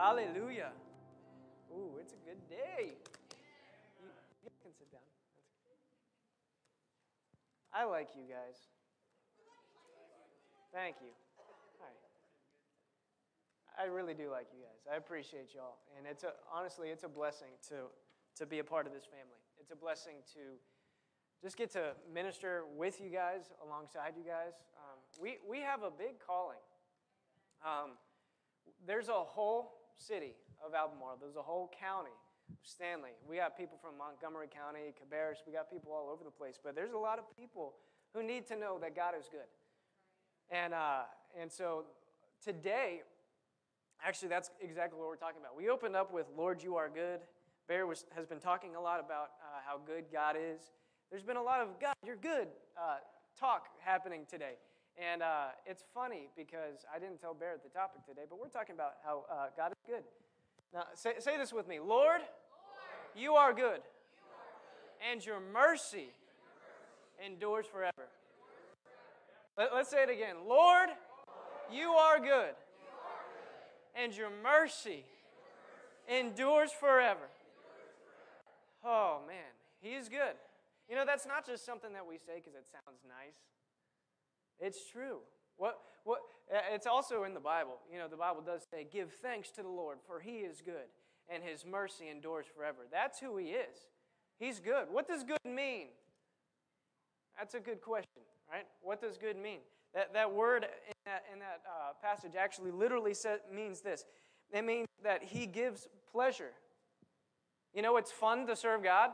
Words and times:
Hallelujah. 0.00 0.72
Ooh, 1.70 2.00
it's 2.00 2.14
a 2.14 2.22
good 2.24 2.40
day. 2.48 2.96
You, 4.00 4.08
you 4.42 4.50
can 4.62 4.72
sit 4.72 4.90
down. 4.90 5.04
I 7.70 7.84
like 7.84 8.08
you 8.16 8.22
guys. 8.24 8.56
Thank 10.72 10.96
you. 11.02 11.12
All 11.36 11.44
right. 11.84 12.00
I 13.76 13.92
really 13.92 14.14
do 14.14 14.30
like 14.30 14.46
you 14.56 14.64
guys. 14.64 14.88
I 14.90 14.96
appreciate 14.96 15.52
y'all, 15.54 15.76
and 15.98 16.06
it's 16.06 16.24
a, 16.24 16.32
honestly, 16.50 16.88
it's 16.88 17.04
a 17.04 17.08
blessing 17.08 17.52
to 17.68 17.92
to 18.36 18.46
be 18.46 18.60
a 18.60 18.64
part 18.64 18.86
of 18.86 18.94
this 18.94 19.04
family. 19.04 19.36
It's 19.60 19.70
a 19.70 19.76
blessing 19.76 20.24
to 20.32 20.56
just 21.42 21.58
get 21.58 21.70
to 21.72 21.92
minister 22.10 22.64
with 22.74 23.02
you 23.02 23.10
guys, 23.10 23.52
alongside 23.62 24.14
you 24.16 24.24
guys. 24.24 24.64
Um, 24.78 24.96
we 25.20 25.36
we 25.46 25.60
have 25.60 25.82
a 25.82 25.90
big 25.90 26.24
calling. 26.26 26.64
Um, 27.62 27.98
there's 28.86 29.10
a 29.10 29.12
whole 29.12 29.79
city 29.96 30.34
of 30.64 30.74
Albemarle. 30.74 31.18
There's 31.20 31.36
a 31.36 31.42
whole 31.42 31.70
county 31.78 32.16
Stanly. 32.66 33.14
We 33.28 33.36
got 33.36 33.56
people 33.56 33.78
from 33.80 33.96
Montgomery 33.98 34.48
County, 34.48 34.92
Cabarrus. 34.98 35.42
We 35.46 35.52
got 35.52 35.70
people 35.70 35.92
all 35.92 36.10
over 36.10 36.24
the 36.24 36.30
place. 36.30 36.58
But 36.62 36.74
there's 36.74 36.92
a 36.92 36.98
lot 36.98 37.18
of 37.18 37.24
people 37.36 37.74
who 38.14 38.22
need 38.22 38.46
to 38.48 38.56
know 38.56 38.78
that 38.80 38.96
God 38.96 39.14
is 39.18 39.28
good. 39.30 39.48
And, 40.50 40.74
uh, 40.74 41.02
and 41.40 41.50
so 41.50 41.84
today, 42.44 43.02
actually, 44.04 44.28
that's 44.28 44.50
exactly 44.60 44.98
what 44.98 45.08
we're 45.08 45.16
talking 45.16 45.40
about. 45.40 45.56
We 45.56 45.68
opened 45.68 45.96
up 45.96 46.12
with 46.12 46.26
Lord, 46.36 46.62
you 46.62 46.76
are 46.76 46.88
good. 46.88 47.20
Bear 47.68 47.86
was, 47.86 48.04
has 48.16 48.26
been 48.26 48.40
talking 48.40 48.74
a 48.74 48.80
lot 48.80 48.98
about 48.98 49.30
uh, 49.40 49.60
how 49.64 49.78
good 49.78 50.06
God 50.12 50.36
is. 50.36 50.60
There's 51.10 51.22
been 51.22 51.36
a 51.36 51.42
lot 51.42 51.60
of 51.60 51.68
God, 51.80 51.94
you're 52.04 52.16
good 52.16 52.48
uh, 52.76 52.96
talk 53.38 53.66
happening 53.80 54.22
today. 54.28 54.54
And 55.00 55.22
uh, 55.22 55.56
it's 55.64 55.82
funny 55.94 56.28
because 56.36 56.84
I 56.94 56.98
didn't 56.98 57.20
tell 57.20 57.32
Bear 57.32 57.56
the 57.62 57.70
topic 57.70 58.04
today, 58.06 58.28
but 58.28 58.38
we're 58.38 58.48
talking 58.48 58.74
about 58.74 58.96
how 59.02 59.24
uh, 59.32 59.46
God 59.56 59.72
is 59.72 59.78
good. 59.86 60.04
Now, 60.74 60.84
say, 60.94 61.14
say 61.20 61.38
this 61.38 61.54
with 61.54 61.66
me 61.66 61.78
Lord, 61.78 62.20
Lord 62.20 63.16
you, 63.16 63.32
are 63.32 63.54
good, 63.54 63.62
you 63.62 63.64
are 63.64 63.78
good, 63.80 65.10
and 65.10 65.24
your 65.24 65.40
mercy, 65.40 66.10
endures 67.24 67.64
forever. 67.64 68.12
Let, 69.56 69.72
us 69.72 69.88
say 69.88 70.02
it 70.02 70.10
again 70.10 70.36
Lord, 70.46 70.90
Lord 70.90 71.72
you, 71.72 71.88
are 71.92 72.18
good, 72.18 72.26
you 72.28 72.34
are 72.36 72.44
good, 72.44 74.04
and 74.04 74.14
your 74.14 74.30
mercy, 74.42 75.04
endures 76.08 76.72
forever. 76.72 77.30
Oh, 78.84 79.20
man, 79.26 79.48
He's 79.80 80.10
good. 80.10 80.36
You 80.90 80.96
know, 80.96 81.04
that's 81.06 81.26
not 81.26 81.46
just 81.46 81.64
something 81.64 81.94
that 81.94 82.06
we 82.06 82.18
say 82.18 82.36
because 82.36 82.52
it 82.52 82.66
sounds 82.70 83.00
nice. 83.08 83.38
It's 84.60 84.90
true. 84.90 85.18
What, 85.56 85.78
what, 86.04 86.20
it's 86.72 86.86
also 86.86 87.24
in 87.24 87.34
the 87.34 87.40
Bible. 87.40 87.78
You 87.92 87.98
know, 87.98 88.08
the 88.08 88.16
Bible 88.16 88.42
does 88.44 88.62
say, 88.70 88.86
Give 88.90 89.12
thanks 89.12 89.50
to 89.52 89.62
the 89.62 89.68
Lord, 89.68 89.98
for 90.06 90.20
he 90.20 90.38
is 90.38 90.60
good, 90.60 90.88
and 91.28 91.42
his 91.42 91.64
mercy 91.64 92.08
endures 92.08 92.46
forever. 92.54 92.86
That's 92.90 93.18
who 93.18 93.36
he 93.36 93.46
is. 93.46 93.76
He's 94.38 94.58
good. 94.58 94.86
What 94.90 95.06
does 95.06 95.22
good 95.22 95.38
mean? 95.44 95.88
That's 97.38 97.54
a 97.54 97.60
good 97.60 97.80
question, 97.80 98.22
right? 98.50 98.66
What 98.82 99.00
does 99.00 99.16
good 99.16 99.36
mean? 99.36 99.60
That, 99.94 100.12
that 100.14 100.32
word 100.32 100.64
in 100.64 100.94
that, 101.04 101.24
in 101.32 101.40
that 101.40 101.62
uh, 101.66 101.92
passage 102.02 102.32
actually 102.38 102.70
literally 102.70 103.14
says, 103.14 103.40
means 103.52 103.80
this 103.80 104.04
it 104.52 104.64
means 104.64 104.88
that 105.04 105.22
he 105.22 105.46
gives 105.46 105.88
pleasure. 106.10 106.50
You 107.74 107.82
know, 107.82 107.96
it's 107.96 108.10
fun 108.10 108.46
to 108.48 108.56
serve 108.56 108.82
God, 108.82 109.10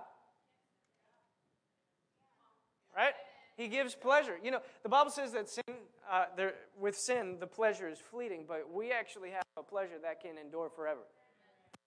right? 2.97 3.12
He 3.57 3.69
gives 3.69 3.95
pleasure. 3.95 4.37
You 4.43 4.51
know, 4.51 4.61
the 4.83 4.89
Bible 4.89 5.11
says 5.11 5.33
that 5.33 5.49
sin, 5.49 5.65
uh, 6.11 6.27
there, 6.37 6.55
with 6.79 6.97
sin, 6.97 7.37
the 7.41 7.47
pleasure 7.47 7.89
is 7.89 7.98
fleeting, 7.98 8.45
but 8.47 8.71
we 8.73 8.93
actually 8.93 9.31
have 9.31 9.45
a 9.57 9.63
pleasure 9.63 9.98
that 10.03 10.21
can 10.21 10.37
endure 10.39 10.69
forever. 10.69 11.01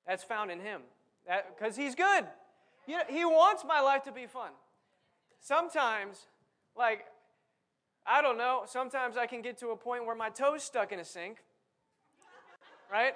That's 0.08 0.24
found 0.24 0.50
in 0.50 0.60
Him. 0.60 0.82
Because 1.56 1.76
He's 1.76 1.94
good. 1.94 2.26
You 2.88 2.98
know, 2.98 3.04
he 3.08 3.24
wants 3.24 3.64
my 3.68 3.82
life 3.82 4.04
to 4.06 4.12
be 4.12 4.26
fun. 4.26 4.50
Sometimes, 5.40 6.18
like, 6.76 7.06
I 8.04 8.24
don't 8.24 8.38
know, 8.38 8.64
sometimes 8.66 9.16
I 9.16 9.28
can 9.28 9.44
get 9.44 9.60
to 9.60 9.68
a 9.68 9.76
point 9.76 10.08
where 10.08 10.16
my 10.16 10.30
toe's 10.30 10.64
stuck 10.64 10.92
in 10.92 11.00
a 11.00 11.06
sink, 11.06 11.38
right? 12.92 13.14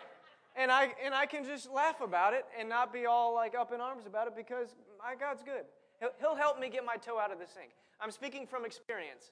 And 0.56 0.72
I, 0.72 0.94
and 1.04 1.16
I 1.16 1.26
can 1.26 1.44
just 1.44 1.72
laugh 1.72 2.02
about 2.02 2.34
it 2.34 2.46
and 2.60 2.70
not 2.70 2.94
be 2.94 3.08
all 3.08 3.34
like 3.34 3.56
up 3.56 3.74
in 3.74 3.82
arms 3.82 4.06
about 4.06 4.28
it 4.28 4.36
because 4.36 4.68
my 5.00 5.16
God's 5.16 5.42
good. 5.42 5.66
He'll, 6.04 6.12
he'll 6.20 6.36
help 6.36 6.60
me 6.60 6.70
get 6.70 6.84
my 6.84 6.98
toe 6.98 7.18
out 7.18 7.32
of 7.32 7.40
the 7.40 7.46
sink. 7.46 7.70
I'm 8.02 8.12
speaking 8.12 8.46
from 8.46 8.66
experience, 8.66 9.32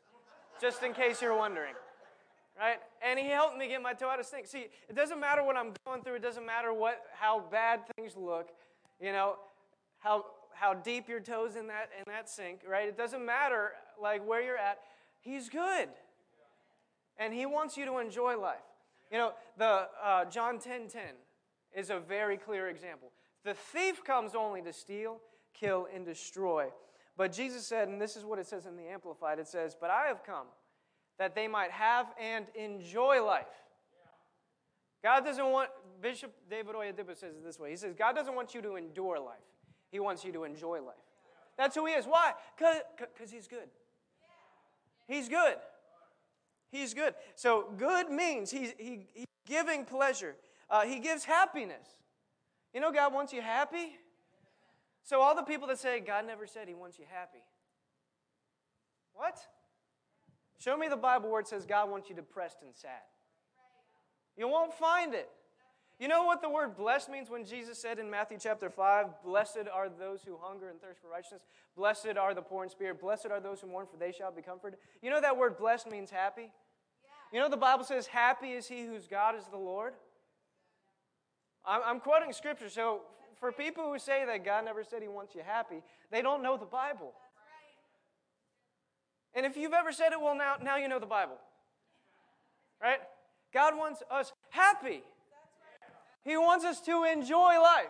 just 0.62 0.82
in 0.84 0.94
case 0.94 1.22
you're 1.22 1.36
wondering. 1.36 1.74
Right? 2.58 2.78
And 3.06 3.20
he 3.20 3.28
helped 3.28 3.58
me 3.58 3.68
get 3.68 3.82
my 3.82 3.92
toe 3.92 4.08
out 4.08 4.20
of 4.22 4.26
the 4.26 4.30
sink. 4.30 4.48
See, 4.48 4.68
it 4.88 4.96
doesn't 4.96 5.20
matter 5.20 5.44
what 5.44 5.58
I'm 5.58 5.74
going 5.86 6.02
through, 6.02 6.16
it 6.16 6.22
doesn't 6.22 6.46
matter 6.46 6.74
what 6.74 7.02
how 7.14 7.44
bad 7.52 7.82
things 7.98 8.16
look, 8.16 8.52
you 9.02 9.12
know, 9.12 9.36
how 10.00 10.26
how 10.54 10.74
deep 10.74 11.10
your 11.10 11.20
toes 11.20 11.58
in 11.58 11.68
that 11.68 11.90
in 11.98 12.04
that 12.08 12.30
sink, 12.30 12.62
right? 12.66 12.88
It 12.88 12.98
doesn't 12.98 13.26
matter 13.26 13.72
like 14.02 14.26
where 14.26 14.42
you're 14.42 14.58
at. 14.58 14.80
He's 15.20 15.50
good. 15.50 15.90
And 17.18 17.34
he 17.34 17.46
wants 17.46 17.76
you 17.76 17.86
to 17.86 17.98
enjoy 17.98 18.40
life. 18.40 18.60
You 19.12 19.18
know, 19.18 19.34
the 19.58 19.88
uh, 20.02 20.26
John 20.26 20.58
10 20.58 20.88
10 20.88 21.02
is 21.76 21.90
a 21.90 22.00
very 22.00 22.38
clear 22.38 22.70
example. 22.70 23.12
The 23.44 23.56
thief 23.56 24.06
comes 24.06 24.36
only 24.36 24.62
to 24.62 24.72
steal, 24.72 25.20
kill, 25.54 25.88
and 25.94 26.06
destroy. 26.06 26.70
But 27.18 27.32
Jesus 27.32 27.66
said, 27.66 27.88
and 27.88 28.02
this 28.02 28.16
is 28.16 28.26
what 28.26 28.40
it 28.40 28.48
says 28.48 28.66
in 28.66 28.76
the 28.76 28.88
Amplified 28.88 29.40
it 29.40 29.48
says, 29.48 29.76
But 29.80 29.90
I 29.90 30.08
have 30.08 30.24
come 30.24 30.48
that 31.20 31.36
they 31.36 31.48
might 31.48 31.72
have 31.72 32.08
and 32.20 32.48
enjoy 32.56 33.24
life. 33.24 33.46
God 35.04 35.26
doesn't 35.26 35.46
want, 35.46 35.70
Bishop 36.02 36.32
David 36.50 36.76
Oyedepo 36.76 37.16
says 37.16 37.36
it 37.36 37.44
this 37.44 37.60
way 37.60 37.72
He 37.72 37.76
says, 37.76 37.94
God 37.94 38.16
doesn't 38.16 38.36
want 38.36 38.54
you 38.54 38.62
to 38.62 38.76
endure 38.76 39.20
life, 39.20 39.38
He 39.92 40.00
wants 40.00 40.24
you 40.24 40.32
to 40.34 40.44
enjoy 40.44 40.82
life. 40.82 40.96
That's 41.58 41.76
who 41.76 41.86
He 41.86 41.94
is. 41.94 42.06
Why? 42.06 42.34
Because 42.58 43.32
He's 43.32 43.48
good. 43.48 43.70
He's 45.08 45.28
good. 45.28 45.56
He's 46.72 46.94
good. 46.94 47.14
So, 47.36 47.74
good 47.78 48.10
means 48.10 48.50
He's, 48.50 48.74
he, 48.78 49.08
he's 49.14 49.26
giving 49.46 49.86
pleasure, 49.86 50.36
uh, 50.70 50.82
He 50.82 51.00
gives 51.00 51.26
happiness. 51.26 51.88
You 52.74 52.80
know, 52.80 52.92
God 52.92 53.14
wants 53.14 53.34
you 53.34 53.42
happy. 53.42 53.98
So, 55.04 55.22
all 55.22 55.36
the 55.36 55.44
people 55.44 55.68
that 55.68 55.80
say 55.80 56.00
God 56.00 56.26
never 56.26 56.48
said 56.48 56.68
He 56.68 56.74
wants 56.74 57.00
you 57.00 57.06
happy. 57.10 57.44
What? 59.14 59.38
Show 60.60 60.78
me 60.78 60.88
the 60.88 60.96
Bible 60.96 61.30
where 61.30 61.42
it 61.42 61.48
says 61.48 61.66
God 61.66 61.90
wants 61.90 62.10
you 62.10 62.16
depressed 62.16 62.58
and 62.62 62.76
sad. 62.76 63.02
You 64.38 64.48
won't 64.48 64.74
find 64.74 65.14
it. 65.14 65.30
You 66.00 66.08
know 66.08 66.24
what 66.24 66.42
the 66.42 66.50
word 66.50 66.76
blessed 66.76 67.10
means 67.10 67.30
when 67.30 67.46
Jesus 67.46 67.78
said 67.78 68.00
in 68.00 68.10
Matthew 68.10 68.40
chapter 68.42 68.72
5, 68.72 69.24
Blessed 69.24 69.68
are 69.72 69.88
those 69.88 70.24
who 70.24 70.36
hunger 70.42 70.70
and 70.70 70.82
thirst 70.82 71.00
for 71.00 71.10
righteousness. 71.10 71.44
Blessed 71.76 72.18
are 72.20 72.34
the 72.34 72.42
poor 72.42 72.64
in 72.64 72.72
spirit. 72.72 73.00
Blessed 73.00 73.28
are 73.28 73.40
those 73.40 73.62
who 73.62 73.68
mourn, 73.68 73.86
for 73.86 73.98
they 73.98 74.12
shall 74.12 74.32
be 74.32 74.42
comforted. 74.42 74.80
You 75.04 75.12
know 75.12 75.22
that 75.22 75.38
word 75.38 75.58
blessed 75.58 75.92
means 75.92 76.10
happy? 76.10 76.52
You 77.32 77.40
know 77.40 77.50
the 77.50 77.58
Bible 77.58 77.84
says, 77.84 78.08
Happy 78.08 78.54
is 78.54 78.68
he 78.68 78.84
whose 78.84 79.08
God 79.08 79.36
is 79.36 79.44
the 79.52 79.58
Lord? 79.58 79.94
I'm 81.64 82.00
quoting 82.00 82.34
scripture, 82.34 82.70
so 82.70 83.02
for 83.42 83.52
people 83.52 83.92
who 83.92 83.98
say 83.98 84.24
that 84.26 84.46
God 84.46 84.64
never 84.64 84.84
said 84.84 85.02
He 85.02 85.08
wants 85.10 85.36
you 85.36 85.42
happy, 85.46 85.82
they 86.12 86.22
don't 86.22 86.44
know 86.44 86.56
the 86.56 86.66
Bible. 86.66 87.12
And 89.34 89.46
if 89.46 89.58
you've 89.58 89.74
ever 89.74 89.92
said 89.92 90.12
it, 90.14 90.22
well, 90.22 90.36
now, 90.36 90.56
now 90.62 90.78
you 90.78 90.88
know 90.88 91.00
the 91.00 91.06
Bible. 91.06 91.38
Right? 92.82 93.00
God 93.54 93.76
wants 93.76 94.04
us 94.12 94.32
happy. 94.50 95.02
He 96.24 96.38
wants 96.38 96.64
us 96.64 96.82
to 96.82 97.04
enjoy 97.04 97.60
life. 97.60 97.90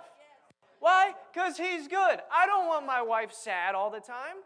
Why? 0.80 1.14
Because 1.34 1.58
He's 1.58 1.88
good. 1.88 2.20
I 2.32 2.46
don't 2.46 2.68
want 2.68 2.86
my 2.86 3.02
wife 3.02 3.34
sad 3.34 3.76
all 3.76 3.92
the 3.92 4.00
time. 4.00 4.38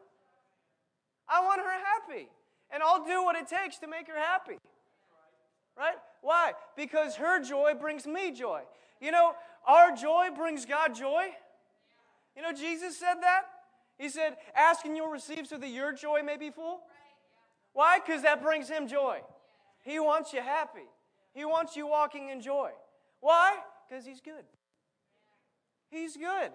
I 1.29 1.41
want 1.41 1.61
her 1.61 1.71
happy. 1.71 2.29
And 2.71 2.81
I'll 2.81 3.05
do 3.05 3.23
what 3.23 3.35
it 3.35 3.47
takes 3.47 3.77
to 3.79 3.87
make 3.87 4.07
her 4.07 4.17
happy. 4.17 4.57
Right? 5.77 5.95
Why? 6.21 6.53
Because 6.75 7.15
her 7.17 7.43
joy 7.43 7.73
brings 7.79 8.07
me 8.07 8.31
joy. 8.31 8.61
You 8.99 9.11
know, 9.11 9.33
our 9.67 9.95
joy 9.95 10.27
brings 10.35 10.65
God 10.65 10.95
joy. 10.95 11.25
You 12.35 12.41
know, 12.41 12.51
Jesus 12.51 12.97
said 12.97 13.15
that. 13.21 13.43
He 13.97 14.09
said, 14.09 14.37
Ask 14.55 14.85
and 14.85 14.95
you'll 14.95 15.09
receive 15.09 15.47
so 15.47 15.57
that 15.57 15.69
your 15.69 15.93
joy 15.93 16.21
may 16.23 16.37
be 16.37 16.49
full. 16.49 16.79
Why? 17.73 17.99
Because 17.99 18.21
that 18.23 18.41
brings 18.41 18.69
him 18.69 18.87
joy. 18.87 19.19
He 19.83 19.99
wants 19.99 20.33
you 20.33 20.41
happy, 20.41 20.87
he 21.33 21.45
wants 21.45 21.75
you 21.75 21.87
walking 21.87 22.29
in 22.29 22.41
joy. 22.41 22.71
Why? 23.19 23.57
Because 23.87 24.05
he's 24.05 24.21
good. 24.21 24.43
He's 25.89 26.17
good. 26.17 26.51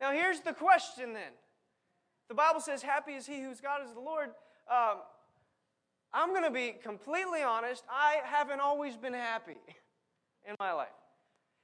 Now, 0.00 0.12
here's 0.12 0.40
the 0.40 0.52
question 0.52 1.12
then. 1.12 1.32
The 2.28 2.34
Bible 2.34 2.60
says, 2.60 2.82
Happy 2.82 3.12
is 3.12 3.26
he 3.26 3.40
whose 3.42 3.60
God 3.60 3.80
is 3.84 3.92
the 3.92 4.00
Lord. 4.00 4.30
Um, 4.70 4.98
I'm 6.12 6.30
going 6.30 6.44
to 6.44 6.50
be 6.50 6.74
completely 6.82 7.42
honest. 7.42 7.84
I 7.90 8.18
haven't 8.24 8.60
always 8.60 8.96
been 8.96 9.12
happy 9.12 9.56
in 10.48 10.54
my 10.58 10.72
life. 10.72 10.88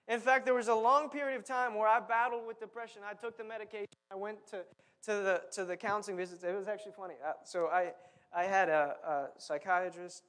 In 0.08 0.20
fact, 0.20 0.44
there 0.44 0.54
was 0.54 0.68
a 0.68 0.74
long 0.74 1.08
period 1.08 1.38
of 1.38 1.44
time 1.44 1.74
where 1.74 1.88
I 1.88 1.98
battled 2.00 2.46
with 2.46 2.60
depression. 2.60 3.02
I 3.08 3.14
took 3.14 3.38
the 3.38 3.44
medication. 3.44 3.86
I 4.10 4.16
went 4.16 4.46
to, 4.48 4.58
to, 5.04 5.12
the, 5.12 5.42
to 5.52 5.64
the 5.64 5.76
counseling 5.76 6.16
visits. 6.16 6.44
It 6.44 6.54
was 6.54 6.68
actually 6.68 6.92
funny. 6.92 7.14
Uh, 7.26 7.32
so 7.44 7.68
I, 7.68 7.92
I 8.34 8.44
had 8.44 8.68
a, 8.68 8.96
a 9.06 9.26
psychiatrist, 9.38 10.24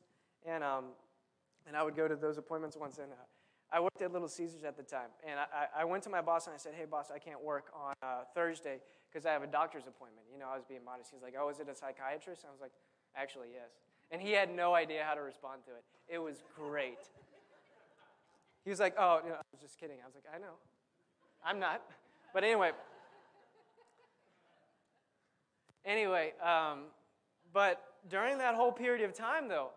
and, 0.46 0.64
um, 0.64 0.86
and 1.68 1.76
I 1.76 1.84
would 1.84 1.96
go 1.96 2.08
to 2.08 2.16
those 2.16 2.38
appointments 2.38 2.78
once. 2.78 2.98
And 3.00 3.08
I 3.72 3.80
worked 3.80 4.02
at 4.02 4.14
Little 4.14 4.30
Caesars 4.30 4.64
at 4.64 4.78
the 4.78 4.84
time, 4.84 5.10
and 5.28 5.40
I, 5.40 5.82
I 5.82 5.84
went 5.84 6.04
to 6.04 6.10
my 6.10 6.22
boss 6.22 6.48
and 6.48 6.54
I 6.54 6.58
said, 6.58 6.74
"Hey, 6.76 6.86
boss, 6.86 7.12
I 7.14 7.20
can't 7.20 7.44
work 7.44 7.66
on 7.76 7.94
uh, 8.02 8.24
Thursday 8.34 8.80
because 9.12 9.26
I 9.26 9.32
have 9.32 9.44
a 9.44 9.48
doctor's 9.48 9.88
appointment." 9.88 10.28
You 10.32 10.40
know, 10.40 10.46
I 10.50 10.56
was 10.56 10.64
being 10.64 10.86
modest. 10.86 11.10
He's 11.12 11.24
like, 11.24 11.36
"Oh, 11.38 11.50
is 11.50 11.60
it 11.60 11.68
a 11.68 11.76
psychiatrist?" 11.76 12.44
And 12.44 12.50
I 12.50 12.52
was 12.52 12.62
like, 12.62 12.72
"Actually, 13.16 13.50
yes." 13.54 13.72
And 14.12 14.22
he 14.22 14.32
had 14.32 14.56
no 14.56 14.76
idea 14.76 15.04
how 15.04 15.16
to 15.16 15.22
respond 15.22 15.64
to 15.66 15.72
it. 15.72 15.84
It 16.08 16.20
was 16.20 16.44
great. 16.56 17.10
He 18.66 18.70
was 18.70 18.82
like, 18.82 18.96
"Oh, 18.98 19.22
I 19.24 19.42
was 19.54 19.62
just 19.62 19.80
kidding." 19.80 19.98
I 20.04 20.06
was 20.06 20.16
like, 20.16 20.26
"I 20.34 20.38
know, 20.38 20.56
I'm 21.46 21.60
not." 21.60 21.82
But 22.34 22.44
anyway, 22.44 22.72
anyway, 25.86 26.34
um, 26.44 26.86
but 27.54 27.82
during 28.10 28.38
that 28.40 28.56
whole 28.56 28.72
period 28.72 29.08
of 29.08 29.14
time, 29.16 29.48
though, 29.48 29.70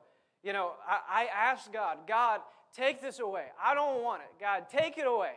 you 0.42 0.52
know, 0.52 0.72
I, 0.86 1.22
I 1.22 1.50
asked 1.50 1.72
God, 1.72 1.98
God, 2.06 2.40
take 2.74 3.00
this 3.00 3.20
away. 3.20 3.46
I 3.62 3.74
don't 3.74 4.02
want 4.02 4.22
it. 4.22 4.40
God, 4.40 4.68
take 4.68 4.98
it 4.98 5.06
away. 5.06 5.32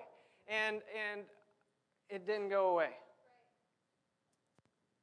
And, 0.48 0.82
and 1.10 1.22
it 2.10 2.26
didn't 2.26 2.50
go 2.50 2.70
away. 2.70 2.90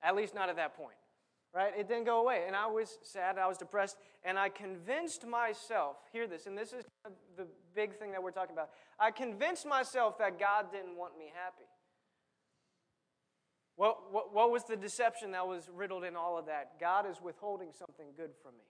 At 0.02 0.14
least 0.14 0.34
not 0.34 0.48
at 0.48 0.56
that 0.56 0.76
point. 0.76 0.96
Right? 1.54 1.72
It 1.76 1.88
didn't 1.88 2.04
go 2.04 2.20
away. 2.20 2.44
And 2.46 2.54
I 2.54 2.66
was 2.66 2.98
sad, 3.02 3.38
I 3.38 3.46
was 3.46 3.56
depressed, 3.56 3.96
and 4.22 4.38
I 4.38 4.48
convinced 4.50 5.26
myself, 5.26 5.96
hear 6.12 6.26
this, 6.26 6.46
and 6.46 6.56
this 6.56 6.72
is 6.72 6.84
the 7.36 7.46
big 7.78 7.96
thing 7.96 8.10
that 8.10 8.20
we're 8.20 8.32
talking 8.32 8.54
about. 8.54 8.70
I 8.98 9.12
convinced 9.12 9.64
myself 9.64 10.18
that 10.18 10.40
God 10.40 10.72
didn't 10.72 10.96
want 10.96 11.16
me 11.16 11.26
happy. 11.32 11.68
What, 13.76 14.12
what, 14.12 14.34
what 14.34 14.50
was 14.50 14.64
the 14.64 14.74
deception 14.74 15.30
that 15.30 15.46
was 15.46 15.70
riddled 15.72 16.02
in 16.02 16.16
all 16.16 16.36
of 16.36 16.46
that? 16.46 16.80
God 16.80 17.08
is 17.08 17.18
withholding 17.22 17.68
something 17.72 18.06
good 18.16 18.30
from 18.42 18.54
me. 18.54 18.64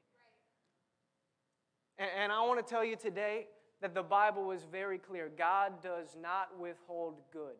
And, 1.99 2.11
and 2.25 2.33
I 2.33 2.43
want 2.43 2.65
to 2.65 2.71
tell 2.71 2.85
you 2.85 2.97
today 2.97 3.47
that 3.81 3.95
the 3.95 4.03
Bible 4.03 4.51
is 4.51 4.67
very 4.71 4.99
clear. 4.99 5.31
God 5.39 5.83
does 5.83 6.09
not 6.21 6.61
withhold 6.61 7.15
good 7.33 7.57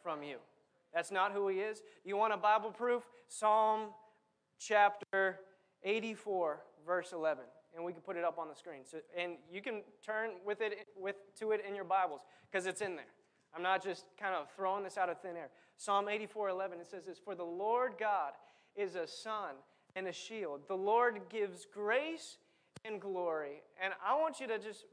from 0.00 0.22
you. 0.22 0.36
That's 0.94 1.10
not 1.10 1.32
who 1.32 1.48
He 1.48 1.56
is. 1.56 1.82
You 2.04 2.16
want 2.16 2.32
a 2.32 2.36
Bible 2.36 2.70
proof? 2.70 3.02
Psalm 3.26 3.88
chapter 4.60 5.40
84, 5.82 6.60
verse 6.86 7.12
11. 7.12 7.42
And 7.76 7.84
we 7.84 7.92
can 7.92 8.00
put 8.00 8.16
it 8.16 8.24
up 8.24 8.38
on 8.38 8.48
the 8.48 8.54
screen. 8.54 8.80
So, 8.84 8.98
and 9.16 9.34
you 9.52 9.60
can 9.60 9.82
turn 10.04 10.30
with 10.44 10.60
it 10.62 10.86
with, 10.98 11.16
to 11.40 11.52
it 11.52 11.62
in 11.68 11.74
your 11.74 11.84
Bibles 11.84 12.20
because 12.50 12.66
it's 12.66 12.80
in 12.80 12.96
there. 12.96 13.04
I'm 13.54 13.62
not 13.62 13.84
just 13.84 14.06
kind 14.18 14.34
of 14.34 14.48
throwing 14.56 14.82
this 14.82 14.98
out 14.98 15.08
of 15.10 15.20
thin 15.20 15.36
air. 15.36 15.50
Psalm 15.76 16.08
84, 16.08 16.48
11, 16.48 16.80
it 16.80 16.86
says 16.86 17.04
this 17.04 17.18
For 17.18 17.34
the 17.34 17.44
Lord 17.44 17.92
God 17.98 18.32
is 18.74 18.94
a 18.94 19.06
sun 19.06 19.54
and 19.94 20.06
a 20.06 20.12
shield. 20.12 20.62
The 20.68 20.76
Lord 20.76 21.20
gives 21.28 21.66
grace 21.72 22.38
and 22.84 23.00
glory. 23.00 23.62
And 23.82 23.94
I 24.04 24.18
want 24.18 24.40
you 24.40 24.46
to 24.48 24.58
just 24.58 24.84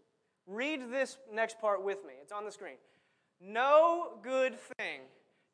read 0.48 0.92
this 0.92 1.18
next 1.32 1.60
part 1.60 1.84
with 1.84 2.06
me. 2.06 2.14
It's 2.22 2.32
on 2.32 2.46
the 2.46 2.52
screen. 2.52 2.76
No 3.42 4.18
good 4.24 4.56
thing 4.78 5.02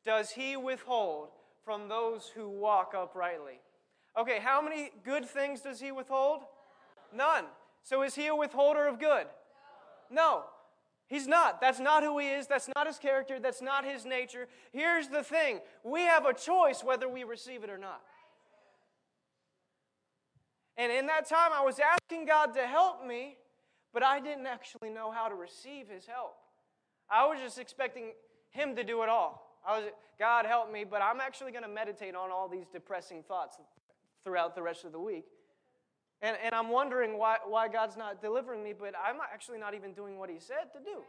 does 0.04 0.30
he 0.30 0.56
withhold 0.56 1.28
from 1.64 1.88
those 1.88 2.30
who 2.34 2.48
walk 2.48 2.94
uprightly. 2.96 3.60
Okay, 4.18 4.38
how 4.40 4.60
many 4.62 4.90
good 5.04 5.24
things 5.24 5.60
does 5.60 5.80
he 5.80 5.92
withhold? 5.92 6.42
None. 7.14 7.44
So 7.82 8.02
is 8.02 8.14
he 8.14 8.26
a 8.26 8.34
withholder 8.34 8.86
of 8.86 8.98
good? 8.98 9.26
No. 10.10 10.44
He's 11.08 11.26
not. 11.26 11.60
That's 11.60 11.80
not 11.80 12.04
who 12.04 12.18
he 12.18 12.28
is. 12.28 12.46
That's 12.46 12.68
not 12.76 12.86
his 12.86 12.98
character. 12.98 13.40
That's 13.40 13.60
not 13.60 13.84
his 13.84 14.04
nature. 14.04 14.46
Here's 14.72 15.08
the 15.08 15.24
thing 15.24 15.60
we 15.82 16.02
have 16.02 16.24
a 16.24 16.32
choice 16.32 16.84
whether 16.84 17.08
we 17.08 17.24
receive 17.24 17.64
it 17.64 17.70
or 17.70 17.78
not. 17.78 18.00
And 20.76 20.90
in 20.92 21.06
that 21.06 21.28
time, 21.28 21.50
I 21.52 21.64
was 21.64 21.78
asking 21.78 22.26
God 22.26 22.54
to 22.54 22.66
help 22.66 23.04
me, 23.04 23.36
but 23.92 24.02
I 24.02 24.20
didn't 24.20 24.46
actually 24.46 24.88
know 24.88 25.10
how 25.10 25.28
to 25.28 25.34
receive 25.34 25.88
His 25.88 26.06
help. 26.06 26.36
I 27.10 27.26
was 27.26 27.40
just 27.40 27.58
expecting 27.58 28.12
Him 28.50 28.76
to 28.76 28.84
do 28.84 29.02
it 29.02 29.08
all. 29.08 29.58
I 29.66 29.78
was, 29.78 29.90
God 30.18 30.46
help 30.46 30.72
me, 30.72 30.84
but 30.84 31.02
I'm 31.02 31.20
actually 31.20 31.50
going 31.50 31.64
to 31.64 31.68
meditate 31.68 32.14
on 32.14 32.30
all 32.30 32.48
these 32.48 32.66
depressing 32.72 33.24
thoughts 33.24 33.58
throughout 34.24 34.54
the 34.54 34.62
rest 34.62 34.84
of 34.84 34.92
the 34.92 35.00
week. 35.00 35.24
And, 36.22 36.36
and 36.44 36.54
I'm 36.54 36.68
wondering 36.68 37.18
why, 37.18 37.38
why 37.46 37.68
God's 37.68 37.96
not 37.96 38.20
delivering 38.20 38.62
me, 38.62 38.74
but 38.78 38.92
I'm 39.02 39.16
actually 39.32 39.58
not 39.58 39.74
even 39.74 39.92
doing 39.92 40.18
what 40.18 40.28
He 40.28 40.38
said 40.38 40.72
to 40.74 40.78
do. 40.78 41.02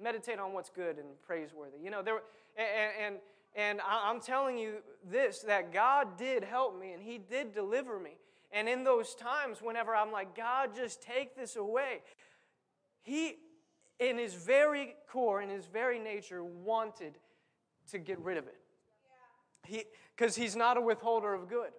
Meditate 0.00 0.38
on 0.38 0.52
what's 0.52 0.70
good 0.70 0.98
and 0.98 1.06
praiseworthy. 1.26 1.78
You 1.82 1.90
know, 1.90 2.02
there, 2.02 2.20
and, 2.56 2.92
and, 3.00 3.16
and 3.54 3.80
I'm 3.86 4.20
telling 4.20 4.58
you 4.58 4.76
this 5.10 5.40
that 5.40 5.72
God 5.72 6.18
did 6.18 6.44
help 6.44 6.78
me 6.78 6.92
and 6.92 7.02
He 7.02 7.18
did 7.18 7.54
deliver 7.54 7.98
me. 7.98 8.12
And 8.52 8.68
in 8.68 8.84
those 8.84 9.14
times, 9.14 9.62
whenever 9.62 9.94
I'm 9.94 10.12
like, 10.12 10.36
God, 10.36 10.76
just 10.76 11.00
take 11.00 11.34
this 11.34 11.56
away, 11.56 12.02
He, 13.02 13.36
in 13.98 14.18
His 14.18 14.34
very 14.34 14.94
core, 15.10 15.40
in 15.40 15.48
His 15.48 15.64
very 15.64 15.98
nature, 15.98 16.44
wanted 16.44 17.14
to 17.90 17.98
get 17.98 18.18
rid 18.18 18.36
of 18.36 18.46
it. 18.46 18.58
He, 19.64 19.84
Because 20.14 20.36
He's 20.36 20.54
not 20.54 20.76
a 20.76 20.82
withholder 20.82 21.32
of 21.32 21.48
good. 21.48 21.70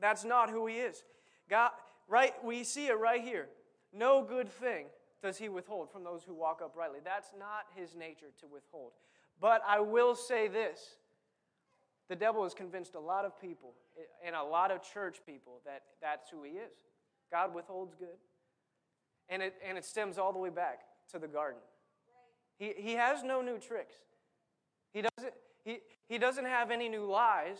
That's 0.00 0.24
not 0.24 0.48
who 0.48 0.66
He 0.66 0.76
is. 0.76 1.02
God, 1.48 1.70
right? 2.08 2.32
We 2.44 2.64
see 2.64 2.86
it 2.86 2.98
right 2.98 3.22
here. 3.22 3.48
No 3.92 4.22
good 4.22 4.48
thing 4.48 4.86
does 5.22 5.38
He 5.38 5.48
withhold 5.48 5.90
from 5.90 6.04
those 6.04 6.22
who 6.24 6.34
walk 6.34 6.60
uprightly. 6.64 6.98
That's 7.04 7.32
not 7.38 7.66
His 7.74 7.94
nature 7.94 8.32
to 8.40 8.46
withhold. 8.46 8.92
But 9.40 9.62
I 9.66 9.80
will 9.80 10.14
say 10.14 10.48
this 10.48 10.96
the 12.08 12.16
devil 12.16 12.44
has 12.44 12.54
convinced 12.54 12.94
a 12.94 13.00
lot 13.00 13.24
of 13.24 13.40
people 13.40 13.74
eh, 13.98 14.02
and 14.24 14.36
a 14.36 14.42
lot 14.42 14.70
of 14.70 14.82
church 14.82 15.18
people 15.26 15.60
that 15.64 15.82
that's 16.00 16.30
who 16.30 16.42
he 16.42 16.52
is. 16.52 16.72
God 17.30 17.54
withholds 17.54 17.94
good. 17.94 18.16
And 19.28 19.42
it, 19.42 19.54
and 19.66 19.76
it 19.76 19.84
stems 19.84 20.18
all 20.18 20.32
the 20.32 20.38
way 20.38 20.50
back 20.50 20.82
to 21.10 21.18
the 21.18 21.26
garden. 21.26 21.60
He, 22.58 22.72
he 22.76 22.92
has 22.92 23.24
no 23.24 23.42
new 23.42 23.58
tricks. 23.58 23.94
He 24.92 25.02
doesn't, 25.02 25.34
he, 25.64 25.78
he 26.08 26.18
doesn't 26.18 26.44
have 26.44 26.70
any 26.70 26.88
new 26.88 27.04
lies. 27.04 27.58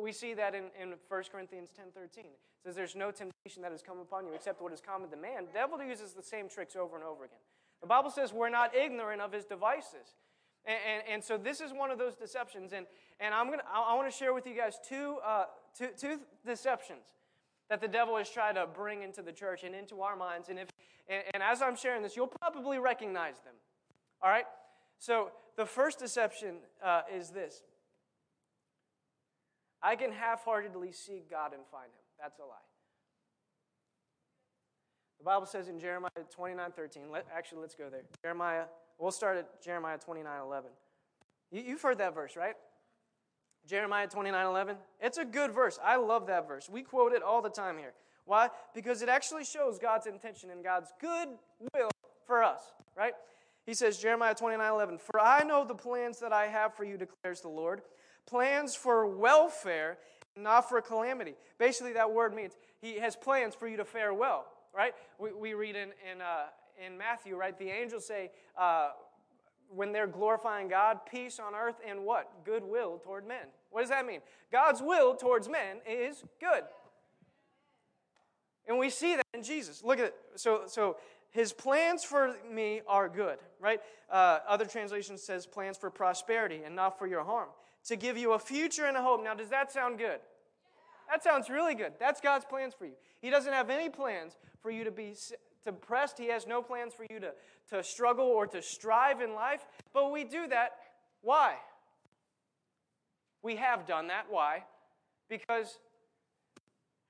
We, 0.00 0.12
see 0.12 0.34
that 0.34 0.54
in, 0.54 0.64
in 0.80 0.94
1 1.08 1.22
Corinthians 1.32 1.70
10.13. 1.70 2.18
It 2.18 2.26
says, 2.62 2.74
There's 2.74 2.94
no 2.94 3.10
temptation 3.10 3.62
that 3.62 3.72
has 3.72 3.82
come 3.82 3.98
upon 3.98 4.26
you 4.26 4.34
except 4.34 4.60
what 4.60 4.72
is 4.72 4.80
common 4.80 5.08
to 5.10 5.16
man. 5.16 5.46
The 5.46 5.52
devil 5.52 5.82
uses 5.82 6.12
the 6.12 6.22
same 6.22 6.48
tricks 6.48 6.76
over 6.76 6.96
and 6.96 7.04
over 7.04 7.24
again. 7.24 7.38
The 7.80 7.86
Bible 7.86 8.10
says 8.10 8.32
we're 8.32 8.50
not 8.50 8.74
ignorant 8.74 9.22
of 9.22 9.32
his 9.32 9.44
devices. 9.44 10.16
And, 10.66 10.78
and, 10.86 11.02
and, 11.14 11.24
so 11.24 11.38
this 11.38 11.60
is 11.60 11.72
one 11.72 11.90
of 11.90 11.98
those 11.98 12.16
deceptions. 12.16 12.72
And, 12.72 12.86
and 13.20 13.32
I'm 13.32 13.48
gonna, 13.48 13.62
I, 13.72 13.92
I 13.92 13.94
want 13.94 14.10
to 14.10 14.16
share 14.16 14.34
with 14.34 14.46
you 14.46 14.54
guys 14.54 14.78
two, 14.86 15.18
uh, 15.24 15.44
two, 15.76 15.88
two 15.96 16.20
deceptions 16.44 17.06
that 17.70 17.80
the 17.80 17.88
devil 17.88 18.16
has 18.16 18.28
tried 18.28 18.54
to 18.54 18.66
bring 18.66 19.02
into 19.02 19.22
the 19.22 19.32
church 19.32 19.62
and 19.62 19.74
into 19.74 20.02
our 20.02 20.16
minds. 20.16 20.48
And, 20.48 20.58
if, 20.58 20.68
and, 21.08 21.22
and 21.34 21.42
as 21.42 21.62
I'm 21.62 21.76
sharing 21.76 22.02
this, 22.02 22.16
you'll 22.16 22.32
probably 22.40 22.78
recognize 22.78 23.36
them. 23.40 23.54
All 24.22 24.30
right? 24.30 24.44
So 24.98 25.30
the 25.56 25.64
first 25.64 25.98
deception 25.98 26.56
uh, 26.84 27.02
is 27.14 27.30
this 27.30 27.62
I 29.82 29.96
can 29.96 30.12
half 30.12 30.44
heartedly 30.44 30.92
seek 30.92 31.30
God 31.30 31.52
and 31.52 31.62
find 31.70 31.86
him. 31.86 32.04
That's 32.20 32.38
a 32.38 32.42
lie. 32.42 32.56
The 35.18 35.24
Bible 35.24 35.46
says 35.46 35.68
in 35.68 35.78
Jeremiah 35.78 36.10
29 36.30 36.72
13, 36.72 37.10
let, 37.10 37.26
actually, 37.34 37.60
let's 37.60 37.74
go 37.74 37.88
there. 37.90 38.02
Jeremiah 38.22 38.64
We'll 38.98 39.12
start 39.12 39.36
at 39.38 39.62
Jeremiah 39.62 39.98
29 39.98 40.40
11. 40.42 40.70
You, 41.52 41.62
have 41.70 41.82
heard 41.82 41.98
that 41.98 42.14
verse, 42.14 42.36
right? 42.36 42.54
Jeremiah 43.66 44.08
29 44.08 44.46
11. 44.46 44.76
It's 45.00 45.18
a 45.18 45.24
good 45.24 45.52
verse. 45.52 45.78
I 45.82 45.96
love 45.96 46.26
that 46.26 46.48
verse. 46.48 46.68
We 46.68 46.82
quote 46.82 47.12
it 47.12 47.22
all 47.22 47.40
the 47.40 47.48
time 47.48 47.78
here. 47.78 47.94
Why? 48.24 48.48
Because 48.74 49.00
it 49.00 49.08
actually 49.08 49.44
shows 49.44 49.78
God's 49.78 50.06
intention 50.06 50.50
and 50.50 50.62
God's 50.64 50.92
good 51.00 51.28
will 51.74 51.90
for 52.26 52.42
us, 52.42 52.60
right? 52.96 53.14
He 53.64 53.72
says, 53.72 53.98
Jeremiah 53.98 54.34
29 54.34 54.68
11, 54.68 54.98
For 54.98 55.20
I 55.20 55.44
know 55.44 55.64
the 55.64 55.74
plans 55.74 56.18
that 56.20 56.32
I 56.32 56.46
have 56.46 56.74
for 56.74 56.84
you, 56.84 56.96
declares 56.96 57.40
the 57.40 57.48
Lord 57.48 57.82
plans 58.28 58.74
for 58.74 59.06
welfare, 59.06 59.98
not 60.36 60.68
for 60.68 60.80
calamity. 60.80 61.34
Basically, 61.58 61.94
that 61.94 62.12
word 62.12 62.34
means 62.34 62.56
He 62.80 62.98
has 62.98 63.16
plans 63.16 63.54
for 63.54 63.66
you 63.66 63.76
to 63.78 63.84
fare 63.84 64.12
well, 64.12 64.46
right? 64.74 64.94
We, 65.18 65.32
we 65.32 65.54
read 65.54 65.76
in, 65.76 65.90
in, 66.10 66.20
uh, 66.20 66.46
in 66.84 66.98
Matthew, 66.98 67.36
right? 67.36 67.58
The 67.58 67.70
angels 67.70 68.06
say, 68.06 68.30
uh, 68.56 68.90
when 69.74 69.92
they're 69.92 70.06
glorifying 70.06 70.68
God, 70.68 71.00
peace 71.10 71.38
on 71.38 71.54
earth 71.54 71.76
and 71.86 72.04
what? 72.04 72.44
Goodwill 72.44 73.00
toward 73.02 73.26
men. 73.26 73.46
What 73.70 73.80
does 73.80 73.90
that 73.90 74.06
mean? 74.06 74.20
God's 74.50 74.80
will 74.80 75.14
towards 75.14 75.48
men 75.48 75.78
is 75.88 76.24
good. 76.40 76.62
And 78.66 78.78
we 78.78 78.90
see 78.90 79.16
that 79.16 79.26
in 79.34 79.42
Jesus. 79.42 79.82
Look 79.82 79.98
at 79.98 80.06
it. 80.06 80.14
So, 80.36 80.62
so 80.66 80.96
his 81.30 81.52
plans 81.52 82.04
for 82.04 82.36
me 82.50 82.82
are 82.86 83.08
good, 83.08 83.38
right? 83.60 83.80
Uh, 84.10 84.38
other 84.46 84.64
translation 84.64 85.18
says 85.18 85.46
plans 85.46 85.76
for 85.76 85.90
prosperity 85.90 86.60
and 86.64 86.74
not 86.74 86.98
for 86.98 87.06
your 87.06 87.24
harm, 87.24 87.48
to 87.86 87.96
give 87.96 88.16
you 88.16 88.32
a 88.32 88.38
future 88.38 88.84
and 88.84 88.96
a 88.96 89.02
hope. 89.02 89.22
Now, 89.22 89.34
does 89.34 89.48
that 89.50 89.72
sound 89.72 89.98
good? 89.98 90.20
That 91.10 91.24
sounds 91.24 91.48
really 91.48 91.74
good. 91.74 91.92
That's 91.98 92.20
God's 92.20 92.44
plans 92.44 92.74
for 92.74 92.84
you. 92.84 92.92
He 93.20 93.30
doesn't 93.30 93.52
have 93.52 93.70
any 93.70 93.88
plans 93.88 94.36
for 94.60 94.70
you 94.70 94.84
to 94.84 94.90
be 94.90 95.14
depressed. 95.64 96.18
He 96.18 96.26
has 96.28 96.46
no 96.46 96.62
plans 96.62 96.92
for 96.92 97.06
you 97.10 97.20
to, 97.20 97.32
to 97.70 97.82
struggle 97.82 98.26
or 98.26 98.46
to 98.48 98.60
strive 98.60 99.20
in 99.20 99.34
life. 99.34 99.66
But 99.94 100.12
we 100.12 100.24
do 100.24 100.46
that. 100.48 100.72
Why? 101.22 101.54
We 103.42 103.56
have 103.56 103.86
done 103.86 104.08
that. 104.08 104.26
Why? 104.28 104.64
Because 105.28 105.78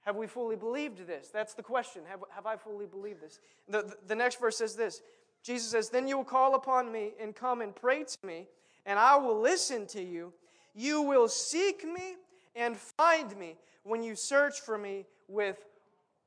have 0.03 0.17
we 0.17 0.27
fully 0.27 0.57
believed 0.57 1.07
this? 1.07 1.29
That's 1.29 1.55
the 1.55 1.63
question. 1.63 2.03
Have, 2.09 2.21
have 2.31 2.47
I 2.47 2.57
fully 2.57 2.87
believed 2.87 3.21
this? 3.21 3.41
The, 3.69 3.83
the, 3.83 3.97
the 4.09 4.15
next 4.15 4.41
verse 4.41 4.57
says 4.57 4.75
this 4.75 5.03
Jesus 5.43 5.71
says, 5.71 5.91
Then 5.91 6.09
you 6.09 6.17
will 6.17 6.25
call 6.25 6.55
upon 6.55 6.91
me 6.91 7.13
and 7.21 7.35
come 7.35 7.61
and 7.61 7.75
pray 7.75 8.05
to 8.05 8.27
me, 8.27 8.47
and 8.87 8.99
I 8.99 9.17
will 9.17 9.41
listen 9.41 9.87
to 9.89 10.03
you. 10.03 10.33
You 10.79 11.03
will 11.03 11.27
seek 11.27 11.85
me 11.85 12.15
and 12.55 12.77
find 12.77 13.37
me 13.37 13.57
when 13.83 14.01
you 14.01 14.15
search 14.15 14.61
for 14.61 14.79
me 14.79 15.07
with 15.27 15.59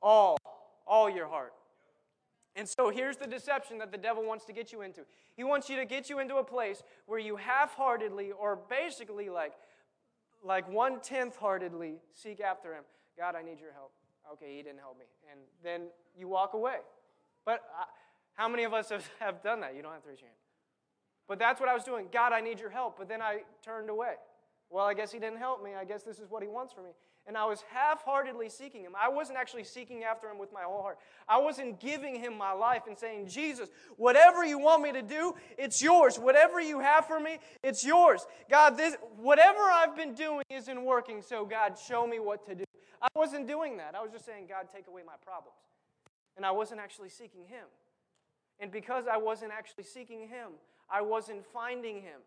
all, 0.02 0.36
all 0.86 1.08
your 1.08 1.26
heart. 1.26 1.54
And 2.54 2.68
so 2.68 2.90
here's 2.90 3.16
the 3.16 3.26
deception 3.26 3.78
that 3.78 3.90
the 3.90 3.96
devil 3.96 4.22
wants 4.22 4.44
to 4.44 4.52
get 4.52 4.70
you 4.70 4.82
into. 4.82 5.06
He 5.36 5.42
wants 5.42 5.70
you 5.70 5.76
to 5.76 5.86
get 5.86 6.10
you 6.10 6.18
into 6.18 6.36
a 6.36 6.44
place 6.44 6.82
where 7.06 7.18
you 7.18 7.36
half-heartedly 7.36 8.32
or 8.32 8.58
basically 8.68 9.30
like 9.30 9.54
like 10.44 10.68
one-tenth 10.68 11.36
heartedly 11.36 11.94
seek 12.12 12.40
after 12.40 12.74
him. 12.74 12.82
God, 13.16 13.36
I 13.36 13.42
need 13.42 13.58
your 13.58 13.72
help. 13.72 13.92
Okay, 14.34 14.56
he 14.56 14.62
didn't 14.62 14.80
help 14.80 14.98
me. 14.98 15.06
And 15.30 15.40
then 15.64 15.82
you 16.14 16.28
walk 16.28 16.52
away. 16.52 16.78
But 17.46 17.62
uh, 17.80 17.84
how 18.34 18.48
many 18.48 18.64
of 18.64 18.74
us 18.74 18.90
have, 18.90 19.08
have 19.20 19.42
done 19.42 19.60
that? 19.60 19.76
You 19.76 19.82
don't 19.82 19.92
have 19.92 20.02
to 20.02 20.08
raise 20.08 20.20
your 20.20 20.28
hand. 20.28 20.38
But 21.28 21.38
that's 21.38 21.60
what 21.60 21.68
I 21.68 21.74
was 21.74 21.84
doing. 21.84 22.08
God, 22.12 22.32
I 22.32 22.40
need 22.40 22.58
your 22.58 22.70
help. 22.70 22.98
But 22.98 23.08
then 23.08 23.22
I 23.22 23.42
turned 23.64 23.88
away. 23.88 24.14
Well, 24.72 24.84
I 24.84 24.94
guess 24.94 25.12
he 25.12 25.20
didn't 25.20 25.38
help 25.38 25.62
me. 25.62 25.70
I 25.78 25.84
guess 25.84 26.02
this 26.02 26.18
is 26.18 26.28
what 26.30 26.42
he 26.42 26.48
wants 26.48 26.72
from 26.72 26.84
me 26.84 26.90
and 27.26 27.36
I 27.36 27.44
was 27.44 27.62
half 27.72 28.02
heartedly 28.04 28.48
seeking 28.48 28.82
him. 28.82 28.92
I 29.00 29.08
wasn't 29.08 29.38
actually 29.38 29.64
seeking 29.64 30.02
after 30.02 30.28
him 30.28 30.38
with 30.38 30.52
my 30.52 30.62
whole 30.62 30.82
heart. 30.82 30.98
I 31.28 31.38
wasn't 31.38 31.78
giving 31.78 32.16
him 32.16 32.36
my 32.36 32.52
life 32.52 32.82
and 32.88 32.98
saying, 32.98 33.28
Jesus, 33.28 33.68
whatever 33.96 34.44
you 34.44 34.58
want 34.58 34.82
me 34.82 34.92
to 34.92 35.02
do, 35.02 35.34
it's 35.56 35.80
yours. 35.80 36.18
Whatever 36.18 36.60
you 36.60 36.80
have 36.80 37.06
for 37.06 37.20
me, 37.20 37.38
it's 37.62 37.84
yours. 37.84 38.26
God, 38.50 38.76
this, 38.76 38.96
whatever 39.16 39.60
I've 39.60 39.96
been 39.96 40.14
doing 40.14 40.42
isn't 40.50 40.84
working, 40.84 41.22
so 41.22 41.44
God, 41.44 41.78
show 41.78 42.06
me 42.06 42.18
what 42.18 42.44
to 42.46 42.54
do. 42.54 42.64
I 43.00 43.08
wasn't 43.14 43.46
doing 43.46 43.76
that. 43.76 43.94
I 43.94 44.02
was 44.02 44.10
just 44.10 44.24
saying, 44.26 44.46
God, 44.48 44.66
take 44.74 44.88
away 44.88 45.02
my 45.06 45.14
problems. 45.24 45.58
And 46.36 46.44
I 46.44 46.50
wasn't 46.50 46.80
actually 46.80 47.08
seeking 47.08 47.44
him. 47.44 47.66
And 48.58 48.70
because 48.70 49.04
I 49.06 49.16
wasn't 49.16 49.52
actually 49.52 49.84
seeking 49.84 50.20
him, 50.20 50.52
I 50.90 51.02
wasn't 51.02 51.44
finding 51.44 51.96
him. 51.96 52.20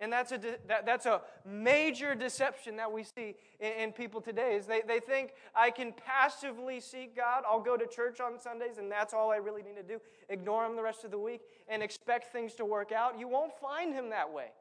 And 0.00 0.10
that's 0.10 0.32
a, 0.32 0.38
that, 0.66 0.86
that's 0.86 1.04
a 1.04 1.20
major 1.44 2.14
deception 2.14 2.76
that 2.76 2.90
we 2.90 3.04
see 3.04 3.34
in, 3.60 3.72
in, 3.72 3.92
people 3.92 4.22
today 4.22 4.54
is 4.56 4.64
they, 4.64 4.80
they 4.86 4.98
think 4.98 5.32
I 5.54 5.70
can 5.70 5.92
passively 5.92 6.80
seek 6.80 7.14
God. 7.14 7.42
I'll 7.46 7.60
go 7.60 7.76
to 7.76 7.86
church 7.86 8.18
on 8.18 8.38
Sundays 8.38 8.78
and 8.78 8.90
that's 8.90 9.12
all 9.12 9.30
I 9.30 9.36
really 9.36 9.62
need 9.62 9.76
to 9.76 9.82
do. 9.82 10.00
Ignore 10.30 10.64
him 10.64 10.76
the 10.76 10.82
rest 10.82 11.04
of 11.04 11.10
the 11.10 11.18
week 11.18 11.42
and 11.68 11.82
expect 11.82 12.32
things 12.32 12.54
to 12.54 12.64
work 12.64 12.92
out. 12.92 13.18
You 13.18 13.28
won't 13.28 13.52
find 13.60 13.92
him 13.92 14.08
that 14.08 14.32
way. 14.32 14.52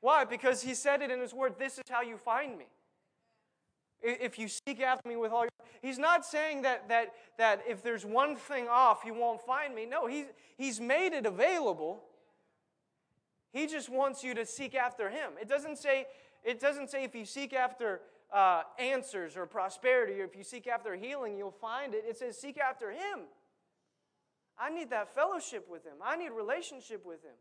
Why? 0.00 0.24
Because 0.24 0.62
he 0.62 0.72
said 0.74 1.02
it 1.02 1.10
in 1.10 1.20
his 1.20 1.34
word, 1.34 1.56
this 1.58 1.74
is 1.74 1.84
how 1.90 2.00
you 2.00 2.16
find 2.16 2.56
me. 2.56 2.66
If 4.02 4.38
you 4.38 4.48
seek 4.48 4.80
after 4.80 5.06
me 5.06 5.16
with 5.16 5.30
all 5.30 5.42
your 5.42 5.50
He's 5.82 5.98
not 5.98 6.26
saying 6.26 6.62
that, 6.62 6.88
that, 6.88 7.14
that 7.38 7.62
if 7.66 7.82
there's 7.82 8.04
one 8.04 8.36
thing 8.36 8.68
off, 8.68 9.02
you 9.04 9.14
won't 9.14 9.40
find 9.40 9.74
me. 9.74 9.86
No, 9.86 10.06
he's, 10.06 10.26
he's 10.56 10.80
made 10.80 11.12
it 11.14 11.24
available. 11.24 12.02
He 13.52 13.66
just 13.66 13.88
wants 13.88 14.22
you 14.22 14.34
to 14.34 14.46
seek 14.46 14.74
after 14.74 15.10
him. 15.10 15.32
It 15.40 15.48
doesn't 15.48 15.78
say, 15.78 16.06
it 16.44 16.60
doesn't 16.60 16.90
say 16.90 17.04
if 17.04 17.14
you 17.14 17.24
seek 17.24 17.52
after 17.52 18.00
uh, 18.32 18.62
answers 18.78 19.36
or 19.36 19.46
prosperity 19.46 20.20
or 20.20 20.24
if 20.24 20.36
you 20.36 20.44
seek 20.44 20.66
after 20.66 20.94
healing, 20.94 21.36
you'll 21.36 21.50
find 21.50 21.94
it. 21.94 22.04
It 22.06 22.16
says 22.16 22.38
seek 22.38 22.58
after 22.58 22.90
him. 22.90 23.20
I 24.58 24.70
need 24.70 24.90
that 24.90 25.14
fellowship 25.14 25.66
with 25.70 25.84
him. 25.84 25.94
I 26.04 26.16
need 26.16 26.30
relationship 26.30 27.04
with 27.04 27.24
him. 27.24 27.34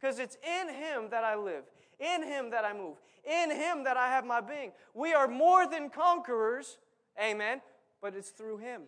Because 0.00 0.18
it's 0.18 0.38
in 0.42 0.68
him 0.72 1.10
that 1.10 1.24
I 1.24 1.36
live, 1.36 1.64
in 1.98 2.22
him 2.22 2.50
that 2.52 2.64
I 2.64 2.72
move, 2.72 2.96
in 3.24 3.50
him 3.50 3.84
that 3.84 3.98
I 3.98 4.08
have 4.08 4.24
my 4.24 4.40
being. 4.40 4.72
We 4.94 5.12
are 5.12 5.28
more 5.28 5.66
than 5.66 5.90
conquerors, 5.90 6.78
amen, 7.22 7.60
but 8.00 8.14
it's 8.14 8.30
through 8.30 8.58
him. 8.58 8.82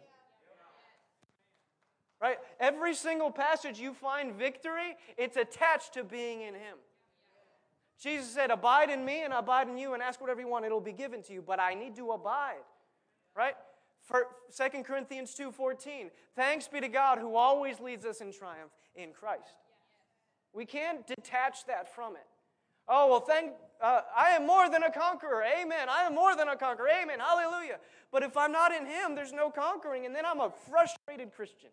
Right? 2.23 2.39
Every 2.61 2.95
single 2.95 3.33
passage 3.33 3.81
you 3.81 3.93
find 3.93 4.33
victory, 4.33 4.97
it's 5.19 5.37
attached 5.37 5.95
to 5.95 6.05
being 6.05 6.43
in 6.43 6.55
Him. 6.55 6.79
Jesus 8.01 8.31
said, 8.31 8.53
Abide 8.53 8.91
in 8.91 9.05
me 9.05 9.25
and 9.25 9.33
abide 9.33 9.69
in 9.69 9.77
you, 9.77 9.95
and 9.95 10.03
ask 10.03 10.21
whatever 10.21 10.41
you 10.41 10.47
want, 10.47 10.65
it'll 10.65 10.81
be 10.81 10.93
given 10.93 11.21
to 11.25 11.33
you. 11.33 11.43
But 11.43 11.59
I 11.59 11.75
need 11.75 11.97
to 11.97 12.13
abide. 12.13 12.63
Right? 13.37 13.55
For 14.03 14.27
2 14.57 14.85
Corinthians 14.85 15.35
2:14. 15.35 16.11
Thanks 16.37 16.69
be 16.69 16.81
to 16.81 16.89
God 16.89 17.19
who 17.19 17.35
always 17.35 17.81
leads 17.81 18.05
us 18.05 18.21
in 18.21 18.33
triumph 18.33 18.73
in 18.95 19.13
Christ. 19.13 19.57
We 20.53 20.65
can't 20.65 21.05
detach 21.07 21.67
that 21.67 21.93
from 21.93 22.15
it. 22.15 22.27
Oh, 22.89 23.09
well, 23.09 23.21
thank 23.21 23.53
uh, 23.81 24.03
I 24.17 24.31
am 24.31 24.47
more 24.47 24.69
than 24.69 24.85
a 24.85 24.93
conqueror. 24.93 25.43
Amen. 25.43 25.89
I 25.89 26.05
am 26.05 26.15
more 26.15 26.37
than 26.37 26.49
a 26.49 26.57
conqueror. 26.57 26.89
Amen. 26.89 27.19
Hallelujah. 27.19 27.79
But 28.13 28.23
if 28.23 28.37
I'm 28.37 28.53
not 28.53 28.73
in 28.73 28.87
him, 28.87 29.17
there's 29.17 29.33
no 29.33 29.51
conquering, 29.51 30.07
and 30.07 30.15
then 30.15 30.25
I'm 30.25 30.41
a 30.41 30.53
frustrated 30.71 31.33
Christian 31.35 31.71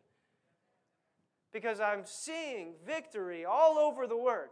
because 1.53 1.79
I'm 1.79 2.03
seeing 2.05 2.73
victory 2.85 3.45
all 3.45 3.77
over 3.77 4.07
the 4.07 4.17
Word, 4.17 4.49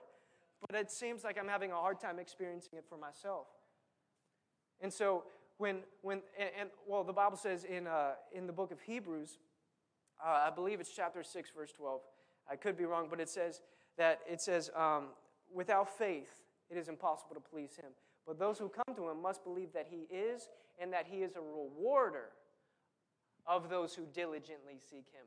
but 0.67 0.79
it 0.79 0.91
seems 0.91 1.23
like 1.23 1.37
I'm 1.39 1.47
having 1.47 1.71
a 1.71 1.75
hard 1.75 1.99
time 1.99 2.19
experiencing 2.19 2.77
it 2.77 2.85
for 2.89 2.97
myself. 2.97 3.47
And 4.81 4.91
so, 4.91 5.23
when, 5.57 5.79
when 6.01 6.21
and, 6.37 6.49
and 6.59 6.69
well, 6.87 7.03
the 7.03 7.13
Bible 7.13 7.37
says 7.37 7.63
in, 7.63 7.87
uh, 7.87 8.11
in 8.31 8.45
the 8.45 8.53
book 8.53 8.71
of 8.71 8.79
Hebrews, 8.81 9.39
uh, 10.23 10.47
I 10.47 10.49
believe 10.49 10.79
it's 10.79 10.93
chapter 10.95 11.23
6, 11.23 11.51
verse 11.55 11.71
12. 11.71 12.01
I 12.49 12.55
could 12.55 12.77
be 12.77 12.85
wrong, 12.85 13.07
but 13.09 13.19
it 13.19 13.29
says 13.29 13.61
that 13.97 14.19
it 14.29 14.41
says, 14.41 14.69
um, 14.75 15.07
without 15.53 15.97
faith, 15.97 16.29
it 16.69 16.77
is 16.77 16.89
impossible 16.89 17.35
to 17.35 17.41
please 17.41 17.75
Him. 17.75 17.91
But 18.25 18.39
those 18.39 18.59
who 18.59 18.69
come 18.69 18.95
to 18.95 19.09
Him 19.09 19.21
must 19.21 19.43
believe 19.43 19.73
that 19.73 19.87
He 19.89 20.13
is 20.13 20.49
and 20.79 20.91
that 20.93 21.05
He 21.09 21.17
is 21.17 21.35
a 21.35 21.41
rewarder 21.41 22.29
of 23.45 23.69
those 23.69 23.95
who 23.95 24.03
diligently 24.13 24.79
seek 24.79 25.05
Him. 25.13 25.25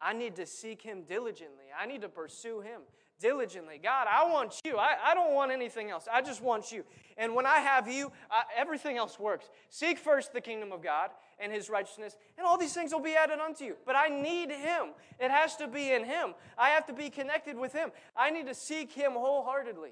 I 0.00 0.12
need 0.12 0.36
to 0.36 0.46
seek 0.46 0.82
Him 0.82 1.02
diligently. 1.08 1.66
I 1.78 1.86
need 1.86 2.02
to 2.02 2.08
pursue 2.08 2.60
Him 2.60 2.82
diligently. 3.20 3.80
God, 3.82 4.06
I 4.08 4.30
want 4.30 4.60
you. 4.64 4.76
I, 4.76 4.94
I 5.04 5.14
don't 5.14 5.34
want 5.34 5.50
anything 5.50 5.90
else. 5.90 6.06
I 6.12 6.22
just 6.22 6.42
want 6.42 6.70
you. 6.70 6.84
And 7.16 7.34
when 7.34 7.46
I 7.46 7.58
have 7.58 7.88
you, 7.88 8.12
I, 8.30 8.42
everything 8.56 8.96
else 8.96 9.18
works. 9.18 9.50
Seek 9.70 9.98
first 9.98 10.32
the 10.32 10.40
kingdom 10.40 10.72
of 10.72 10.82
God 10.82 11.10
and 11.40 11.52
His 11.52 11.68
righteousness, 11.68 12.16
and 12.36 12.46
all 12.46 12.56
these 12.56 12.74
things 12.74 12.92
will 12.92 13.00
be 13.00 13.14
added 13.14 13.38
unto 13.40 13.64
you. 13.64 13.76
But 13.86 13.96
I 13.96 14.08
need 14.08 14.50
Him. 14.50 14.90
It 15.18 15.30
has 15.30 15.56
to 15.56 15.68
be 15.68 15.92
in 15.92 16.04
Him. 16.04 16.34
I 16.56 16.70
have 16.70 16.86
to 16.86 16.92
be 16.92 17.10
connected 17.10 17.56
with 17.56 17.72
Him. 17.72 17.90
I 18.16 18.30
need 18.30 18.46
to 18.46 18.54
seek 18.54 18.92
Him 18.92 19.12
wholeheartedly. 19.12 19.90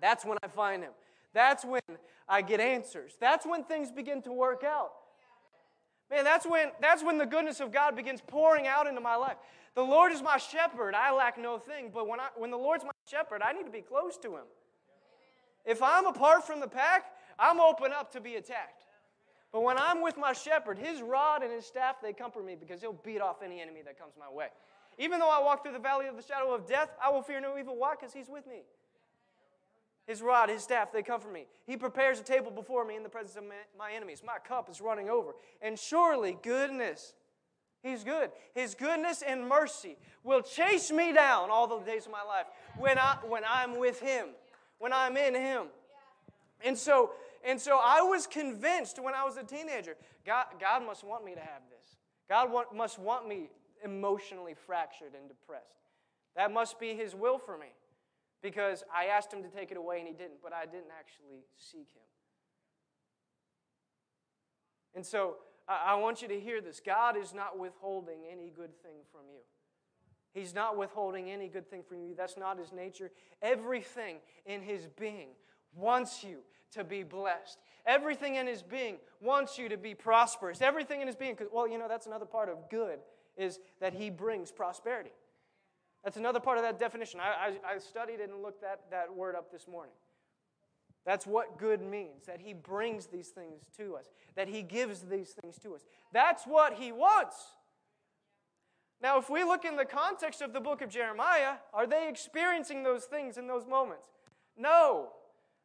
That's 0.00 0.24
when 0.24 0.38
I 0.42 0.48
find 0.48 0.82
Him. 0.82 0.92
That's 1.34 1.64
when 1.64 1.80
I 2.28 2.42
get 2.42 2.60
answers. 2.60 3.16
That's 3.20 3.46
when 3.46 3.64
things 3.64 3.90
begin 3.90 4.20
to 4.22 4.32
work 4.32 4.64
out. 4.64 4.92
Man, 6.12 6.24
that's 6.24 6.44
when, 6.46 6.68
that's 6.80 7.02
when 7.02 7.16
the 7.16 7.24
goodness 7.24 7.60
of 7.60 7.72
God 7.72 7.96
begins 7.96 8.20
pouring 8.20 8.66
out 8.66 8.86
into 8.86 9.00
my 9.00 9.16
life. 9.16 9.38
The 9.74 9.82
Lord 9.82 10.12
is 10.12 10.20
my 10.20 10.36
shepherd. 10.36 10.94
I 10.94 11.10
lack 11.10 11.38
no 11.38 11.58
thing. 11.58 11.90
But 11.92 12.06
when, 12.06 12.20
I, 12.20 12.28
when 12.36 12.50
the 12.50 12.58
Lord's 12.58 12.84
my 12.84 12.90
shepherd, 13.10 13.40
I 13.42 13.52
need 13.52 13.64
to 13.64 13.72
be 13.72 13.80
close 13.80 14.18
to 14.18 14.36
him. 14.36 14.44
If 15.64 15.82
I'm 15.82 16.06
apart 16.06 16.46
from 16.46 16.60
the 16.60 16.68
pack, 16.68 17.06
I'm 17.38 17.60
open 17.60 17.92
up 17.92 18.12
to 18.12 18.20
be 18.20 18.34
attacked. 18.34 18.84
But 19.52 19.62
when 19.62 19.78
I'm 19.78 20.02
with 20.02 20.18
my 20.18 20.34
shepherd, 20.34 20.78
his 20.78 21.00
rod 21.00 21.42
and 21.42 21.50
his 21.50 21.64
staff, 21.64 21.96
they 22.02 22.12
comfort 22.12 22.44
me 22.44 22.56
because 22.58 22.82
he'll 22.82 22.92
beat 22.92 23.22
off 23.22 23.42
any 23.42 23.62
enemy 23.62 23.80
that 23.86 23.98
comes 23.98 24.12
my 24.18 24.30
way. 24.30 24.48
Even 24.98 25.18
though 25.18 25.30
I 25.30 25.42
walk 25.42 25.62
through 25.62 25.72
the 25.72 25.78
valley 25.78 26.08
of 26.08 26.16
the 26.16 26.22
shadow 26.22 26.52
of 26.52 26.66
death, 26.66 26.90
I 27.02 27.10
will 27.10 27.22
fear 27.22 27.40
no 27.40 27.56
evil. 27.58 27.76
Why? 27.76 27.94
Because 27.98 28.12
he's 28.12 28.28
with 28.28 28.46
me. 28.46 28.64
His 30.06 30.20
rod, 30.20 30.48
his 30.48 30.62
staff, 30.62 30.92
they 30.92 31.02
comfort 31.02 31.32
me. 31.32 31.46
He 31.64 31.76
prepares 31.76 32.18
a 32.18 32.24
table 32.24 32.50
before 32.50 32.84
me 32.84 32.96
in 32.96 33.02
the 33.02 33.08
presence 33.08 33.36
of 33.36 33.44
my 33.78 33.92
enemies. 33.92 34.22
My 34.24 34.38
cup 34.38 34.68
is 34.68 34.80
running 34.80 35.08
over. 35.08 35.32
And 35.60 35.78
surely 35.78 36.36
goodness, 36.42 37.14
he's 37.82 38.02
good. 38.02 38.30
His 38.54 38.74
goodness 38.74 39.22
and 39.22 39.48
mercy 39.48 39.96
will 40.24 40.42
chase 40.42 40.90
me 40.90 41.12
down 41.12 41.50
all 41.50 41.68
the 41.68 41.78
days 41.84 42.06
of 42.06 42.12
my 42.12 42.22
life 42.24 42.46
when, 42.76 42.98
I, 42.98 43.18
when 43.26 43.42
I'm 43.48 43.78
with 43.78 44.00
him, 44.00 44.28
when 44.78 44.92
I'm 44.92 45.16
in 45.16 45.36
him. 45.36 45.66
And 46.64 46.76
so, 46.76 47.12
and 47.44 47.60
so 47.60 47.78
I 47.80 48.02
was 48.02 48.26
convinced 48.26 49.00
when 49.00 49.14
I 49.14 49.24
was 49.24 49.36
a 49.36 49.44
teenager 49.44 49.96
God, 50.24 50.46
God 50.60 50.84
must 50.84 51.04
want 51.04 51.24
me 51.24 51.34
to 51.34 51.40
have 51.40 51.62
this. 51.70 51.96
God 52.28 52.50
want, 52.50 52.74
must 52.74 52.98
want 52.98 53.28
me 53.28 53.50
emotionally 53.84 54.54
fractured 54.54 55.14
and 55.18 55.28
depressed. 55.28 55.66
That 56.36 56.52
must 56.52 56.78
be 56.78 56.94
his 56.94 57.14
will 57.14 57.38
for 57.38 57.58
me 57.58 57.66
because 58.42 58.82
I 58.94 59.06
asked 59.06 59.32
him 59.32 59.42
to 59.42 59.48
take 59.48 59.70
it 59.70 59.76
away 59.76 59.98
and 59.98 60.08
he 60.08 60.14
didn't, 60.14 60.42
but 60.42 60.52
I 60.52 60.66
didn't 60.66 60.90
actually 60.98 61.44
seek 61.56 61.88
him. 61.94 62.02
And 64.94 65.06
so 65.06 65.36
I 65.68 65.94
want 65.94 66.20
you 66.22 66.28
to 66.28 66.38
hear 66.38 66.60
this 66.60 66.80
God 66.84 67.16
is 67.16 67.32
not 67.32 67.58
withholding 67.58 68.20
any 68.30 68.50
good 68.54 68.76
thing 68.82 68.96
from 69.10 69.22
you. 69.30 69.40
He's 70.34 70.54
not 70.54 70.76
withholding 70.76 71.30
any 71.30 71.48
good 71.48 71.70
thing 71.70 71.82
from 71.86 72.02
you. 72.02 72.14
That's 72.16 72.36
not 72.36 72.58
his 72.58 72.72
nature. 72.72 73.10
Everything 73.42 74.16
in 74.46 74.62
his 74.62 74.86
being 74.98 75.28
wants 75.74 76.24
you 76.24 76.38
to 76.72 76.84
be 76.84 77.02
blessed. 77.02 77.58
Everything 77.86 78.36
in 78.36 78.46
his 78.46 78.62
being 78.62 78.96
wants 79.20 79.58
you 79.58 79.68
to 79.68 79.76
be 79.76 79.94
prosperous. 79.94 80.62
Everything 80.62 81.00
in 81.00 81.06
his 81.06 81.16
being, 81.16 81.36
well, 81.52 81.68
you 81.68 81.78
know, 81.78 81.88
that's 81.88 82.06
another 82.06 82.24
part 82.24 82.48
of 82.48 82.70
good, 82.70 82.98
is 83.36 83.58
that 83.80 83.92
he 83.92 84.08
brings 84.08 84.50
prosperity. 84.50 85.10
That's 86.04 86.16
another 86.16 86.40
part 86.40 86.58
of 86.58 86.64
that 86.64 86.78
definition. 86.78 87.20
I, 87.20 87.54
I, 87.66 87.74
I 87.74 87.78
studied 87.78 88.20
it 88.20 88.30
and 88.30 88.42
looked 88.42 88.62
that, 88.62 88.80
that 88.90 89.14
word 89.14 89.36
up 89.36 89.52
this 89.52 89.68
morning. 89.68 89.94
That's 91.04 91.26
what 91.26 91.58
good 91.58 91.82
means, 91.82 92.26
that 92.26 92.40
He 92.40 92.52
brings 92.52 93.06
these 93.06 93.28
things 93.28 93.62
to 93.76 93.96
us, 93.96 94.06
that 94.36 94.48
He 94.48 94.62
gives 94.62 95.00
these 95.00 95.30
things 95.30 95.58
to 95.62 95.74
us. 95.74 95.82
That's 96.12 96.44
what 96.44 96.74
He 96.74 96.92
wants. 96.92 97.36
Now, 99.00 99.18
if 99.18 99.28
we 99.28 99.42
look 99.42 99.64
in 99.64 99.76
the 99.76 99.84
context 99.84 100.42
of 100.42 100.52
the 100.52 100.60
book 100.60 100.80
of 100.80 100.88
Jeremiah, 100.88 101.54
are 101.74 101.88
they 101.88 102.08
experiencing 102.08 102.84
those 102.84 103.04
things 103.04 103.36
in 103.36 103.48
those 103.48 103.66
moments? 103.66 104.06
No. 104.56 105.08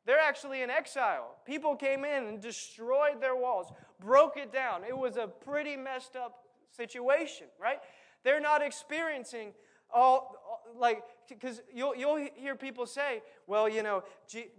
They're 0.08 0.20
actually 0.20 0.62
in 0.62 0.72
exile. 0.72 1.36
People 1.46 1.76
came 1.76 2.04
in 2.04 2.26
and 2.26 2.42
destroyed 2.42 3.22
their 3.22 3.36
walls, 3.36 3.68
broke 4.00 4.38
it 4.38 4.52
down. 4.52 4.84
It 4.88 4.98
was 4.98 5.18
a 5.18 5.28
pretty 5.28 5.76
messed 5.76 6.16
up 6.16 6.46
situation, 6.72 7.48
right? 7.62 7.80
They're 8.24 8.40
not 8.40 8.64
experiencing 8.64 9.52
all, 9.94 10.38
like, 10.78 11.04
because 11.30 11.62
you'll, 11.74 11.96
you'll 11.96 12.28
hear 12.36 12.56
people 12.56 12.86
say, 12.86 13.22
well, 13.48 13.68
you 13.68 13.84
know, 13.84 14.04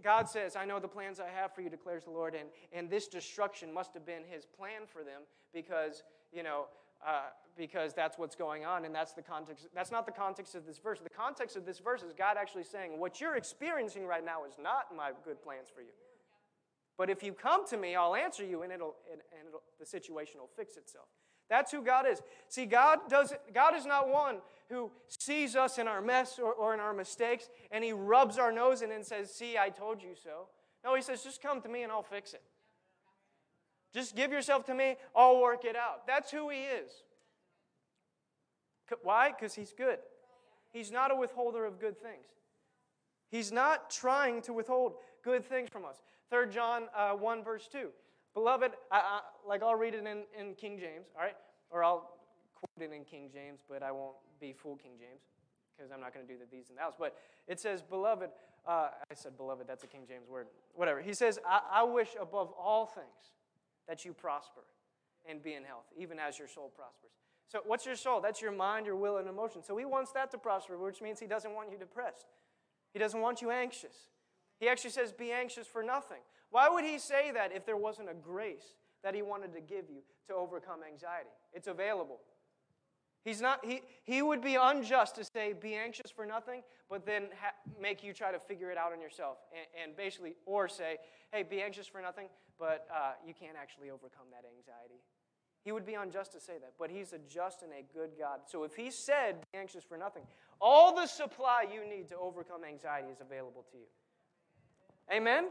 God 0.03 0.29
says, 0.29 0.55
I 0.55 0.65
know 0.65 0.79
the 0.79 0.87
plans 0.87 1.19
I 1.19 1.29
have 1.29 1.53
for 1.53 1.61
you, 1.61 1.69
declares 1.69 2.03
the 2.03 2.11
Lord, 2.11 2.35
and, 2.35 2.49
and 2.73 2.89
this 2.89 3.07
destruction 3.07 3.73
must 3.73 3.93
have 3.93 4.05
been 4.05 4.23
his 4.29 4.45
plan 4.45 4.81
for 4.91 5.03
them 5.03 5.21
because, 5.53 6.03
you 6.31 6.43
know, 6.43 6.65
uh, 7.05 7.27
because 7.57 7.93
that's 7.93 8.17
what's 8.17 8.35
going 8.35 8.65
on, 8.65 8.85
and 8.85 8.93
that's 8.93 9.13
the 9.13 9.21
context. 9.21 9.67
That's 9.73 9.91
not 9.91 10.05
the 10.05 10.11
context 10.11 10.55
of 10.55 10.65
this 10.65 10.79
verse. 10.79 10.99
The 10.99 11.09
context 11.09 11.55
of 11.55 11.65
this 11.65 11.79
verse 11.79 12.03
is 12.03 12.13
God 12.13 12.37
actually 12.39 12.63
saying, 12.63 12.99
What 12.99 13.21
you're 13.21 13.35
experiencing 13.35 14.05
right 14.05 14.23
now 14.23 14.45
is 14.45 14.53
not 14.61 14.95
my 14.95 15.11
good 15.23 15.41
plans 15.41 15.67
for 15.73 15.81
you. 15.81 15.91
But 16.97 17.09
if 17.09 17.23
you 17.23 17.31
come 17.31 17.65
to 17.67 17.77
me, 17.77 17.95
I'll 17.95 18.15
answer 18.15 18.45
you, 18.45 18.63
and, 18.63 18.73
it'll, 18.73 18.95
and, 19.09 19.21
and 19.37 19.47
it'll, 19.47 19.61
the 19.79 19.85
situation 19.85 20.41
will 20.41 20.49
fix 20.57 20.75
itself. 20.75 21.07
That's 21.49 21.71
who 21.71 21.81
God 21.81 22.05
is. 22.07 22.21
See, 22.47 22.65
God, 22.65 22.99
does, 23.09 23.33
God 23.53 23.75
is 23.75 23.85
not 23.85 24.09
one 24.09 24.37
who 24.69 24.91
sees 25.07 25.55
us 25.55 25.79
in 25.79 25.87
our 25.87 26.01
mess 26.01 26.37
or, 26.37 26.53
or 26.53 26.73
in 26.73 26.79
our 26.79 26.93
mistakes, 26.93 27.49
and 27.71 27.83
he 27.83 27.91
rubs 27.91 28.37
our 28.37 28.51
nose 28.51 28.81
in 28.81 28.91
and 28.91 29.05
says, 29.05 29.33
See, 29.33 29.57
I 29.57 29.69
told 29.69 30.01
you 30.01 30.09
so. 30.23 30.47
No, 30.83 30.95
he 30.95 31.01
says, 31.01 31.23
Just 31.23 31.41
come 31.41 31.61
to 31.61 31.69
me 31.69 31.83
and 31.83 31.91
I'll 31.91 32.03
fix 32.03 32.33
it. 32.33 32.43
Just 33.93 34.15
give 34.15 34.31
yourself 34.31 34.65
to 34.65 34.75
me, 34.75 34.97
I'll 35.15 35.41
work 35.41 35.65
it 35.65 35.75
out. 35.75 36.05
That's 36.05 36.29
who 36.29 36.49
he 36.49 36.59
is. 36.59 36.91
Why? 39.01 39.31
Because 39.31 39.55
he's 39.55 39.73
good. 39.73 39.97
He's 40.71 40.91
not 40.91 41.11
a 41.11 41.15
withholder 41.15 41.65
of 41.65 41.79
good 41.79 41.99
things. 41.99 42.25
He's 43.29 43.51
not 43.51 43.89
trying 43.89 44.41
to 44.43 44.53
withhold 44.53 44.93
good 45.23 45.45
things 45.45 45.69
from 45.69 45.85
us. 45.85 45.97
3 46.29 46.51
John 46.51 46.83
uh, 46.95 47.11
1, 47.13 47.43
verse 47.43 47.67
2. 47.71 47.89
Beloved, 48.39 48.71
I, 48.89 48.97
I, 48.97 49.19
like 49.45 49.61
I'll 49.61 49.75
read 49.75 49.93
it 49.93 50.05
in, 50.07 50.23
in 50.39 50.55
King 50.55 50.79
James, 50.79 51.07
all 51.13 51.21
right? 51.21 51.35
Or 51.71 51.83
I'll 51.83 52.09
quote 52.55 52.89
it 52.89 52.95
in 52.95 53.03
King 53.03 53.29
James, 53.33 53.59
but 53.69 53.83
I 53.83 53.91
won't 53.91 54.15
be 54.39 54.53
full 54.53 54.77
King 54.77 54.93
James 54.97 55.19
because 55.75 55.91
I'm 55.91 55.99
not 55.99 56.13
going 56.13 56.25
to 56.25 56.31
do 56.31 56.39
the 56.39 56.45
these 56.49 56.69
and 56.69 56.79
thous. 56.79 56.93
But 56.97 57.17
it 57.49 57.59
says, 57.59 57.81
Beloved, 57.81 58.29
uh, 58.65 58.71
I 58.71 59.13
said 59.13 59.35
beloved, 59.35 59.67
that's 59.67 59.83
a 59.83 59.87
King 59.87 60.03
James 60.07 60.29
word. 60.29 60.47
Whatever. 60.73 61.01
He 61.01 61.13
says, 61.13 61.37
I, 61.45 61.81
I 61.81 61.83
wish 61.83 62.15
above 62.19 62.53
all 62.57 62.85
things 62.85 63.33
that 63.89 64.05
you 64.05 64.13
prosper 64.13 64.61
and 65.29 65.43
be 65.43 65.55
in 65.55 65.65
health, 65.65 65.87
even 65.97 66.17
as 66.17 66.39
your 66.39 66.47
soul 66.47 66.71
prospers. 66.73 67.11
So, 67.49 67.59
what's 67.65 67.85
your 67.85 67.97
soul? 67.97 68.21
That's 68.21 68.41
your 68.41 68.53
mind, 68.53 68.85
your 68.85 68.95
will, 68.95 69.17
and 69.17 69.27
emotion. 69.27 69.63
So, 69.63 69.75
He 69.75 69.83
wants 69.83 70.13
that 70.13 70.31
to 70.31 70.37
prosper, 70.37 70.77
which 70.77 71.01
means 71.01 71.19
He 71.19 71.27
doesn't 71.27 71.53
want 71.53 71.73
you 71.73 71.77
depressed. 71.77 72.27
He 72.93 72.99
doesn't 72.99 73.19
want 73.19 73.41
you 73.41 73.51
anxious. 73.51 73.95
He 74.61 74.69
actually 74.69 74.91
says, 74.91 75.11
Be 75.11 75.33
anxious 75.33 75.67
for 75.67 75.83
nothing. 75.83 76.21
Why 76.51 76.69
would 76.69 76.83
He 76.83 76.99
say 76.99 77.31
that 77.31 77.51
if 77.53 77.65
there 77.65 77.77
wasn't 77.77 78.09
a 78.09 78.13
grace 78.13 78.75
that 79.03 79.15
He 79.15 79.21
wanted 79.21 79.53
to 79.53 79.61
give 79.61 79.85
you 79.89 80.01
to 80.27 80.33
overcome 80.33 80.79
anxiety? 80.89 81.29
It's 81.53 81.67
available. 81.67 82.19
He's 83.25 83.41
not, 83.41 83.63
he, 83.65 83.81
he 84.03 84.21
would 84.21 84.41
be 84.41 84.55
unjust 84.55 85.15
to 85.15 85.25
say, 85.25 85.53
be 85.53 85.75
anxious 85.75 86.09
for 86.09 86.25
nothing, 86.25 86.61
but 86.89 87.05
then 87.05 87.23
ha- 87.39 87.53
make 87.79 88.01
you 88.03 88.13
try 88.13 88.31
to 88.31 88.39
figure 88.39 88.71
it 88.71 88.77
out 88.77 88.93
on 88.93 89.01
yourself. 89.01 89.37
And, 89.51 89.89
and, 89.89 89.97
basically, 89.97 90.35
or 90.45 90.69
say, 90.69 90.97
hey, 91.31 91.43
be 91.43 91.61
anxious 91.61 91.85
for 91.85 92.01
nothing, 92.01 92.27
but 92.57 92.87
uh, 92.93 93.11
you 93.25 93.33
can't 93.33 93.57
actually 93.61 93.89
overcome 93.89 94.27
that 94.31 94.45
anxiety. 94.47 95.01
He 95.65 95.73
would 95.73 95.85
be 95.85 95.95
unjust 95.95 96.31
to 96.31 96.39
say 96.39 96.53
that, 96.61 96.73
but 96.79 96.89
he's 96.89 97.11
a 97.11 97.19
just 97.19 97.61
and 97.61 97.71
a 97.73 97.83
good 97.93 98.11
God. 98.17 98.39
So 98.45 98.63
if 98.63 98.75
he 98.75 98.89
said, 98.89 99.41
be 99.51 99.59
anxious 99.59 99.83
for 99.83 99.97
nothing, 99.97 100.23
all 100.61 100.95
the 100.95 101.05
supply 101.05 101.65
you 101.71 101.87
need 101.87 102.07
to 102.09 102.17
overcome 102.17 102.63
anxiety 102.63 103.09
is 103.09 103.19
available 103.19 103.65
to 103.71 103.77
you. 103.77 105.15
Amen? 105.15 105.49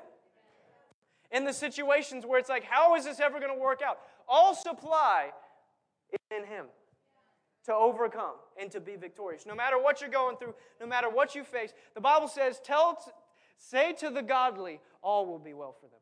In 1.31 1.45
the 1.45 1.53
situations 1.53 2.25
where 2.25 2.39
it's 2.39 2.49
like, 2.49 2.65
how 2.65 2.95
is 2.97 3.05
this 3.05 3.21
ever 3.21 3.39
going 3.39 3.53
to 3.53 3.61
work 3.61 3.83
out? 3.83 3.99
All 4.27 4.55
supply 4.55 5.31
is 6.13 6.37
in 6.37 6.47
him 6.47 6.67
to 7.67 7.75
overcome 7.75 8.37
and 8.61 8.71
to 8.71 8.81
be 8.81 8.97
victorious. 8.97 9.45
No 9.45 9.55
matter 9.55 9.79
what 9.79 10.01
you're 10.01 10.11
going 10.11 10.37
through, 10.37 10.55
no 10.81 10.87
matter 10.87 11.11
what 11.11 11.35
you 11.35 11.45
face, 11.45 11.73
the 11.95 12.01
Bible 12.01 12.29
says, 12.29 12.61
tell, 12.65 12.99
say 13.59 13.93
to 13.95 14.09
the 14.09 14.23
godly, 14.23 14.81
all 15.03 15.27
will 15.27 15.39
be 15.39 15.53
well 15.53 15.77
for 15.79 15.87
them. 15.87 16.01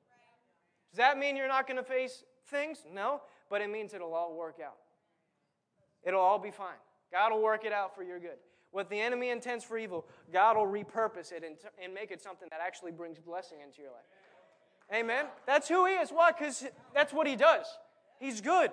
Does 0.92 0.98
that 0.98 1.18
mean 1.18 1.36
you're 1.36 1.48
not 1.48 1.66
going 1.66 1.76
to 1.76 1.82
face 1.82 2.22
things? 2.48 2.84
No, 2.92 3.20
but 3.50 3.60
it 3.60 3.68
means 3.68 3.94
it'll 3.94 4.14
all 4.14 4.36
work 4.36 4.58
out. 4.64 4.76
It'll 6.04 6.20
all 6.20 6.38
be 6.38 6.52
fine. 6.52 6.78
God 7.12 7.32
will 7.32 7.42
work 7.42 7.64
it 7.64 7.72
out 7.72 7.96
for 7.96 8.04
your 8.04 8.20
good. 8.20 8.38
What 8.70 8.90
the 8.90 9.00
enemy 9.00 9.30
intends 9.30 9.64
for 9.64 9.78
evil, 9.78 10.06
God 10.32 10.56
will 10.56 10.66
repurpose 10.66 11.32
it 11.32 11.42
and, 11.44 11.56
and 11.82 11.94
make 11.94 12.10
it 12.10 12.20
something 12.20 12.48
that 12.50 12.60
actually 12.64 12.92
brings 12.92 13.18
blessing 13.18 13.58
into 13.64 13.80
your 13.80 13.90
life. 13.90 14.04
Amen? 14.94 15.26
That's 15.46 15.68
who 15.68 15.86
He 15.86 15.94
is. 15.94 16.10
Why? 16.10 16.32
Because 16.32 16.64
that's 16.94 17.12
what 17.12 17.26
He 17.26 17.36
does. 17.36 17.66
He's 18.18 18.40
good. 18.40 18.70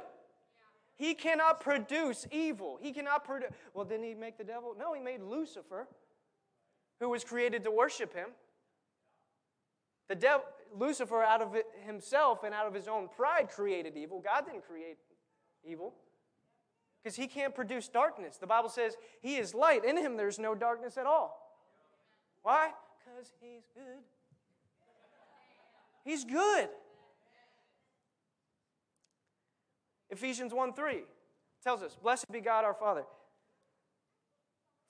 He 0.95 1.13
cannot 1.15 1.59
produce 1.59 2.27
evil. 2.31 2.77
He 2.81 2.91
cannot 2.91 3.25
produce. 3.25 3.49
Well, 3.73 3.85
didn't 3.85 4.05
He 4.05 4.13
make 4.13 4.37
the 4.37 4.43
devil? 4.43 4.75
No, 4.77 4.93
He 4.93 5.01
made 5.01 5.21
Lucifer, 5.21 5.87
who 6.99 7.09
was 7.09 7.23
created 7.23 7.63
to 7.63 7.71
worship 7.71 8.13
Him. 8.13 8.29
The 10.09 10.15
devil, 10.15 10.45
Lucifer, 10.77 11.23
out 11.23 11.41
of 11.41 11.55
himself 11.85 12.43
and 12.43 12.53
out 12.53 12.67
of 12.67 12.73
his 12.73 12.87
own 12.87 13.07
pride, 13.07 13.49
created 13.49 13.95
evil. 13.95 14.19
God 14.19 14.45
didn't 14.45 14.67
create 14.67 14.97
evil 15.63 15.93
because 17.01 17.15
he 17.15 17.27
can't 17.27 17.53
produce 17.55 17.87
darkness. 17.87 18.37
The 18.37 18.47
Bible 18.47 18.69
says 18.69 18.95
he 19.21 19.37
is 19.37 19.53
light. 19.53 19.85
In 19.85 19.97
him, 19.97 20.17
there's 20.17 20.39
no 20.39 20.55
darkness 20.55 20.97
at 20.97 21.05
all. 21.05 21.39
Why? 22.41 22.71
Because 22.99 23.31
he's 23.39 23.63
good. 23.73 24.03
He's 26.03 26.25
good. 26.25 26.69
Ephesians 30.09 30.53
1 30.53 30.73
3 30.73 31.03
tells 31.63 31.81
us, 31.81 31.97
Blessed 32.01 32.31
be 32.31 32.41
God 32.41 32.65
our 32.65 32.73
Father 32.73 33.03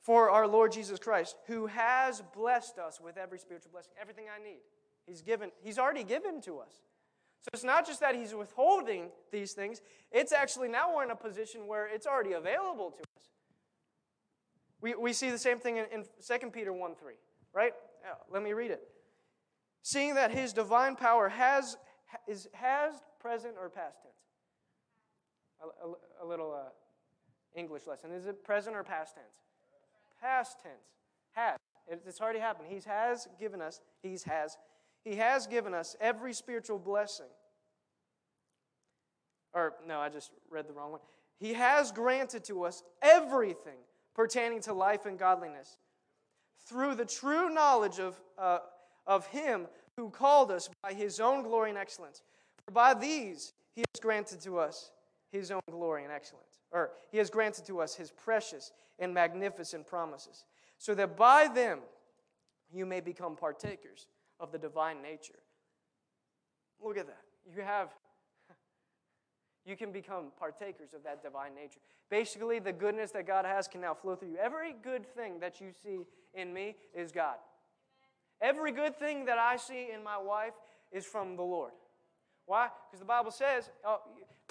for 0.02 0.30
our 0.30 0.48
Lord 0.48 0.74
Jesus 0.74 1.00
Christ, 1.00 1.38
who 1.48 1.68
has 1.68 2.22
blessed 2.36 2.78
us 2.78 3.00
with 3.00 3.18
every 3.18 3.40
spiritual 3.40 3.72
blessing, 3.72 3.94
everything 4.00 4.26
I 4.28 4.44
need. 4.44 4.60
He's 5.08 5.22
given, 5.22 5.52
he's 5.62 5.80
already 5.80 6.04
given 6.04 6.42
to 6.42 6.60
us. 6.60 6.82
So 7.42 7.50
it's 7.54 7.64
not 7.64 7.86
just 7.86 8.00
that 8.02 8.16
he's 8.16 8.34
withholding 8.34 9.10
these 9.32 9.54
things, 9.54 9.82
it's 10.12 10.32
actually 10.32 10.68
now 10.68 10.96
we're 10.96 11.04
in 11.04 11.12
a 11.12 11.16
position 11.16 11.68
where 11.68 11.88
it's 11.88 12.06
already 12.06 12.34
available 12.34 12.92
to 12.92 13.00
us. 13.00 13.30
We, 14.82 14.96
we 14.96 15.14
see 15.14 15.30
the 15.30 15.38
same 15.38 15.60
thing 15.60 15.78
in, 15.78 15.86
in 15.94 16.04
2 16.26 16.50
Peter 16.52 16.74
1 16.74 16.96
3, 16.96 17.14
right? 17.54 17.74
Yeah, 18.02 18.12
let 18.30 18.44
me 18.44 18.52
read 18.52 18.72
it. 18.72 18.82
Seeing 19.84 20.16
that 20.16 20.32
his 20.32 20.54
divine 20.54 20.96
power 20.96 21.30
has, 21.30 21.78
is, 22.28 22.48
has 22.54 22.96
present 23.20 23.56
or 23.62 23.70
past 23.70 24.02
tense? 24.02 24.16
A, 25.62 25.88
a, 25.88 26.26
a 26.26 26.28
little 26.28 26.52
uh, 26.52 26.70
English 27.56 27.86
lesson. 27.86 28.12
Is 28.12 28.26
it 28.26 28.44
present 28.44 28.76
or 28.76 28.84
past 28.84 29.16
tense? 29.16 29.36
Past 30.20 30.58
tense. 30.64 30.96
Has. 31.34 31.58
It's 31.88 32.22
already 32.22 32.40
happened. 32.40 32.70
He 32.70 32.80
has 32.86 33.28
given 33.40 33.62
us, 33.62 33.82
He 34.02 34.18
has 34.26 34.58
he 35.04 35.16
has 35.16 35.48
given 35.48 35.74
us 35.74 35.96
every 36.00 36.34
spiritual 36.34 36.80
blessing. 36.80 37.28
Or, 39.54 39.74
no, 39.86 40.00
I 40.00 40.10
just 40.10 40.32
read 40.50 40.68
the 40.68 40.74
wrong 40.74 40.92
one. 40.92 41.02
He 41.40 41.54
has 41.54 41.92
granted 41.92 42.44
to 42.46 42.64
us 42.64 42.84
everything 43.02 43.78
pertaining 44.16 44.62
to 44.62 44.74
life 44.74 45.06
and 45.06 45.20
godliness 45.20 45.78
through 46.66 46.96
the 46.96 47.06
true 47.06 47.54
knowledge 47.54 48.00
of, 48.00 48.20
uh, 48.38 48.60
of 49.06 49.28
Him 49.28 49.68
who 49.98 50.10
called 50.10 50.52
us 50.52 50.70
by 50.82 50.94
His 50.94 51.20
own 51.20 51.44
glory 51.44 51.70
and 51.70 51.78
excellence. 51.78 52.22
For 52.66 52.72
by 52.72 52.94
these 52.94 53.54
He 53.76 53.82
has 53.82 54.02
granted 54.02 54.42
to 54.42 54.58
us 54.60 54.92
His 55.32 55.52
own 55.52 55.62
glory 55.70 56.04
and 56.04 56.12
excellence. 56.12 56.60
Or 56.72 56.92
He 57.12 57.18
has 57.18 57.30
granted 57.30 57.66
to 57.66 57.80
us 57.80 57.96
His 57.96 58.12
precious 58.12 58.72
and 59.00 59.14
magnificent 59.14 59.88
promises, 59.88 60.46
so 60.78 60.94
that 60.96 61.18
by 61.18 61.48
them 61.48 61.80
you 62.72 62.86
may 62.86 63.00
become 63.00 63.36
partakers 63.36 64.08
of 64.40 64.52
the 64.52 64.58
divine 64.58 65.02
nature. 65.02 65.40
Look 66.82 66.98
at 66.98 67.08
that. 67.08 67.22
You 67.56 67.62
have, 67.62 67.90
you 69.66 69.76
can 69.76 69.92
become 69.92 70.32
partakers 70.38 70.94
of 70.94 71.04
that 71.04 71.24
divine 71.24 71.56
nature. 71.56 71.80
Basically, 72.10 72.60
the 72.60 72.74
goodness 72.74 73.12
that 73.12 73.26
God 73.26 73.46
has 73.46 73.68
can 73.68 73.82
now 73.82 73.94
flow 73.94 74.16
through 74.16 74.30
you. 74.30 74.38
Every 74.38 74.76
good 74.84 75.06
thing 75.16 75.40
that 75.40 75.62
you 75.62 75.72
see 75.72 76.00
in 76.34 76.54
me 76.54 76.76
is 76.94 77.12
God. 77.12 77.36
Every 78.44 78.74
good 78.74 79.00
thing 79.00 79.26
that 79.26 79.38
I 79.38 79.56
see 79.56 79.88
in 79.92 80.04
my 80.04 80.18
wife 80.18 80.54
is 80.92 81.06
from 81.06 81.38
the 81.38 81.44
Lord. 81.44 81.72
Why? 82.46 82.68
Because 82.90 83.00
the 83.00 83.06
Bible 83.06 83.32
says, 83.32 83.70
oh, 83.86 84.02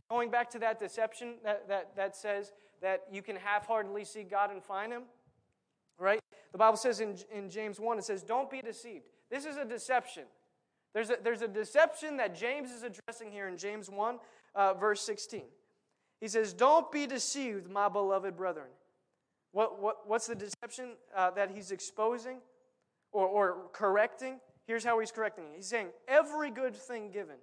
going 0.08 0.30
back 0.30 0.48
to 0.50 0.58
that 0.60 0.80
deception 0.80 1.34
that, 1.44 1.68
that, 1.68 1.94
that 1.94 2.16
says 2.16 2.52
that 2.80 3.02
you 3.12 3.20
can 3.20 3.36
half 3.36 3.66
heartedly 3.66 4.06
see 4.06 4.22
God 4.22 4.50
and 4.50 4.64
find 4.64 4.90
Him, 4.90 5.02
right? 5.98 6.20
The 6.52 6.58
Bible 6.58 6.78
says 6.78 7.00
in, 7.00 7.16
in 7.30 7.50
James 7.50 7.78
1, 7.78 7.98
it 7.98 8.04
says, 8.04 8.22
Don't 8.22 8.50
be 8.50 8.62
deceived. 8.62 9.04
This 9.30 9.44
is 9.44 9.58
a 9.58 9.64
deception. 9.64 10.24
There's 10.94 11.10
a, 11.10 11.16
there's 11.22 11.42
a 11.42 11.48
deception 11.48 12.16
that 12.16 12.34
James 12.34 12.70
is 12.70 12.82
addressing 12.82 13.30
here 13.30 13.46
in 13.46 13.58
James 13.58 13.90
1, 13.90 14.18
uh, 14.54 14.74
verse 14.74 15.02
16. 15.02 15.42
He 16.18 16.28
says, 16.28 16.54
Don't 16.54 16.90
be 16.90 17.06
deceived, 17.06 17.70
my 17.70 17.90
beloved 17.90 18.36
brethren. 18.36 18.68
What, 19.52 19.82
what, 19.82 20.08
what's 20.08 20.26
the 20.26 20.34
deception 20.34 20.92
uh, 21.14 21.30
that 21.32 21.50
he's 21.50 21.72
exposing 21.72 22.38
or, 23.12 23.26
or 23.26 23.56
correcting? 23.72 24.40
Here's 24.66 24.84
how 24.84 24.98
he's 25.00 25.12
correcting. 25.12 25.44
He's 25.54 25.68
saying, 25.68 25.88
Every 26.08 26.50
good 26.50 26.74
thing 26.74 27.10
given 27.10 27.36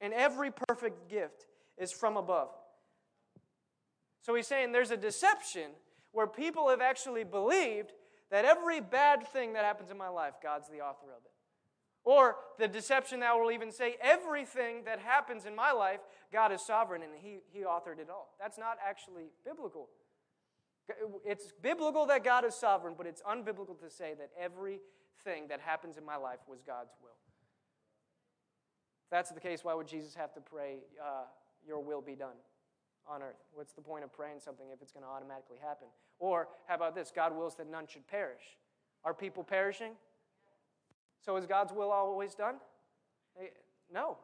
and 0.00 0.12
every 0.12 0.50
perfect 0.50 1.08
gift 1.08 1.46
is 1.76 1.92
from 1.92 2.16
above. 2.16 2.50
So 4.22 4.34
he's 4.34 4.46
saying 4.46 4.72
there's 4.72 4.90
a 4.90 4.96
deception 4.96 5.70
where 6.12 6.26
people 6.26 6.68
have 6.68 6.80
actually 6.80 7.24
believed 7.24 7.92
that 8.30 8.44
every 8.44 8.80
bad 8.80 9.26
thing 9.28 9.54
that 9.54 9.64
happens 9.64 9.90
in 9.90 9.96
my 9.96 10.08
life, 10.08 10.34
God's 10.42 10.68
the 10.68 10.80
author 10.80 11.06
of 11.06 11.24
it. 11.24 11.32
Or 12.04 12.36
the 12.58 12.68
deception 12.68 13.20
that 13.20 13.38
will 13.38 13.50
even 13.50 13.70
say 13.70 13.96
everything 14.00 14.84
that 14.84 14.98
happens 14.98 15.44
in 15.44 15.54
my 15.54 15.72
life, 15.72 16.00
God 16.32 16.52
is 16.52 16.64
sovereign 16.64 17.02
and 17.02 17.12
he, 17.16 17.38
he 17.52 17.60
authored 17.60 17.98
it 17.98 18.08
all. 18.10 18.34
That's 18.40 18.58
not 18.58 18.78
actually 18.86 19.30
biblical. 19.44 19.88
It's 21.24 21.52
biblical 21.62 22.06
that 22.06 22.24
God 22.24 22.44
is 22.44 22.54
sovereign, 22.54 22.94
but 22.96 23.06
it's 23.06 23.22
unbiblical 23.22 23.78
to 23.80 23.90
say 23.90 24.14
that 24.18 24.30
everything 24.38 25.48
that 25.48 25.60
happens 25.60 25.98
in 25.98 26.04
my 26.04 26.16
life 26.16 26.38
was 26.48 26.62
God's 26.62 26.94
will. 27.02 27.10
If 29.04 29.10
that's 29.10 29.30
the 29.30 29.40
case, 29.40 29.64
why 29.64 29.74
would 29.74 29.86
Jesus 29.86 30.14
have 30.14 30.32
to 30.34 30.40
pray, 30.40 30.78
uh, 31.02 31.24
Your 31.66 31.80
will 31.80 32.00
be 32.00 32.14
done 32.14 32.36
on 33.06 33.22
earth? 33.22 33.42
What's 33.52 33.72
the 33.72 33.82
point 33.82 34.04
of 34.04 34.12
praying 34.12 34.40
something 34.40 34.66
if 34.72 34.80
it's 34.82 34.92
going 34.92 35.04
to 35.04 35.08
automatically 35.10 35.58
happen? 35.60 35.88
Or 36.18 36.48
how 36.66 36.74
about 36.74 36.94
this? 36.94 37.12
God 37.14 37.36
wills 37.36 37.54
that 37.56 37.70
none 37.70 37.86
should 37.86 38.06
perish. 38.06 38.42
Are 39.04 39.14
people 39.14 39.44
perishing? 39.44 39.92
So 41.20 41.36
is 41.36 41.46
God's 41.46 41.72
will 41.72 41.90
always 41.90 42.34
done? 42.34 42.56
No. 43.92 44.18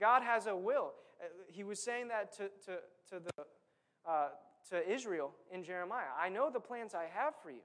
God 0.00 0.22
has 0.22 0.46
a 0.46 0.56
will. 0.56 0.92
Uh, 1.20 1.26
he 1.48 1.62
was 1.62 1.78
saying 1.82 2.08
that 2.08 2.32
to, 2.36 2.50
to, 2.64 2.78
to, 3.10 3.20
the, 3.20 4.10
uh, 4.10 4.28
to 4.68 4.88
Israel 4.90 5.32
in 5.50 5.64
Jeremiah. 5.64 6.12
I 6.20 6.28
know 6.28 6.50
the 6.50 6.60
plans 6.60 6.94
I 6.94 7.06
have 7.12 7.34
for 7.42 7.50
you 7.50 7.62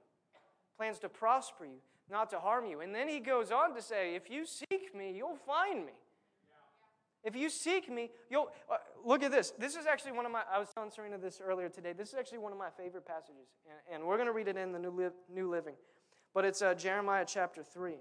plans 0.76 0.98
to 1.00 1.08
prosper 1.08 1.64
you, 1.64 1.78
not 2.10 2.30
to 2.30 2.38
harm 2.38 2.66
you. 2.66 2.80
And 2.80 2.94
then 2.94 3.08
he 3.08 3.20
goes 3.20 3.50
on 3.50 3.74
to 3.74 3.82
say, 3.82 4.14
If 4.14 4.30
you 4.30 4.44
seek 4.46 4.94
me, 4.94 5.12
you'll 5.16 5.38
find 5.46 5.86
me. 5.86 5.92
If 7.24 7.34
you 7.34 7.50
seek 7.50 7.90
me, 7.90 8.10
you'll. 8.30 8.50
Uh, 8.70 8.76
look 9.04 9.22
at 9.22 9.32
this. 9.32 9.52
This 9.58 9.74
is 9.74 9.86
actually 9.86 10.12
one 10.12 10.26
of 10.26 10.32
my. 10.32 10.42
I 10.52 10.58
was 10.58 10.68
telling 10.72 10.90
Serena 10.90 11.18
this 11.18 11.40
earlier 11.44 11.68
today. 11.68 11.92
This 11.92 12.10
is 12.10 12.14
actually 12.14 12.38
one 12.38 12.52
of 12.52 12.58
my 12.58 12.68
favorite 12.76 13.04
passages. 13.04 13.48
And, 13.66 13.96
and 13.96 14.08
we're 14.08 14.16
going 14.16 14.28
to 14.28 14.32
read 14.32 14.48
it 14.48 14.56
in 14.56 14.72
the 14.72 14.78
New, 14.78 14.90
Li- 14.90 15.34
New 15.34 15.50
Living. 15.50 15.74
But 16.34 16.44
it's 16.44 16.62
uh, 16.62 16.74
Jeremiah 16.74 17.24
chapter 17.26 17.64
3. 17.64 17.94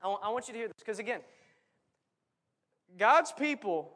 I, 0.00 0.04
w- 0.04 0.20
I 0.22 0.30
want 0.30 0.46
you 0.48 0.52
to 0.52 0.58
hear 0.58 0.68
this 0.68 0.76
because, 0.78 0.98
again, 0.98 1.20
God's 2.96 3.32
people 3.32 3.92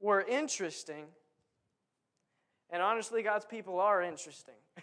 were 0.00 0.20
interesting. 0.20 1.06
And 2.72 2.82
honestly, 2.82 3.22
God's 3.22 3.44
people 3.44 3.78
are 3.78 4.02
interesting. 4.02 4.54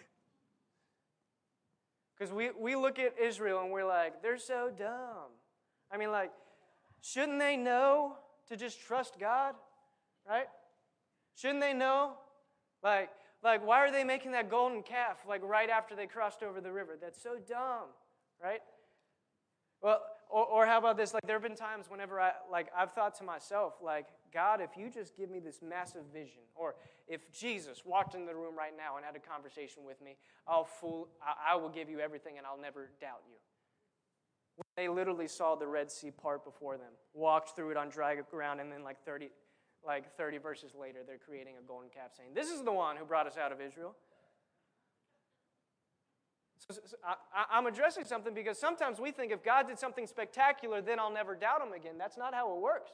Because 2.20 2.34
we, 2.34 2.50
we 2.60 2.76
look 2.76 3.00
at 3.00 3.16
Israel 3.18 3.62
and 3.62 3.72
we're 3.72 3.88
like, 3.88 4.22
they're 4.22 4.38
so 4.38 4.70
dumb. 4.78 5.32
I 5.90 5.98
mean, 5.98 6.12
like, 6.12 6.32
shouldn't 7.02 7.40
they 7.40 7.56
know 7.56 8.18
to 8.50 8.58
just 8.58 8.82
trust 8.82 9.18
God? 9.18 9.56
Right? 10.28 10.48
Shouldn't 11.36 11.62
they 11.62 11.74
know? 11.74 12.16
Like, 12.84 13.10
like, 13.42 13.66
why 13.66 13.78
are 13.78 13.92
they 13.92 14.04
making 14.04 14.34
that 14.34 14.50
golden 14.50 14.84
calf 14.84 15.20
like 15.26 15.42
right 15.44 15.70
after 15.70 15.96
they 15.96 16.08
crossed 16.08 16.44
over 16.44 16.60
the 16.60 16.72
river? 16.72 16.98
That's 17.00 17.22
so 17.22 17.38
dumb, 17.48 17.88
right? 18.44 18.60
Well, 19.82 20.02
or, 20.30 20.46
or 20.46 20.66
how 20.66 20.78
about 20.78 20.96
this? 20.96 21.14
Like, 21.14 21.24
there 21.26 21.36
have 21.36 21.44
been 21.44 21.56
times 21.56 21.88
whenever 21.90 22.20
I, 22.22 22.34
like, 22.52 22.68
I've 22.78 22.92
thought 22.92 23.16
to 23.16 23.24
myself, 23.24 23.74
like, 23.84 24.08
God, 24.32 24.62
if 24.62 24.78
you 24.78 24.90
just 24.90 25.18
give 25.18 25.30
me 25.30 25.40
this 25.40 25.60
massive 25.68 26.04
vision, 26.14 26.42
or 26.56 26.76
if 27.08 27.32
Jesus 27.32 27.84
walked 27.84 28.14
in 28.14 28.26
the 28.26 28.36
room 28.36 28.56
right 28.56 28.74
now 28.78 28.98
and 28.98 29.06
had 29.06 29.16
a 29.16 29.20
conversation 29.20 29.84
with 29.86 30.00
me, 30.02 30.18
I'll 30.48 30.66
fool, 30.66 31.10
I, 31.22 31.54
I 31.54 31.56
will 31.56 31.70
give 31.70 31.90
you 31.90 32.00
everything 32.00 32.38
and 32.38 32.46
I'll 32.46 32.62
never 32.62 32.92
doubt 33.02 33.22
you. 33.28 33.36
They 34.78 34.88
literally 34.88 35.28
saw 35.28 35.56
the 35.56 35.68
Red 35.68 35.90
Sea 35.92 36.12
part 36.12 36.46
before 36.46 36.78
them, 36.78 36.92
walked 37.14 37.56
through 37.56 37.72
it 37.72 37.78
on 37.78 37.90
dry 37.90 38.16
ground, 38.16 38.60
and 38.60 38.72
then 38.72 38.84
like 38.84 39.04
30, 39.06 39.30
like 39.86 40.16
30 40.16 40.38
verses 40.38 40.74
later, 40.80 41.00
they're 41.06 41.18
creating 41.18 41.56
a 41.58 41.66
golden 41.68 41.90
calf 41.90 42.12
saying, 42.16 42.32
This 42.36 42.50
is 42.50 42.64
the 42.64 42.72
one 42.72 42.98
who 42.98 43.06
brought 43.06 43.26
us 43.26 43.38
out 43.38 43.52
of 43.52 43.62
Israel. 43.62 43.96
I'm 47.52 47.66
addressing 47.66 48.06
something 48.06 48.34
because 48.34 48.60
sometimes 48.60 49.00
we 49.00 49.12
think 49.12 49.32
if 49.32 49.44
God 49.44 49.68
did 49.68 49.80
something 49.80 50.06
spectacular, 50.06 50.82
then 50.82 51.00
I'll 51.00 51.12
never 51.12 51.36
doubt 51.36 51.62
him 51.62 51.74
again. 51.74 51.98
That's 51.98 52.18
not 52.18 52.34
how 52.34 52.56
it 52.56 52.62
works. 52.62 52.92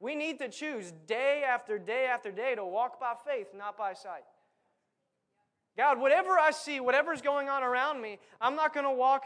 We 0.00 0.14
need 0.14 0.38
to 0.38 0.48
choose 0.48 0.92
day 1.06 1.42
after 1.46 1.78
day 1.78 2.06
after 2.06 2.30
day 2.30 2.54
to 2.54 2.64
walk 2.64 3.00
by 3.00 3.14
faith, 3.26 3.48
not 3.56 3.76
by 3.76 3.94
sight. 3.94 4.22
God, 5.76 6.00
whatever 6.00 6.30
I 6.38 6.50
see, 6.50 6.80
whatever's 6.80 7.22
going 7.22 7.48
on 7.48 7.62
around 7.62 8.00
me, 8.00 8.18
I'm 8.40 8.56
not 8.56 8.74
going 8.74 8.86
to 8.86 8.92
walk 8.92 9.24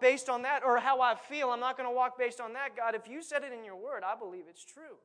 based 0.00 0.28
on 0.28 0.42
that 0.42 0.62
or 0.64 0.78
how 0.78 1.00
I 1.00 1.14
feel. 1.14 1.50
I'm 1.50 1.60
not 1.60 1.76
going 1.76 1.88
to 1.88 1.94
walk 1.94 2.18
based 2.18 2.40
on 2.40 2.54
that. 2.54 2.76
God, 2.76 2.94
if 2.94 3.08
you 3.08 3.22
said 3.22 3.44
it 3.44 3.52
in 3.52 3.64
your 3.64 3.76
word, 3.76 4.02
I 4.02 4.14
believe 4.14 4.44
it's 4.48 4.64
true. 4.64 4.96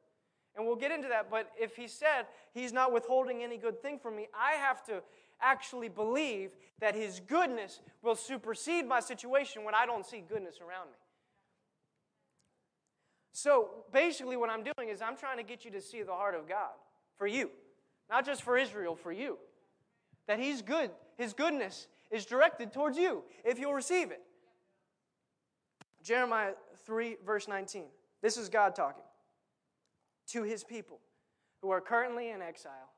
And 0.55 0.65
we'll 0.65 0.77
get 0.77 0.91
into 0.91 1.09
that. 1.09 1.29
But 1.29 1.51
if 1.59 1.75
He 1.75 1.87
said 1.87 2.25
He's 2.53 2.73
not 2.73 2.93
withholding 2.93 3.43
any 3.43 3.57
good 3.57 3.81
thing 3.81 3.99
from 3.99 4.15
me, 4.15 4.27
I 4.33 4.53
have 4.53 4.83
to 4.85 5.01
actually 5.41 5.89
believe 5.89 6.51
that 6.79 6.95
His 6.95 7.19
goodness 7.19 7.81
will 8.01 8.15
supersede 8.15 8.87
my 8.87 8.99
situation 8.99 9.63
when 9.63 9.75
I 9.75 9.85
don't 9.85 10.05
see 10.05 10.23
goodness 10.27 10.59
around 10.59 10.87
me. 10.87 10.97
So 13.33 13.85
basically, 13.93 14.37
what 14.37 14.49
I'm 14.49 14.63
doing 14.63 14.89
is 14.89 15.01
I'm 15.01 15.15
trying 15.15 15.37
to 15.37 15.43
get 15.43 15.63
you 15.63 15.71
to 15.71 15.81
see 15.81 16.03
the 16.03 16.11
heart 16.11 16.35
of 16.35 16.47
God 16.47 16.71
for 17.17 17.27
you, 17.27 17.49
not 18.09 18.25
just 18.25 18.41
for 18.41 18.57
Israel, 18.57 18.95
for 18.95 19.11
you. 19.11 19.37
That 20.27 20.39
He's 20.39 20.61
good, 20.61 20.91
His 21.17 21.33
goodness 21.33 21.87
is 22.09 22.25
directed 22.25 22.73
towards 22.73 22.97
you 22.97 23.23
if 23.45 23.57
you'll 23.57 23.73
receive 23.73 24.11
it. 24.11 24.21
Jeremiah 26.03 26.53
3, 26.85 27.17
verse 27.25 27.47
19. 27.47 27.85
This 28.21 28.37
is 28.37 28.49
God 28.49 28.75
talking 28.75 29.03
to 30.27 30.43
His 30.43 30.63
people 30.63 30.99
who 31.61 31.69
are 31.69 31.81
currently 31.81 32.29
in 32.29 32.41
exile. 32.41 32.89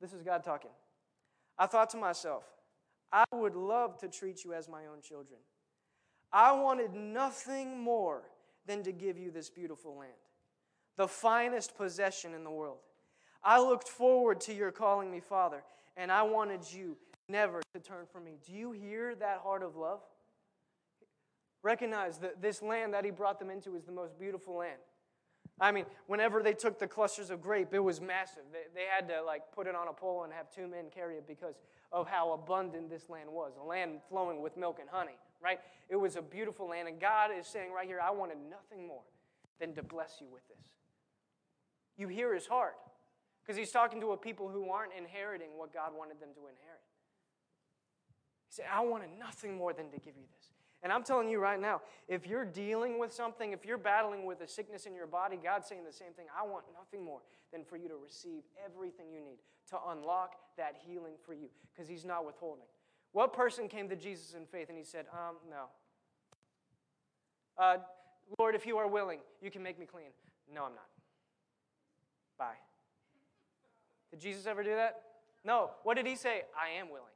This 0.00 0.12
is 0.12 0.22
God 0.22 0.42
talking. 0.42 0.70
I 1.58 1.66
thought 1.66 1.90
to 1.90 1.96
myself, 1.96 2.44
I 3.12 3.24
would 3.32 3.54
love 3.54 3.98
to 3.98 4.08
treat 4.08 4.44
you 4.44 4.52
as 4.52 4.68
my 4.68 4.86
own 4.86 5.00
children. 5.02 5.40
I 6.32 6.52
wanted 6.52 6.94
nothing 6.94 7.78
more 7.80 8.22
than 8.66 8.82
to 8.82 8.92
give 8.92 9.18
you 9.18 9.30
this 9.30 9.48
beautiful 9.48 9.96
land, 9.96 10.12
the 10.96 11.08
finest 11.08 11.76
possession 11.76 12.34
in 12.34 12.44
the 12.44 12.50
world. 12.50 12.78
I 13.42 13.60
looked 13.60 13.88
forward 13.88 14.40
to 14.42 14.52
your 14.52 14.70
calling 14.70 15.10
me 15.10 15.20
Father, 15.20 15.62
and 15.96 16.12
I 16.12 16.22
wanted 16.22 16.60
you 16.70 16.96
never 17.28 17.62
to 17.74 17.80
turn 17.80 18.06
from 18.12 18.24
me. 18.24 18.36
Do 18.46 18.52
you 18.52 18.72
hear 18.72 19.14
that 19.16 19.38
heart 19.38 19.62
of 19.62 19.76
love? 19.76 20.00
Recognize 21.62 22.18
that 22.18 22.40
this 22.40 22.62
land 22.62 22.94
that 22.94 23.04
he 23.04 23.10
brought 23.10 23.38
them 23.38 23.50
into 23.50 23.74
is 23.74 23.84
the 23.84 23.92
most 23.92 24.18
beautiful 24.18 24.56
land. 24.56 24.78
I 25.60 25.72
mean, 25.72 25.86
whenever 26.06 26.42
they 26.42 26.52
took 26.52 26.78
the 26.78 26.86
clusters 26.86 27.30
of 27.30 27.40
grape, 27.40 27.72
it 27.72 27.80
was 27.80 28.00
massive. 28.00 28.44
They, 28.52 28.80
they 28.80 28.86
had 28.88 29.08
to 29.08 29.22
like 29.22 29.42
put 29.52 29.66
it 29.66 29.74
on 29.74 29.88
a 29.88 29.92
pole 29.92 30.24
and 30.24 30.32
have 30.32 30.50
two 30.54 30.68
men 30.68 30.86
carry 30.94 31.16
it 31.16 31.26
because 31.26 31.56
of 31.90 32.06
how 32.06 32.32
abundant 32.32 32.90
this 32.90 33.08
land 33.08 33.30
was 33.30 33.52
a 33.60 33.64
land 33.64 34.00
flowing 34.08 34.42
with 34.42 34.56
milk 34.56 34.78
and 34.80 34.88
honey 34.88 35.16
right? 35.42 35.60
It 35.88 35.96
was 35.96 36.16
a 36.16 36.22
beautiful 36.22 36.68
land. 36.68 36.88
And 36.88 37.00
God 37.00 37.30
is 37.36 37.46
saying 37.46 37.72
right 37.72 37.86
here, 37.86 38.00
I 38.02 38.10
wanted 38.10 38.38
nothing 38.50 38.86
more 38.86 39.02
than 39.60 39.74
to 39.74 39.82
bless 39.82 40.16
you 40.20 40.26
with 40.32 40.46
this. 40.48 40.66
You 41.96 42.08
hear 42.08 42.34
his 42.34 42.46
heart 42.46 42.76
because 43.42 43.56
he's 43.56 43.70
talking 43.70 44.00
to 44.00 44.12
a 44.12 44.16
people 44.16 44.48
who 44.48 44.70
aren't 44.70 44.92
inheriting 44.96 45.48
what 45.56 45.72
God 45.72 45.92
wanted 45.96 46.20
them 46.20 46.30
to 46.34 46.40
inherit. 46.40 46.84
He 48.48 48.54
said, 48.54 48.66
I 48.72 48.80
wanted 48.80 49.10
nothing 49.18 49.56
more 49.56 49.72
than 49.72 49.90
to 49.90 49.98
give 49.98 50.16
you 50.16 50.24
this. 50.36 50.50
And 50.82 50.92
I'm 50.92 51.02
telling 51.02 51.28
you 51.28 51.40
right 51.40 51.60
now, 51.60 51.80
if 52.06 52.26
you're 52.26 52.44
dealing 52.44 52.98
with 52.98 53.12
something, 53.12 53.52
if 53.52 53.64
you're 53.66 53.78
battling 53.78 54.26
with 54.26 54.40
a 54.42 54.48
sickness 54.48 54.86
in 54.86 54.94
your 54.94 55.08
body, 55.08 55.38
God's 55.42 55.66
saying 55.66 55.82
the 55.84 55.92
same 55.92 56.12
thing. 56.12 56.26
I 56.38 56.46
want 56.46 56.64
nothing 56.72 57.04
more 57.04 57.20
than 57.52 57.64
for 57.64 57.76
you 57.76 57.88
to 57.88 57.96
receive 57.96 58.42
everything 58.64 59.06
you 59.12 59.20
need 59.20 59.38
to 59.70 59.76
unlock 59.88 60.36
that 60.56 60.76
healing 60.86 61.14
for 61.24 61.34
you 61.34 61.48
because 61.72 61.88
He's 61.88 62.04
not 62.04 62.24
withholding. 62.24 62.66
What 63.12 63.32
person 63.32 63.68
came 63.68 63.88
to 63.88 63.96
Jesus 63.96 64.34
in 64.34 64.46
faith 64.46 64.68
and 64.68 64.78
he 64.78 64.84
said, 64.84 65.06
um, 65.12 65.36
no. 65.50 65.64
Uh, 67.56 67.78
Lord, 68.38 68.54
if 68.54 68.66
you 68.66 68.78
are 68.78 68.86
willing, 68.86 69.20
you 69.40 69.50
can 69.50 69.62
make 69.62 69.78
me 69.78 69.86
clean. 69.86 70.10
No, 70.54 70.64
I'm 70.64 70.72
not. 70.72 70.88
Bye. 72.38 72.54
Did 74.10 74.20
Jesus 74.20 74.46
ever 74.46 74.62
do 74.62 74.74
that? 74.74 75.02
No. 75.44 75.70
What 75.82 75.96
did 75.96 76.06
he 76.06 76.16
say? 76.16 76.42
I 76.56 76.78
am 76.78 76.88
willing. 76.90 77.06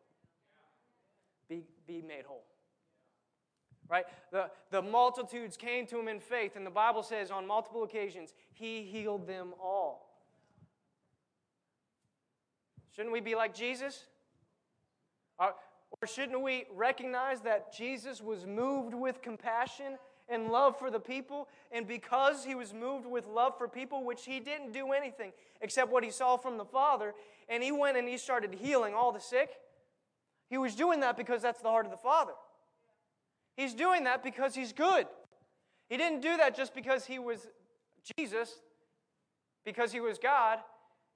Be, 1.48 1.62
be 1.86 2.02
made 2.02 2.24
whole. 2.26 2.44
Right? 3.88 4.04
The, 4.30 4.50
the 4.70 4.80
multitudes 4.80 5.56
came 5.56 5.86
to 5.88 5.98
him 5.98 6.08
in 6.08 6.20
faith, 6.20 6.56
and 6.56 6.66
the 6.66 6.70
Bible 6.70 7.02
says 7.02 7.30
on 7.30 7.46
multiple 7.46 7.82
occasions, 7.82 8.32
he 8.52 8.82
healed 8.82 9.26
them 9.26 9.52
all. 9.62 10.08
Shouldn't 12.94 13.12
we 13.12 13.20
be 13.20 13.34
like 13.34 13.54
Jesus? 13.54 14.04
Or 15.38 15.54
shouldn't 16.06 16.40
we 16.40 16.66
recognize 16.74 17.40
that 17.42 17.74
Jesus 17.74 18.22
was 18.22 18.46
moved 18.46 18.94
with 18.94 19.20
compassion 19.20 19.98
and 20.28 20.48
love 20.48 20.78
for 20.78 20.90
the 20.90 21.00
people. 21.00 21.48
And 21.70 21.86
because 21.86 22.44
he 22.44 22.54
was 22.54 22.72
moved 22.72 23.06
with 23.06 23.26
love 23.26 23.56
for 23.58 23.68
people, 23.68 24.04
which 24.04 24.24
he 24.24 24.40
didn't 24.40 24.72
do 24.72 24.92
anything 24.92 25.32
except 25.60 25.90
what 25.90 26.02
he 26.02 26.10
saw 26.10 26.36
from 26.36 26.58
the 26.58 26.64
Father, 26.64 27.14
and 27.48 27.62
he 27.62 27.72
went 27.72 27.96
and 27.96 28.08
he 28.08 28.16
started 28.16 28.54
healing 28.54 28.94
all 28.94 29.12
the 29.12 29.20
sick, 29.20 29.50
he 30.48 30.58
was 30.58 30.74
doing 30.74 31.00
that 31.00 31.16
because 31.16 31.42
that's 31.42 31.60
the 31.60 31.68
heart 31.68 31.86
of 31.86 31.92
the 31.92 31.98
Father. 31.98 32.32
He's 33.56 33.74
doing 33.74 34.04
that 34.04 34.22
because 34.22 34.54
he's 34.54 34.72
good. 34.72 35.06
He 35.88 35.96
didn't 35.96 36.20
do 36.20 36.36
that 36.38 36.56
just 36.56 36.74
because 36.74 37.04
he 37.04 37.18
was 37.18 37.48
Jesus, 38.16 38.60
because 39.64 39.92
he 39.92 40.00
was 40.00 40.18
God, 40.18 40.58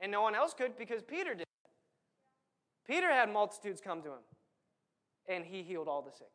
and 0.01 0.12
no 0.12 0.22
one 0.22 0.35
else 0.35 0.53
could 0.53 0.77
because 0.77 1.03
Peter 1.03 1.35
did. 1.35 1.46
Peter 2.87 3.11
had 3.11 3.33
multitudes 3.33 3.81
come 3.81 4.03
to 4.03 4.09
him, 4.09 4.25
and 5.29 5.44
he 5.44 5.62
healed 5.62 5.88
all 5.88 6.03
the 6.03 6.12
sick. 6.12 6.31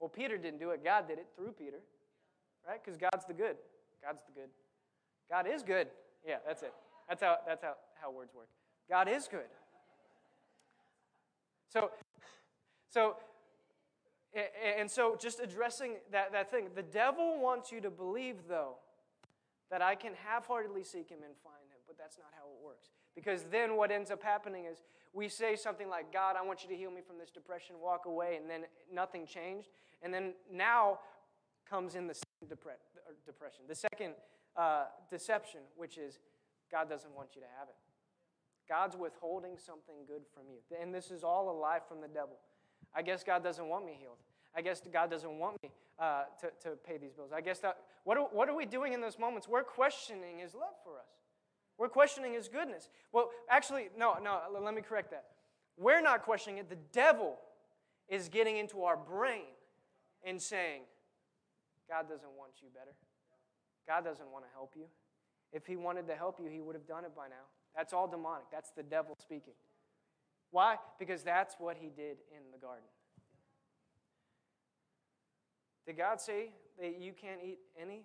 Well, 0.00 0.08
Peter 0.08 0.36
didn't 0.36 0.58
do 0.58 0.70
it, 0.70 0.84
God 0.84 1.06
did 1.06 1.18
it 1.18 1.28
through 1.36 1.52
Peter, 1.52 1.78
right? 2.66 2.84
Because 2.84 2.98
God's 2.98 3.24
the 3.26 3.34
good. 3.34 3.56
God's 4.04 4.22
the 4.26 4.40
good. 4.40 4.50
God 5.30 5.46
is 5.46 5.62
good. 5.62 5.86
Yeah, 6.26 6.36
that's 6.46 6.62
it. 6.62 6.74
That's 7.08 7.22
how, 7.22 7.38
that's 7.46 7.62
how, 7.62 7.74
how 8.00 8.10
words 8.10 8.34
work. 8.34 8.48
God 8.90 9.08
is 9.08 9.28
good. 9.28 9.48
So, 11.72 11.90
so, 12.92 13.16
and 14.78 14.90
so 14.90 15.16
just 15.20 15.40
addressing 15.40 15.96
that, 16.10 16.32
that 16.32 16.50
thing, 16.50 16.68
the 16.74 16.82
devil 16.82 17.38
wants 17.40 17.70
you 17.70 17.80
to 17.80 17.90
believe, 17.90 18.36
though, 18.48 18.76
that 19.70 19.82
I 19.82 19.94
can 19.94 20.12
half 20.14 20.46
heartedly 20.46 20.84
seek 20.84 21.10
him 21.10 21.18
and 21.24 21.34
find 21.42 21.64
him, 21.70 21.80
but 21.86 21.98
that's 21.98 22.18
not 22.18 22.28
how 22.34 22.44
it 22.44 22.64
works. 22.64 22.88
Because 23.14 23.44
then 23.44 23.76
what 23.76 23.90
ends 23.90 24.10
up 24.10 24.22
happening 24.22 24.64
is 24.64 24.82
we 25.12 25.28
say 25.28 25.56
something 25.56 25.88
like, 25.88 26.12
God, 26.12 26.36
I 26.38 26.42
want 26.42 26.62
you 26.62 26.68
to 26.70 26.76
heal 26.76 26.90
me 26.90 27.02
from 27.06 27.18
this 27.18 27.30
depression, 27.30 27.76
walk 27.82 28.06
away, 28.06 28.36
and 28.40 28.48
then 28.48 28.64
nothing 28.92 29.26
changed. 29.26 29.68
And 30.02 30.12
then 30.12 30.32
now 30.50 31.00
comes 31.68 31.94
in 31.94 32.06
the 32.06 32.14
second 32.14 32.48
depression, 33.26 33.64
the 33.68 33.74
second 33.74 34.14
uh, 34.56 34.84
deception, 35.10 35.60
which 35.76 35.98
is 35.98 36.18
God 36.70 36.88
doesn't 36.88 37.14
want 37.14 37.30
you 37.34 37.42
to 37.42 37.48
have 37.58 37.68
it. 37.68 37.76
God's 38.68 38.96
withholding 38.96 39.58
something 39.58 39.96
good 40.06 40.22
from 40.32 40.44
you. 40.48 40.58
And 40.80 40.94
this 40.94 41.10
is 41.10 41.22
all 41.24 41.50
a 41.50 41.56
lie 41.56 41.80
from 41.86 42.00
the 42.00 42.08
devil. 42.08 42.38
I 42.94 43.02
guess 43.02 43.22
God 43.24 43.42
doesn't 43.42 43.66
want 43.66 43.86
me 43.86 43.96
healed. 43.98 44.16
I 44.54 44.60
guess 44.60 44.82
God 44.92 45.10
doesn't 45.10 45.38
want 45.38 45.62
me 45.62 45.70
uh, 45.98 46.24
to, 46.40 46.68
to 46.68 46.76
pay 46.76 46.98
these 46.98 47.12
bills. 47.12 47.30
I 47.34 47.40
guess 47.40 47.58
that, 47.60 47.78
what 48.04 48.18
are, 48.18 48.28
what 48.32 48.48
are 48.48 48.56
we 48.56 48.66
doing 48.66 48.92
in 48.92 49.00
those 49.00 49.18
moments? 49.18 49.48
We're 49.48 49.62
questioning 49.62 50.38
His 50.38 50.54
love 50.54 50.74
for 50.84 50.98
us. 50.98 51.08
We're 51.78 51.88
questioning 51.88 52.34
His 52.34 52.48
goodness. 52.48 52.88
Well, 53.12 53.30
actually, 53.48 53.88
no, 53.98 54.16
no, 54.22 54.40
let 54.60 54.74
me 54.74 54.82
correct 54.82 55.10
that. 55.10 55.24
We're 55.78 56.02
not 56.02 56.22
questioning 56.22 56.58
it. 56.58 56.68
The 56.68 56.76
devil 56.92 57.38
is 58.08 58.28
getting 58.28 58.58
into 58.58 58.82
our 58.82 58.96
brain 58.96 59.54
and 60.24 60.40
saying, 60.40 60.82
God 61.88 62.08
doesn't 62.08 62.32
want 62.36 62.52
you 62.60 62.68
better. 62.74 62.94
God 63.88 64.04
doesn't 64.04 64.30
want 64.30 64.44
to 64.44 64.50
help 64.52 64.74
you. 64.76 64.84
If 65.52 65.66
He 65.66 65.76
wanted 65.76 66.06
to 66.08 66.14
help 66.14 66.38
you, 66.40 66.48
He 66.50 66.60
would 66.60 66.74
have 66.74 66.86
done 66.86 67.04
it 67.04 67.16
by 67.16 67.28
now. 67.28 67.46
That's 67.74 67.92
all 67.92 68.06
demonic. 68.06 68.44
That's 68.52 68.70
the 68.70 68.82
devil 68.82 69.16
speaking. 69.18 69.54
Why? 70.52 70.76
Because 70.98 71.24
that's 71.24 71.56
what 71.58 71.76
he 71.80 71.88
did 71.88 72.18
in 72.30 72.52
the 72.52 72.58
garden. 72.58 72.84
Did 75.86 75.96
God 75.96 76.20
say 76.20 76.50
that 76.78 77.00
you 77.00 77.12
can't 77.12 77.40
eat 77.44 77.58
any 77.80 78.04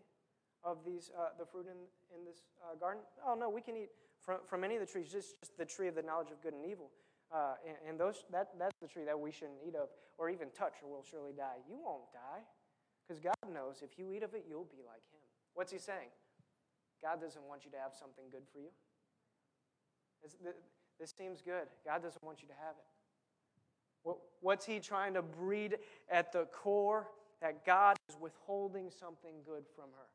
of 0.64 0.78
these, 0.86 1.12
uh, 1.16 1.30
the 1.38 1.46
fruit 1.46 1.68
in, 1.68 1.78
in 2.18 2.26
this 2.26 2.42
uh, 2.64 2.76
garden? 2.80 3.04
Oh, 3.26 3.36
no, 3.36 3.50
we 3.50 3.62
can 3.62 3.76
eat 3.76 3.90
from, 4.22 4.38
from 4.48 4.64
any 4.64 4.76
of 4.76 4.82
the 4.82 4.88
trees, 4.88 5.12
just, 5.12 5.40
just 5.40 5.58
the 5.58 5.66
tree 5.66 5.88
of 5.88 5.96
the 5.96 6.02
knowledge 6.02 6.32
of 6.32 6.42
good 6.42 6.54
and 6.54 6.66
evil. 6.66 6.90
Uh, 7.30 7.60
and, 7.68 7.76
and 7.88 8.00
those, 8.00 8.24
that, 8.32 8.56
that's 8.58 8.74
the 8.82 8.88
tree 8.88 9.04
that 9.04 9.20
we 9.20 9.32
shouldn't 9.32 9.60
eat 9.68 9.76
of 9.76 9.90
or 10.18 10.30
even 10.30 10.48
touch, 10.58 10.80
or 10.82 10.90
we'll 10.90 11.04
surely 11.04 11.34
die. 11.36 11.60
You 11.68 11.78
won't 11.78 12.10
die 12.16 12.42
because 13.06 13.20
God 13.20 13.36
knows 13.54 13.84
if 13.84 14.00
you 14.00 14.12
eat 14.12 14.24
of 14.24 14.34
it, 14.34 14.46
you'll 14.48 14.72
be 14.72 14.82
like 14.88 15.04
Him. 15.12 15.20
What's 15.54 15.72
He 15.72 15.78
saying? 15.78 16.10
God 17.04 17.22
doesn't 17.22 17.44
want 17.44 17.66
you 17.66 17.72
to 17.72 17.78
have 17.78 17.92
something 17.94 18.26
good 18.32 18.48
for 18.52 18.60
you. 18.60 18.72
This 21.00 21.14
seems 21.16 21.42
good. 21.42 21.68
God 21.86 22.02
doesn't 22.02 22.24
want 22.24 22.42
you 22.42 22.48
to 22.48 22.54
have 22.54 22.76
it. 22.78 24.18
What's 24.42 24.66
He 24.66 24.80
trying 24.80 25.14
to 25.16 25.22
breed 25.22 25.78
at 26.10 26.32
the 26.32 26.46
core? 26.46 27.08
That 27.42 27.66
God 27.66 27.98
is 28.10 28.16
withholding 28.20 28.90
something 28.90 29.36
good 29.46 29.64
from 29.76 29.86
her. 29.96 30.08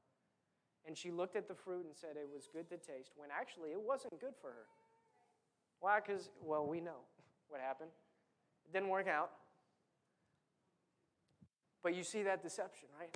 And 0.86 0.98
she 0.98 1.12
looked 1.12 1.36
at 1.36 1.46
the 1.46 1.54
fruit 1.54 1.84
and 1.84 1.94
said 1.94 2.16
it 2.16 2.28
was 2.32 2.48
good 2.52 2.68
to 2.70 2.76
taste, 2.76 3.12
when 3.14 3.28
actually 3.30 3.70
it 3.70 3.80
wasn't 3.80 4.20
good 4.20 4.34
for 4.40 4.48
her. 4.48 4.66
Why? 5.78 6.00
Because, 6.00 6.30
well, 6.42 6.66
we 6.66 6.80
know 6.80 6.98
what 7.48 7.60
happened. 7.60 7.90
It 8.66 8.72
didn't 8.72 8.88
work 8.88 9.06
out. 9.06 9.30
But 11.82 11.94
you 11.94 12.02
see 12.02 12.22
that 12.24 12.42
deception, 12.42 12.88
right? 12.98 13.14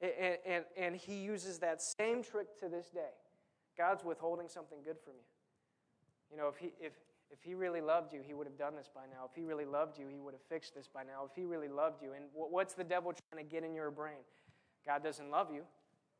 And, 0.00 0.38
and, 0.46 0.64
and 0.76 0.96
he 0.96 1.14
uses 1.14 1.58
that 1.58 1.82
same 1.82 2.22
trick 2.22 2.56
to 2.60 2.68
this 2.68 2.88
day. 2.90 3.14
God's 3.76 4.04
withholding 4.04 4.48
something 4.48 4.78
good 4.84 4.98
from 5.02 5.14
you. 5.14 5.37
You 6.30 6.36
know, 6.36 6.48
if 6.48 6.56
he, 6.56 6.72
if, 6.80 6.92
if 7.30 7.42
he 7.42 7.54
really 7.54 7.80
loved 7.80 8.12
you, 8.12 8.20
he 8.24 8.34
would 8.34 8.46
have 8.46 8.58
done 8.58 8.76
this 8.76 8.88
by 8.94 9.02
now. 9.10 9.24
If 9.28 9.34
he 9.34 9.42
really 9.42 9.64
loved 9.64 9.98
you, 9.98 10.06
he 10.08 10.20
would 10.20 10.34
have 10.34 10.42
fixed 10.48 10.74
this 10.74 10.88
by 10.88 11.02
now. 11.02 11.24
If 11.28 11.34
he 11.34 11.44
really 11.44 11.68
loved 11.68 12.02
you, 12.02 12.12
and 12.12 12.24
what's 12.32 12.74
the 12.74 12.84
devil 12.84 13.12
trying 13.12 13.44
to 13.44 13.50
get 13.50 13.64
in 13.64 13.74
your 13.74 13.90
brain? 13.90 14.20
God 14.86 15.02
doesn't 15.02 15.30
love 15.30 15.48
you. 15.52 15.62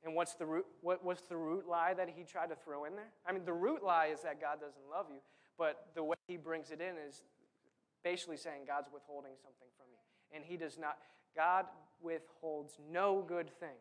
And 0.05 0.15
what's 0.15 0.35
the 0.35 0.47
root, 0.47 0.67
what, 0.81 1.05
what's 1.05 1.23
the 1.23 1.37
root 1.37 1.67
lie 1.69 1.93
that 1.95 2.09
he 2.15 2.23
tried 2.23 2.51
to 2.51 2.57
throw 2.57 2.85
in 2.85 2.95
there? 2.95 3.11
I 3.27 3.33
mean, 3.33 3.45
the 3.45 3.53
root 3.53 3.83
lie 3.83 4.07
is 4.07 4.23
that 4.23 4.41
God 4.41 4.61
doesn't 4.61 4.89
love 4.91 5.07
you, 5.11 5.19
but 5.59 5.89
the 5.95 6.05
way 6.05 6.17
he 6.29 6.37
brings 6.37 6.71
it 6.71 6.81
in 6.81 6.95
is 7.09 7.23
basically 8.05 8.37
saying 8.37 8.63
God's 8.67 8.89
withholding 8.93 9.33
something 9.43 9.69
from 9.77 9.87
you. 9.91 10.37
And 10.37 10.45
he 10.45 10.57
does 10.57 10.79
not, 10.79 10.99
God 11.35 11.67
withholds 12.01 12.79
no 12.93 13.25
good 13.27 13.51
thing. 13.59 13.77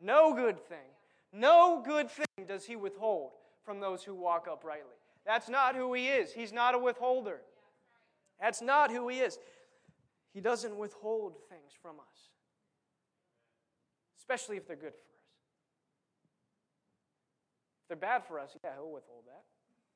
No 0.00 0.34
good 0.34 0.58
thing. 0.68 0.88
No 1.32 1.82
good 1.84 2.10
thing 2.10 2.46
does 2.46 2.64
he 2.64 2.74
withhold 2.74 3.32
from 3.64 3.80
those 3.80 4.02
who 4.02 4.14
walk 4.14 4.48
uprightly. 4.50 4.97
That's 5.28 5.50
not 5.50 5.76
who 5.76 5.92
he 5.92 6.08
is. 6.08 6.32
He's 6.32 6.54
not 6.54 6.74
a 6.74 6.78
withholder. 6.78 7.42
That's 8.40 8.62
not 8.62 8.90
who 8.90 9.08
he 9.08 9.18
is. 9.18 9.38
He 10.32 10.40
doesn't 10.40 10.74
withhold 10.74 11.34
things 11.50 11.72
from 11.82 11.96
us, 12.00 12.30
especially 14.18 14.56
if 14.56 14.66
they're 14.66 14.74
good 14.74 14.94
for 14.94 15.10
us. 15.12 15.26
If 17.82 17.88
they're 17.88 17.96
bad 18.08 18.24
for 18.24 18.40
us, 18.40 18.56
yeah, 18.64 18.70
he'll 18.74 18.90
withhold 18.90 19.24
that 19.26 19.42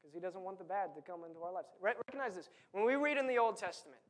because 0.02 0.12
he 0.12 0.20
doesn't 0.20 0.42
want 0.42 0.58
the 0.58 0.64
bad 0.64 0.94
to 0.96 1.00
come 1.00 1.20
into 1.26 1.40
our 1.40 1.52
lives. 1.52 1.68
Recognize 1.80 2.34
this. 2.34 2.50
When 2.72 2.84
we 2.84 2.96
read 2.96 3.16
in 3.16 3.26
the 3.26 3.38
Old 3.38 3.56
Testament, 3.56 4.00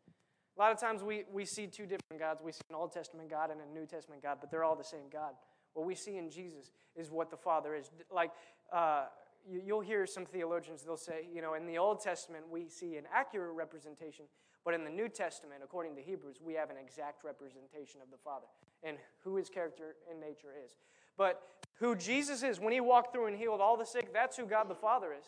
a 0.57 0.61
lot 0.61 0.73
of 0.73 0.81
times 0.81 1.05
we, 1.05 1.23
we 1.33 1.45
see 1.45 1.69
two 1.69 1.87
different 1.87 2.19
gods. 2.21 2.41
We 2.43 2.51
see 2.51 2.63
an 2.69 2.75
Old 2.75 2.93
Testament 2.93 3.31
God 3.31 3.51
and 3.51 3.61
a 3.61 3.79
New 3.79 3.87
Testament 3.87 4.23
God, 4.23 4.39
but 4.41 4.51
they're 4.51 4.65
all 4.65 4.77
the 4.77 4.83
same 4.83 5.09
God. 5.13 5.35
What 5.75 5.87
we 5.87 5.95
see 5.95 6.17
in 6.17 6.31
Jesus 6.31 6.73
is 6.97 7.11
what 7.11 7.31
the 7.31 7.37
Father 7.37 7.77
is. 7.77 7.91
Like, 8.11 8.33
uh, 8.73 9.05
you'll 9.49 9.81
hear 9.81 10.07
some 10.07 10.25
theologians, 10.25 10.83
they'll 10.83 10.97
say, 10.97 11.27
you 11.33 11.43
know, 11.43 11.55
in 11.55 11.67
the 11.67 11.79
Old 11.79 12.01
Testament, 12.01 12.45
we 12.51 12.69
see 12.69 12.97
an 12.97 13.05
accurate 13.13 13.55
representation, 13.55 14.27
but 14.65 14.75
in 14.75 14.85
the 14.85 14.91
New 14.91 15.09
Testament, 15.09 15.61
according 15.65 15.95
to 15.97 16.03
Hebrews, 16.03 16.37
we 16.41 16.55
have 16.55 16.71
an 16.71 16.77
exact 16.77 17.25
representation 17.25 18.01
of 18.01 18.11
the 18.11 18.17
Father 18.17 18.47
and 18.83 18.97
who 19.25 19.37
his 19.37 19.49
character 19.49 19.97
and 20.11 20.21
nature 20.21 20.53
is. 20.65 20.77
But 21.17 21.43
who 21.75 21.95
Jesus 21.97 22.43
is, 22.43 22.61
when 22.61 22.73
he 22.73 22.81
walked 22.81 23.13
through 23.13 23.27
and 23.27 23.37
healed 23.37 23.61
all 23.61 23.77
the 23.77 23.87
sick, 23.87 24.13
that's 24.13 24.37
who 24.37 24.47
God 24.47 24.69
the 24.69 24.75
Father 24.75 25.13
is. 25.13 25.25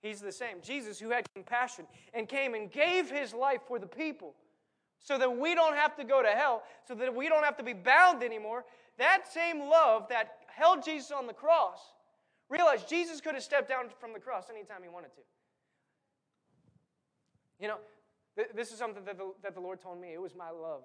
He's 0.00 0.20
the 0.20 0.32
same. 0.32 0.58
Jesus, 0.62 0.98
who 0.98 1.10
had 1.10 1.32
compassion 1.34 1.86
and 2.14 2.28
came 2.28 2.54
and 2.54 2.70
gave 2.70 3.10
his 3.10 3.34
life 3.34 3.60
for 3.66 3.78
the 3.78 3.86
people 3.86 4.34
so 5.00 5.18
that 5.18 5.36
we 5.36 5.54
don't 5.54 5.76
have 5.76 5.96
to 5.96 6.04
go 6.04 6.22
to 6.22 6.28
hell, 6.28 6.62
so 6.86 6.94
that 6.94 7.14
we 7.14 7.28
don't 7.28 7.44
have 7.44 7.56
to 7.56 7.64
be 7.64 7.72
bound 7.72 8.22
anymore. 8.22 8.64
That 8.98 9.32
same 9.32 9.60
love 9.60 10.08
that 10.08 10.38
held 10.46 10.84
Jesus 10.84 11.10
on 11.10 11.26
the 11.26 11.32
cross 11.32 11.78
Realize 12.48 12.84
Jesus 12.84 13.20
could 13.20 13.34
have 13.34 13.42
stepped 13.42 13.68
down 13.68 13.84
from 14.00 14.12
the 14.12 14.18
cross 14.18 14.48
anytime 14.50 14.82
he 14.82 14.88
wanted 14.88 15.14
to. 15.14 15.20
You 17.60 17.68
know, 17.68 17.78
th- 18.36 18.48
this 18.54 18.72
is 18.72 18.78
something 18.78 19.04
that 19.04 19.18
the, 19.18 19.32
that 19.42 19.54
the 19.54 19.60
Lord 19.60 19.80
told 19.80 20.00
me. 20.00 20.12
It 20.12 20.20
was 20.20 20.34
my 20.34 20.50
love 20.50 20.82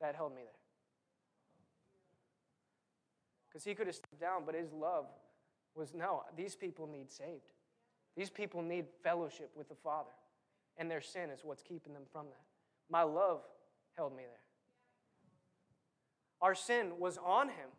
that 0.00 0.14
held 0.14 0.34
me 0.34 0.42
there. 0.42 0.52
Because 3.48 3.64
he 3.64 3.74
could 3.74 3.86
have 3.86 3.96
stepped 3.96 4.20
down, 4.20 4.42
but 4.44 4.54
his 4.54 4.72
love 4.72 5.06
was 5.74 5.94
no, 5.94 6.22
these 6.36 6.54
people 6.54 6.86
need 6.86 7.10
saved. 7.10 7.52
These 8.16 8.30
people 8.30 8.62
need 8.62 8.86
fellowship 9.02 9.50
with 9.56 9.68
the 9.68 9.74
Father. 9.74 10.10
And 10.76 10.90
their 10.90 11.00
sin 11.00 11.30
is 11.30 11.40
what's 11.44 11.62
keeping 11.62 11.92
them 11.92 12.02
from 12.12 12.26
that. 12.26 12.42
My 12.90 13.02
love 13.02 13.40
held 13.96 14.14
me 14.16 14.24
there. 14.24 14.40
Our 16.42 16.54
sin 16.54 16.98
was 16.98 17.18
on 17.24 17.48
him. 17.48 17.70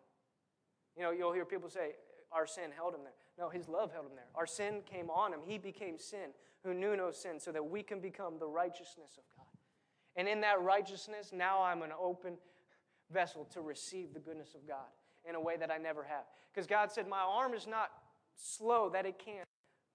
You 0.97 1.03
know, 1.03 1.11
you'll 1.11 1.33
hear 1.33 1.45
people 1.45 1.69
say, 1.69 1.91
our 2.31 2.47
sin 2.47 2.71
held 2.75 2.93
him 2.93 3.01
there. 3.03 3.13
No, 3.37 3.49
his 3.49 3.67
love 3.67 3.91
held 3.91 4.05
him 4.05 4.15
there. 4.15 4.27
Our 4.35 4.47
sin 4.47 4.81
came 4.85 5.09
on 5.09 5.33
him. 5.33 5.39
He 5.45 5.57
became 5.57 5.99
sin 5.99 6.31
who 6.63 6.73
knew 6.73 6.95
no 6.95 7.11
sin 7.11 7.39
so 7.39 7.51
that 7.51 7.63
we 7.63 7.83
can 7.83 7.99
become 7.99 8.39
the 8.39 8.47
righteousness 8.47 9.17
of 9.17 9.23
God. 9.37 9.45
And 10.15 10.27
in 10.27 10.41
that 10.41 10.61
righteousness, 10.61 11.31
now 11.33 11.61
I'm 11.61 11.81
an 11.81 11.91
open 12.01 12.37
vessel 13.11 13.45
to 13.53 13.61
receive 13.61 14.13
the 14.13 14.19
goodness 14.19 14.55
of 14.55 14.67
God 14.67 14.87
in 15.27 15.35
a 15.35 15.39
way 15.39 15.57
that 15.57 15.71
I 15.71 15.77
never 15.77 16.03
have. 16.03 16.23
Because 16.53 16.67
God 16.67 16.91
said, 16.91 17.07
My 17.07 17.19
arm 17.19 17.53
is 17.53 17.67
not 17.67 17.91
slow 18.35 18.89
that 18.89 19.05
it 19.05 19.19
can't 19.19 19.47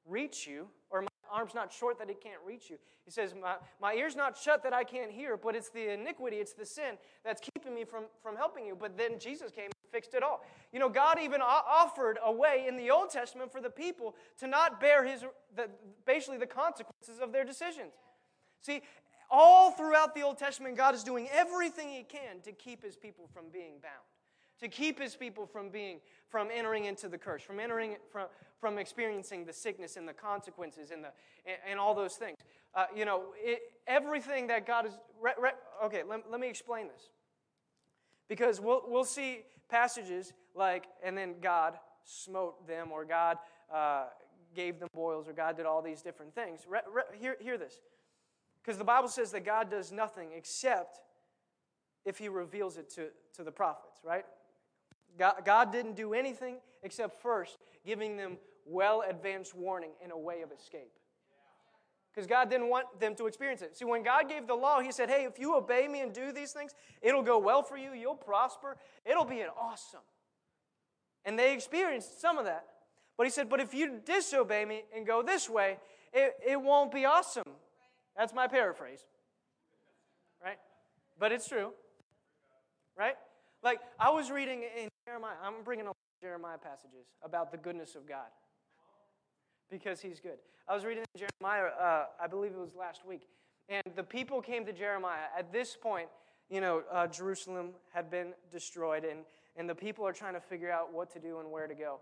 reach 0.07 0.47
you, 0.47 0.69
or 0.91 1.03
my 1.03 1.09
arm's 1.31 1.55
not 1.55 1.73
short 1.73 1.99
that 1.99 2.11
it 2.11 2.23
can't 2.23 2.41
reach 2.47 2.71
you. 2.71 2.77
He 3.05 3.11
says, 3.11 3.35
My, 3.41 3.57
my 3.81 3.95
ear's 3.95 4.17
not 4.17 4.37
shut 4.37 4.63
that 4.63 4.73
I 4.73 4.85
can't 4.85 5.11
hear, 5.11 5.37
but 5.37 5.57
it's 5.57 5.71
the 5.71 5.93
iniquity, 5.93 6.37
it's 6.37 6.53
the 6.53 6.67
sin 6.67 6.99
that's 7.25 7.41
keeping 7.55 7.75
me 7.75 7.85
from, 7.85 8.05
from 8.23 8.37
helping 8.37 8.67
you. 8.67 8.77
But 8.79 8.97
then 8.97 9.19
Jesus 9.19 9.51
came 9.51 9.71
fixed 9.91 10.15
it 10.15 10.23
all. 10.23 10.45
You 10.73 10.79
know, 10.79 10.89
God 10.89 11.19
even 11.21 11.41
offered 11.41 12.19
a 12.25 12.33
way 12.33 12.67
in 12.69 12.77
the 12.77 12.91
Old 12.91 13.11
Testament 13.11 13.51
for 13.53 13.61
the 13.61 13.71
people 13.71 14.15
to 14.39 14.47
not 14.47 14.81
bear 14.81 15.05
his, 15.05 15.25
the, 15.57 15.69
basically 16.07 16.39
the 16.39 16.47
consequences 16.47 17.19
of 17.21 17.33
their 17.33 17.45
decisions. 17.45 17.93
See, 18.63 18.83
all 19.31 19.71
throughout 19.71 20.15
the 20.15 20.23
Old 20.23 20.39
Testament, 20.39 20.77
God 20.77 20.95
is 20.95 21.03
doing 21.03 21.29
everything 21.33 21.89
he 21.89 22.03
can 22.03 22.41
to 22.45 22.53
keep 22.53 22.85
his 22.85 22.97
people 22.97 23.29
from 23.33 23.45
being 23.53 23.75
bound 23.83 24.05
to 24.61 24.69
keep 24.69 25.01
his 25.01 25.17
people 25.17 25.47
from 25.47 25.71
being 25.71 26.01
from 26.29 26.49
entering 26.53 26.85
into 26.85 27.09
the 27.09 27.19
curse 27.19 27.43
from 27.43 27.59
entering 27.59 27.97
from, 28.11 28.27
from 28.61 28.79
experiencing 28.79 29.45
the 29.45 29.53
sickness 29.53 29.97
and 29.97 30.07
the 30.07 30.13
consequences 30.13 30.91
and 30.91 31.03
the 31.03 31.09
and, 31.47 31.57
and 31.71 31.81
all 31.81 31.95
those 31.95 32.15
things 32.15 32.37
uh, 32.75 32.87
you 32.95 33.05
know 33.05 33.25
it, 33.37 33.61
everything 33.87 34.47
that 34.47 34.67
god 34.67 34.87
is 34.87 34.93
re, 35.21 35.33
re, 35.41 35.51
okay 35.85 36.03
let, 36.09 36.31
let 36.31 36.41
me 36.41 36.49
explain 36.49 36.89
this 36.89 37.09
because 38.29 38.61
we'll, 38.61 38.83
we'll 38.87 39.05
see 39.05 39.41
passages 39.71 40.33
like 40.55 40.85
and 41.05 41.17
then 41.17 41.35
god 41.41 41.79
smote 42.05 42.67
them 42.67 42.91
or 42.93 43.05
god 43.05 43.39
uh, 43.73 44.07
gave 44.55 44.81
them 44.81 44.89
boils 44.95 45.29
or 45.29 45.33
god 45.33 45.57
did 45.57 45.67
all 45.67 45.83
these 45.83 46.03
different 46.03 46.35
things. 46.35 46.67
Re, 46.69 46.81
hear, 47.19 47.37
hear 47.41 47.57
this. 47.57 47.81
Because 48.63 48.79
the 48.79 48.85
bible 48.85 49.09
says 49.09 49.31
that 49.33 49.45
god 49.45 49.71
does 49.71 49.93
nothing 49.93 50.31
except 50.37 51.01
if 52.05 52.19
he 52.19 52.29
reveals 52.29 52.79
it 52.79 52.91
to, 52.91 53.09
to 53.35 53.45
the 53.45 53.53
prophets 53.53 54.01
right? 54.05 54.25
God, 55.19 55.43
God 55.45 55.73
didn't 55.73 55.97
do 55.97 56.15
anything 56.15 56.57
except 56.83 57.21
first 57.21 57.59
giving 57.85 58.17
them 58.17 58.39
well 58.65 59.03
advanced 59.09 59.55
warning 59.55 59.91
and 60.03 60.13
a 60.13 60.19
way 60.19 60.43
of 60.43 60.53
escape. 60.53 60.93
Because 62.13 62.27
God 62.27 62.51
didn't 62.51 62.69
want 62.69 62.87
them 62.99 63.15
to 63.17 63.27
experience 63.27 63.63
it. 63.63 63.77
See, 63.77 63.85
when 63.85 64.03
God 64.03 64.29
gave 64.29 64.47
the 64.47 64.55
law, 64.55 64.81
He 64.81 64.91
said, 64.91 65.09
Hey, 65.09 65.25
if 65.25 65.39
you 65.39 65.57
obey 65.57 65.87
me 65.87 66.01
and 66.01 66.13
do 66.13 66.33
these 66.33 66.53
things, 66.53 66.73
it'll 67.01 67.23
go 67.23 67.39
well 67.39 67.63
for 67.63 67.77
you, 67.77 67.93
you'll 67.93 68.17
prosper, 68.17 68.77
it'll 69.05 69.25
be 69.25 69.41
an 69.41 69.49
awesome. 69.59 70.01
And 71.25 71.39
they 71.39 71.55
experienced 71.55 72.21
some 72.21 72.39
of 72.39 72.47
that. 72.47 72.65
But 73.17 73.27
He 73.27 73.31
said, 73.31 73.49
But 73.49 73.61
if 73.61 73.73
you 73.75 74.01
disobey 74.05 74.65
me 74.65 74.83
and 74.95 75.07
go 75.07 75.23
this 75.23 75.49
way, 75.49 75.79
it, 76.13 76.35
it 76.45 76.61
won't 76.61 76.91
be 76.93 77.05
awesome. 77.05 77.45
That's 78.17 78.35
my 78.35 78.49
paraphrase. 78.49 79.07
Right? 80.43 80.59
But 81.19 81.31
it's 81.31 81.49
true. 81.49 81.73
Right? 82.99 83.15
Like, 83.63 83.81
I 83.99 84.11
was 84.11 84.31
reading 84.31 84.63
in 84.63 84.89
Jeremiah, 85.07 85.37
I'm 85.45 85.63
bringing 85.63 85.87
a 85.87 85.93
Jeremiah 86.21 86.59
passages 86.59 87.07
about 87.23 87.53
the 87.53 87.57
goodness 87.57 87.95
of 87.95 88.07
God 88.07 88.27
because 89.71 90.01
he's 90.01 90.21
good. 90.21 90.39
I 90.69 90.75
was 90.75 90.85
reading 90.85 91.05
Jeremiah, 91.17 91.71
uh, 91.81 92.05
I 92.23 92.27
believe 92.27 92.53
it 92.53 92.59
was 92.59 92.75
last 92.75 93.07
week, 93.07 93.29
and 93.69 93.83
the 93.97 94.03
people 94.03 94.41
came 94.41 94.67
to 94.67 94.73
Jeremiah. 94.73 95.27
At 95.37 95.53
this 95.53 95.77
point, 95.81 96.09
you 96.49 96.61
know, 96.61 96.83
uh, 96.93 97.07
Jerusalem 97.07 97.71
had 97.93 98.11
been 98.11 98.35
destroyed, 98.51 99.05
and, 99.05 99.21
and 99.57 99.69
the 99.69 99.75
people 99.75 100.07
are 100.07 100.13
trying 100.13 100.35
to 100.35 100.41
figure 100.41 100.71
out 100.71 100.93
what 100.93 101.13
to 101.13 101.19
do 101.19 101.39
and 101.39 101.51
where 101.51 101.67
to 101.67 101.75
go. 101.75 102.01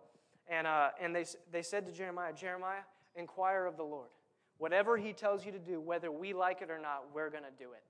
And, 0.48 0.66
uh, 0.66 0.90
and 1.00 1.14
they, 1.14 1.26
they 1.52 1.62
said 1.62 1.86
to 1.86 1.92
Jeremiah, 1.92 2.32
Jeremiah, 2.32 2.80
inquire 3.14 3.66
of 3.66 3.76
the 3.76 3.82
Lord. 3.82 4.08
Whatever 4.56 4.96
he 4.96 5.12
tells 5.12 5.44
you 5.44 5.52
to 5.52 5.58
do, 5.58 5.80
whether 5.80 6.10
we 6.10 6.32
like 6.32 6.62
it 6.62 6.70
or 6.70 6.80
not, 6.80 7.04
we're 7.14 7.30
going 7.30 7.44
to 7.44 7.62
do 7.62 7.70
it. 7.72 7.82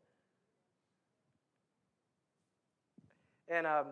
And 3.51 3.67
um, 3.67 3.87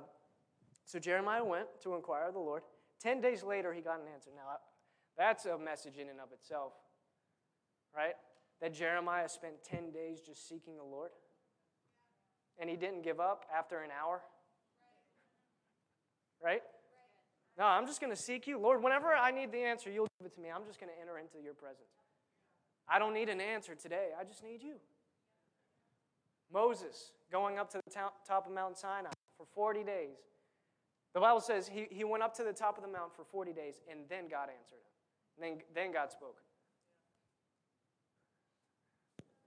so 0.85 0.99
Jeremiah 0.99 1.45
went 1.45 1.67
to 1.83 1.95
inquire 1.95 2.25
of 2.29 2.35
the 2.35 2.41
Lord. 2.41 2.63
Ten 3.01 3.21
days 3.21 3.43
later, 3.43 3.73
he 3.73 3.81
got 3.81 4.01
an 4.01 4.07
answer. 4.13 4.31
Now, 4.35 4.59
that's 5.17 5.47
a 5.47 5.59
message 5.59 5.99
in 5.99 6.09
and 6.09 6.21
of 6.21 6.33
itself, 6.33 6.73
right? 7.95 8.15
That 8.61 8.75
Jeremiah 8.75 9.29
spent 9.29 9.63
10 9.65 9.91
days 9.91 10.21
just 10.21 10.49
seeking 10.49 10.77
the 10.77 10.85
Lord. 10.85 11.11
And 12.59 12.71
he 12.71 12.77
didn't 12.77 13.03
give 13.03 13.21
up 13.21 13.45
after 13.55 13.81
an 13.81 13.91
hour. 13.91 14.23
Right? 16.43 16.63
No, 17.59 17.65
I'm 17.65 17.87
just 17.87 18.01
going 18.01 18.15
to 18.15 18.21
seek 18.21 18.47
you. 18.47 18.59
Lord, 18.59 18.83
whenever 18.83 19.15
I 19.15 19.31
need 19.31 19.53
the 19.53 19.59
answer, 19.59 19.91
you'll 19.91 20.09
give 20.21 20.27
it 20.27 20.35
to 20.35 20.41
me. 20.41 20.49
I'm 20.55 20.65
just 20.67 20.81
going 20.81 20.91
to 20.93 21.01
enter 21.01 21.19
into 21.19 21.43
your 21.43 21.55
presence. 21.55 21.89
I 22.89 22.99
don't 22.99 23.15
need 23.15 23.29
an 23.29 23.41
answer 23.41 23.75
today. 23.75 24.09
I 24.19 24.25
just 24.25 24.43
need 24.45 24.63
you. 24.63 24.77
Moses 26.53 27.13
going 27.33 27.59
up 27.59 27.71
to 27.73 27.81
the 27.85 27.93
top 27.93 28.47
of 28.47 28.53
Mount 28.53 28.79
Sinai 28.79 29.11
for 29.37 29.47
40 29.55 29.83
days. 29.85 30.17
The 31.15 31.21
Bible 31.21 31.41
says 31.41 31.69
he, 31.73 31.87
he 31.91 32.05
went 32.05 32.23
up 32.23 32.35
to 32.37 32.45
the 32.45 32.53
top 32.53 32.77
of 32.77 32.85
the 32.85 32.91
mount 32.91 33.15
for 33.17 33.25
40 33.25 33.53
days, 33.53 33.81
and 33.91 34.01
then 34.09 34.29
God 34.29 34.49
answered 34.51 34.77
him. 34.77 34.96
Then, 35.41 35.59
then 35.75 35.93
God 35.93 36.11
spoke. 36.11 36.37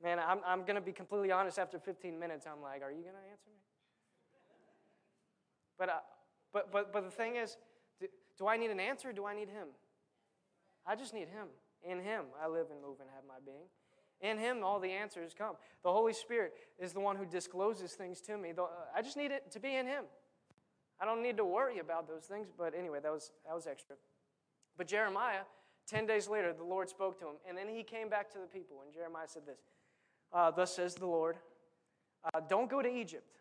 Man, 0.01 0.19
I'm, 0.19 0.39
I'm 0.45 0.61
going 0.61 0.75
to 0.75 0.81
be 0.81 0.93
completely 0.93 1.31
honest. 1.31 1.59
After 1.59 1.77
15 1.77 2.17
minutes, 2.17 2.45
I'm 2.45 2.61
like, 2.61 2.81
are 2.81 2.91
you 2.91 3.01
going 3.01 3.15
to 3.15 3.31
answer 3.31 3.49
me? 3.49 3.59
But, 5.77 5.89
uh, 5.89 5.93
but, 6.53 6.71
but, 6.71 6.93
but 6.93 7.03
the 7.03 7.11
thing 7.11 7.35
is, 7.35 7.57
do, 7.99 8.07
do 8.37 8.47
I 8.47 8.57
need 8.57 8.69
an 8.69 8.79
answer 8.79 9.11
do 9.11 9.25
I 9.25 9.33
need 9.33 9.49
Him? 9.49 9.67
I 10.85 10.95
just 10.95 11.13
need 11.13 11.27
Him. 11.27 11.47
In 11.83 11.99
Him, 11.99 12.25
I 12.41 12.47
live 12.47 12.67
and 12.71 12.81
move 12.81 12.97
and 12.99 13.09
have 13.15 13.23
my 13.27 13.35
being. 13.45 13.67
In 14.21 14.37
Him, 14.37 14.63
all 14.63 14.79
the 14.79 14.91
answers 14.91 15.33
come. 15.37 15.55
The 15.83 15.91
Holy 15.91 16.13
Spirit 16.13 16.53
is 16.77 16.91
the 16.91 16.99
one 16.99 17.15
who 17.15 17.25
discloses 17.25 17.93
things 17.93 18.19
to 18.21 18.37
me. 18.37 18.51
I 18.95 19.01
just 19.01 19.15
need 19.15 19.31
it 19.31 19.51
to 19.51 19.59
be 19.59 19.75
in 19.75 19.87
Him. 19.87 20.03
I 20.99 21.05
don't 21.05 21.23
need 21.23 21.37
to 21.37 21.45
worry 21.45 21.79
about 21.79 22.07
those 22.07 22.25
things, 22.25 22.49
but 22.57 22.73
anyway, 22.77 22.99
that 23.01 23.11
was, 23.11 23.31
that 23.45 23.55
was 23.55 23.67
extra. 23.67 23.95
But 24.77 24.87
Jeremiah, 24.87 25.43
10 25.89 26.05
days 26.05 26.27
later, 26.27 26.53
the 26.53 26.63
Lord 26.63 26.89
spoke 26.89 27.19
to 27.19 27.25
him, 27.25 27.35
and 27.47 27.57
then 27.57 27.67
he 27.67 27.83
came 27.83 28.09
back 28.09 28.29
to 28.31 28.37
the 28.37 28.45
people, 28.45 28.77
and 28.83 28.93
Jeremiah 28.93 29.27
said 29.27 29.43
this 29.45 29.59
uh, 30.31 30.51
Thus 30.51 30.75
says 30.75 30.95
the 30.95 31.07
Lord, 31.07 31.37
uh, 32.33 32.41
don't 32.47 32.69
go 32.69 32.81
to 32.81 32.89
Egypt. 32.89 33.39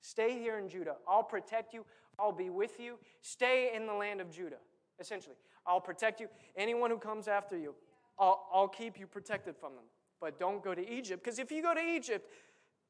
Stay 0.00 0.38
here 0.38 0.58
in 0.58 0.68
Judah. 0.68 0.96
I'll 1.06 1.22
protect 1.22 1.74
you. 1.74 1.84
I'll 2.18 2.32
be 2.32 2.48
with 2.48 2.80
you. 2.80 2.98
Stay 3.20 3.72
in 3.74 3.86
the 3.86 3.92
land 3.92 4.20
of 4.20 4.30
Judah, 4.30 4.58
essentially. 5.00 5.34
I'll 5.66 5.80
protect 5.80 6.20
you. 6.20 6.28
Anyone 6.56 6.90
who 6.90 6.98
comes 6.98 7.28
after 7.28 7.58
you, 7.58 7.74
I'll, 8.18 8.46
I'll 8.52 8.68
keep 8.68 8.98
you 8.98 9.06
protected 9.06 9.56
from 9.56 9.74
them. 9.74 9.84
But 10.20 10.38
don't 10.38 10.62
go 10.62 10.74
to 10.74 10.88
Egypt, 10.88 11.22
because 11.22 11.38
if 11.38 11.50
you 11.50 11.60
go 11.60 11.74
to 11.74 11.80
Egypt, 11.80 12.30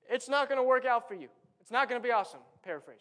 it's 0.09 0.29
not 0.29 0.49
going 0.49 0.59
to 0.59 0.63
work 0.63 0.85
out 0.85 1.09
for 1.09 1.15
you. 1.15 1.29
It's 1.61 1.73
not 1.73 1.89
going 1.89 2.01
to 2.01 2.07
be 2.07 2.13
awesome. 2.13 2.41
Paraphrase, 2.63 3.01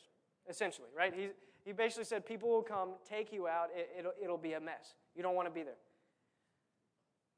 essentially, 0.50 0.88
right? 0.98 1.14
He, 1.14 1.28
he 1.66 1.74
basically 1.74 2.06
said, 2.06 2.26
People 2.26 2.50
will 2.50 2.62
come, 2.62 2.92
take 3.10 3.34
you 3.34 3.48
out, 3.48 3.70
it, 3.76 3.90
it'll, 3.98 4.14
it'll 4.24 4.38
be 4.38 4.54
a 4.54 4.60
mess. 4.60 4.94
You 5.16 5.24
don't 5.24 5.36
want 5.36 5.48
to 5.48 5.54
be 5.54 5.64
there. 5.64 5.78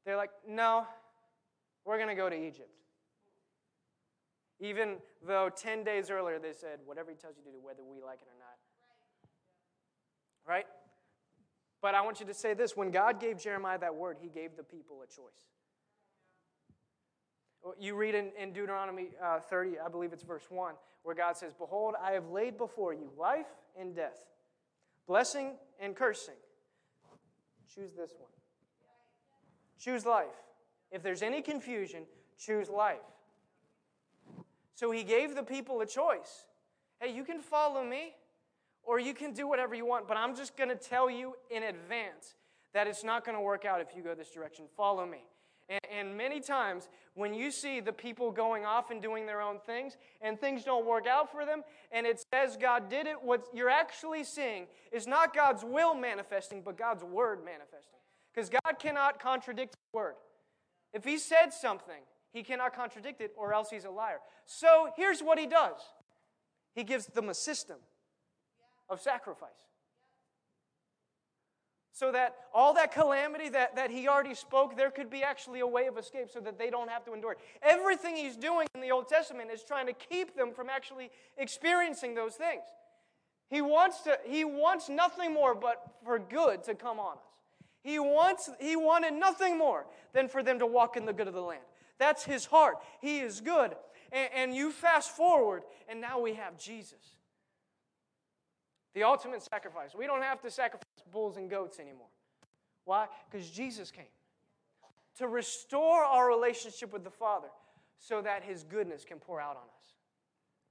They're 0.04 0.16
like, 0.16 0.30
No, 0.46 0.86
we're 1.84 1.96
going 1.96 2.10
to 2.10 2.14
go 2.14 2.28
to 2.28 2.36
Egypt. 2.36 2.70
Even 4.60 4.96
though 5.26 5.48
10 5.48 5.82
days 5.82 6.10
earlier 6.10 6.38
they 6.38 6.52
said, 6.52 6.78
Whatever 6.84 7.10
he 7.10 7.16
tells 7.16 7.36
you 7.36 7.42
to 7.44 7.50
do, 7.50 7.58
whether 7.62 7.82
we 7.82 8.00
like 8.00 8.20
it 8.20 8.28
or 8.28 8.38
not. 8.38 8.58
Right? 10.46 10.66
But 11.80 11.94
I 11.94 12.02
want 12.02 12.20
you 12.20 12.26
to 12.26 12.34
say 12.34 12.54
this 12.54 12.76
when 12.76 12.90
God 12.90 13.20
gave 13.20 13.38
Jeremiah 13.38 13.78
that 13.78 13.94
word, 13.94 14.18
he 14.20 14.28
gave 14.28 14.56
the 14.56 14.62
people 14.62 15.02
a 15.02 15.06
choice. 15.06 15.46
You 17.78 17.94
read 17.94 18.14
in, 18.14 18.30
in 18.40 18.52
Deuteronomy 18.52 19.08
uh, 19.22 19.40
30, 19.40 19.78
I 19.84 19.88
believe 19.88 20.12
it's 20.12 20.22
verse 20.22 20.46
1, 20.48 20.74
where 21.02 21.14
God 21.14 21.36
says, 21.36 21.54
Behold, 21.54 21.94
I 22.02 22.12
have 22.12 22.28
laid 22.28 22.56
before 22.56 22.92
you 22.92 23.10
life 23.18 23.46
and 23.78 23.94
death, 23.94 24.24
blessing 25.06 25.52
and 25.80 25.96
cursing. 25.96 26.34
Choose 27.74 27.92
this 27.92 28.12
one. 28.18 28.30
Choose 29.78 30.04
life. 30.04 30.26
If 30.90 31.02
there's 31.02 31.22
any 31.22 31.42
confusion, 31.42 32.04
choose 32.38 32.68
life. 32.68 32.98
So 34.74 34.90
he 34.90 35.02
gave 35.02 35.34
the 35.34 35.42
people 35.42 35.80
a 35.80 35.86
choice. 35.86 36.46
Hey, 37.00 37.14
you 37.14 37.24
can 37.24 37.40
follow 37.40 37.84
me 37.84 38.14
or 38.82 38.98
you 38.98 39.12
can 39.12 39.32
do 39.32 39.46
whatever 39.46 39.74
you 39.74 39.84
want, 39.84 40.08
but 40.08 40.16
I'm 40.16 40.34
just 40.34 40.56
going 40.56 40.70
to 40.70 40.76
tell 40.76 41.10
you 41.10 41.34
in 41.50 41.62
advance 41.62 42.34
that 42.72 42.86
it's 42.86 43.04
not 43.04 43.24
going 43.24 43.36
to 43.36 43.40
work 43.40 43.64
out 43.64 43.80
if 43.80 43.88
you 43.96 44.02
go 44.02 44.14
this 44.14 44.30
direction. 44.30 44.64
Follow 44.76 45.04
me. 45.04 45.24
And, 45.68 45.80
and, 45.92 46.16
many 46.16 46.40
times, 46.40 46.88
when 47.14 47.34
you 47.34 47.50
see 47.50 47.80
the 47.80 47.92
people 47.92 48.30
going 48.30 48.64
off 48.64 48.90
and 48.90 49.02
doing 49.02 49.26
their 49.26 49.42
own 49.42 49.58
things, 49.66 49.98
and 50.22 50.40
things 50.40 50.64
don't 50.64 50.86
work 50.86 51.06
out 51.06 51.30
for 51.30 51.44
them, 51.44 51.62
and 51.92 52.06
it 52.06 52.24
says 52.32 52.56
God 52.58 52.88
did 52.88 53.06
it, 53.06 53.22
what 53.22 53.46
you're 53.52 53.68
actually 53.68 54.24
seeing 54.24 54.66
is 54.92 55.06
not 55.06 55.34
God's 55.34 55.64
will 55.64 55.94
manifesting, 55.94 56.62
but 56.62 56.78
God's 56.78 57.04
word 57.04 57.44
manifesting. 57.44 58.00
Because 58.32 58.48
God 58.48 58.78
cannot 58.78 59.20
contradict 59.20 59.74
His 59.74 59.92
word. 59.92 60.14
If 60.94 61.04
He 61.04 61.18
said 61.18 61.52
something, 61.52 62.02
He 62.32 62.42
cannot 62.42 62.74
contradict 62.74 63.20
it, 63.20 63.32
or 63.36 63.52
else 63.52 63.68
He's 63.68 63.84
a 63.84 63.90
liar. 63.90 64.20
So 64.46 64.90
here's 64.96 65.20
what 65.20 65.38
He 65.38 65.46
does 65.46 65.80
He 66.74 66.82
gives 66.82 67.06
them 67.06 67.28
a 67.28 67.34
system 67.34 67.76
of 68.88 69.02
sacrifice. 69.02 69.67
So 71.98 72.12
that 72.12 72.36
all 72.54 72.74
that 72.74 72.92
calamity 72.92 73.48
that, 73.48 73.74
that 73.74 73.90
he 73.90 74.06
already 74.06 74.36
spoke, 74.36 74.76
there 74.76 74.92
could 74.92 75.10
be 75.10 75.24
actually 75.24 75.58
a 75.58 75.66
way 75.66 75.88
of 75.88 75.98
escape 75.98 76.28
so 76.32 76.38
that 76.38 76.56
they 76.56 76.70
don't 76.70 76.88
have 76.88 77.04
to 77.06 77.12
endure 77.12 77.32
it. 77.32 77.38
Everything 77.60 78.14
he's 78.14 78.36
doing 78.36 78.68
in 78.76 78.80
the 78.80 78.92
Old 78.92 79.08
Testament 79.08 79.50
is 79.50 79.64
trying 79.64 79.86
to 79.88 79.92
keep 79.92 80.36
them 80.36 80.52
from 80.52 80.68
actually 80.70 81.10
experiencing 81.36 82.14
those 82.14 82.36
things. 82.36 82.62
He 83.50 83.60
wants, 83.62 84.02
to, 84.02 84.16
he 84.24 84.44
wants 84.44 84.88
nothing 84.88 85.34
more 85.34 85.56
but 85.56 85.82
for 86.04 86.20
good 86.20 86.62
to 86.64 86.76
come 86.76 87.00
on 87.00 87.14
us. 87.14 87.24
He, 87.82 87.98
wants, 87.98 88.48
he 88.60 88.76
wanted 88.76 89.14
nothing 89.14 89.58
more 89.58 89.84
than 90.12 90.28
for 90.28 90.44
them 90.44 90.60
to 90.60 90.66
walk 90.66 90.96
in 90.96 91.04
the 91.04 91.12
good 91.12 91.26
of 91.26 91.34
the 91.34 91.40
land. 91.40 91.64
That's 91.98 92.22
his 92.22 92.44
heart. 92.44 92.76
He 93.00 93.18
is 93.18 93.40
good. 93.40 93.74
And, 94.12 94.30
and 94.36 94.54
you 94.54 94.70
fast 94.70 95.16
forward, 95.16 95.64
and 95.88 96.00
now 96.00 96.20
we 96.20 96.34
have 96.34 96.56
Jesus. 96.58 97.17
The 98.94 99.02
ultimate 99.02 99.42
sacrifice. 99.42 99.94
We 99.94 100.06
don't 100.06 100.22
have 100.22 100.40
to 100.42 100.50
sacrifice 100.50 100.86
bulls 101.12 101.36
and 101.36 101.48
goats 101.48 101.78
anymore. 101.78 102.08
Why? 102.84 103.06
Because 103.30 103.50
Jesus 103.50 103.90
came 103.90 104.06
to 105.18 105.28
restore 105.28 106.04
our 106.04 106.28
relationship 106.28 106.92
with 106.92 107.04
the 107.04 107.10
Father 107.10 107.48
so 107.98 108.22
that 108.22 108.42
His 108.42 108.62
goodness 108.64 109.04
can 109.04 109.18
pour 109.18 109.40
out 109.40 109.56
on 109.56 109.62
us. 109.78 109.94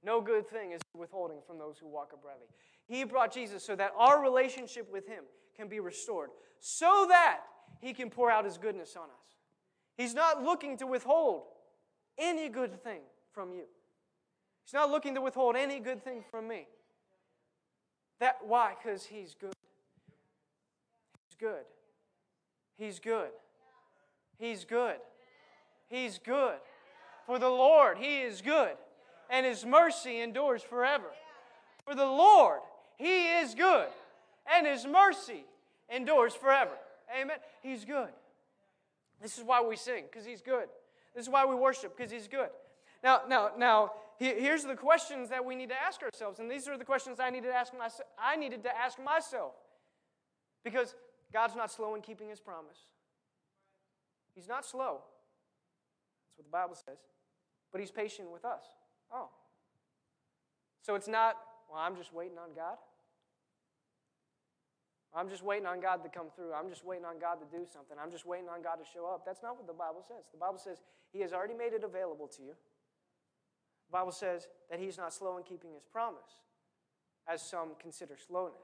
No 0.02 0.20
good 0.20 0.48
thing 0.48 0.72
is 0.72 0.80
withholding 0.96 1.38
from 1.46 1.58
those 1.58 1.78
who 1.78 1.86
walk 1.86 2.12
uprightly. 2.14 2.46
He 2.86 3.04
brought 3.04 3.32
Jesus 3.32 3.62
so 3.62 3.76
that 3.76 3.92
our 3.96 4.22
relationship 4.22 4.90
with 4.90 5.06
Him 5.06 5.24
can 5.56 5.68
be 5.68 5.80
restored, 5.80 6.30
so 6.60 7.06
that 7.08 7.40
He 7.80 7.92
can 7.92 8.10
pour 8.10 8.30
out 8.30 8.44
His 8.44 8.58
goodness 8.58 8.96
on 8.96 9.04
us. 9.04 9.36
He's 9.96 10.14
not 10.14 10.42
looking 10.42 10.76
to 10.78 10.86
withhold 10.86 11.42
any 12.16 12.48
good 12.48 12.82
thing 12.82 13.00
from 13.32 13.52
you. 13.52 13.64
He's 14.64 14.74
not 14.74 14.90
looking 14.90 15.14
to 15.14 15.20
withhold 15.20 15.56
any 15.56 15.80
good 15.80 16.02
thing 16.02 16.24
from 16.30 16.48
me. 16.48 16.66
That 18.20 18.38
why? 18.46 18.74
Because 18.82 19.04
He's 19.06 19.34
good. 19.38 19.54
He's 21.28 21.38
good. 21.38 21.64
He's 22.78 22.98
good. 22.98 23.30
He's 24.38 24.64
good. 24.64 24.96
He's 25.88 26.18
good. 26.18 26.56
For 27.26 27.38
the 27.38 27.48
Lord, 27.48 27.98
He 27.98 28.22
is 28.22 28.40
good, 28.40 28.72
and 29.30 29.44
His 29.44 29.64
mercy 29.64 30.20
endures 30.20 30.62
forever. 30.62 31.10
For 31.84 31.94
the 31.94 32.06
Lord, 32.06 32.60
He 32.96 33.28
is 33.28 33.54
good, 33.54 33.88
and 34.52 34.66
His 34.66 34.86
mercy 34.86 35.44
endures 35.88 36.34
forever. 36.34 36.72
Amen. 37.18 37.36
He's 37.62 37.84
good. 37.84 38.08
This 39.20 39.38
is 39.38 39.44
why 39.44 39.62
we 39.62 39.76
sing, 39.76 40.04
because 40.10 40.26
He's 40.26 40.42
good. 40.42 40.68
This 41.14 41.24
is 41.24 41.30
why 41.30 41.44
we 41.44 41.54
worship, 41.54 41.96
because 41.96 42.12
He's 42.12 42.28
good. 42.28 42.50
Now, 43.02 43.22
now, 43.28 43.50
now, 43.56 43.92
here's 44.18 44.64
the 44.64 44.74
questions 44.74 45.28
that 45.30 45.44
we 45.44 45.54
need 45.54 45.68
to 45.68 45.80
ask 45.80 46.02
ourselves, 46.02 46.38
and 46.40 46.50
these 46.50 46.68
are 46.68 46.76
the 46.76 46.84
questions 46.84 47.20
I 47.20 47.30
needed 47.30 47.48
to 47.48 47.54
ask 47.54 47.72
myself. 47.72 48.08
I 48.18 48.36
needed 48.36 48.62
to 48.64 48.76
ask 48.76 48.98
myself, 49.02 49.52
because 50.64 50.94
God's 51.32 51.56
not 51.56 51.70
slow 51.70 51.94
in 51.94 52.02
keeping 52.02 52.28
His 52.28 52.40
promise. 52.40 52.78
He's 54.34 54.48
not 54.48 54.64
slow. 54.64 55.00
That's 56.26 56.38
what 56.38 56.46
the 56.46 56.50
Bible 56.50 56.74
says 56.74 56.98
but 57.72 57.80
he's 57.80 57.90
patient 57.90 58.30
with 58.30 58.44
us. 58.44 58.64
Oh. 59.12 59.28
So 60.82 60.94
it's 60.94 61.08
not, 61.08 61.36
well, 61.70 61.80
I'm 61.80 61.96
just 61.96 62.12
waiting 62.12 62.38
on 62.38 62.54
God. 62.54 62.76
I'm 65.14 65.28
just 65.28 65.42
waiting 65.42 65.66
on 65.66 65.80
God 65.80 66.02
to 66.04 66.08
come 66.08 66.26
through. 66.34 66.52
I'm 66.52 66.68
just 66.68 66.84
waiting 66.84 67.04
on 67.04 67.18
God 67.18 67.36
to 67.40 67.46
do 67.50 67.64
something. 67.64 67.96
I'm 68.00 68.10
just 68.10 68.26
waiting 68.26 68.48
on 68.48 68.62
God 68.62 68.76
to 68.76 68.84
show 68.84 69.06
up. 69.06 69.24
That's 69.24 69.42
not 69.42 69.56
what 69.56 69.66
the 69.66 69.72
Bible 69.72 70.04
says. 70.06 70.28
The 70.32 70.38
Bible 70.38 70.58
says 70.58 70.82
He 71.12 71.20
has 71.20 71.32
already 71.32 71.54
made 71.54 71.72
it 71.72 71.82
available 71.82 72.28
to 72.36 72.42
you. 72.42 72.52
The 73.88 73.92
Bible 73.92 74.12
says 74.12 74.48
that 74.70 74.78
He's 74.78 74.98
not 74.98 75.12
slow 75.12 75.36
in 75.38 75.44
keeping 75.44 75.72
His 75.72 75.84
promise, 75.84 76.42
as 77.26 77.42
some 77.42 77.70
consider 77.80 78.16
slowness. 78.16 78.54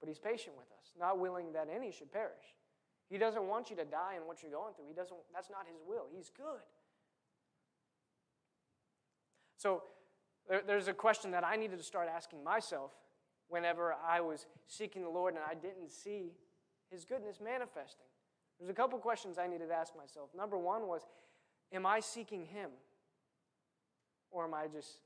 But 0.00 0.08
He's 0.08 0.18
patient 0.18 0.56
with 0.56 0.68
us, 0.78 0.92
not 0.98 1.18
willing 1.18 1.52
that 1.52 1.68
any 1.74 1.92
should 1.92 2.12
perish. 2.12 2.56
He 3.08 3.18
doesn't 3.18 3.44
want 3.44 3.70
you 3.70 3.76
to 3.76 3.84
die 3.84 4.14
in 4.16 4.26
what 4.26 4.42
you're 4.42 4.52
going 4.52 4.74
through. 4.74 4.86
He 4.86 4.94
doesn't, 4.94 5.16
that's 5.34 5.50
not 5.50 5.66
His 5.66 5.80
will. 5.86 6.04
He's 6.14 6.30
good. 6.34 6.62
So 9.56 9.82
there, 10.48 10.62
there's 10.66 10.88
a 10.88 10.94
question 10.94 11.30
that 11.32 11.44
I 11.44 11.56
needed 11.56 11.78
to 11.78 11.84
start 11.84 12.08
asking 12.08 12.42
myself 12.42 12.92
whenever 13.48 13.94
I 14.06 14.20
was 14.20 14.46
seeking 14.68 15.02
the 15.02 15.10
Lord 15.10 15.34
and 15.34 15.42
I 15.46 15.54
didn't 15.54 15.90
see 15.90 16.32
His 16.90 17.04
goodness 17.04 17.40
manifesting. 17.42 18.06
There's 18.58 18.70
a 18.70 18.74
couple 18.74 18.98
questions 18.98 19.38
I 19.38 19.46
needed 19.46 19.68
to 19.68 19.74
ask 19.74 19.96
myself. 19.96 20.30
Number 20.36 20.56
one 20.56 20.86
was, 20.86 21.02
Am 21.72 21.86
I 21.86 22.00
seeking 22.00 22.46
Him? 22.46 22.70
Or 24.30 24.44
am 24.44 24.54
I 24.54 24.66
just 24.66 25.00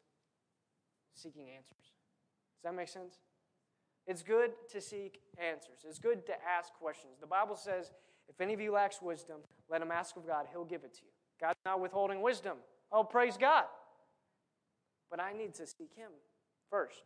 seeking 1.14 1.49
answers? 1.51 1.93
Does 2.57 2.64
that 2.64 2.75
make 2.75 2.89
sense? 2.89 3.18
It's 4.07 4.22
good 4.22 4.51
to 4.70 4.81
seek 4.81 5.20
answers. 5.39 5.85
It's 5.89 5.99
good 5.99 6.27
to 6.27 6.35
ask 6.45 6.72
questions. 6.75 7.14
The 7.20 7.27
Bible 7.27 7.57
says, 7.57 7.93
if 8.29 8.41
any 8.41 8.53
of 8.53 8.61
you 8.61 8.72
lacks 8.72 9.01
wisdom, 9.01 9.37
let 9.70 9.81
him 9.81 9.91
ask 9.91 10.16
of 10.16 10.27
God. 10.27 10.47
He'll 10.53 10.64
give 10.64 10.85
it 10.85 10.95
to 10.95 11.01
you. 11.05 11.11
God's 11.41 11.59
not 11.64 11.81
withholding 11.81 12.22
wisdom. 12.22 12.59
Oh, 12.93 13.05
praise 13.05 13.37
God. 13.37 13.64
But 15.11 15.20
I 15.20 15.33
need 15.33 15.55
to 15.55 15.66
seek 15.66 15.95
Him 15.95 16.11
first. 16.70 17.03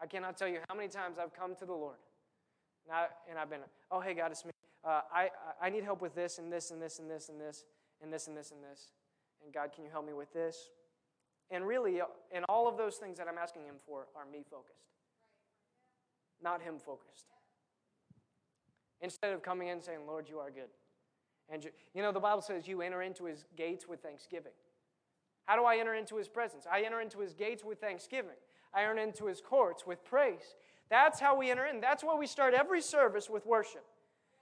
I 0.00 0.06
cannot 0.06 0.36
tell 0.36 0.48
you 0.48 0.58
how 0.68 0.74
many 0.74 0.88
times 0.88 1.18
I've 1.18 1.34
come 1.34 1.54
to 1.56 1.66
the 1.66 1.72
Lord 1.72 1.96
and, 2.86 2.96
I, 2.96 3.06
and 3.28 3.38
I've 3.38 3.50
been, 3.50 3.60
oh, 3.90 4.00
hey, 4.00 4.14
God, 4.14 4.30
it's 4.30 4.44
me. 4.44 4.52
Uh, 4.84 5.00
I, 5.12 5.30
I 5.60 5.70
need 5.70 5.82
help 5.82 6.00
with 6.00 6.14
this 6.14 6.38
and 6.38 6.52
this 6.52 6.70
and 6.70 6.80
this 6.80 7.00
and 7.00 7.10
this 7.10 7.28
and 7.28 7.40
this 7.40 7.64
and 8.00 8.12
this 8.12 8.28
and 8.28 8.36
this 8.36 8.52
and 8.52 8.62
this. 8.62 8.92
And 9.44 9.52
God, 9.52 9.72
can 9.72 9.84
you 9.84 9.90
help 9.90 10.06
me 10.06 10.12
with 10.12 10.32
this? 10.32 10.70
And 11.50 11.66
really, 11.66 12.00
and 12.32 12.44
all 12.48 12.68
of 12.68 12.76
those 12.76 12.96
things 12.96 13.18
that 13.18 13.26
I'm 13.28 13.38
asking 13.38 13.62
Him 13.62 13.76
for 13.86 14.06
are 14.14 14.26
me 14.30 14.44
focused, 14.50 14.92
not 16.42 16.60
Him 16.60 16.78
focused. 16.78 17.26
Instead 19.00 19.32
of 19.32 19.42
coming 19.42 19.68
in 19.68 19.74
and 19.74 19.82
saying, 19.82 20.00
Lord, 20.06 20.28
you 20.28 20.38
are 20.38 20.50
good. 20.50 20.68
And 21.48 21.64
you, 21.64 21.70
you 21.94 22.02
know, 22.02 22.12
the 22.12 22.20
Bible 22.20 22.42
says 22.42 22.68
you 22.68 22.82
enter 22.82 23.00
into 23.00 23.24
His 23.24 23.44
gates 23.56 23.88
with 23.88 24.00
thanksgiving. 24.00 24.52
How 25.48 25.56
do 25.56 25.64
I 25.64 25.78
enter 25.78 25.94
into 25.94 26.16
his 26.16 26.28
presence? 26.28 26.66
I 26.70 26.82
enter 26.82 27.00
into 27.00 27.20
his 27.20 27.32
gates 27.32 27.64
with 27.64 27.80
thanksgiving. 27.80 28.36
I 28.74 28.82
enter 28.82 29.00
into 29.00 29.24
his 29.24 29.40
courts 29.40 29.86
with 29.86 30.04
praise. 30.04 30.54
That's 30.90 31.18
how 31.18 31.38
we 31.38 31.50
enter 31.50 31.64
in. 31.64 31.80
That's 31.80 32.04
why 32.04 32.14
we 32.16 32.26
start 32.26 32.52
every 32.52 32.82
service 32.82 33.30
with 33.30 33.46
worship. 33.46 33.84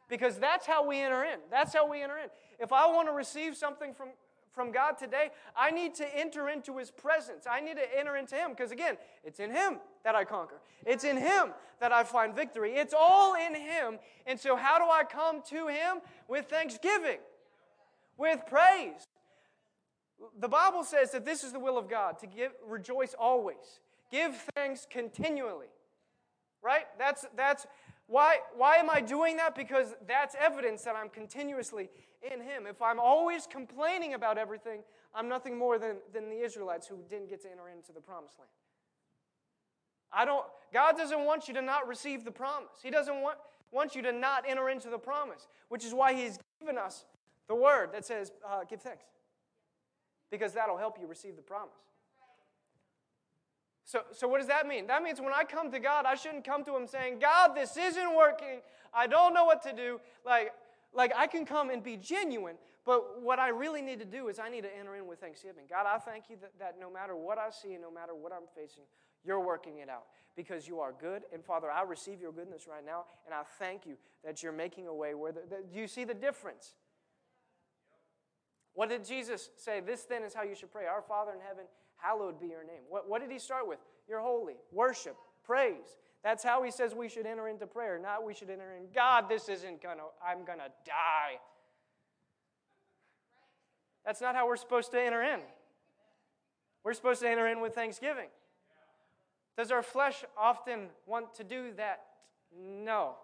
Because 0.08 0.36
that's 0.36 0.66
how 0.66 0.84
we 0.84 1.00
enter 1.00 1.22
in. 1.22 1.38
That's 1.48 1.72
how 1.72 1.88
we 1.88 2.02
enter 2.02 2.18
in. 2.18 2.28
If 2.58 2.72
I 2.72 2.86
want 2.88 3.06
to 3.06 3.12
receive 3.12 3.56
something 3.56 3.94
from, 3.94 4.08
from 4.56 4.72
God 4.72 4.96
today, 4.98 5.28
I 5.54 5.70
need 5.70 5.94
to 5.96 6.18
enter 6.18 6.48
into 6.48 6.78
his 6.78 6.90
presence. 6.90 7.44
I 7.48 7.60
need 7.60 7.76
to 7.76 7.98
enter 7.98 8.16
into 8.16 8.34
him. 8.34 8.50
Because 8.50 8.72
again, 8.72 8.96
it's 9.22 9.38
in 9.38 9.50
him 9.50 9.76
that 10.02 10.14
I 10.14 10.24
conquer, 10.24 10.60
it's 10.84 11.04
in 11.04 11.18
him 11.18 11.52
that 11.78 11.92
I 11.92 12.02
find 12.02 12.34
victory. 12.34 12.72
It's 12.72 12.94
all 12.98 13.34
in 13.34 13.54
him. 13.54 13.98
And 14.26 14.40
so, 14.40 14.56
how 14.56 14.78
do 14.78 14.86
I 14.86 15.04
come 15.04 15.42
to 15.50 15.68
him? 15.68 15.98
With 16.26 16.46
thanksgiving, 16.46 17.18
with 18.16 18.40
praise. 18.48 19.04
The 20.40 20.48
Bible 20.48 20.82
says 20.82 21.12
that 21.12 21.26
this 21.26 21.44
is 21.44 21.52
the 21.52 21.60
will 21.60 21.76
of 21.76 21.90
God 21.90 22.18
to 22.20 22.26
give, 22.26 22.52
rejoice 22.66 23.14
always, 23.18 23.80
give 24.10 24.34
thanks 24.54 24.86
continually. 24.90 25.66
Right? 26.62 26.86
That's, 26.98 27.26
that's 27.36 27.66
why, 28.06 28.38
why 28.56 28.76
am 28.76 28.88
I 28.88 29.00
doing 29.00 29.36
that? 29.38 29.54
Because 29.54 29.94
that's 30.06 30.36
evidence 30.40 30.82
that 30.82 30.94
I'm 30.94 31.08
continuously 31.08 31.90
in 32.22 32.40
Him. 32.40 32.66
If 32.66 32.80
I'm 32.80 33.00
always 33.00 33.46
complaining 33.46 34.14
about 34.14 34.38
everything, 34.38 34.80
I'm 35.14 35.28
nothing 35.28 35.58
more 35.58 35.78
than, 35.78 35.96
than 36.12 36.28
the 36.30 36.40
Israelites 36.44 36.86
who 36.86 36.98
didn't 37.08 37.28
get 37.28 37.42
to 37.42 37.50
enter 37.50 37.68
into 37.68 37.92
the 37.92 38.00
promised 38.00 38.38
land. 38.38 38.50
I 40.12 40.24
don't, 40.24 40.46
God 40.72 40.96
doesn't 40.96 41.24
want 41.24 41.48
you 41.48 41.54
to 41.54 41.62
not 41.62 41.88
receive 41.88 42.24
the 42.24 42.30
promise. 42.30 42.78
He 42.82 42.90
doesn't 42.90 43.20
want, 43.20 43.38
want 43.72 43.96
you 43.96 44.02
to 44.02 44.12
not 44.12 44.44
enter 44.48 44.68
into 44.68 44.88
the 44.88 44.98
promise, 44.98 45.48
which 45.68 45.84
is 45.84 45.92
why 45.92 46.14
He's 46.14 46.38
given 46.60 46.78
us 46.78 47.06
the 47.48 47.54
word 47.54 47.90
that 47.92 48.04
says, 48.04 48.32
uh, 48.48 48.64
give 48.68 48.80
thanks 48.80 49.04
because 50.30 50.52
that'll 50.52 50.76
help 50.76 50.98
you 51.00 51.06
receive 51.06 51.36
the 51.36 51.42
promise. 51.42 51.74
So, 53.86 54.00
so 54.12 54.26
what 54.26 54.38
does 54.38 54.48
that 54.48 54.66
mean? 54.66 54.88
That 54.88 55.04
means 55.04 55.20
when 55.20 55.32
I 55.32 55.44
come 55.44 55.70
to 55.70 55.78
God, 55.78 56.06
I 56.06 56.16
shouldn't 56.16 56.44
come 56.44 56.64
to 56.64 56.76
Him 56.76 56.88
saying, 56.88 57.20
God, 57.20 57.54
this 57.54 57.76
isn't 57.76 58.16
working. 58.16 58.60
I 58.92 59.06
don't 59.06 59.32
know 59.32 59.44
what 59.44 59.62
to 59.62 59.72
do. 59.72 60.00
Like, 60.24 60.52
like 60.92 61.12
I 61.16 61.28
can 61.28 61.46
come 61.46 61.70
and 61.70 61.84
be 61.84 61.96
genuine, 61.96 62.56
but 62.84 63.22
what 63.22 63.38
I 63.38 63.48
really 63.48 63.82
need 63.82 64.00
to 64.00 64.04
do 64.04 64.26
is 64.26 64.40
I 64.40 64.48
need 64.48 64.62
to 64.62 64.76
enter 64.76 64.96
in 64.96 65.06
with 65.06 65.20
thanksgiving. 65.20 65.64
God, 65.70 65.86
I 65.86 65.98
thank 65.98 66.24
you 66.28 66.36
that, 66.40 66.58
that 66.58 66.76
no 66.80 66.90
matter 66.90 67.14
what 67.14 67.38
I 67.38 67.50
see 67.50 67.74
and 67.74 67.82
no 67.82 67.90
matter 67.90 68.12
what 68.12 68.32
I'm 68.32 68.48
facing, 68.56 68.82
you're 69.24 69.40
working 69.40 69.78
it 69.78 69.88
out 69.88 70.06
because 70.34 70.66
you 70.66 70.80
are 70.80 70.92
good. 70.92 71.22
And 71.32 71.44
Father, 71.44 71.70
I 71.70 71.82
receive 71.82 72.20
your 72.20 72.32
goodness 72.32 72.66
right 72.68 72.84
now, 72.84 73.04
and 73.24 73.32
I 73.32 73.42
thank 73.58 73.86
you 73.86 73.96
that 74.24 74.42
you're 74.42 74.52
making 74.52 74.88
a 74.88 74.94
way 74.94 75.14
where 75.14 75.30
the, 75.30 75.42
the, 75.48 75.56
do 75.72 75.78
you 75.78 75.86
see 75.86 76.02
the 76.02 76.14
difference? 76.14 76.74
What 78.74 78.88
did 78.88 79.04
Jesus 79.04 79.50
say? 79.56 79.80
This 79.80 80.02
then 80.02 80.24
is 80.24 80.34
how 80.34 80.42
you 80.42 80.56
should 80.56 80.72
pray 80.72 80.86
Our 80.86 81.02
Father 81.02 81.32
in 81.32 81.40
heaven, 81.40 81.64
hallowed 81.96 82.40
be 82.40 82.48
your 82.48 82.64
name. 82.64 82.82
What, 82.88 83.08
what 83.08 83.20
did 83.20 83.30
he 83.30 83.38
start 83.38 83.68
with? 83.68 83.78
You're 84.08 84.20
holy, 84.20 84.54
worship, 84.72 85.16
praise. 85.44 85.96
That's 86.22 86.42
how 86.42 86.62
he 86.62 86.70
says 86.70 86.94
we 86.94 87.08
should 87.08 87.26
enter 87.26 87.48
into 87.48 87.66
prayer, 87.66 87.98
not 87.98 88.24
we 88.24 88.34
should 88.34 88.50
enter 88.50 88.72
in, 88.74 88.88
God, 88.94 89.28
this 89.28 89.48
isn't 89.48 89.82
gonna, 89.82 90.02
I'm 90.24 90.44
gonna 90.44 90.68
die. 90.84 91.38
That's 94.04 94.20
not 94.20 94.34
how 94.34 94.46
we're 94.46 94.56
supposed 94.56 94.90
to 94.92 95.00
enter 95.00 95.22
in. 95.22 95.40
We're 96.84 96.94
supposed 96.94 97.20
to 97.22 97.28
enter 97.28 97.48
in 97.48 97.60
with 97.60 97.74
thanksgiving. 97.74 98.28
Does 99.56 99.70
our 99.70 99.82
flesh 99.82 100.24
often 100.36 100.88
want 101.06 101.34
to 101.34 101.44
do 101.44 101.72
that? 101.76 102.02
No. 102.56 103.14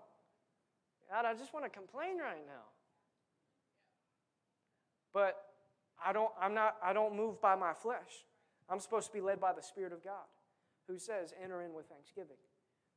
God, 1.11 1.25
I 1.25 1.35
just 1.35 1.53
want 1.53 1.64
to 1.66 1.70
complain 1.70 2.18
right 2.18 2.45
now. 2.47 2.64
But 5.12 5.37
I 6.05 6.12
don't, 6.12 6.31
I'm 6.41 6.55
not, 6.55 6.77
I 6.83 6.93
don't 6.93 7.16
move 7.16 7.41
by 7.41 7.55
my 7.55 7.75
flesh. 7.75 8.25
I'm 8.68 8.80
supposed 8.80 9.06
to 9.08 9.12
be 9.12 9.20
led 9.20 9.40
by 9.40 9.52
the 9.52 9.62
Spirit 9.62 9.92
of 9.92 10.02
God, 10.02 10.26
who 10.88 10.98
says, 10.98 11.32
enter 11.42 11.62
in 11.62 11.74
with 11.74 11.86
thanksgiving. 11.86 12.36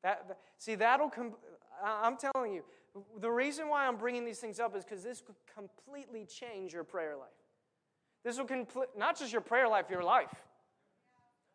That, 0.03 0.27
that 0.27 0.39
see, 0.57 0.75
that'll, 0.75 1.09
com- 1.09 1.35
I'm 1.83 2.17
telling 2.17 2.53
you, 2.53 2.63
the 3.19 3.29
reason 3.29 3.67
why 3.67 3.87
I'm 3.87 3.97
bringing 3.97 4.25
these 4.25 4.39
things 4.39 4.59
up 4.59 4.75
is 4.75 4.85
because 4.85 5.03
this 5.03 5.21
could 5.21 5.35
completely 5.53 6.25
change 6.25 6.73
your 6.73 6.83
prayer 6.83 7.15
life. 7.17 7.27
This 8.23 8.37
will 8.37 8.45
complete 8.45 8.89
not 8.97 9.19
just 9.19 9.31
your 9.31 9.41
prayer 9.41 9.67
life, 9.67 9.85
your 9.89 10.03
life. 10.03 10.33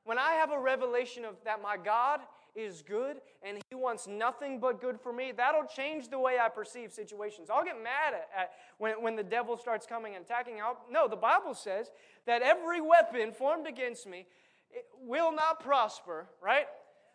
When 0.05 0.19
I 0.19 0.33
have 0.35 0.51
a 0.51 0.59
revelation 0.59 1.25
of 1.25 1.37
that 1.45 1.63
my 1.63 1.77
God 1.77 2.21
is 2.55 2.83
good 2.83 3.21
and 3.43 3.59
he 3.71 3.75
wants 3.75 4.07
nothing 4.07 4.61
but 4.61 4.81
good 4.81 5.01
for 5.01 5.13
me, 5.13 5.33
that'll 5.37 5.67
change 5.67 6.09
the 6.09 6.19
way 6.19 6.39
I 6.39 6.49
perceive 6.49 6.93
situations. 6.93 7.49
I'll 7.51 7.65
get 7.65 7.83
mad 7.83 8.15
at, 8.15 8.29
at 8.37 8.51
when, 8.79 9.03
when 9.03 9.17
the 9.17 9.23
devil 9.23 9.57
starts 9.57 9.87
coming 9.87 10.15
and 10.17 10.25
attacking. 10.25 10.61
I'll, 10.61 10.79
no, 10.91 11.09
the 11.09 11.17
Bible 11.17 11.55
says 11.55 11.91
that 12.27 12.43
every 12.43 12.81
weapon 12.81 13.33
formed 13.33 13.67
against 13.67 14.07
me 14.07 14.27
will 15.03 15.33
not 15.33 15.61
prosper, 15.61 16.27
right? 16.43 16.67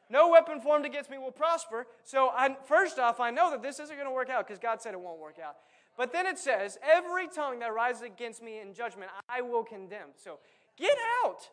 No 0.10 0.30
weapon 0.30 0.62
formed 0.62 0.86
against 0.86 1.10
me 1.10 1.18
will 1.18 1.32
prosper. 1.32 1.88
So, 2.04 2.30
I, 2.30 2.56
first 2.66 3.00
off, 3.00 3.20
I 3.20 3.32
know 3.32 3.50
that 3.52 3.64
this 3.64 3.80
isn't 3.80 3.96
going 3.96 4.08
to 4.08 4.14
work 4.14 4.30
out 4.30 4.46
because 4.46 4.60
God 4.60 4.82
said 4.82 4.94
it 4.94 5.00
won't 5.00 5.20
work 5.20 5.38
out. 5.44 5.56
But 5.98 6.12
then 6.12 6.28
it 6.28 6.38
says, 6.38 6.78
every 6.84 7.28
tongue 7.28 7.60
that 7.60 7.74
rises 7.74 8.04
against 8.04 8.44
me 8.44 8.60
in 8.60 8.74
judgment, 8.74 9.10
I 9.30 9.42
will 9.42 9.64
condemn. 9.64 10.10
So, 10.16 10.40
get 10.78 10.96
out 11.24 11.50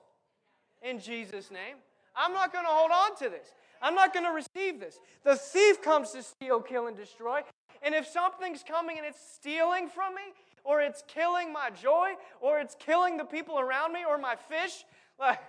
in 0.83 0.99
Jesus' 0.99 1.51
name. 1.51 1.77
I'm 2.15 2.33
not 2.35 2.53
going 2.53 2.65
to 2.65 2.71
hold 2.71 2.91
on 2.91 3.17
to 3.17 3.31
this. 3.31 3.55
I'm 3.83 3.97
not 3.97 4.15
going 4.15 4.25
to 4.25 4.33
receive 4.33 4.81
this. 4.81 5.01
The 5.25 5.35
thief 5.35 5.83
comes 5.83 6.13
to 6.13 6.23
steal, 6.23 6.61
kill, 6.61 6.87
and 6.87 6.97
destroy. 6.97 7.41
And 7.83 7.95
if 7.95 8.07
something's 8.07 8.63
coming 8.63 8.97
and 8.97 9.07
it's 9.07 9.21
stealing 9.35 9.89
from 9.89 10.15
me, 10.15 10.23
or 10.65 10.81
it's 10.81 11.03
killing 11.09 11.53
my 11.53 11.71
joy, 11.71 12.11
or 12.41 12.61
it's 12.61 12.77
killing 12.79 13.17
the 13.17 13.25
people 13.25 13.59
around 13.59 13.93
me, 13.93 14.05
or 14.09 14.17
my 14.17 14.37
fish, 14.37 14.85
like, 15.19 15.41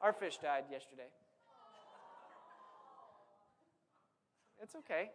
our 0.00 0.12
fish 0.12 0.38
died 0.38 0.64
yesterday. 0.70 1.06
It's 4.60 4.74
okay. 4.74 5.10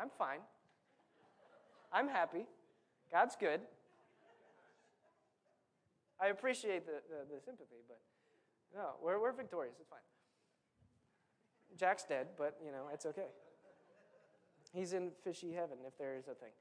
I'm 0.00 0.08
fine. 0.18 0.40
I'm 1.92 2.08
happy. 2.08 2.46
God's 3.10 3.36
good. 3.38 3.60
I 6.18 6.28
appreciate 6.28 6.86
the, 6.86 7.02
the, 7.10 7.34
the 7.34 7.40
sympathy, 7.44 7.82
but 7.86 8.00
no, 8.74 8.92
we're, 9.02 9.20
we're 9.20 9.32
victorious. 9.32 9.74
It's 9.78 9.90
fine. 9.90 9.98
Jack's 11.78 12.04
dead, 12.04 12.28
but, 12.36 12.56
you 12.64 12.70
know, 12.70 12.88
it's 12.92 13.06
okay. 13.06 13.28
He's 14.72 14.92
in 14.92 15.10
fishy 15.24 15.52
heaven, 15.52 15.78
if 15.86 15.96
there 15.98 16.16
is 16.16 16.28
a 16.28 16.34
thing. 16.34 16.52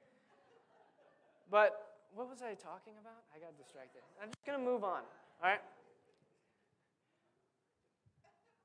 But 1.49 1.99
what 2.13 2.29
was 2.29 2.41
I 2.41 2.53
talking 2.53 2.93
about? 2.99 3.23
I 3.35 3.39
got 3.39 3.57
distracted. 3.57 4.01
I'm 4.21 4.29
just 4.29 4.45
going 4.45 4.59
to 4.59 4.65
move 4.65 4.83
on, 4.83 5.01
all 5.41 5.49
right? 5.49 5.61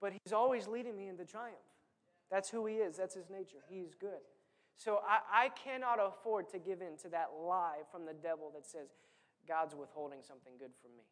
But 0.01 0.13
he's 0.13 0.33
always 0.33 0.67
leading 0.67 0.97
me 0.97 1.09
into 1.09 1.25
triumph. 1.25 1.57
That's 2.31 2.51
who 2.51 2.67
he 2.67 2.75
is, 2.75 2.97
that's 2.97 3.15
his 3.15 3.31
nature. 3.31 3.59
He's 3.69 3.95
good. 3.95 4.23
So 4.77 5.01
I, 5.07 5.47
I 5.47 5.49
cannot 5.51 5.99
afford 6.01 6.49
to 6.51 6.59
give 6.59 6.83
in 6.83 6.97
to 7.03 7.09
that 7.11 7.31
lie 7.41 7.79
from 7.91 8.05
the 8.05 8.13
devil 8.13 8.51
that 8.55 8.67
says 8.67 8.89
God's 9.49 9.75
withholding 9.75 10.19
something 10.23 10.53
good 10.59 10.73
from 10.83 10.91
me. 10.97 11.05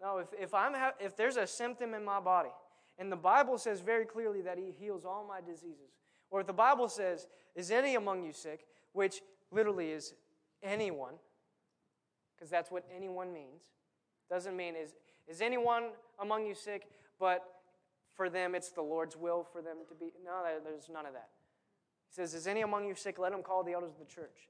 No, 0.00 0.18
if, 0.18 0.28
if, 0.38 0.54
I'm 0.54 0.72
ha- 0.72 0.94
if 0.98 1.16
there's 1.16 1.36
a 1.36 1.46
symptom 1.46 1.94
in 1.94 2.04
my 2.04 2.20
body, 2.20 2.48
and 2.98 3.10
the 3.10 3.16
Bible 3.16 3.58
says 3.58 3.80
very 3.80 4.04
clearly 4.04 4.42
that 4.42 4.58
He 4.58 4.70
heals 4.70 5.04
all 5.04 5.26
my 5.26 5.40
diseases, 5.40 5.92
or 6.30 6.40
if 6.40 6.46
the 6.46 6.52
Bible 6.52 6.88
says, 6.88 7.26
Is 7.54 7.70
any 7.70 7.94
among 7.94 8.24
you 8.24 8.32
sick, 8.32 8.66
which 8.92 9.20
literally 9.50 9.90
is 9.90 10.14
anyone, 10.62 11.14
because 12.34 12.50
that's 12.50 12.70
what 12.70 12.84
anyone 12.94 13.32
means, 13.32 13.70
doesn't 14.30 14.56
mean 14.56 14.74
is, 14.74 14.94
is 15.28 15.40
anyone 15.40 15.90
among 16.20 16.46
you 16.46 16.54
sick, 16.54 16.88
but 17.18 17.44
for 18.14 18.28
them 18.28 18.54
it's 18.54 18.70
the 18.70 18.82
Lord's 18.82 19.16
will 19.16 19.44
for 19.44 19.62
them 19.62 19.78
to 19.88 19.94
be. 19.94 20.12
No, 20.24 20.42
there's 20.64 20.88
none 20.92 21.06
of 21.06 21.12
that. 21.12 21.28
He 22.08 22.14
says, 22.14 22.34
Is 22.34 22.46
any 22.46 22.62
among 22.62 22.86
you 22.86 22.94
sick? 22.94 23.18
Let 23.18 23.32
them 23.32 23.42
call 23.42 23.62
the 23.62 23.72
elders 23.72 23.92
of 23.92 23.98
the 23.98 24.12
church 24.12 24.48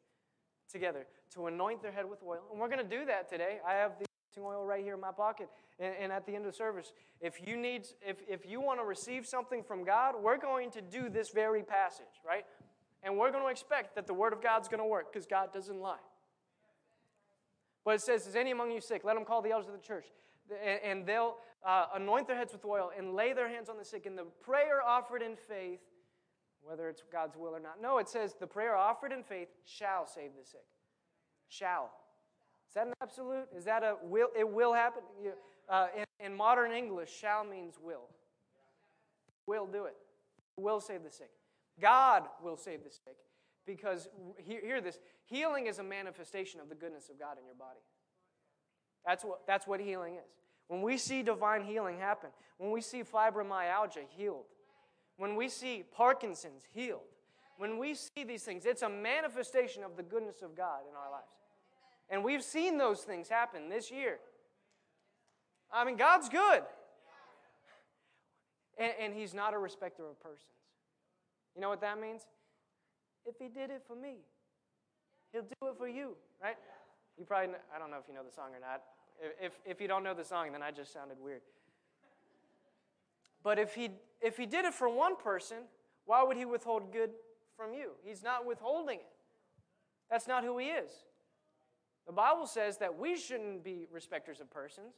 together 0.70 1.06
to 1.34 1.46
anoint 1.46 1.82
their 1.82 1.92
head 1.92 2.08
with 2.08 2.22
oil. 2.26 2.42
And 2.50 2.60
we're 2.60 2.68
going 2.68 2.78
to 2.78 2.98
do 2.98 3.04
that 3.06 3.28
today. 3.28 3.58
I 3.66 3.74
have 3.74 3.98
the 3.98 4.06
oil 4.40 4.64
right 4.64 4.82
here 4.82 4.94
in 4.94 5.00
my 5.00 5.12
pocket. 5.12 5.48
And, 5.78 5.94
and, 6.00 6.12
at 6.12 6.26
the 6.26 6.34
end 6.34 6.44
of 6.44 6.52
the 6.52 6.56
service, 6.56 6.92
if 7.20 7.46
you 7.46 7.56
need, 7.56 7.86
if, 8.06 8.16
if 8.28 8.46
you 8.46 8.60
want 8.60 8.80
to 8.80 8.84
receive 8.84 9.26
something 9.26 9.62
from 9.62 9.84
God, 9.84 10.14
we're 10.20 10.38
going 10.38 10.70
to 10.72 10.80
do 10.80 11.08
this 11.08 11.30
very 11.30 11.62
passage, 11.62 12.20
right? 12.26 12.44
And 13.02 13.16
we're 13.18 13.32
going 13.32 13.44
to 13.44 13.50
expect 13.50 13.94
that 13.96 14.06
the 14.06 14.14
Word 14.14 14.32
of 14.32 14.42
God's 14.42 14.68
going 14.68 14.80
to 14.80 14.86
work 14.86 15.12
because 15.12 15.26
God 15.26 15.52
doesn't 15.52 15.80
lie. 15.80 15.96
But 17.84 17.96
it 17.96 18.00
says, 18.00 18.26
Is 18.26 18.36
any 18.36 18.50
among 18.50 18.70
you 18.70 18.80
sick? 18.80 19.02
Let 19.04 19.14
them 19.14 19.24
call 19.24 19.42
the 19.42 19.50
elders 19.50 19.68
of 19.68 19.74
the 19.74 19.86
church. 19.86 20.06
And, 20.64 20.80
and 20.82 21.06
they'll 21.06 21.36
uh, 21.64 21.86
anoint 21.94 22.26
their 22.26 22.36
heads 22.36 22.52
with 22.52 22.64
oil 22.64 22.90
and 22.96 23.14
lay 23.14 23.32
their 23.32 23.48
hands 23.48 23.68
on 23.68 23.76
the 23.76 23.84
sick. 23.84 24.06
And 24.06 24.16
the 24.16 24.26
prayer 24.42 24.82
offered 24.82 25.22
in 25.22 25.36
faith 25.36 25.80
whether 26.64 26.88
it's 26.88 27.02
God's 27.10 27.36
will 27.36 27.54
or 27.54 27.60
not. 27.60 27.80
No, 27.80 27.98
it 27.98 28.08
says 28.08 28.34
the 28.38 28.46
prayer 28.46 28.76
offered 28.76 29.12
in 29.12 29.22
faith 29.22 29.48
shall 29.64 30.06
save 30.06 30.30
the 30.38 30.44
sick. 30.44 30.64
Shall. 31.48 31.90
Is 32.72 32.76
that 32.76 32.86
an 32.86 32.94
absolute? 33.02 33.48
Is 33.54 33.66
that 33.66 33.82
a 33.82 33.96
will? 34.02 34.28
It 34.34 34.48
will 34.48 34.72
happen. 34.72 35.02
Uh, 35.68 35.88
in, 35.94 36.26
in 36.26 36.34
modern 36.34 36.72
English, 36.72 37.10
shall 37.14 37.44
means 37.44 37.74
will. 37.78 38.08
Will 39.46 39.66
do 39.66 39.84
it. 39.84 39.96
Will 40.56 40.80
save 40.80 41.02
the 41.02 41.10
sick. 41.10 41.28
God 41.78 42.22
will 42.42 42.56
save 42.56 42.82
the 42.82 42.88
sick 42.88 43.18
because 43.66 44.08
hear 44.38 44.80
this 44.80 44.98
healing 45.26 45.66
is 45.66 45.80
a 45.80 45.82
manifestation 45.82 46.60
of 46.60 46.70
the 46.70 46.74
goodness 46.74 47.10
of 47.10 47.18
God 47.18 47.36
in 47.38 47.44
your 47.44 47.56
body. 47.56 47.80
That's 49.04 49.22
what, 49.22 49.46
that's 49.46 49.66
what 49.66 49.78
healing 49.78 50.14
is. 50.14 50.32
When 50.68 50.80
we 50.80 50.96
see 50.96 51.22
divine 51.22 51.64
healing 51.64 51.98
happen, 51.98 52.30
when 52.56 52.70
we 52.70 52.80
see 52.80 53.02
fibromyalgia 53.02 54.06
healed, 54.08 54.46
when 55.18 55.36
we 55.36 55.50
see 55.50 55.84
Parkinson's 55.94 56.62
healed, 56.72 57.00
when 57.58 57.76
we 57.76 57.92
see 57.92 58.24
these 58.26 58.44
things, 58.44 58.64
it's 58.64 58.80
a 58.80 58.88
manifestation 58.88 59.84
of 59.84 59.98
the 59.98 60.02
goodness 60.02 60.40
of 60.40 60.56
God 60.56 60.80
in 60.88 60.96
our 60.96 61.10
lives. 61.10 61.26
And 62.12 62.22
we've 62.22 62.44
seen 62.44 62.76
those 62.76 63.00
things 63.00 63.30
happen 63.30 63.70
this 63.70 63.90
year. 63.90 64.18
I 65.72 65.86
mean, 65.86 65.96
God's 65.96 66.28
good. 66.28 66.62
And, 68.78 68.92
and, 69.00 69.14
He's 69.14 69.32
not 69.32 69.54
a 69.54 69.58
respecter 69.58 70.06
of 70.06 70.20
persons. 70.20 70.44
You 71.54 71.62
know 71.62 71.70
what 71.70 71.80
that 71.80 71.98
means? 71.98 72.22
If 73.24 73.36
He 73.38 73.48
did 73.48 73.70
it 73.70 73.82
for 73.86 73.96
me, 73.96 74.16
He'll 75.32 75.42
do 75.42 75.68
it 75.68 75.78
for 75.78 75.88
you, 75.88 76.10
right? 76.42 76.56
You 77.18 77.24
probably, 77.24 77.54
I 77.74 77.78
don't 77.78 77.90
know 77.90 77.96
if 77.96 78.04
you 78.06 78.14
know 78.14 78.22
the 78.22 78.34
song 78.34 78.50
or 78.54 78.60
not. 78.60 78.82
If, 79.40 79.52
if 79.64 79.80
you 79.80 79.88
don't 79.88 80.04
know 80.04 80.14
the 80.14 80.24
song, 80.24 80.52
then 80.52 80.62
I 80.62 80.70
just 80.70 80.92
sounded 80.92 81.16
weird. 81.18 81.40
But 83.42 83.58
if 83.58 83.74
he, 83.74 83.90
if 84.20 84.36
he 84.36 84.44
did 84.44 84.66
it 84.66 84.74
for 84.74 84.88
one 84.88 85.16
person, 85.16 85.58
why 86.04 86.22
would 86.22 86.36
he 86.36 86.44
withhold 86.44 86.92
good 86.92 87.10
from 87.56 87.72
you? 87.72 87.92
He's 88.04 88.22
not 88.22 88.46
withholding 88.46 88.98
it. 88.98 89.06
That's 90.10 90.28
not 90.28 90.44
who 90.44 90.58
he 90.58 90.66
is. 90.66 90.90
The 92.06 92.12
Bible 92.12 92.46
says 92.46 92.78
that 92.78 92.98
we 92.98 93.16
shouldn't 93.16 93.62
be 93.62 93.86
respecters 93.92 94.40
of 94.40 94.50
persons. 94.50 94.94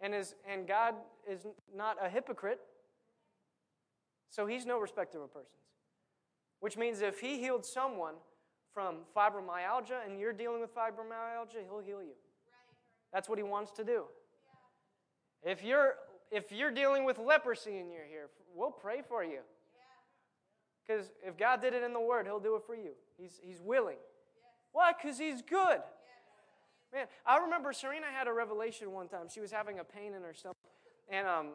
And, 0.00 0.14
is, 0.14 0.34
and 0.48 0.66
God 0.66 0.94
is 1.28 1.46
not 1.74 1.96
a 2.00 2.08
hypocrite. 2.08 2.60
So 4.30 4.46
he's 4.46 4.64
no 4.64 4.78
respecter 4.78 5.22
of 5.22 5.32
persons. 5.32 5.52
Which 6.60 6.76
means 6.76 7.00
if 7.00 7.20
he 7.20 7.38
healed 7.40 7.64
someone 7.64 8.14
from 8.72 8.98
fibromyalgia 9.16 10.06
and 10.06 10.20
you're 10.20 10.32
dealing 10.32 10.60
with 10.60 10.74
fibromyalgia, 10.74 11.64
he'll 11.68 11.80
heal 11.80 12.02
you. 12.02 12.14
That's 13.12 13.28
what 13.28 13.38
he 13.38 13.44
wants 13.44 13.72
to 13.72 13.84
do. 13.84 14.04
If 15.42 15.64
you're 15.64 15.94
if 16.30 16.52
you're 16.52 16.70
dealing 16.70 17.04
with 17.04 17.18
leprosy 17.18 17.78
and 17.78 17.90
you're 17.90 18.04
here, 18.04 18.28
we'll 18.54 18.70
pray 18.70 19.02
for 19.06 19.24
you. 19.24 19.40
Because 20.88 21.10
if 21.26 21.36
God 21.36 21.60
did 21.60 21.74
it 21.74 21.82
in 21.82 21.92
the 21.92 22.00
Word, 22.00 22.26
He'll 22.26 22.40
do 22.40 22.56
it 22.56 22.62
for 22.66 22.74
you. 22.74 22.90
He's, 23.18 23.40
he's 23.42 23.60
willing. 23.60 23.98
Why? 24.72 24.92
Because 24.92 25.18
He's 25.18 25.42
good. 25.42 25.80
Man, 26.92 27.06
I 27.26 27.38
remember 27.38 27.72
Serena 27.72 28.06
had 28.06 28.28
a 28.28 28.32
revelation 28.32 28.92
one 28.92 29.08
time. 29.08 29.26
She 29.32 29.40
was 29.40 29.50
having 29.50 29.78
a 29.78 29.84
pain 29.84 30.14
in 30.14 30.22
her 30.22 30.32
stomach, 30.32 30.56
and 31.10 31.26
um, 31.26 31.48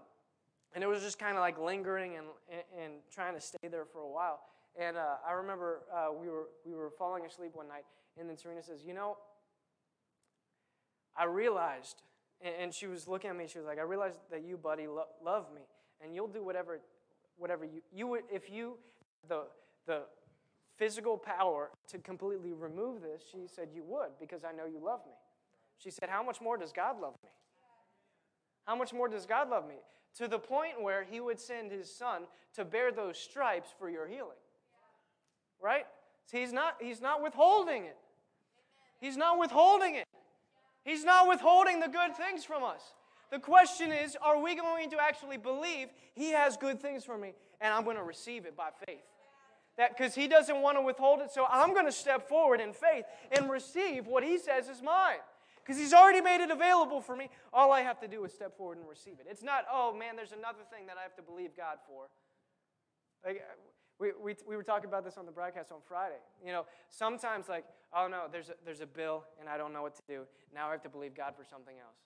and 0.75 0.83
it 0.83 0.87
was 0.87 1.01
just 1.01 1.17
kind 1.17 1.35
of 1.35 1.41
like 1.41 1.59
lingering 1.59 2.17
and, 2.17 2.27
and, 2.51 2.83
and 2.83 2.93
trying 3.11 3.33
to 3.33 3.41
stay 3.41 3.67
there 3.69 3.85
for 3.85 4.01
a 4.01 4.07
while. 4.07 4.41
And 4.79 4.95
uh, 4.95 5.15
I 5.27 5.33
remember 5.33 5.81
uh, 5.91 6.09
we 6.13 6.29
were 6.29 6.49
we 6.65 6.75
were 6.75 6.91
falling 6.91 7.25
asleep 7.25 7.51
one 7.53 7.67
night, 7.67 7.85
and 8.19 8.29
then 8.29 8.37
Serena 8.37 8.61
says, 8.61 8.83
"You 8.85 8.93
know, 8.93 9.17
I 11.17 11.25
realized 11.25 12.03
and, 12.43 12.73
she 12.73 12.87
was 12.87 13.07
looking 13.07 13.29
at 13.29 13.35
me. 13.35 13.47
She 13.47 13.57
was 13.57 13.67
like, 13.67 13.79
"I 13.79 13.83
realized 13.83 14.19
that 14.31 14.43
you, 14.43 14.57
buddy, 14.57 14.87
lo- 14.87 15.07
love 15.23 15.45
me, 15.53 15.61
and 16.03 16.13
you'll 16.13 16.27
do 16.27 16.43
whatever, 16.43 16.79
whatever 17.37 17.65
you 17.65 17.81
you 17.91 18.07
would 18.07 18.23
if 18.31 18.49
you 18.49 18.77
the 19.27 19.43
the 19.87 20.03
physical 20.77 21.17
power 21.17 21.71
to 21.87 21.97
completely 21.99 22.53
remove 22.53 23.01
this." 23.01 23.23
She 23.31 23.47
said, 23.47 23.71
"You 23.73 23.83
would 23.83 24.17
because 24.19 24.43
I 24.43 24.51
know 24.51 24.65
you 24.65 24.79
love 24.79 25.05
me." 25.05 25.13
She 25.77 25.91
said, 25.91 26.09
"How 26.09 26.23
much 26.23 26.41
more 26.41 26.57
does 26.57 26.71
God 26.71 26.99
love 26.99 27.15
me? 27.23 27.29
How 28.65 28.75
much 28.75 28.93
more 28.93 29.07
does 29.07 29.25
God 29.25 29.49
love 29.49 29.67
me?" 29.67 29.81
To 30.15 30.27
the 30.27 30.39
point 30.39 30.81
where 30.81 31.03
He 31.03 31.19
would 31.19 31.39
send 31.39 31.71
His 31.71 31.93
Son 31.93 32.27
to 32.53 32.63
bear 32.63 32.91
those 32.91 33.17
stripes 33.17 33.71
for 33.71 33.89
your 33.89 34.07
healing. 34.07 34.37
Right? 35.59 35.87
He's 36.31 36.53
not 36.53 36.81
he's 36.81 37.01
not 37.01 37.21
withholding 37.21 37.85
it. 37.85 37.97
He's 38.99 39.17
not 39.17 39.37
withholding 39.37 39.95
it. 39.95 40.07
He's 40.83 41.03
not 41.03 41.27
withholding 41.27 41.79
the 41.79 41.87
good 41.87 42.15
things 42.15 42.43
from 42.43 42.63
us. 42.63 42.93
The 43.31 43.39
question 43.39 43.91
is, 43.91 44.15
are 44.21 44.39
we 44.39 44.55
going 44.55 44.89
to 44.91 45.01
actually 45.01 45.37
believe 45.37 45.89
He 46.13 46.31
has 46.31 46.57
good 46.57 46.79
things 46.79 47.03
for 47.03 47.17
me 47.17 47.33
and 47.61 47.73
I'm 47.73 47.83
going 47.83 47.97
to 47.97 48.03
receive 48.03 48.45
it 48.45 48.55
by 48.55 48.69
faith? 48.85 49.03
That 49.77 49.97
because 49.97 50.15
He 50.15 50.27
doesn't 50.27 50.61
want 50.61 50.77
to 50.77 50.81
withhold 50.81 51.21
it, 51.21 51.31
so 51.31 51.45
I'm 51.49 51.73
going 51.73 51.85
to 51.85 51.91
step 51.91 52.27
forward 52.29 52.61
in 52.61 52.73
faith 52.73 53.05
and 53.31 53.49
receive 53.49 54.07
what 54.07 54.23
He 54.23 54.37
says 54.37 54.69
is 54.69 54.81
mine. 54.81 55.17
Because 55.63 55.79
He's 55.79 55.93
already 55.93 56.21
made 56.21 56.43
it 56.43 56.51
available 56.51 57.01
for 57.01 57.15
me. 57.15 57.29
All 57.51 57.71
I 57.71 57.81
have 57.81 57.99
to 58.01 58.07
do 58.07 58.23
is 58.25 58.33
step 58.33 58.57
forward 58.57 58.77
and 58.77 58.87
receive 58.87 59.15
it. 59.19 59.27
It's 59.29 59.43
not, 59.43 59.65
oh 59.71 59.93
man, 59.93 60.15
there's 60.15 60.31
another 60.31 60.63
thing 60.71 60.85
that 60.87 60.97
I 60.97 61.01
have 61.01 61.15
to 61.15 61.21
believe 61.21 61.51
God 61.57 61.77
for. 61.87 62.05
Like, 63.25 63.43
we, 63.99 64.11
we, 64.21 64.35
we 64.47 64.55
were 64.57 64.63
talking 64.63 64.89
about 64.89 65.05
this 65.05 65.17
on 65.17 65.25
the 65.25 65.31
broadcast 65.31 65.71
on 65.71 65.79
Friday. 65.87 66.19
You 66.45 66.51
know, 66.51 66.65
sometimes, 66.89 67.47
like, 67.47 67.65
oh 67.95 68.07
no, 68.07 68.23
there's 68.31 68.49
a, 68.49 68.53
there's 68.65 68.81
a 68.81 68.85
bill 68.85 69.23
and 69.39 69.47
I 69.47 69.57
don't 69.57 69.71
know 69.71 69.81
what 69.81 69.95
to 69.95 70.01
do. 70.07 70.23
Now 70.53 70.67
I 70.67 70.71
have 70.71 70.83
to 70.83 70.89
believe 70.89 71.15
God 71.15 71.33
for 71.37 71.45
something 71.45 71.75
else. 71.79 71.97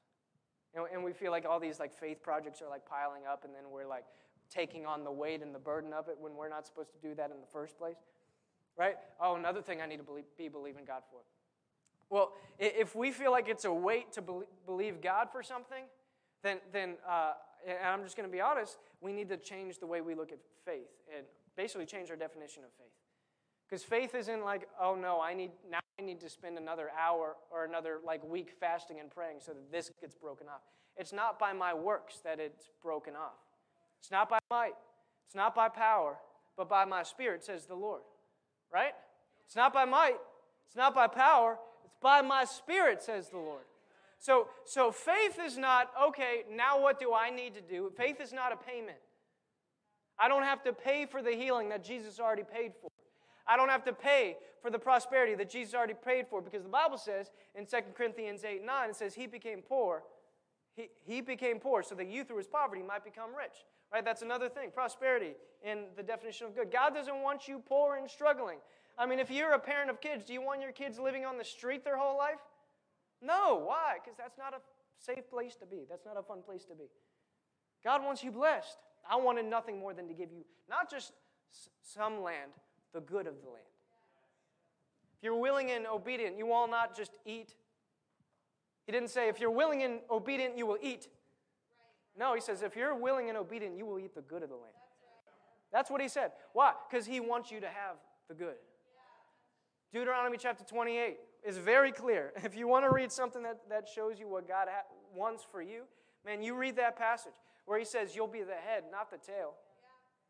And, 0.76 0.86
and 0.93 1.03
we 1.03 1.13
feel 1.13 1.32
like 1.32 1.45
all 1.45 1.59
these 1.59 1.80
like 1.80 1.97
faith 1.97 2.22
projects 2.22 2.61
are 2.61 2.70
like 2.70 2.86
piling 2.86 3.24
up, 3.30 3.45
and 3.45 3.53
then 3.53 3.72
we're 3.72 3.88
like 3.88 4.05
taking 4.50 4.86
on 4.86 5.04
the 5.04 5.12
weight 5.12 5.41
and 5.41 5.54
the 5.54 5.60
burden 5.60 5.93
of 5.93 6.08
it 6.08 6.18
when 6.20 6.36
we're 6.36 6.50
not 6.50 6.66
supposed 6.66 6.91
to 6.91 7.08
do 7.08 7.16
that 7.16 7.32
in 7.32 7.39
the 7.41 7.48
first 7.52 7.78
place. 7.78 7.98
Right? 8.78 8.95
Oh, 9.20 9.36
another 9.36 9.62
thing 9.62 9.82
I 9.82 9.88
need 9.88 9.98
to 9.98 10.04
believe, 10.04 10.26
be 10.38 10.48
believing 10.48 10.86
God 10.86 11.02
for. 11.10 11.20
Well, 12.10 12.34
if 12.60 12.95
we 12.95 13.12
feel 13.12 13.32
like 13.32 13.50
it's 13.50 13.66
a 13.66 13.74
weight 13.74 14.14
to 14.14 14.24
believe 14.66 15.02
God 15.02 15.30
for 15.32 15.43
something, 15.43 15.84
then, 16.43 16.60
then 16.72 16.95
uh, 17.08 17.34
and 17.68 17.78
I'm 17.86 18.04
just 18.04 18.16
going 18.16 18.30
to 18.30 18.32
be 18.32 18.41
honest, 18.41 18.78
we 19.02 19.12
need 19.12 19.30
to 19.30 19.38
change 19.38 19.80
the 19.80 19.88
way 19.88 20.02
we 20.02 20.16
look 20.16 20.32
at 20.32 20.39
faith 20.66 20.89
and 21.16 21.26
basically 21.56 21.86
change 21.86 22.10
our 22.10 22.16
definition 22.16 22.64
of 22.64 22.70
faith. 22.78 22.93
Because 23.68 23.84
faith 23.84 24.16
isn't 24.16 24.43
like, 24.43 24.70
oh 24.80 24.95
no, 24.95 25.20
I 25.20 25.34
need 25.34 25.52
now 25.70 25.80
I 26.00 26.04
need 26.04 26.22
to 26.22 26.30
spend 26.30 26.58
another 26.58 26.89
hour 26.98 27.36
or 27.52 27.66
another 27.66 28.00
like 28.06 28.24
week 28.24 28.52
fasting 28.60 29.00
and 29.00 29.10
praying 29.10 29.38
so 29.41 29.52
that 29.52 29.72
this 29.72 29.91
gets 30.00 30.16
broken 30.16 30.48
off. 30.48 30.62
It's 30.95 31.12
not 31.12 31.38
by 31.38 31.54
my 31.54 31.74
works 31.74 32.20
that 32.24 32.39
it's 32.39 32.70
broken 32.82 33.16
off. 33.16 33.39
It's 34.00 34.12
not 34.12 34.30
by 34.30 34.39
might. 34.50 34.76
It's 35.26 35.36
not 35.36 35.54
by 35.54 35.70
power, 35.70 36.18
but 36.56 36.70
by 36.70 36.86
my 36.86 37.04
spirit, 37.04 37.43
says 37.43 37.66
the 37.66 37.76
Lord. 37.76 38.02
Right? 38.74 38.93
It's 39.45 39.56
not 39.56 39.74
by 39.74 39.86
might. 39.86 40.18
It's 40.68 40.76
not 40.76 40.95
by 40.95 41.08
power. 41.08 41.58
It's 41.84 41.95
by 42.02 42.22
my 42.22 42.45
spirit, 42.45 43.02
says 43.02 43.30
the 43.30 43.38
Lord. 43.38 43.64
So, 44.20 44.48
so 44.66 44.91
faith 44.91 45.38
is 45.43 45.58
not, 45.58 45.91
okay, 46.08 46.43
now 46.52 46.82
what 46.82 47.00
do 47.00 47.14
I 47.14 47.30
need 47.30 47.54
to 47.56 47.62
do? 47.62 47.91
Faith 47.95 48.20
is 48.20 48.34
not 48.34 48.52
a 48.52 48.58
payment. 48.58 48.98
I 50.20 50.28
don't 50.28 50.43
have 50.43 50.64
to 50.64 50.74
pay 50.74 51.06
for 51.06 51.22
the 51.22 51.32
healing 51.32 51.70
that 51.70 51.84
Jesus 51.84 52.20
already 52.20 52.43
paid 52.43 52.74
for. 52.82 52.89
I 53.48 53.56
don't 53.56 53.70
have 53.70 53.86
to 53.86 53.93
pay 53.93 54.38
for 54.62 54.70
the 54.70 54.80
prosperity 54.80 55.36
that 55.36 55.50
Jesus 55.50 55.74
already 55.74 55.93
paid 55.93 56.28
for 56.28 56.41
because 56.41 56.64
the 56.64 56.70
Bible 56.70 56.98
says 56.98 57.32
in 57.56 57.66
2 57.66 57.78
Corinthians 57.95 58.43
8 58.43 58.66
9, 58.66 58.89
it 58.89 58.95
says, 58.95 59.14
He 59.14 59.28
became 59.28 59.62
poor. 59.62 60.04
He, 60.74 60.89
he 61.06 61.22
became 61.22 61.60
poor 61.60 61.84
so 61.84 61.95
that 61.95 62.08
you 62.08 62.24
through 62.24 62.38
his 62.38 62.48
poverty 62.48 62.82
might 62.82 63.04
become 63.06 63.30
rich. 63.36 63.66
Right? 63.91 64.03
That's 64.03 64.21
another 64.21 64.49
thing. 64.49 64.71
Prosperity 64.71 65.33
in 65.63 65.85
the 65.95 66.03
definition 66.03 66.47
of 66.47 66.55
good. 66.55 66.71
God 66.71 66.93
doesn't 66.93 67.21
want 67.21 67.47
you 67.47 67.61
poor 67.65 67.95
and 67.95 68.09
struggling. 68.09 68.57
I 68.97 69.05
mean, 69.05 69.19
if 69.19 69.29
you're 69.31 69.53
a 69.53 69.59
parent 69.59 69.89
of 69.89 70.01
kids, 70.01 70.25
do 70.25 70.33
you 70.33 70.41
want 70.41 70.61
your 70.61 70.71
kids 70.71 70.99
living 70.99 71.25
on 71.25 71.38
the 71.38 71.45
street 71.45 71.83
their 71.83 71.97
whole 71.97 72.17
life? 72.17 72.39
No. 73.21 73.63
Why? 73.65 73.97
Because 74.03 74.17
that's 74.17 74.38
not 74.38 74.53
a 74.53 74.57
safe 74.99 75.29
place 75.29 75.55
to 75.57 75.65
be. 75.65 75.85
That's 75.89 76.05
not 76.05 76.17
a 76.17 76.23
fun 76.23 76.41
place 76.41 76.65
to 76.65 76.75
be. 76.75 76.89
God 77.83 78.03
wants 78.03 78.23
you 78.23 78.31
blessed. 78.31 78.77
I 79.09 79.15
wanted 79.15 79.45
nothing 79.45 79.79
more 79.79 79.93
than 79.93 80.07
to 80.07 80.13
give 80.13 80.31
you 80.31 80.43
not 80.69 80.89
just 80.89 81.13
some 81.81 82.21
land, 82.21 82.51
the 82.93 82.99
good 82.99 83.27
of 83.27 83.35
the 83.41 83.47
land. 83.47 83.63
If 85.17 85.23
you're 85.23 85.39
willing 85.39 85.71
and 85.71 85.88
obedient, 85.88 86.38
you 86.38 86.45
will 86.45 86.67
not 86.67 86.95
just 86.95 87.17
eat. 87.25 87.55
He 88.85 88.91
didn't 88.91 89.09
say, 89.09 89.29
if 89.29 89.39
you're 89.39 89.51
willing 89.51 89.83
and 89.83 89.99
obedient, 90.11 90.57
you 90.57 90.65
will 90.65 90.77
eat. 90.81 91.07
No, 92.18 92.34
he 92.34 92.41
says, 92.41 92.63
if 92.63 92.76
you're 92.76 92.95
willing 92.95 93.30
and 93.30 93.38
obedient, 93.38 93.78
you 93.78 93.86
will 93.86 93.99
eat 93.99 94.15
the 94.15 94.22
good 94.22 94.43
of 94.43 94.49
the 94.49 94.55
land. 94.55 94.74
That's 95.72 95.89
what 95.89 96.01
he 96.01 96.07
said. 96.07 96.32
Why? 96.53 96.74
Because 96.89 97.05
he 97.05 97.20
wants 97.20 97.51
you 97.51 97.59
to 97.59 97.68
have 97.68 97.97
the 98.28 98.34
good. 98.34 98.55
Deuteronomy 99.93 100.38
chapter 100.38 100.63
28 100.63 101.18
is 101.45 101.57
very 101.57 101.91
clear. 101.91 102.34
If 102.43 102.55
you 102.55 102.68
want 102.68 102.86
to 102.86 102.89
read 102.89 103.11
something 103.11 103.43
that, 103.43 103.59
that 103.70 103.88
shows 103.88 104.20
you 104.20 104.28
what 104.28 104.47
God 104.47 104.68
ha- 104.70 104.88
wants 105.15 105.45
for 105.49 105.61
you, 105.61 105.84
man, 106.26 106.41
you 106.41 106.55
read 106.55 106.76
that 106.78 106.97
passage 106.97 107.34
where 107.65 107.78
he 107.78 107.86
says, 107.86 108.15
You'll 108.15 108.28
be 108.28 108.41
the 108.41 108.53
head, 108.53 108.84
not 108.91 109.11
the 109.11 109.18
tail. 109.18 109.53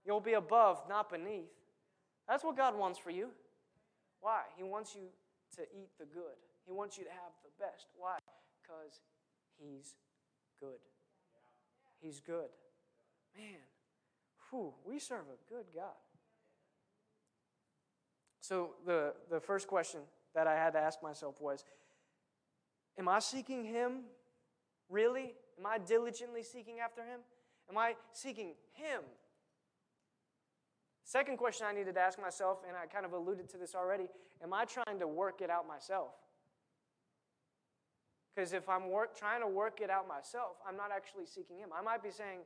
You'll 0.06 0.22
be 0.22 0.34
above, 0.34 0.84
not 0.88 1.10
beneath. 1.10 1.52
That's 2.28 2.44
what 2.44 2.56
God 2.56 2.78
wants 2.78 3.00
for 3.00 3.10
you. 3.10 3.30
Why? 4.22 4.42
He 4.56 4.64
wants 4.64 4.96
you 4.96 5.08
to 5.56 5.62
eat 5.62 5.90
the 6.00 6.06
good, 6.06 6.38
He 6.66 6.72
wants 6.72 6.98
you 6.98 7.04
to 7.04 7.12
have 7.12 7.32
the 7.44 7.64
best. 7.64 7.88
Why? 7.98 8.18
Because 8.62 9.00
He's 9.58 9.96
good. 10.60 10.80
He's 12.00 12.20
good. 12.20 12.50
Man, 13.36 13.60
whew, 14.50 14.74
we 14.86 15.00
serve 15.00 15.26
a 15.28 15.54
good 15.54 15.66
God. 15.76 15.94
So, 18.40 18.76
the, 18.86 19.14
the 19.30 19.40
first 19.40 19.68
question 19.68 20.02
that 20.34 20.48
I 20.48 20.54
had 20.56 20.72
to 20.74 20.80
ask 20.80 21.04
myself 21.04 21.42
was 21.42 21.66
Am 22.98 23.08
I 23.08 23.20
seeking 23.20 23.64
Him 23.64 24.04
really? 24.90 25.34
Am 25.60 25.66
I 25.66 25.78
diligently 25.80 26.44
seeking 26.44 26.80
after 26.80 27.02
Him? 27.02 27.20
Am 27.70 27.78
I 27.78 27.96
seeking 28.14 28.54
Him? 28.74 29.02
Second 31.04 31.38
question 31.38 31.66
I 31.70 31.74
needed 31.74 31.96
to 31.96 32.02
ask 32.02 32.20
myself, 32.22 32.60
and 32.68 32.76
I 32.76 32.86
kind 32.86 33.06
of 33.06 33.14
alluded 33.14 33.50
to 33.50 33.58
this 33.58 33.76
already 33.76 34.08
Am 34.44 34.54
I 34.54 34.66
trying 34.66 35.00
to 35.00 35.08
work 35.08 35.42
it 35.42 35.50
out 35.50 35.68
myself? 35.68 36.12
Because 38.38 38.54
if 38.54 38.70
I'm 38.70 38.92
work, 38.92 39.18
trying 39.18 39.42
to 39.42 39.48
work 39.48 39.82
it 39.82 39.90
out 39.90 40.08
myself, 40.08 40.58
I'm 40.68 40.78
not 40.78 40.92
actually 40.96 41.26
seeking 41.26 41.58
Him. 41.58 41.70
I 41.76 41.82
might 41.82 42.04
be 42.04 42.12
saying, 42.12 42.42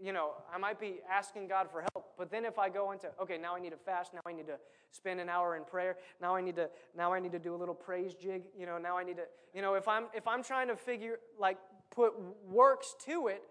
you 0.00 0.14
know, 0.14 0.30
I 0.50 0.56
might 0.56 0.80
be 0.80 1.00
asking 1.12 1.48
God 1.48 1.70
for 1.70 1.84
help, 1.92 2.14
but 2.16 2.30
then 2.30 2.46
if 2.46 2.58
I 2.58 2.70
go 2.70 2.92
into, 2.92 3.08
okay, 3.20 3.36
now 3.36 3.54
I 3.54 3.60
need 3.60 3.70
to 3.70 3.76
fast, 3.76 4.14
now 4.14 4.20
I 4.26 4.32
need 4.32 4.46
to 4.46 4.56
spend 4.92 5.20
an 5.20 5.28
hour 5.28 5.54
in 5.54 5.64
prayer, 5.64 5.98
now 6.22 6.34
I 6.34 6.40
need 6.40 6.56
to, 6.56 6.70
now 6.96 7.12
I 7.12 7.20
need 7.20 7.32
to 7.32 7.38
do 7.38 7.54
a 7.54 7.58
little 7.58 7.74
praise 7.74 8.14
jig, 8.14 8.44
you 8.58 8.64
know, 8.64 8.78
now 8.78 8.96
I 8.96 9.04
need 9.04 9.18
to, 9.18 9.24
you 9.54 9.60
know, 9.60 9.74
if 9.74 9.86
I'm 9.88 10.04
if 10.14 10.26
I'm 10.26 10.42
trying 10.42 10.68
to 10.68 10.76
figure 10.76 11.18
like 11.38 11.58
put 11.90 12.14
works 12.48 12.94
to 13.04 13.26
it, 13.26 13.42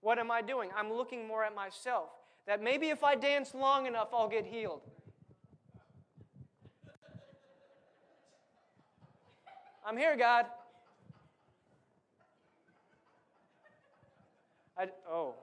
what 0.00 0.18
am 0.18 0.32
I 0.32 0.42
doing? 0.42 0.70
I'm 0.76 0.92
looking 0.92 1.28
more 1.28 1.44
at 1.44 1.54
myself. 1.54 2.08
That 2.48 2.60
maybe 2.60 2.88
if 2.88 3.04
I 3.04 3.14
dance 3.14 3.54
long 3.54 3.86
enough, 3.86 4.08
I'll 4.12 4.28
get 4.28 4.44
healed. 4.44 4.80
I'm 9.86 9.96
here, 9.96 10.16
God. 10.16 10.46
I, 14.78 14.86
oh. 15.10 15.34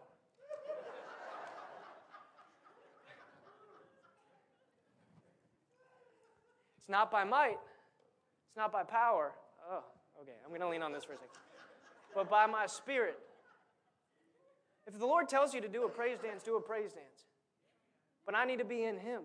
It's 6.78 6.90
not 6.90 7.12
by 7.12 7.24
might. 7.24 7.58
It's 8.48 8.58
not 8.58 8.72
by 8.72 8.84
power. 8.84 9.34
Oh, 9.70 9.84
okay. 10.22 10.32
I'm 10.44 10.50
going 10.50 10.62
to 10.62 10.70
lean 10.70 10.84
on 10.84 10.94
this 10.94 11.04
for 11.04 11.14
a 11.14 11.16
second. 11.16 11.32
But 12.14 12.30
by 12.30 12.46
my 12.46 12.68
spirit. 12.68 13.20
If 14.88 14.98
the 15.00 15.06
Lord 15.06 15.28
tells 15.28 15.54
you 15.54 15.62
to 15.62 15.68
do 15.68 15.86
a 15.86 15.90
praise 15.90 16.20
dance, 16.20 16.44
do 16.44 16.58
a 16.58 16.62
praise 16.62 16.94
dance. 16.94 17.26
But 18.26 18.36
I 18.36 18.46
need 18.46 18.60
to 18.60 18.66
be 18.66 18.84
in 18.84 18.98
Him. 19.00 19.24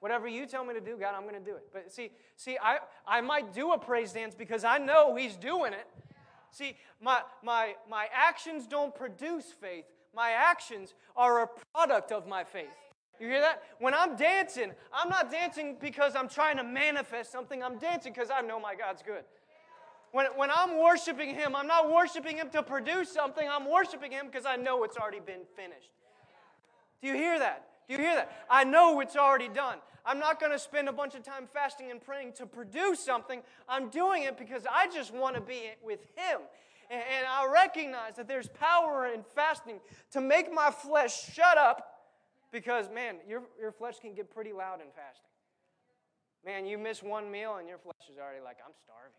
Whatever 0.00 0.28
you 0.28 0.46
tell 0.46 0.64
me 0.64 0.74
to 0.74 0.80
do, 0.80 0.96
God, 0.96 1.14
I'm 1.14 1.22
going 1.22 1.34
to 1.34 1.44
do 1.44 1.56
it. 1.56 1.66
But 1.72 1.92
see, 1.92 2.10
see, 2.36 2.56
I, 2.62 2.78
I 3.06 3.20
might 3.20 3.52
do 3.52 3.72
a 3.72 3.78
praise 3.78 4.12
dance 4.12 4.34
because 4.34 4.64
I 4.64 4.78
know 4.78 5.14
He's 5.14 5.36
doing 5.36 5.72
it. 5.74 5.86
See, 6.50 6.76
my, 7.00 7.20
my, 7.42 7.74
my 7.88 8.06
actions 8.12 8.66
don't 8.66 8.94
produce 8.94 9.46
faith. 9.46 9.84
My 10.14 10.30
actions 10.30 10.94
are 11.16 11.42
a 11.42 11.48
product 11.74 12.12
of 12.12 12.26
my 12.26 12.44
faith. 12.44 12.66
You 13.20 13.26
hear 13.26 13.40
that? 13.40 13.62
When 13.80 13.94
I'm 13.94 14.16
dancing, 14.16 14.72
I'm 14.92 15.08
not 15.08 15.30
dancing 15.30 15.76
because 15.80 16.14
I'm 16.14 16.28
trying 16.28 16.56
to 16.56 16.64
manifest 16.64 17.32
something. 17.32 17.62
I'm 17.62 17.78
dancing 17.78 18.12
because 18.12 18.30
I 18.30 18.40
know 18.40 18.60
my 18.60 18.74
God's 18.74 19.02
good. 19.02 19.24
When, 20.12 20.26
when 20.36 20.50
I'm 20.50 20.78
worshiping 20.78 21.34
Him, 21.34 21.54
I'm 21.54 21.66
not 21.66 21.92
worshiping 21.92 22.36
Him 22.36 22.48
to 22.50 22.62
produce 22.62 23.12
something. 23.12 23.46
I'm 23.48 23.70
worshiping 23.70 24.12
Him 24.12 24.26
because 24.26 24.46
I 24.46 24.56
know 24.56 24.84
it's 24.84 24.96
already 24.96 25.20
been 25.20 25.42
finished. 25.56 25.90
Do 27.02 27.08
you 27.08 27.14
hear 27.14 27.38
that? 27.38 27.66
Do 27.88 27.94
you 27.94 28.00
hear 28.00 28.14
that? 28.14 28.46
I 28.48 28.64
know 28.64 29.00
it's 29.00 29.16
already 29.16 29.48
done. 29.48 29.78
I'm 30.08 30.18
not 30.18 30.40
going 30.40 30.52
to 30.52 30.58
spend 30.58 30.88
a 30.88 30.92
bunch 30.92 31.14
of 31.14 31.22
time 31.22 31.46
fasting 31.52 31.90
and 31.90 32.00
praying 32.00 32.32
to 32.36 32.46
produce 32.46 32.98
something. 32.98 33.42
I'm 33.68 33.90
doing 33.90 34.22
it 34.22 34.38
because 34.38 34.62
I 34.72 34.88
just 34.88 35.12
want 35.12 35.34
to 35.34 35.42
be 35.42 35.70
with 35.84 36.00
Him. 36.16 36.40
And, 36.90 37.26
I 37.28 37.46
recognize 37.52 38.16
that 38.16 38.26
there's 38.26 38.48
power 38.48 39.06
in 39.12 39.22
fasting 39.34 39.80
to 40.12 40.22
make 40.22 40.50
my 40.50 40.70
flesh 40.70 41.34
shut 41.34 41.58
up 41.58 41.86
because, 42.50 42.88
man, 42.88 43.16
your, 43.28 43.42
your 43.60 43.70
flesh 43.70 43.98
can 44.00 44.14
get 44.14 44.30
pretty 44.30 44.54
loud 44.54 44.80
in 44.80 44.86
fasting. 44.86 45.28
Man, 46.46 46.64
you 46.64 46.78
miss 46.78 47.02
one 47.02 47.30
meal 47.30 47.56
and 47.56 47.68
your 47.68 47.76
flesh 47.76 48.08
is 48.10 48.16
already 48.18 48.42
like, 48.42 48.56
I'm 48.64 48.72
starving. 48.82 49.12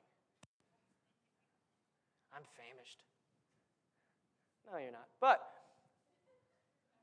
I'm 2.35 2.41
famished. 2.57 3.03
No, 4.71 4.79
you're 4.79 4.91
not. 4.91 5.05
But, 5.21 5.41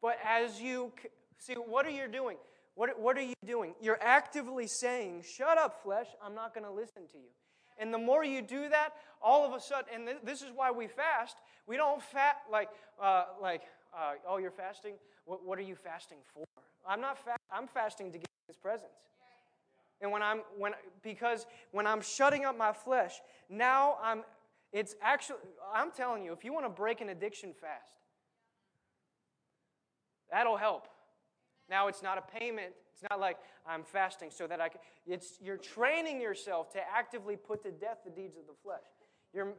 but 0.03 0.18
as 0.26 0.61
you 0.61 0.91
see, 1.39 1.55
what 1.55 1.87
are 1.87 1.91
you 1.91 2.09
doing? 2.09 2.39
What, 2.77 3.01
what 3.01 3.16
are 3.16 3.22
you 3.22 3.35
doing? 3.45 3.74
You're 3.81 3.99
actively 4.01 4.66
saying, 4.66 5.24
Shut 5.27 5.59
up, 5.59 5.83
flesh, 5.83 6.07
I'm 6.22 6.35
not 6.35 6.55
going 6.55 6.64
to 6.64 6.70
listen 6.70 7.09
to 7.09 7.18
you. 7.18 7.31
And 7.79 7.93
the 7.93 7.99
more 7.99 8.22
you 8.22 8.41
do 8.43 8.68
that, 8.68 8.91
all 9.20 9.45
of 9.45 9.53
a 9.53 9.61
sudden, 9.61 9.89
and 9.93 10.18
this 10.22 10.43
is 10.43 10.51
why 10.55 10.70
we 10.70 10.87
fast, 10.87 11.37
we 11.66 11.77
don't 11.77 12.03
fast 12.03 12.37
like, 12.51 12.68
uh, 13.03 13.24
like 13.41 13.62
uh, 13.97 14.12
oh, 14.29 14.37
you're 14.37 14.51
fasting? 14.51 14.95
What, 15.24 15.45
what, 15.45 15.59
are 15.59 15.62
you 15.62 15.74
fasting 15.74 16.18
for? 16.33 16.45
I'm 16.87 17.01
not 17.01 17.18
fa- 17.18 17.37
I'm 17.51 17.66
fasting 17.66 18.12
to 18.12 18.18
get 18.18 18.29
his 18.47 18.57
presence. 18.57 18.93
And 20.01 20.12
when 20.12 20.22
I'm 20.22 20.43
when 20.59 20.72
because 21.03 21.47
when 21.72 21.87
I'm 21.87 22.03
shutting 22.03 22.45
up 22.45 22.57
my 22.57 22.72
flesh, 22.72 23.14
now 23.49 23.97
I'm 24.03 24.22
It's 24.72 24.95
actually, 25.01 25.39
I'm 25.74 25.91
telling 25.91 26.24
you, 26.24 26.33
if 26.35 26.45
you 26.45 26.53
want 26.53 26.66
to 26.66 26.70
break 26.70 27.01
an 27.01 27.09
addiction 27.09 27.55
fast, 27.59 27.95
that'll 30.31 30.59
help. 30.59 30.89
Now, 31.69 31.89
it's 31.89 32.03
not 32.03 32.19
a 32.19 32.39
payment. 32.39 32.73
It's 32.93 33.03
not 33.11 33.21
like 33.21 33.37
I'm 33.67 33.83
fasting 33.83 34.31
so 34.31 34.47
that 34.47 34.61
I 34.61 34.69
can. 34.69 34.81
It's, 35.07 35.39
you're 35.43 35.57
training 35.57 36.21
yourself 36.21 36.71
to 36.73 36.81
actively 36.81 37.37
put 37.37 37.62
to 37.64 37.71
death 37.71 37.99
the 38.05 38.11
deeds 38.11 38.37
of 38.37 38.47
the 38.47 38.55
flesh. 38.62 38.85
You're 39.33 39.55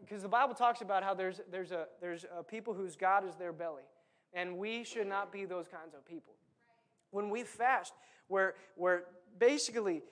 because 0.00 0.22
the 0.22 0.28
Bible 0.28 0.54
talks 0.54 0.80
about 0.80 1.02
how 1.02 1.14
there's, 1.14 1.40
there's, 1.50 1.72
a, 1.72 1.86
there's 2.00 2.24
a 2.36 2.42
people 2.42 2.74
whose 2.74 2.96
God 2.96 3.28
is 3.28 3.34
their 3.34 3.52
belly. 3.52 3.82
And 4.32 4.56
we 4.58 4.84
should 4.84 5.06
not 5.06 5.32
be 5.32 5.44
those 5.44 5.66
kinds 5.68 5.94
of 5.94 6.06
people. 6.06 6.34
When 7.10 7.30
we 7.30 7.42
fast, 7.42 7.92
we're, 8.28 8.54
we're 8.76 9.02
basically 9.38 10.02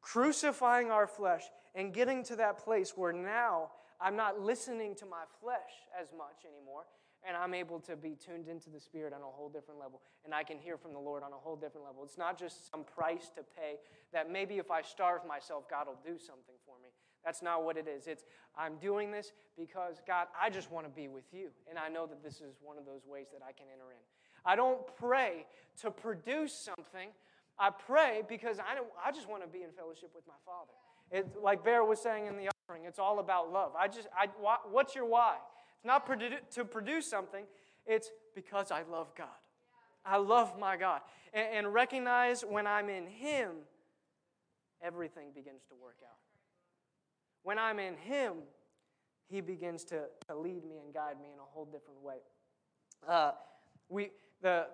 crucifying 0.00 0.90
our 0.90 1.06
flesh 1.06 1.42
and 1.74 1.92
getting 1.92 2.22
to 2.24 2.36
that 2.36 2.58
place 2.58 2.92
where 2.96 3.12
now 3.12 3.70
I'm 4.00 4.16
not 4.16 4.40
listening 4.40 4.94
to 4.96 5.06
my 5.06 5.24
flesh 5.40 5.58
as 6.00 6.08
much 6.16 6.44
anymore, 6.44 6.84
and 7.26 7.36
I'm 7.36 7.54
able 7.54 7.80
to 7.80 7.96
be 7.96 8.16
tuned 8.16 8.48
into 8.48 8.70
the 8.70 8.80
Spirit 8.80 9.12
on 9.12 9.20
a 9.20 9.24
whole 9.24 9.48
different 9.48 9.80
level, 9.80 10.00
and 10.24 10.34
I 10.34 10.42
can 10.42 10.58
hear 10.58 10.76
from 10.76 10.92
the 10.92 10.98
Lord 10.98 11.22
on 11.22 11.32
a 11.32 11.36
whole 11.36 11.56
different 11.56 11.86
level. 11.86 12.04
It's 12.04 12.18
not 12.18 12.38
just 12.38 12.70
some 12.70 12.84
price 12.84 13.30
to 13.36 13.42
pay 13.42 13.76
that 14.12 14.30
maybe 14.30 14.58
if 14.58 14.70
I 14.70 14.82
starve 14.82 15.26
myself, 15.26 15.68
God 15.68 15.86
will 15.86 15.98
do 16.04 16.18
something 16.18 16.54
for 16.64 16.76
me. 16.82 16.90
That's 17.24 17.42
not 17.42 17.64
what 17.64 17.76
it 17.76 17.88
is. 17.88 18.06
It's, 18.06 18.24
I'm 18.56 18.76
doing 18.76 19.10
this 19.10 19.32
because, 19.56 20.02
God, 20.06 20.28
I 20.40 20.50
just 20.50 20.70
want 20.70 20.86
to 20.86 20.90
be 20.90 21.08
with 21.08 21.24
you. 21.32 21.48
And 21.68 21.78
I 21.78 21.88
know 21.88 22.06
that 22.06 22.22
this 22.22 22.34
is 22.34 22.54
one 22.62 22.76
of 22.76 22.84
those 22.84 23.06
ways 23.06 23.28
that 23.32 23.40
I 23.42 23.52
can 23.52 23.66
enter 23.72 23.90
in. 23.90 23.98
I 24.44 24.56
don't 24.56 24.80
pray 24.98 25.46
to 25.80 25.90
produce 25.90 26.52
something. 26.52 27.08
I 27.58 27.70
pray 27.70 28.22
because 28.28 28.58
I, 28.58 28.76
I 29.02 29.10
just 29.10 29.28
want 29.28 29.42
to 29.42 29.48
be 29.48 29.62
in 29.62 29.70
fellowship 29.70 30.10
with 30.14 30.24
my 30.26 30.34
Father. 30.44 30.72
It, 31.10 31.42
like 31.42 31.64
Bear 31.64 31.84
was 31.84 32.00
saying 32.00 32.26
in 32.26 32.36
the 32.36 32.50
offering, 32.68 32.84
it's 32.84 32.98
all 32.98 33.20
about 33.20 33.52
love. 33.52 33.72
I 33.78 33.88
just, 33.88 34.08
I, 34.16 34.28
what's 34.70 34.94
your 34.94 35.06
why? 35.06 35.36
It's 35.84 35.86
not 35.86 36.08
produ- 36.08 36.38
to 36.54 36.64
produce 36.64 37.06
something, 37.06 37.44
it's 37.84 38.10
because 38.34 38.70
I 38.70 38.84
love 38.90 39.14
God. 39.14 39.26
I 40.02 40.16
love 40.16 40.58
my 40.58 40.78
God. 40.78 41.02
And, 41.34 41.66
and 41.66 41.74
recognize 41.74 42.40
when 42.42 42.66
I'm 42.66 42.88
in 42.88 43.06
Him, 43.06 43.50
everything 44.82 45.28
begins 45.34 45.64
to 45.68 45.74
work 45.74 45.98
out. 46.02 46.16
When 47.42 47.58
I'm 47.58 47.78
in 47.78 47.96
Him, 47.98 48.32
He 49.28 49.42
begins 49.42 49.84
to, 49.84 50.04
to 50.26 50.34
lead 50.34 50.64
me 50.64 50.78
and 50.82 50.94
guide 50.94 51.20
me 51.20 51.28
in 51.34 51.38
a 51.38 51.44
whole 51.52 51.66
different 51.66 52.00
way. 52.02 52.16
Uh, 53.06 53.32
we, 53.90 54.08
the, 54.40 54.68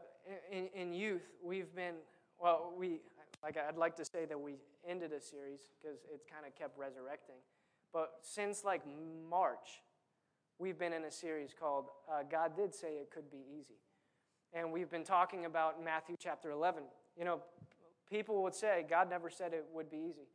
in, 0.53 0.69
in 0.77 0.93
youth, 0.93 1.27
we've 1.43 1.75
been, 1.75 1.95
well, 2.39 2.73
we, 2.79 3.01
like 3.43 3.57
I'd 3.57 3.77
like 3.77 3.97
to 3.97 4.05
say 4.05 4.27
that 4.27 4.41
we 4.41 4.59
ended 4.89 5.13
a 5.13 5.21
series 5.21 5.73
because 5.83 5.99
it's 6.15 6.25
kind 6.25 6.47
of 6.47 6.55
kept 6.55 6.79
resurrecting. 6.79 7.39
But 7.93 8.13
since 8.23 8.63
like 8.63 8.83
March, 9.29 9.83
we've 10.61 10.79
been 10.79 10.93
in 10.93 11.05
a 11.05 11.11
series 11.11 11.55
called 11.59 11.87
uh, 12.09 12.23
God 12.31 12.55
Did 12.55 12.75
Say 12.75 12.99
It 13.01 13.11
Could 13.11 13.31
Be 13.31 13.39
Easy. 13.59 13.79
And 14.53 14.71
we've 14.71 14.91
been 14.91 15.05
talking 15.05 15.47
about 15.47 15.83
Matthew 15.83 16.17
chapter 16.19 16.51
11. 16.51 16.83
You 17.19 17.25
know, 17.25 17.41
people 18.11 18.43
would 18.43 18.55
say 18.55 18.85
God 18.89 19.09
never 19.09 19.31
said 19.31 19.55
it 19.55 19.65
would 19.73 19.91
be 19.91 19.97
easy. 19.97 20.29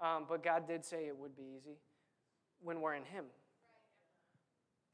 Um, 0.00 0.24
but 0.26 0.42
God 0.42 0.66
did 0.66 0.82
say 0.84 1.06
it 1.06 1.16
would 1.16 1.36
be 1.36 1.42
easy 1.56 1.76
when 2.62 2.80
we're 2.80 2.94
in 2.94 3.04
Him. 3.04 3.26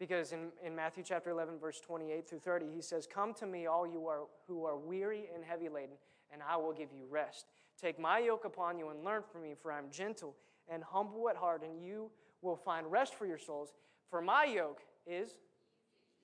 Because 0.00 0.32
in, 0.32 0.48
in 0.64 0.74
Matthew 0.74 1.04
chapter 1.06 1.30
11, 1.30 1.60
verse 1.60 1.80
28 1.80 2.28
through 2.28 2.40
30, 2.40 2.66
He 2.74 2.82
says, 2.82 3.06
Come 3.06 3.34
to 3.34 3.46
me, 3.46 3.66
all 3.66 3.86
you 3.86 4.08
are, 4.08 4.22
who 4.48 4.64
are 4.64 4.76
weary 4.76 5.28
and 5.32 5.44
heavy 5.44 5.68
laden, 5.68 5.96
and 6.32 6.42
I 6.48 6.56
will 6.56 6.72
give 6.72 6.88
you 6.92 7.04
rest. 7.08 7.46
Take 7.80 8.00
my 8.00 8.18
yoke 8.18 8.44
upon 8.44 8.78
you 8.78 8.88
and 8.88 9.04
learn 9.04 9.22
from 9.30 9.42
me, 9.42 9.54
for 9.60 9.70
I 9.70 9.78
am 9.78 9.90
gentle 9.92 10.34
and 10.68 10.82
humble 10.82 11.28
at 11.28 11.36
heart, 11.36 11.62
and 11.62 11.80
you 11.80 12.10
will 12.40 12.56
find 12.56 12.90
rest 12.90 13.14
for 13.14 13.26
your 13.26 13.38
souls. 13.38 13.72
For 14.12 14.20
my 14.20 14.44
yoke 14.44 14.82
is 15.06 15.38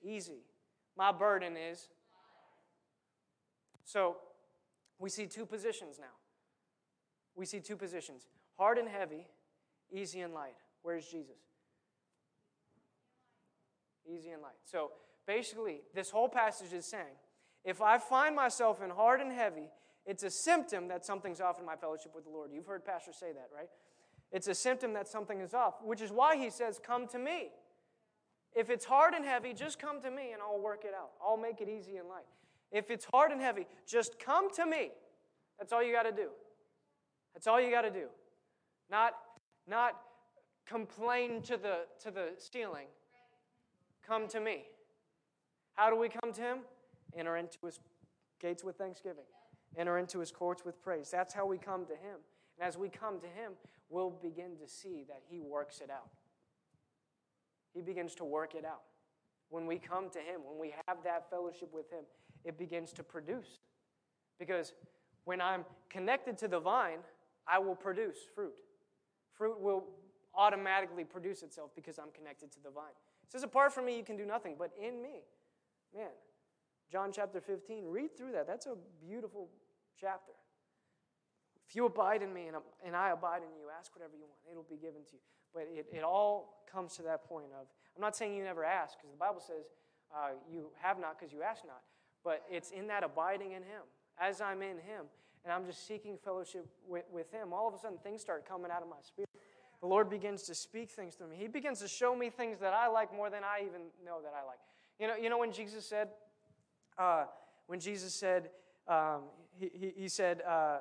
easy, 0.03 0.43
my 0.95 1.11
burden 1.11 1.57
is. 1.57 1.89
So 3.83 4.17
we 4.99 5.09
see 5.09 5.25
two 5.25 5.47
positions 5.47 5.97
now. 5.99 6.13
We 7.35 7.47
see 7.47 7.59
two 7.59 7.75
positions 7.75 8.27
hard 8.59 8.77
and 8.77 8.87
heavy, 8.87 9.25
easy 9.91 10.21
and 10.21 10.35
light. 10.35 10.53
Where's 10.83 11.07
Jesus? 11.07 11.39
Easy 14.05 14.29
and 14.29 14.43
light. 14.43 14.59
So 14.65 14.91
basically, 15.25 15.81
this 15.95 16.11
whole 16.11 16.29
passage 16.29 16.73
is 16.73 16.85
saying 16.85 17.17
if 17.65 17.81
I 17.81 17.97
find 17.97 18.35
myself 18.35 18.83
in 18.83 18.91
hard 18.91 19.19
and 19.19 19.31
heavy, 19.31 19.71
it's 20.05 20.21
a 20.21 20.29
symptom 20.29 20.89
that 20.89 21.07
something's 21.07 21.41
off 21.41 21.59
in 21.59 21.65
my 21.65 21.75
fellowship 21.75 22.13
with 22.13 22.25
the 22.25 22.29
Lord. 22.29 22.51
You've 22.53 22.67
heard 22.67 22.85
pastors 22.85 23.15
say 23.19 23.31
that, 23.33 23.49
right? 23.51 23.69
It's 24.31 24.47
a 24.47 24.53
symptom 24.53 24.93
that 24.93 25.07
something 25.07 25.41
is 25.41 25.55
off, 25.55 25.81
which 25.83 26.01
is 26.01 26.11
why 26.11 26.37
he 26.37 26.51
says, 26.51 26.79
Come 26.85 27.07
to 27.07 27.17
me. 27.17 27.49
If 28.55 28.69
it's 28.69 28.85
hard 28.85 29.13
and 29.13 29.23
heavy, 29.23 29.53
just 29.53 29.79
come 29.79 30.01
to 30.01 30.09
me 30.09 30.31
and 30.33 30.41
I'll 30.41 30.59
work 30.59 30.83
it 30.83 30.93
out. 30.93 31.11
I'll 31.23 31.37
make 31.37 31.61
it 31.61 31.69
easy 31.69 31.97
and 31.97 32.07
light. 32.07 32.25
If 32.71 32.91
it's 32.91 33.05
hard 33.05 33.31
and 33.31 33.41
heavy, 33.41 33.67
just 33.87 34.19
come 34.19 34.51
to 34.55 34.65
me. 34.65 34.91
That's 35.57 35.73
all 35.73 35.83
you 35.83 35.93
got 35.93 36.03
to 36.03 36.11
do. 36.11 36.29
That's 37.33 37.47
all 37.47 37.59
you 37.59 37.71
got 37.71 37.81
to 37.81 37.91
do. 37.91 38.07
Not, 38.89 39.13
not 39.67 40.01
complain 40.67 41.41
to 41.43 41.57
the, 41.57 41.79
to 42.03 42.11
the 42.11 42.29
ceiling. 42.37 42.87
Come 44.05 44.27
to 44.29 44.39
me. 44.39 44.63
How 45.73 45.89
do 45.89 45.95
we 45.95 46.09
come 46.09 46.33
to 46.33 46.41
him? 46.41 46.57
Enter 47.15 47.37
into 47.37 47.57
his 47.65 47.79
gates 48.39 48.63
with 48.63 48.77
thanksgiving. 48.77 49.23
Enter 49.77 49.97
into 49.97 50.19
his 50.19 50.31
courts 50.31 50.65
with 50.65 50.81
praise. 50.81 51.09
That's 51.11 51.33
how 51.33 51.45
we 51.45 51.57
come 51.57 51.85
to 51.85 51.93
him. 51.93 52.17
And 52.59 52.67
as 52.67 52.77
we 52.77 52.89
come 52.89 53.19
to 53.19 53.27
him, 53.27 53.53
we'll 53.89 54.09
begin 54.09 54.57
to 54.57 54.67
see 54.67 55.05
that 55.07 55.21
he 55.29 55.39
works 55.39 55.81
it 55.81 55.89
out. 55.89 56.09
He 57.73 57.81
begins 57.81 58.15
to 58.15 58.25
work 58.25 58.55
it 58.55 58.65
out. 58.65 58.81
When 59.49 59.65
we 59.65 59.79
come 59.79 60.09
to 60.11 60.19
him, 60.19 60.41
when 60.45 60.59
we 60.59 60.73
have 60.87 60.97
that 61.03 61.29
fellowship 61.29 61.73
with 61.73 61.89
him, 61.91 62.03
it 62.43 62.57
begins 62.57 62.93
to 62.93 63.03
produce. 63.03 63.59
Because 64.37 64.73
when 65.25 65.41
I'm 65.41 65.65
connected 65.89 66.37
to 66.39 66.47
the 66.47 66.59
vine, 66.59 66.99
I 67.47 67.59
will 67.59 67.75
produce 67.75 68.17
fruit. 68.35 68.53
Fruit 69.33 69.59
will 69.59 69.83
automatically 70.35 71.03
produce 71.03 71.41
itself 71.43 71.71
because 71.75 71.97
I'm 71.97 72.11
connected 72.13 72.51
to 72.53 72.59
the 72.63 72.69
vine. 72.69 72.95
It 73.23 73.31
says, 73.31 73.43
apart 73.43 73.73
from 73.73 73.85
me, 73.85 73.97
you 73.97 74.03
can 74.03 74.17
do 74.17 74.25
nothing, 74.25 74.55
but 74.57 74.71
in 74.79 75.01
me. 75.01 75.21
Man, 75.95 76.09
John 76.91 77.11
chapter 77.11 77.41
15, 77.41 77.85
read 77.85 78.17
through 78.17 78.31
that. 78.33 78.47
That's 78.47 78.65
a 78.65 78.75
beautiful 78.99 79.49
chapter. 79.99 80.33
If 81.67 81.75
you 81.75 81.85
abide 81.85 82.23
in 82.23 82.33
me 82.33 82.47
and, 82.47 82.57
and 82.83 82.95
I 82.95 83.11
abide 83.11 83.43
in 83.43 83.53
you, 83.59 83.67
ask 83.77 83.95
whatever 83.95 84.13
you 84.15 84.23
want, 84.23 84.39
it'll 84.49 84.63
be 84.63 84.77
given 84.77 85.03
to 85.05 85.13
you. 85.13 85.38
But 85.53 85.67
it, 85.73 85.87
it 85.91 86.03
all 86.03 86.63
comes 86.71 86.95
to 86.97 87.01
that 87.03 87.27
point 87.27 87.47
of, 87.59 87.67
I'm 87.95 88.01
not 88.01 88.15
saying 88.15 88.35
you 88.35 88.43
never 88.43 88.63
ask, 88.63 88.97
because 88.97 89.11
the 89.11 89.17
Bible 89.17 89.41
says 89.41 89.65
uh, 90.15 90.29
you 90.51 90.67
have 90.81 90.99
not 90.99 91.19
because 91.19 91.33
you 91.33 91.41
ask 91.41 91.65
not, 91.65 91.81
but 92.23 92.43
it's 92.49 92.71
in 92.71 92.87
that 92.87 93.03
abiding 93.03 93.51
in 93.51 93.63
Him. 93.63 93.83
As 94.19 94.41
I'm 94.41 94.61
in 94.61 94.77
Him, 94.77 95.05
and 95.43 95.53
I'm 95.53 95.65
just 95.65 95.87
seeking 95.87 96.17
fellowship 96.17 96.67
with, 96.87 97.05
with 97.11 97.31
Him, 97.31 97.53
all 97.53 97.67
of 97.67 97.73
a 97.73 97.79
sudden 97.79 97.97
things 98.03 98.21
start 98.21 98.47
coming 98.47 98.71
out 98.71 98.81
of 98.81 98.89
my 98.89 99.01
spirit. 99.01 99.29
The 99.81 99.87
Lord 99.87 100.09
begins 100.09 100.43
to 100.43 100.55
speak 100.55 100.89
things 100.91 101.15
to 101.15 101.25
me. 101.25 101.37
He 101.39 101.47
begins 101.47 101.79
to 101.79 101.87
show 101.87 102.15
me 102.15 102.29
things 102.29 102.59
that 102.59 102.73
I 102.73 102.87
like 102.87 103.15
more 103.15 103.29
than 103.29 103.43
I 103.43 103.61
even 103.61 103.81
know 104.05 104.17
that 104.21 104.33
I 104.35 104.45
like. 104.45 104.59
You 104.99 105.07
know, 105.07 105.15
you 105.15 105.29
know 105.29 105.37
when 105.37 105.53
Jesus 105.53 105.85
said, 105.85 106.09
uh, 106.97 107.25
when 107.67 107.79
Jesus 107.79 108.13
said, 108.13 108.49
um, 108.87 109.21
he, 109.57 109.69
he, 109.73 109.93
he, 109.95 110.07
said, 110.09 110.41
uh, 110.45 110.79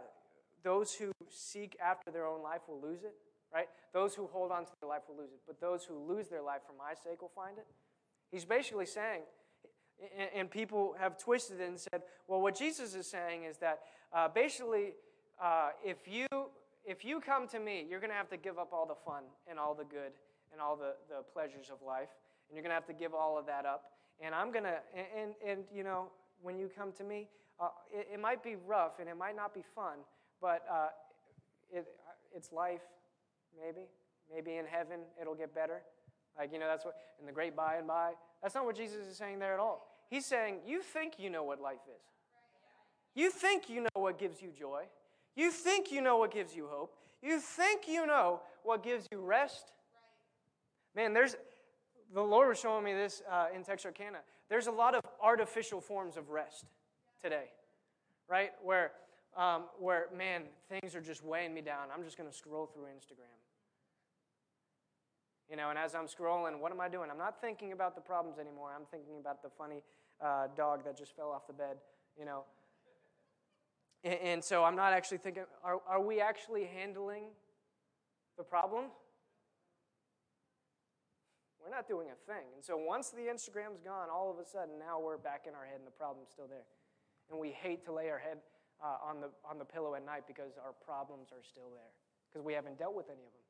those 0.65 0.93
who 0.93 1.13
seek 1.31 1.77
after 1.81 2.11
their 2.11 2.27
own 2.27 2.43
life 2.43 2.63
will 2.67 2.81
lose 2.81 3.05
it, 3.05 3.15
right? 3.53 3.69
Those 3.93 4.15
who 4.15 4.27
hold 4.27 4.53
on 4.53 4.65
to 4.65 4.73
their 4.81 4.89
life 4.89 5.03
will 5.09 5.17
lose 5.17 5.33
it, 5.33 5.41
but 5.47 5.61
those 5.61 5.85
who 5.85 5.99
lose 5.99 6.29
their 6.29 6.43
life 6.43 6.61
for 6.67 6.75
my 6.77 6.95
sake 6.95 7.23
will 7.23 7.33
find 7.35 7.59
it. 7.59 7.67
He's 8.31 8.45
basically 8.45 8.87
saying, 8.87 9.23
and 10.35 10.51
people 10.51 10.95
have 10.99 11.19
twisted 11.19 11.61
it 11.61 11.69
and 11.69 11.79
said, 11.79 12.03
well, 12.27 12.41
what 12.41 12.55
Jesus 12.55 12.95
is 12.95 13.07
saying 13.07 13.45
is 13.45 13.57
that 13.59 13.81
uh, 14.13 14.29
basically, 14.29 14.93
uh, 15.43 15.71
if 15.85 16.07
you 16.07 16.27
if 16.89 17.05
you 17.05 17.21
come 17.21 17.47
to 17.49 17.59
me, 17.59 17.85
you're 17.89 18.01
going 18.01 18.11
to 18.11 18.17
have 18.17 18.31
to 18.31 18.39
give 18.39 18.59
up 18.59 18.73
all 18.73 18.87
the 18.87 18.95
fun 18.95 19.25
and 19.47 19.59
all 19.59 19.75
the 19.75 19.85
good 19.85 20.13
and 20.53 20.61
all 20.61 20.75
the, 20.75 20.95
the 21.11 21.23
pleasures 21.35 21.69
of 21.71 21.87
life, 21.87 22.09
and 22.49 22.57
you're 22.57 22.63
going 22.63 22.71
to 22.71 22.75
have 22.75 22.87
to 22.87 22.95
give 22.95 23.13
all 23.13 23.39
of 23.39 23.45
that 23.45 23.67
up. 23.67 23.93
And 24.21 24.35
I'm 24.35 24.51
going 24.51 24.65
to, 24.65 24.79
and, 24.97 25.07
and, 25.15 25.35
and, 25.47 25.65
you 25.73 25.85
know, 25.85 26.07
when 26.41 26.59
you 26.59 26.71
come 26.75 26.93
to 26.93 27.05
me, 27.05 27.29
uh, 27.61 27.69
it, 27.93 28.09
it, 28.15 28.21
might 28.21 28.43
be 28.43 28.57
rough 28.67 29.01
and 29.01 29.09
it 29.09 29.19
might 29.19 29.37
not 29.37 29.53
be 29.53 29.63
fun, 29.75 29.99
but 30.41 30.65
uh, 30.73 30.89
it, 31.71 31.87
it's 32.35 32.53
life, 32.53 32.81
maybe. 33.57 33.87
Maybe 34.33 34.57
in 34.57 34.67
heaven 34.67 35.01
it'll 35.21 35.35
get 35.35 35.55
better. 35.55 35.83
Like, 36.39 36.53
you 36.53 36.59
know, 36.59 36.67
that's 36.69 36.85
what, 36.85 36.95
in 37.21 37.27
the 37.27 37.33
great 37.33 37.57
by 37.57 37.77
and 37.77 37.87
by. 37.87 38.13
That's 38.43 38.55
not 38.55 38.65
what 38.65 38.77
Jesus 38.77 39.07
is 39.07 39.17
saying 39.17 39.39
there 39.39 39.55
at 39.55 39.61
all. 39.61 39.89
He's 40.09 40.27
saying, 40.27 40.59
you 40.67 40.83
think 40.83 41.15
you 41.19 41.31
know 41.31 41.43
what 41.43 41.61
life 41.61 41.81
is. 41.89 42.03
You 43.15 43.31
think 43.31 43.69
you 43.69 43.81
know 43.81 44.01
what 44.01 44.19
gives 44.19 44.41
you 44.41 44.51
joy. 44.57 44.85
You 45.35 45.51
think 45.51 45.91
you 45.91 46.01
know 46.01 46.19
what 46.19 46.33
gives 46.33 46.55
you 46.55 46.69
hope. 46.71 46.95
You 47.23 47.41
think 47.41 47.89
you 47.89 48.07
know 48.07 48.41
what 48.63 48.83
gives 48.83 49.07
you 49.11 49.21
rest. 49.21 49.73
Man, 50.95 51.13
there's 51.13 51.37
the 52.15 52.23
Lord 52.23 52.49
was 52.49 52.59
showing 52.59 52.85
me 52.85 52.95
this 52.95 53.23
uh, 53.31 53.47
in 53.55 53.63
Texarkana. 53.63 54.19
There's 54.49 54.67
a 54.67 54.73
lot 54.73 54.95
of 54.95 55.03
artificial 55.21 55.81
forms 55.81 56.17
of 56.17 56.31
rest 56.31 56.65
today, 57.23 57.51
right? 58.29 58.53
Where, 58.63 58.93
um, 59.39 59.63
where 59.79 60.07
man, 60.15 60.43
things 60.69 60.95
are 60.95 61.01
just 61.01 61.25
weighing 61.25 61.55
me 61.55 61.61
down. 61.61 61.89
I'm 61.95 62.03
just 62.03 62.19
going 62.19 62.29
to 62.29 62.37
scroll 62.37 62.67
through 62.67 62.85
Instagram. 62.85 63.39
You 65.49 65.57
know, 65.57 65.71
and 65.71 65.79
as 65.79 65.95
I'm 65.95 66.07
scrolling, 66.07 66.61
what 66.61 66.73
am 66.73 66.81
I 66.81 66.89
doing? 66.89 67.09
I'm 67.11 67.17
not 67.17 67.41
thinking 67.41 67.73
about 67.73 67.95
the 67.95 68.03
problems 68.03 68.39
anymore. 68.39 68.71
I'm 68.77 68.85
thinking 68.91 69.19
about 69.19 69.43
the 69.43 69.49
funny 69.49 69.83
uh, 70.21 70.49
dog 70.57 70.85
that 70.85 70.99
just 70.99 71.17
fell 71.17 71.31
off 71.31 71.47
the 71.47 71.55
bed, 71.55 71.77
you 72.19 72.27
know. 72.27 72.43
And, 74.05 74.19
and 74.21 74.45
so 74.45 74.65
I'm 74.65 74.77
not 74.77 74.93
actually 74.93 75.19
thinking, 75.19 75.45
are, 75.65 75.81
are 75.89 76.03
we 76.03 76.21
actually 76.21 76.65
handling 76.65 77.25
the 78.37 78.45
problem? 78.45 78.87
We're 81.63 81.75
not 81.75 81.89
doing 81.89 82.09
a 82.09 82.31
thing. 82.31 82.45
And 82.55 82.65
so 82.65 82.77
once 82.77 83.11
the 83.11 83.23
Instagram's 83.23 83.81
gone, 83.83 84.09
all 84.13 84.31
of 84.31 84.39
a 84.39 84.45
sudden 84.45 84.79
now 84.79 85.01
we're 85.01 85.17
back 85.17 85.45
in 85.49 85.55
our 85.55 85.65
head 85.65 85.77
and 85.79 85.87
the 85.87 85.93
problem's 85.93 86.29
still 86.31 86.47
there. 86.47 86.67
And 87.31 87.39
we 87.39 87.51
hate 87.51 87.85
to 87.87 87.93
lay 87.93 88.11
our 88.11 88.19
head 88.19 88.39
uh, 88.83 89.09
on, 89.09 89.21
the, 89.21 89.29
on 89.49 89.59
the 89.59 89.65
pillow 89.65 89.95
at 89.95 90.05
night 90.05 90.25
because 90.27 90.53
our 90.65 90.73
problems 90.85 91.29
are 91.33 91.43
still 91.43 91.71
there, 91.71 91.93
because 92.31 92.45
we 92.45 92.53
haven't 92.53 92.79
dealt 92.79 92.95
with 92.95 93.07
any 93.07 93.25
of 93.25 93.33
them. 93.33 93.47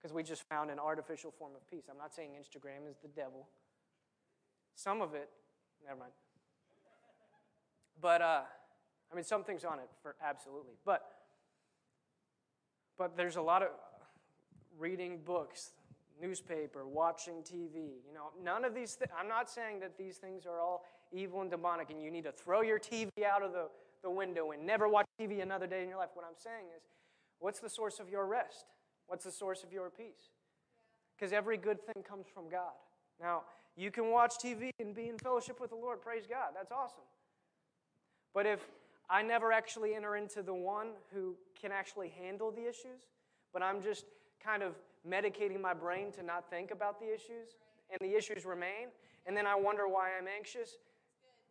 Because 0.00 0.14
we 0.14 0.22
just 0.22 0.42
found 0.48 0.70
an 0.70 0.78
artificial 0.78 1.30
form 1.30 1.52
of 1.54 1.68
peace. 1.68 1.84
I'm 1.90 1.98
not 1.98 2.14
saying 2.14 2.30
Instagram 2.38 2.88
is 2.88 2.96
the 3.02 3.08
devil. 3.08 3.48
Some 4.74 5.00
of 5.00 5.14
it, 5.14 5.30
never 5.84 5.98
mind. 5.98 6.12
But, 8.00 8.20
uh, 8.20 8.42
I 9.10 9.14
mean, 9.14 9.24
some 9.24 9.42
things 9.42 9.64
on 9.64 9.78
it, 9.78 9.88
for 10.02 10.16
absolutely. 10.22 10.74
But, 10.84 11.06
but 12.98 13.16
there's 13.16 13.36
a 13.36 13.42
lot 13.42 13.62
of 13.62 13.70
reading 14.78 15.20
books, 15.24 15.72
newspaper, 16.20 16.86
watching 16.86 17.36
TV. 17.36 17.74
You 18.06 18.14
know, 18.14 18.30
none 18.42 18.64
of 18.64 18.74
these. 18.74 18.96
Th- 18.96 19.10
I'm 19.18 19.28
not 19.28 19.50
saying 19.50 19.80
that 19.80 19.96
these 19.96 20.16
things 20.16 20.46
are 20.46 20.60
all 20.60 20.84
evil 21.12 21.40
and 21.40 21.50
demonic, 21.50 21.90
and 21.90 22.02
you 22.02 22.10
need 22.10 22.24
to 22.24 22.32
throw 22.32 22.62
your 22.62 22.78
TV 22.78 23.08
out 23.26 23.42
of 23.42 23.52
the, 23.52 23.68
the 24.06 24.10
window 24.10 24.52
and 24.52 24.64
never 24.64 24.88
watch 24.88 25.06
TV 25.20 25.42
another 25.42 25.66
day 25.66 25.82
in 25.82 25.88
your 25.88 25.98
life. 25.98 26.10
What 26.14 26.24
I'm 26.24 26.38
saying 26.38 26.66
is, 26.76 26.82
what's 27.40 27.58
the 27.58 27.68
source 27.68 27.98
of 27.98 28.08
your 28.08 28.24
rest? 28.26 28.66
What's 29.08 29.24
the 29.24 29.32
source 29.32 29.64
of 29.64 29.72
your 29.72 29.90
peace? 29.90 30.30
Because 31.16 31.32
every 31.32 31.56
good 31.56 31.84
thing 31.84 32.04
comes 32.04 32.26
from 32.32 32.48
God. 32.48 32.76
Now, 33.20 33.42
you 33.76 33.90
can 33.90 34.12
watch 34.12 34.34
TV 34.42 34.70
and 34.78 34.94
be 34.94 35.08
in 35.08 35.18
fellowship 35.18 35.60
with 35.60 35.70
the 35.70 35.76
Lord. 35.76 36.00
Praise 36.00 36.22
God. 36.28 36.50
That's 36.54 36.70
awesome. 36.70 37.02
But 38.32 38.46
if 38.46 38.60
I 39.10 39.22
never 39.22 39.50
actually 39.50 39.94
enter 39.94 40.14
into 40.14 40.40
the 40.40 40.54
one 40.54 40.88
who 41.12 41.34
can 41.60 41.72
actually 41.72 42.12
handle 42.20 42.52
the 42.52 42.62
issues, 42.62 43.08
but 43.52 43.60
I'm 43.60 43.82
just 43.82 44.04
kind 44.42 44.62
of 44.62 44.74
medicating 45.08 45.60
my 45.60 45.74
brain 45.74 46.12
to 46.12 46.22
not 46.22 46.48
think 46.48 46.70
about 46.70 47.00
the 47.00 47.06
issues, 47.06 47.56
and 47.90 47.98
the 48.00 48.16
issues 48.16 48.44
remain, 48.44 48.88
and 49.26 49.36
then 49.36 49.46
I 49.46 49.56
wonder 49.56 49.88
why 49.88 50.10
I'm 50.16 50.28
anxious 50.28 50.76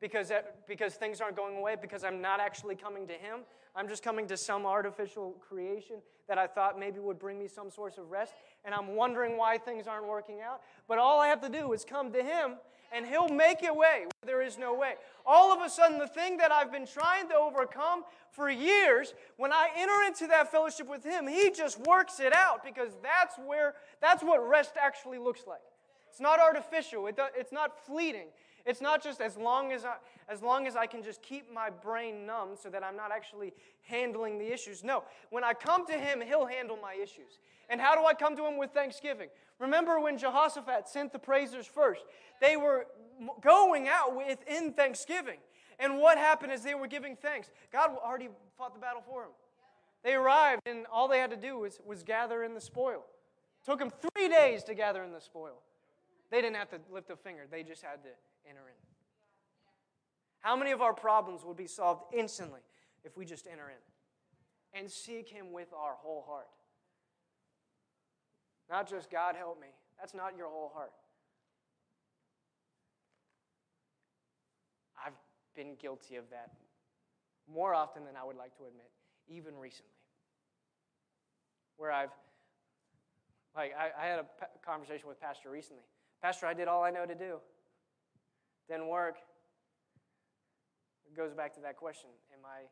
because, 0.01 0.31
uh, 0.31 0.41
because 0.67 0.95
things 0.95 1.21
aren't 1.21 1.35
going 1.35 1.57
away, 1.57 1.75
because 1.79 2.03
I'm 2.03 2.21
not 2.21 2.39
actually 2.39 2.75
coming 2.75 3.07
to 3.07 3.13
Him. 3.13 3.41
I'm 3.75 3.87
just 3.87 4.03
coming 4.03 4.27
to 4.27 4.37
some 4.37 4.65
artificial 4.65 5.35
creation 5.47 5.97
that 6.27 6.37
I 6.37 6.47
thought 6.47 6.79
maybe 6.79 6.99
would 6.99 7.19
bring 7.19 7.37
me 7.37 7.47
some 7.47 7.69
source 7.69 7.97
of 7.97 8.09
rest, 8.09 8.33
and 8.63 8.73
I'm 8.73 8.95
wondering 8.95 9.37
why 9.37 9.57
things 9.57 9.87
aren't 9.87 10.07
working 10.07 10.41
out. 10.41 10.61
But 10.87 10.97
all 10.97 11.19
I 11.19 11.27
have 11.27 11.41
to 11.41 11.49
do 11.49 11.73
is 11.73 11.83
come 11.83 12.11
to 12.13 12.23
Him, 12.23 12.55
and 12.91 13.05
He'll 13.05 13.29
make 13.29 13.63
a 13.63 13.73
way 13.73 14.05
where 14.05 14.25
there 14.25 14.41
is 14.41 14.57
no 14.57 14.73
way. 14.73 14.93
All 15.25 15.51
of 15.51 15.61
a 15.65 15.69
sudden, 15.69 15.99
the 15.99 16.07
thing 16.07 16.37
that 16.37 16.51
I've 16.51 16.71
been 16.71 16.87
trying 16.87 17.27
to 17.29 17.35
overcome 17.35 18.03
for 18.31 18.49
years, 18.49 19.13
when 19.37 19.51
I 19.51 19.69
enter 19.75 20.07
into 20.07 20.27
that 20.27 20.51
fellowship 20.51 20.87
with 20.89 21.03
Him, 21.03 21.27
He 21.27 21.51
just 21.51 21.79
works 21.85 22.19
it 22.19 22.33
out 22.33 22.63
because 22.63 22.91
that's 23.03 23.37
where 23.37 23.75
that's 24.01 24.23
what 24.23 24.47
rest 24.47 24.73
actually 24.81 25.17
looks 25.17 25.43
like. 25.47 25.61
It's 26.09 26.21
not 26.21 26.39
artificial. 26.39 27.07
It 27.07 27.19
it's 27.35 27.51
not 27.51 27.85
fleeting. 27.85 28.27
It's 28.65 28.81
not 28.81 29.03
just 29.03 29.21
as 29.21 29.37
long 29.37 29.71
as 29.71 29.85
I, 29.85 29.95
as 30.27 30.41
long 30.41 30.65
as 30.65 30.75
I 30.75 30.87
can 30.87 31.03
just 31.03 31.21
keep 31.21 31.53
my 31.53 31.69
brain 31.69 32.25
numb 32.25 32.55
so 32.55 32.69
that 32.69 32.83
I'm 32.83 32.95
not 32.95 33.11
actually 33.11 33.53
handling 33.83 34.39
the 34.39 34.51
issues. 34.51 34.83
No, 34.83 35.03
when 35.29 35.43
I 35.43 35.53
come 35.53 35.85
to 35.87 35.93
Him, 35.93 36.21
He'll 36.21 36.47
handle 36.47 36.77
my 36.81 36.95
issues. 36.95 37.39
And 37.69 37.79
how 37.79 37.95
do 37.95 38.05
I 38.05 38.13
come 38.13 38.35
to 38.35 38.45
Him 38.45 38.57
with 38.57 38.71
thanksgiving? 38.71 39.29
Remember 39.59 39.99
when 39.99 40.17
Jehoshaphat 40.17 40.87
sent 40.87 41.13
the 41.13 41.19
praisers 41.19 41.67
first? 41.67 42.01
They 42.41 42.57
were 42.57 42.87
going 43.41 43.87
out 43.87 44.15
within 44.15 44.73
thanksgiving. 44.73 45.37
And 45.79 45.99
what 45.99 46.17
happened 46.17 46.51
as 46.51 46.63
they 46.63 46.73
were 46.73 46.87
giving 46.87 47.15
thanks? 47.15 47.51
God 47.71 47.91
already 48.03 48.29
fought 48.57 48.73
the 48.73 48.79
battle 48.79 49.03
for 49.05 49.23
them. 49.23 49.31
They 50.03 50.13
arrived, 50.13 50.61
and 50.65 50.85
all 50.91 51.07
they 51.07 51.19
had 51.19 51.31
to 51.31 51.37
do 51.37 51.59
was, 51.59 51.79
was 51.85 52.03
gather 52.03 52.43
in 52.43 52.53
the 52.53 52.61
spoil. 52.61 53.03
Took 53.65 53.79
them 53.79 53.91
three 53.91 54.27
days 54.27 54.63
to 54.65 54.73
gather 54.73 55.03
in 55.03 55.11
the 55.11 55.19
spoil. 55.21 55.61
They 56.31 56.41
didn't 56.41 56.57
have 56.57 56.69
to 56.69 56.79
lift 56.91 57.09
a 57.09 57.15
finger, 57.15 57.43
they 57.49 57.63
just 57.63 57.81
had 57.81 58.03
to. 58.03 58.09
How 60.45 60.55
many 60.55 60.69
of 60.69 60.79
our 60.79 60.93
problems 60.93 61.43
would 61.43 61.57
be 61.57 61.65
solved 61.65 62.03
instantly 62.13 62.59
if 63.03 63.17
we 63.17 63.25
just 63.25 63.47
enter 63.51 63.67
in 63.67 64.79
and 64.79 64.91
seek 64.91 65.27
Him 65.27 65.51
with 65.51 65.69
our 65.73 65.95
whole 65.95 66.23
heart? 66.27 66.45
Not 68.69 68.87
just, 68.87 69.09
God 69.09 69.35
help 69.35 69.59
me. 69.59 69.69
That's 69.99 70.13
not 70.13 70.37
your 70.37 70.47
whole 70.47 70.71
heart. 70.71 70.91
I've 75.03 75.17
been 75.55 75.73
guilty 75.81 76.15
of 76.15 76.29
that 76.29 76.51
more 77.51 77.73
often 77.73 78.05
than 78.05 78.15
I 78.15 78.23
would 78.23 78.37
like 78.37 78.55
to 78.57 78.65
admit, 78.65 78.91
even 79.27 79.57
recently. 79.57 79.89
Where 81.77 81.91
I've, 81.91 82.11
like, 83.55 83.73
I, 83.75 83.89
I 83.99 84.07
had 84.07 84.19
a 84.19 84.25
conversation 84.63 85.07
with 85.07 85.19
Pastor 85.19 85.49
recently. 85.49 85.85
Pastor, 86.21 86.45
I 86.45 86.53
did 86.53 86.67
all 86.67 86.83
I 86.83 86.91
know 86.91 87.07
to 87.07 87.15
do. 87.15 87.37
Didn't 88.69 88.87
work. 88.89 89.15
It 91.05 91.15
goes 91.15 91.33
back 91.33 91.53
to 91.55 91.61
that 91.61 91.77
question 91.77 92.09
Am 92.33 92.45
I 92.45 92.67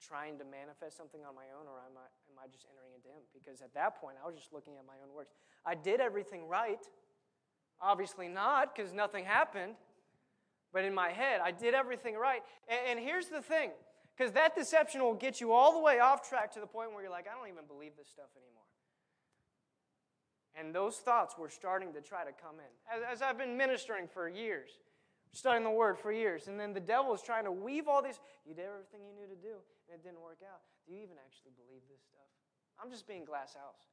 trying 0.00 0.38
to 0.38 0.44
manifest 0.44 0.96
something 0.96 1.24
on 1.24 1.34
my 1.34 1.48
own, 1.56 1.66
or 1.66 1.80
am 1.80 1.96
I, 1.96 2.06
am 2.28 2.36
I 2.36 2.48
just 2.50 2.66
entering 2.68 2.92
into 2.92 3.08
Him? 3.08 3.22
Because 3.32 3.62
at 3.62 3.72
that 3.74 4.00
point, 4.00 4.16
I 4.22 4.26
was 4.26 4.36
just 4.36 4.52
looking 4.52 4.76
at 4.76 4.84
my 4.84 4.98
own 5.02 5.14
works. 5.14 5.32
I 5.64 5.74
did 5.74 6.00
everything 6.00 6.48
right. 6.48 6.82
Obviously, 7.80 8.28
not, 8.28 8.74
because 8.74 8.92
nothing 8.92 9.24
happened. 9.24 9.74
But 10.72 10.84
in 10.84 10.94
my 10.94 11.10
head, 11.10 11.40
I 11.42 11.52
did 11.52 11.72
everything 11.72 12.16
right. 12.16 12.42
And, 12.68 12.98
and 12.98 12.98
here's 12.98 13.28
the 13.28 13.40
thing 13.40 13.70
because 14.16 14.32
that 14.32 14.54
deception 14.54 15.02
will 15.02 15.14
get 15.14 15.40
you 15.40 15.52
all 15.52 15.72
the 15.72 15.78
way 15.78 16.00
off 16.00 16.28
track 16.28 16.52
to 16.54 16.60
the 16.60 16.66
point 16.66 16.92
where 16.92 17.02
you're 17.02 17.10
like, 17.10 17.26
I 17.30 17.38
don't 17.38 17.48
even 17.48 17.66
believe 17.66 17.92
this 17.96 18.08
stuff 18.08 18.30
anymore. 18.36 18.62
And 20.56 20.74
those 20.74 20.96
thoughts 20.96 21.36
were 21.38 21.48
starting 21.48 21.92
to 21.94 22.00
try 22.00 22.24
to 22.24 22.30
come 22.30 22.56
in. 22.58 22.96
As, 22.96 23.18
as 23.18 23.22
I've 23.22 23.38
been 23.38 23.56
ministering 23.56 24.06
for 24.06 24.28
years, 24.28 24.70
studying 25.34 25.64
the 25.64 25.70
Word 25.70 25.98
for 25.98 26.12
years. 26.12 26.48
And 26.48 26.58
then 26.58 26.72
the 26.72 26.80
devil 26.80 27.12
is 27.14 27.22
trying 27.22 27.44
to 27.44 27.52
weave 27.52 27.88
all 27.88 28.02
these. 28.02 28.20
You 28.46 28.54
did 28.54 28.66
everything 28.66 29.00
you 29.04 29.12
knew 29.14 29.28
to 29.28 29.40
do, 29.40 29.60
and 29.88 30.00
it 30.00 30.02
didn't 30.02 30.22
work 30.22 30.38
out. 30.42 30.60
Do 30.86 30.94
you 30.94 31.00
even 31.02 31.16
actually 31.24 31.52
believe 31.56 31.82
this 31.90 32.00
stuff? 32.02 32.28
I'm 32.82 32.90
just 32.90 33.06
being 33.06 33.24
glass 33.24 33.54
house. 33.54 33.90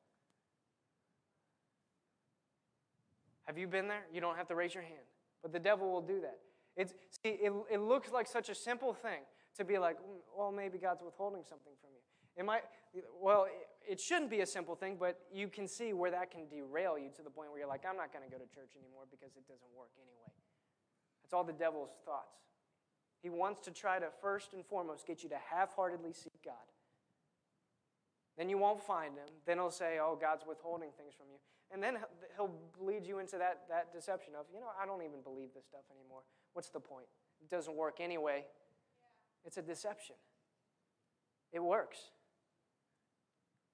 Have 3.45 3.57
you 3.57 3.67
been 3.67 3.87
there? 3.87 4.05
You 4.13 4.21
don't 4.21 4.37
have 4.37 4.47
to 4.47 4.55
raise 4.55 4.73
your 4.73 4.83
hand. 4.83 5.05
But 5.41 5.51
the 5.51 5.59
devil 5.59 5.91
will 5.91 6.01
do 6.01 6.21
that. 6.21 6.39
It's, 6.77 6.93
see, 7.23 7.35
it, 7.41 7.51
it 7.69 7.81
looks 7.81 8.11
like 8.11 8.27
such 8.27 8.49
a 8.49 8.55
simple 8.55 8.93
thing 8.93 9.21
to 9.57 9.65
be 9.65 9.77
like, 9.77 9.97
mm, 9.97 10.21
well, 10.37 10.51
maybe 10.51 10.77
God's 10.77 11.03
withholding 11.03 11.43
something 11.43 11.73
from 11.81 11.89
you. 11.91 11.99
It 12.37 12.45
might, 12.45 12.63
well, 13.19 13.45
it, 13.45 13.97
it 13.97 13.99
shouldn't 13.99 14.29
be 14.29 14.39
a 14.39 14.45
simple 14.45 14.75
thing, 14.75 14.95
but 14.97 15.19
you 15.33 15.49
can 15.49 15.67
see 15.67 15.91
where 15.91 16.11
that 16.11 16.31
can 16.31 16.47
derail 16.47 16.97
you 16.97 17.09
to 17.17 17.21
the 17.21 17.29
point 17.29 17.51
where 17.51 17.59
you're 17.59 17.67
like, 17.67 17.83
I'm 17.83 17.97
not 17.97 18.13
going 18.13 18.23
to 18.23 18.31
go 18.31 18.37
to 18.37 18.47
church 18.47 18.71
anymore 18.79 19.03
because 19.11 19.35
it 19.35 19.43
doesn't 19.47 19.71
work 19.75 19.91
anyway. 19.99 20.31
It's 21.32 21.34
all 21.34 21.45
the 21.45 21.53
devil's 21.53 21.91
thoughts. 22.03 22.43
He 23.23 23.29
wants 23.29 23.61
to 23.61 23.71
try 23.71 23.99
to 23.99 24.07
first 24.21 24.51
and 24.51 24.65
foremost 24.65 25.07
get 25.07 25.23
you 25.23 25.29
to 25.29 25.38
half 25.49 25.73
heartedly 25.73 26.11
seek 26.11 26.34
God. 26.43 26.55
Then 28.38 28.49
you 28.49 28.57
won't 28.57 28.84
find 28.84 29.13
him. 29.13 29.29
Then 29.45 29.55
he'll 29.55 29.71
say, 29.71 29.99
Oh, 30.01 30.17
God's 30.19 30.43
withholding 30.45 30.89
things 30.97 31.13
from 31.15 31.27
you. 31.32 31.38
And 31.71 31.82
then 31.82 31.99
he'll 32.36 32.53
lead 32.82 33.07
you 33.07 33.19
into 33.19 33.38
that, 33.38 33.61
that 33.69 33.93
deception 33.93 34.34
of, 34.38 34.45
You 34.53 34.59
know, 34.59 34.71
I 34.77 34.86
don't 34.86 35.03
even 35.03 35.21
believe 35.23 35.53
this 35.55 35.63
stuff 35.63 35.86
anymore. 35.89 36.23
What's 36.51 36.67
the 36.67 36.82
point? 36.82 37.07
It 37.41 37.49
doesn't 37.49 37.77
work 37.77 38.01
anyway. 38.01 38.43
It's 39.45 39.55
a 39.55 39.61
deception. 39.61 40.17
It 41.53 41.63
works. 41.63 41.99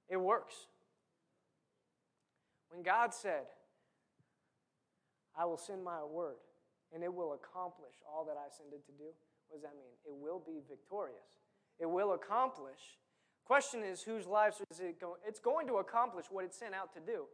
It 0.10 0.18
works. 0.18 0.68
When 2.70 2.84
God 2.84 3.16
said, 3.16 3.46
I 5.36 5.46
will 5.46 5.58
send 5.58 5.84
my 5.84 6.04
word, 6.04 6.36
and 6.94 7.04
it 7.04 7.14
will 7.14 7.34
accomplish 7.34 7.96
all 8.08 8.26
that 8.26 8.38
I 8.38 8.48
send 8.50 8.74
it 8.74 8.86
to 8.86 8.92
do. 8.94 9.12
What 9.48 9.58
does 9.58 9.64
that 9.64 9.76
mean? 9.78 9.94
It 10.06 10.14
will 10.14 10.42
be 10.46 10.62
victorious. 10.68 11.40
It 11.80 11.90
will 11.90 12.14
accomplish. 12.14 12.98
Question 13.46 13.84
is, 13.84 14.02
whose 14.02 14.26
lives 14.26 14.62
is 14.72 14.80
it 14.80 15.00
going? 15.00 15.20
It's 15.26 15.40
going 15.40 15.68
to 15.68 15.76
accomplish 15.76 16.26
what 16.30 16.44
it's 16.44 16.58
sent 16.58 16.74
out 16.74 16.94
to 16.94 17.00
do. 17.00 17.26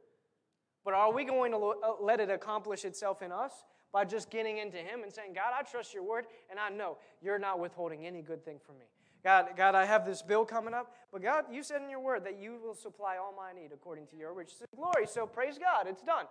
But 0.86 0.94
are 0.94 1.12
we 1.12 1.24
going 1.24 1.52
to 1.52 1.58
uh, 1.58 1.96
let 2.02 2.20
it 2.20 2.30
accomplish 2.30 2.86
itself 2.86 3.22
in 3.22 3.32
us 3.32 3.52
by 3.92 4.04
just 4.06 4.30
getting 4.30 4.58
into 4.58 4.78
Him 4.78 5.04
and 5.04 5.12
saying, 5.12 5.34
God, 5.34 5.54
I 5.58 5.64
trust 5.64 5.94
your 5.94 6.04
word, 6.04 6.26
and 6.50 6.60
I 6.60 6.70
know 6.70 6.98
you're 7.22 7.40
not 7.40 7.60
withholding 7.60 8.06
any 8.06 8.22
good 8.22 8.44
thing 8.44 8.60
from 8.66 8.78
me. 8.80 8.86
God, 9.24 9.52
God, 9.56 9.74
I 9.74 9.86
have 9.86 10.06
this 10.06 10.22
bill 10.22 10.44
coming 10.44 10.74
up, 10.74 10.94
but 11.12 11.24
God, 11.24 11.46
you 11.50 11.64
said 11.64 11.82
in 11.82 11.90
your 11.90 12.02
word 12.02 12.26
that 12.26 12.38
you 12.38 12.58
will 12.62 12.76
supply 12.76 13.16
all 13.16 13.34
my 13.36 13.58
need 13.58 13.72
according 13.74 14.08
to 14.08 14.18
your 14.18 14.34
riches 14.34 14.60
and 14.60 14.68
glory. 14.76 15.08
So 15.08 15.26
praise 15.26 15.58
God, 15.58 15.88
it's 15.88 16.02
done. 16.02 16.26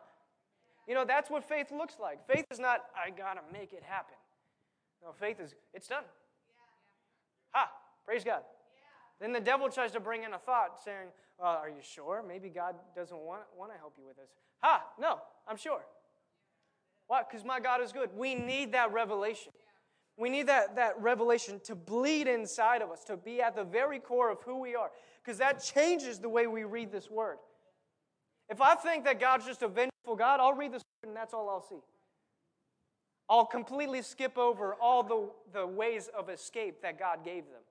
You 0.86 0.94
know, 0.94 1.04
that's 1.04 1.30
what 1.30 1.44
faith 1.44 1.70
looks 1.70 1.94
like. 2.00 2.26
Faith 2.26 2.46
is 2.50 2.58
not, 2.58 2.80
I 2.96 3.10
got 3.10 3.34
to 3.34 3.40
make 3.52 3.72
it 3.72 3.82
happen. 3.84 4.16
No, 5.02 5.12
faith 5.12 5.40
is, 5.40 5.54
it's 5.72 5.88
done. 5.88 6.04
Ha! 7.50 7.70
Praise 8.04 8.24
God. 8.24 8.42
Then 9.20 9.32
the 9.32 9.40
devil 9.40 9.68
tries 9.68 9.92
to 9.92 10.00
bring 10.00 10.24
in 10.24 10.34
a 10.34 10.38
thought 10.38 10.82
saying, 10.84 11.08
well, 11.38 11.50
Are 11.50 11.68
you 11.68 11.82
sure? 11.82 12.24
Maybe 12.26 12.48
God 12.48 12.76
doesn't 12.94 13.16
want, 13.16 13.42
want 13.56 13.72
to 13.72 13.78
help 13.78 13.94
you 13.98 14.06
with 14.06 14.16
this. 14.16 14.30
Ha! 14.60 14.82
No, 14.98 15.18
I'm 15.48 15.56
sure. 15.56 15.80
Why? 17.08 17.22
Because 17.28 17.44
my 17.44 17.60
God 17.60 17.82
is 17.82 17.92
good. 17.92 18.10
We 18.16 18.34
need 18.34 18.72
that 18.72 18.92
revelation. 18.92 19.52
We 20.16 20.28
need 20.28 20.46
that, 20.48 20.76
that 20.76 21.00
revelation 21.00 21.60
to 21.64 21.74
bleed 21.74 22.28
inside 22.28 22.82
of 22.82 22.90
us, 22.90 23.02
to 23.04 23.16
be 23.16 23.40
at 23.40 23.56
the 23.56 23.64
very 23.64 23.98
core 23.98 24.30
of 24.30 24.42
who 24.42 24.60
we 24.60 24.74
are, 24.74 24.90
because 25.24 25.38
that 25.38 25.62
changes 25.62 26.18
the 26.18 26.28
way 26.28 26.46
we 26.46 26.64
read 26.64 26.92
this 26.92 27.10
word. 27.10 27.38
If 28.48 28.60
I 28.60 28.74
think 28.74 29.04
that 29.04 29.18
God's 29.18 29.46
just 29.46 29.62
a 29.62 29.68
God, 30.16 30.40
I'll 30.40 30.54
read 30.54 30.72
this 30.72 30.82
and 31.02 31.16
that's 31.16 31.34
all 31.34 31.48
I'll 31.48 31.62
see. 31.62 31.82
I'll 33.28 33.46
completely 33.46 34.02
skip 34.02 34.36
over 34.36 34.74
all 34.74 35.02
the, 35.02 35.58
the 35.58 35.66
ways 35.66 36.08
of 36.16 36.28
escape 36.28 36.82
that 36.82 36.98
God 36.98 37.24
gave 37.24 37.44
them. 37.44 37.62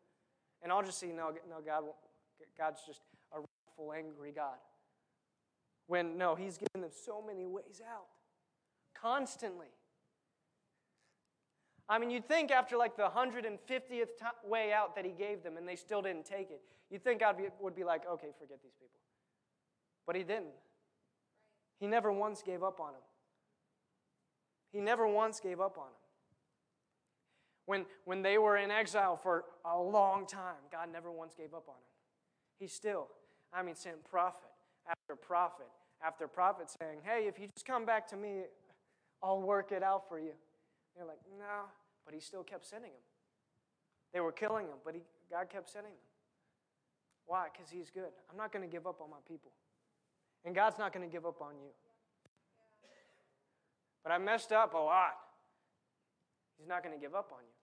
And 0.63 0.71
I'll 0.71 0.83
just 0.83 0.99
see, 0.99 1.07
no, 1.07 1.33
no, 1.49 1.57
God, 1.65 1.83
God's 2.57 2.81
just 2.85 3.01
a 3.33 3.39
wrathful, 3.39 3.93
angry 3.93 4.31
God. 4.31 4.57
When, 5.87 6.17
no, 6.17 6.35
He's 6.35 6.57
given 6.57 6.81
them 6.81 6.91
so 7.05 7.23
many 7.25 7.45
ways 7.45 7.81
out, 7.87 8.07
constantly. 8.99 9.67
I 11.89 11.99
mean, 11.99 12.09
you'd 12.09 12.27
think 12.27 12.51
after 12.51 12.77
like 12.77 12.95
the 12.95 13.09
150th 13.09 14.07
way 14.45 14.71
out 14.71 14.95
that 14.95 15.05
He 15.05 15.11
gave 15.11 15.43
them 15.43 15.57
and 15.57 15.67
they 15.67 15.75
still 15.75 16.01
didn't 16.01 16.25
take 16.25 16.49
it, 16.51 16.61
you'd 16.89 17.03
think 17.03 17.19
God 17.19 17.35
would 17.59 17.75
be 17.75 17.83
like, 17.83 18.03
okay, 18.07 18.29
forget 18.39 18.59
these 18.63 18.75
people. 18.79 18.99
But 20.07 20.15
He 20.15 20.23
didn't. 20.23 20.53
He 21.81 21.87
never 21.87 22.11
once 22.13 22.43
gave 22.43 22.61
up 22.61 22.79
on 22.79 22.93
them. 22.93 23.01
He 24.71 24.79
never 24.79 25.07
once 25.07 25.39
gave 25.39 25.59
up 25.59 25.79
on 25.79 25.85
them. 25.85 25.93
When, 27.65 27.85
when 28.05 28.21
they 28.21 28.37
were 28.37 28.55
in 28.55 28.69
exile 28.69 29.17
for 29.17 29.45
a 29.65 29.77
long 29.81 30.27
time, 30.27 30.61
God 30.71 30.89
never 30.93 31.11
once 31.11 31.33
gave 31.33 31.55
up 31.55 31.67
on 31.67 31.73
them. 31.73 31.89
He 32.59 32.67
still, 32.67 33.07
I 33.51 33.63
mean, 33.63 33.75
sent 33.75 34.03
prophet 34.05 34.51
after 34.87 35.15
prophet 35.15 35.67
after 36.05 36.27
prophet 36.27 36.67
saying, 36.79 36.99
Hey, 37.03 37.27
if 37.27 37.39
you 37.39 37.47
just 37.47 37.65
come 37.65 37.85
back 37.85 38.07
to 38.09 38.15
me, 38.15 38.43
I'll 39.23 39.41
work 39.41 39.71
it 39.71 39.81
out 39.81 40.07
for 40.07 40.19
you. 40.19 40.33
They're 40.95 41.05
like, 41.05 41.19
No, 41.39 41.65
but 42.05 42.13
he 42.13 42.19
still 42.19 42.43
kept 42.43 42.65
sending 42.65 42.91
them. 42.91 43.01
They 44.13 44.19
were 44.19 44.31
killing 44.31 44.67
them, 44.67 44.77
but 44.85 44.93
he, 44.93 45.01
God 45.31 45.49
kept 45.49 45.69
sending 45.69 45.93
them. 45.93 46.01
Why? 47.25 47.47
Because 47.51 47.71
he's 47.71 47.89
good. 47.89 48.11
I'm 48.29 48.37
not 48.37 48.51
going 48.51 48.67
to 48.67 48.71
give 48.71 48.85
up 48.85 49.01
on 49.01 49.09
my 49.09 49.21
people. 49.27 49.51
And 50.45 50.55
God's 50.55 50.79
not 50.79 50.93
going 50.93 51.07
to 51.07 51.11
give 51.11 51.25
up 51.25 51.41
on 51.41 51.53
you. 51.55 51.69
But 54.03 54.11
I 54.11 54.17
messed 54.17 54.51
up 54.51 54.73
a 54.73 54.77
lot. 54.77 55.13
He's 56.57 56.67
not 56.67 56.83
going 56.83 56.97
to 56.97 57.01
give 57.01 57.13
up 57.13 57.31
on 57.31 57.39
you. 57.41 57.57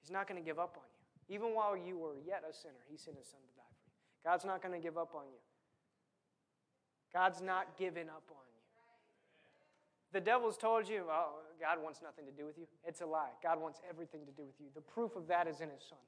He's 0.00 0.10
not 0.10 0.28
going 0.28 0.40
to 0.40 0.44
give 0.44 0.58
up 0.58 0.76
on 0.76 0.82
you. 0.82 1.34
Even 1.36 1.54
while 1.54 1.76
you 1.76 1.98
were 1.98 2.16
yet 2.26 2.42
a 2.48 2.52
sinner, 2.52 2.82
He 2.90 2.96
sent 2.96 3.16
His 3.16 3.26
Son 3.26 3.40
to 3.40 3.56
die 3.56 3.70
for 3.78 3.90
you. 3.90 4.30
God's 4.30 4.44
not 4.44 4.62
going 4.62 4.74
to 4.74 4.80
give 4.80 4.98
up 4.98 5.14
on 5.14 5.22
you. 5.30 5.38
God's 7.12 7.42
not 7.42 7.76
giving 7.78 8.08
up 8.08 8.24
on 8.30 8.42
you. 8.46 8.50
The 10.12 10.20
devil's 10.20 10.56
told 10.56 10.88
you, 10.88 11.04
oh, 11.08 11.34
God 11.60 11.82
wants 11.82 12.00
nothing 12.02 12.24
to 12.26 12.32
do 12.32 12.44
with 12.44 12.58
you. 12.58 12.66
It's 12.84 13.00
a 13.00 13.06
lie. 13.06 13.30
God 13.42 13.60
wants 13.60 13.80
everything 13.88 14.22
to 14.26 14.32
do 14.32 14.42
with 14.44 14.58
you. 14.58 14.66
The 14.74 14.80
proof 14.80 15.14
of 15.14 15.28
that 15.28 15.46
is 15.46 15.60
in 15.60 15.70
His 15.70 15.82
Son, 15.88 15.98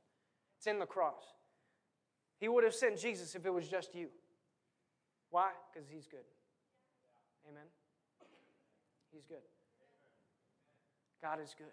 it's 0.56 0.66
in 0.66 0.78
the 0.78 0.86
cross. 0.86 1.22
He 2.38 2.48
would 2.48 2.64
have 2.64 2.74
sent 2.74 2.98
Jesus 2.98 3.36
if 3.36 3.46
it 3.46 3.50
was 3.50 3.68
just 3.68 3.94
you. 3.94 4.08
Why? 5.32 5.50
Because 5.72 5.88
He's 5.88 6.06
good. 6.06 6.28
Amen. 7.48 7.64
He's 9.10 9.24
good. 9.24 9.42
God 11.22 11.40
is 11.42 11.54
good. 11.56 11.72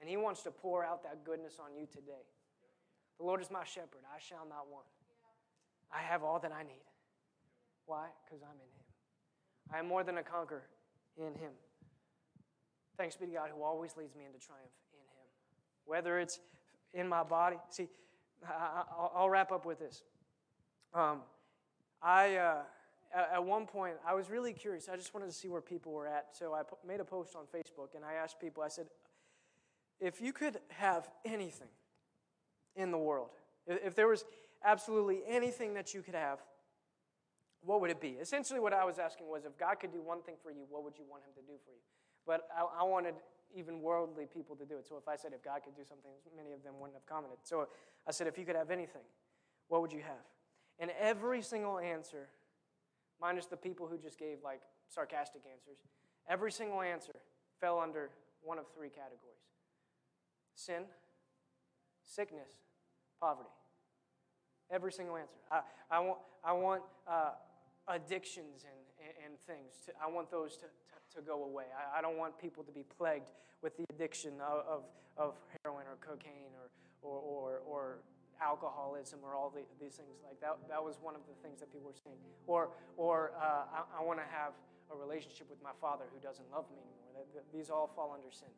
And 0.00 0.08
He 0.08 0.16
wants 0.16 0.42
to 0.44 0.50
pour 0.52 0.84
out 0.84 1.02
that 1.02 1.24
goodness 1.24 1.58
on 1.60 1.74
you 1.76 1.86
today. 1.86 2.24
The 3.18 3.24
Lord 3.24 3.42
is 3.42 3.50
my 3.50 3.64
shepherd. 3.64 4.06
I 4.14 4.20
shall 4.20 4.46
not 4.48 4.70
want. 4.70 4.86
I 5.92 5.98
have 5.98 6.22
all 6.22 6.38
that 6.38 6.52
I 6.52 6.62
need. 6.62 6.86
Why? 7.86 8.06
Because 8.24 8.42
I'm 8.42 8.54
in 8.54 8.70
Him. 8.70 8.86
I 9.74 9.78
am 9.80 9.88
more 9.88 10.04
than 10.04 10.18
a 10.18 10.22
conqueror 10.22 10.68
in 11.16 11.34
Him. 11.34 11.50
Thanks 12.96 13.16
be 13.16 13.26
to 13.26 13.32
God 13.32 13.50
who 13.54 13.62
always 13.64 13.96
leads 13.96 14.14
me 14.14 14.24
into 14.26 14.38
triumph 14.38 14.70
in 14.92 15.00
Him. 15.00 15.28
Whether 15.86 16.20
it's 16.20 16.38
in 16.94 17.08
my 17.08 17.24
body. 17.24 17.56
See, 17.68 17.88
I'll 19.14 19.28
wrap 19.28 19.50
up 19.50 19.66
with 19.66 19.80
this. 19.80 20.04
Um, 20.94 21.22
I. 22.00 22.36
Uh, 22.36 22.62
at 23.16 23.44
one 23.44 23.66
point, 23.66 23.94
I 24.06 24.14
was 24.14 24.28
really 24.28 24.52
curious. 24.52 24.88
I 24.88 24.96
just 24.96 25.14
wanted 25.14 25.26
to 25.26 25.32
see 25.32 25.48
where 25.48 25.60
people 25.60 25.92
were 25.92 26.06
at. 26.06 26.28
So 26.32 26.52
I 26.52 26.62
made 26.86 27.00
a 27.00 27.04
post 27.04 27.34
on 27.34 27.44
Facebook 27.44 27.94
and 27.94 28.04
I 28.04 28.14
asked 28.14 28.38
people, 28.40 28.62
I 28.62 28.68
said, 28.68 28.86
if 30.00 30.20
you 30.20 30.32
could 30.32 30.58
have 30.68 31.08
anything 31.24 31.68
in 32.74 32.90
the 32.90 32.98
world, 32.98 33.30
if 33.66 33.94
there 33.94 34.08
was 34.08 34.24
absolutely 34.62 35.22
anything 35.26 35.74
that 35.74 35.94
you 35.94 36.02
could 36.02 36.14
have, 36.14 36.40
what 37.62 37.80
would 37.80 37.90
it 37.90 38.00
be? 38.00 38.10
Essentially, 38.20 38.60
what 38.60 38.72
I 38.72 38.84
was 38.84 38.98
asking 38.98 39.28
was 39.28 39.44
if 39.44 39.56
God 39.58 39.80
could 39.80 39.92
do 39.92 40.02
one 40.02 40.22
thing 40.22 40.34
for 40.42 40.50
you, 40.50 40.66
what 40.68 40.84
would 40.84 40.98
you 40.98 41.04
want 41.08 41.22
Him 41.24 41.32
to 41.34 41.40
do 41.40 41.58
for 41.64 41.72
you? 41.72 41.80
But 42.26 42.48
I, 42.54 42.82
I 42.82 42.84
wanted 42.84 43.14
even 43.54 43.80
worldly 43.80 44.26
people 44.26 44.54
to 44.56 44.66
do 44.66 44.76
it. 44.76 44.86
So 44.86 44.96
if 44.96 45.08
I 45.08 45.16
said 45.16 45.32
if 45.34 45.42
God 45.42 45.62
could 45.64 45.74
do 45.74 45.82
something, 45.88 46.10
many 46.36 46.52
of 46.52 46.62
them 46.62 46.74
wouldn't 46.78 46.96
have 46.96 47.06
commented. 47.06 47.38
So 47.42 47.68
I 48.06 48.10
said, 48.10 48.26
if 48.26 48.36
you 48.36 48.44
could 48.44 48.56
have 48.56 48.70
anything, 48.70 49.02
what 49.68 49.80
would 49.80 49.92
you 49.92 50.02
have? 50.02 50.24
And 50.78 50.90
every 51.00 51.40
single 51.42 51.78
answer 51.78 52.28
minus 53.20 53.46
the 53.46 53.56
people 53.56 53.86
who 53.86 53.98
just 53.98 54.18
gave 54.18 54.38
like 54.44 54.60
sarcastic 54.88 55.42
answers, 55.50 55.78
every 56.28 56.52
single 56.52 56.82
answer 56.82 57.14
fell 57.60 57.78
under 57.78 58.10
one 58.42 58.58
of 58.58 58.66
three 58.74 58.88
categories 58.88 59.46
sin, 60.54 60.84
sickness, 62.04 62.48
poverty. 63.20 63.50
Every 64.70 64.90
single 64.90 65.16
answer. 65.16 65.36
I, 65.50 65.60
I 65.90 66.00
want, 66.00 66.18
I 66.42 66.52
want 66.52 66.82
uh, 67.06 67.32
addictions 67.88 68.64
and, 68.64 69.12
and, 69.24 69.38
things. 69.46 69.84
To, 69.84 69.92
I 70.02 70.10
want 70.10 70.30
those 70.30 70.56
to, 70.56 70.64
to, 70.64 71.20
to 71.20 71.22
go 71.22 71.44
away. 71.44 71.64
I, 71.76 71.98
I, 71.98 72.02
don't 72.02 72.16
want 72.16 72.38
people 72.38 72.64
to 72.64 72.72
be 72.72 72.84
plagued 72.98 73.30
with 73.62 73.76
the 73.76 73.84
addiction 73.90 74.32
of, 74.40 74.64
of, 74.66 74.82
of 75.16 75.34
heroin 75.62 75.84
or 75.86 75.96
cocaine 76.00 76.50
or, 76.58 76.70
or, 77.08 77.20
or, 77.20 77.60
or 77.66 77.98
alcoholism 78.42 79.20
or 79.24 79.34
all 79.34 79.50
the, 79.50 79.62
these 79.80 79.94
things 79.94 80.20
like 80.24 80.40
that. 80.40 80.56
That 80.68 80.82
was 80.82 80.98
one 81.00 81.14
of 81.14 81.22
the 81.26 81.36
things 81.42 81.60
that 81.60 81.72
people 81.72 81.88
were 81.88 82.02
saying. 82.02 82.16
Or, 82.46 82.70
or 82.96 83.32
uh, 83.40 83.64
I, 83.72 84.00
I 84.00 84.04
want 84.04 84.18
to 84.18 84.28
have 84.30 84.52
a 84.92 84.96
relationship 84.96 85.48
with 85.50 85.62
my 85.62 85.74
father 85.80 86.04
who 86.12 86.20
doesn't 86.20 86.46
love 86.52 86.64
me 86.70 86.78
anymore. 86.78 87.10
That, 87.14 87.26
that, 87.34 87.44
these 87.52 87.70
all 87.70 87.90
fall 87.94 88.12
under 88.14 88.30
sin. 88.30 88.52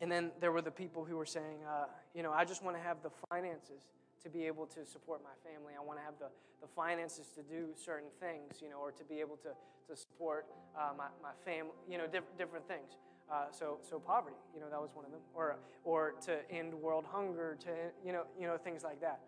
And 0.00 0.10
then 0.10 0.32
there 0.40 0.50
were 0.50 0.62
the 0.62 0.70
people 0.70 1.04
who 1.04 1.16
were 1.16 1.26
saying, 1.26 1.62
uh, 1.62 1.86
you 2.14 2.22
know, 2.22 2.32
I 2.32 2.44
just 2.44 2.64
want 2.64 2.76
to 2.76 2.82
have 2.82 3.02
the 3.02 3.10
finances 3.30 3.86
to 4.24 4.28
be 4.28 4.46
able 4.46 4.66
to 4.66 4.84
support 4.84 5.20
my 5.22 5.34
family. 5.48 5.74
I 5.78 5.82
want 5.82 5.98
to 5.98 6.04
have 6.04 6.18
the, 6.18 6.30
the 6.60 6.66
finances 6.74 7.28
to 7.36 7.42
do 7.42 7.70
certain 7.76 8.10
things, 8.18 8.58
you 8.60 8.68
know, 8.68 8.78
or 8.78 8.90
to 8.90 9.04
be 9.04 9.20
able 9.20 9.36
to, 9.46 9.50
to 9.88 9.96
support 9.96 10.46
uh, 10.76 10.90
my, 10.96 11.06
my 11.22 11.30
family, 11.44 11.70
you 11.88 11.98
know, 11.98 12.06
diff- 12.06 12.36
different 12.38 12.66
things. 12.66 12.98
Uh, 13.32 13.48
so, 13.50 13.78
so 13.80 13.98
poverty, 13.98 14.36
you 14.54 14.60
know, 14.60 14.68
that 14.68 14.78
was 14.78 14.90
one 14.92 15.06
of 15.06 15.10
them, 15.10 15.20
or, 15.34 15.56
or 15.84 16.12
to 16.20 16.36
end 16.52 16.74
world 16.74 17.06
hunger, 17.10 17.56
to 17.58 17.70
you 18.04 18.12
know, 18.12 18.24
you 18.38 18.46
know, 18.46 18.58
things 18.58 18.84
like 18.84 19.00
that, 19.00 19.20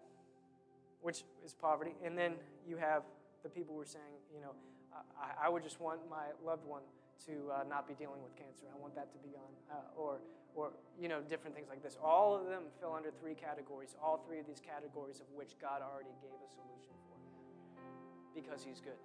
which 1.00 1.24
is 1.42 1.54
poverty. 1.54 1.92
And 2.04 2.12
then 2.12 2.34
you 2.68 2.76
have 2.76 3.02
the 3.42 3.48
people 3.48 3.74
who 3.74 3.80
are 3.80 3.86
saying, 3.86 4.20
you 4.34 4.42
know, 4.42 4.52
I, 5.16 5.46
I 5.46 5.48
would 5.48 5.62
just 5.62 5.80
want 5.80 6.00
my 6.10 6.36
loved 6.44 6.66
one 6.66 6.82
to 7.24 7.32
uh, 7.48 7.64
not 7.64 7.88
be 7.88 7.94
dealing 7.94 8.20
with 8.22 8.36
cancer. 8.36 8.68
I 8.68 8.76
want 8.76 8.94
that 8.94 9.10
to 9.10 9.18
be 9.24 9.32
gone, 9.32 9.56
uh, 9.72 9.96
or, 9.96 10.20
or 10.54 10.72
you 11.00 11.08
know, 11.08 11.22
different 11.22 11.56
things 11.56 11.68
like 11.70 11.82
this. 11.82 11.96
All 12.04 12.36
of 12.36 12.44
them 12.44 12.64
fill 12.80 12.92
under 12.92 13.10
three 13.10 13.34
categories. 13.34 13.96
All 14.04 14.22
three 14.28 14.38
of 14.38 14.46
these 14.46 14.60
categories 14.60 15.20
of 15.20 15.26
which 15.32 15.56
God 15.56 15.80
already 15.80 16.12
gave 16.20 16.36
a 16.44 16.50
solution 16.52 16.92
for, 17.08 17.16
because 18.36 18.62
He's 18.62 18.84
good. 18.84 19.00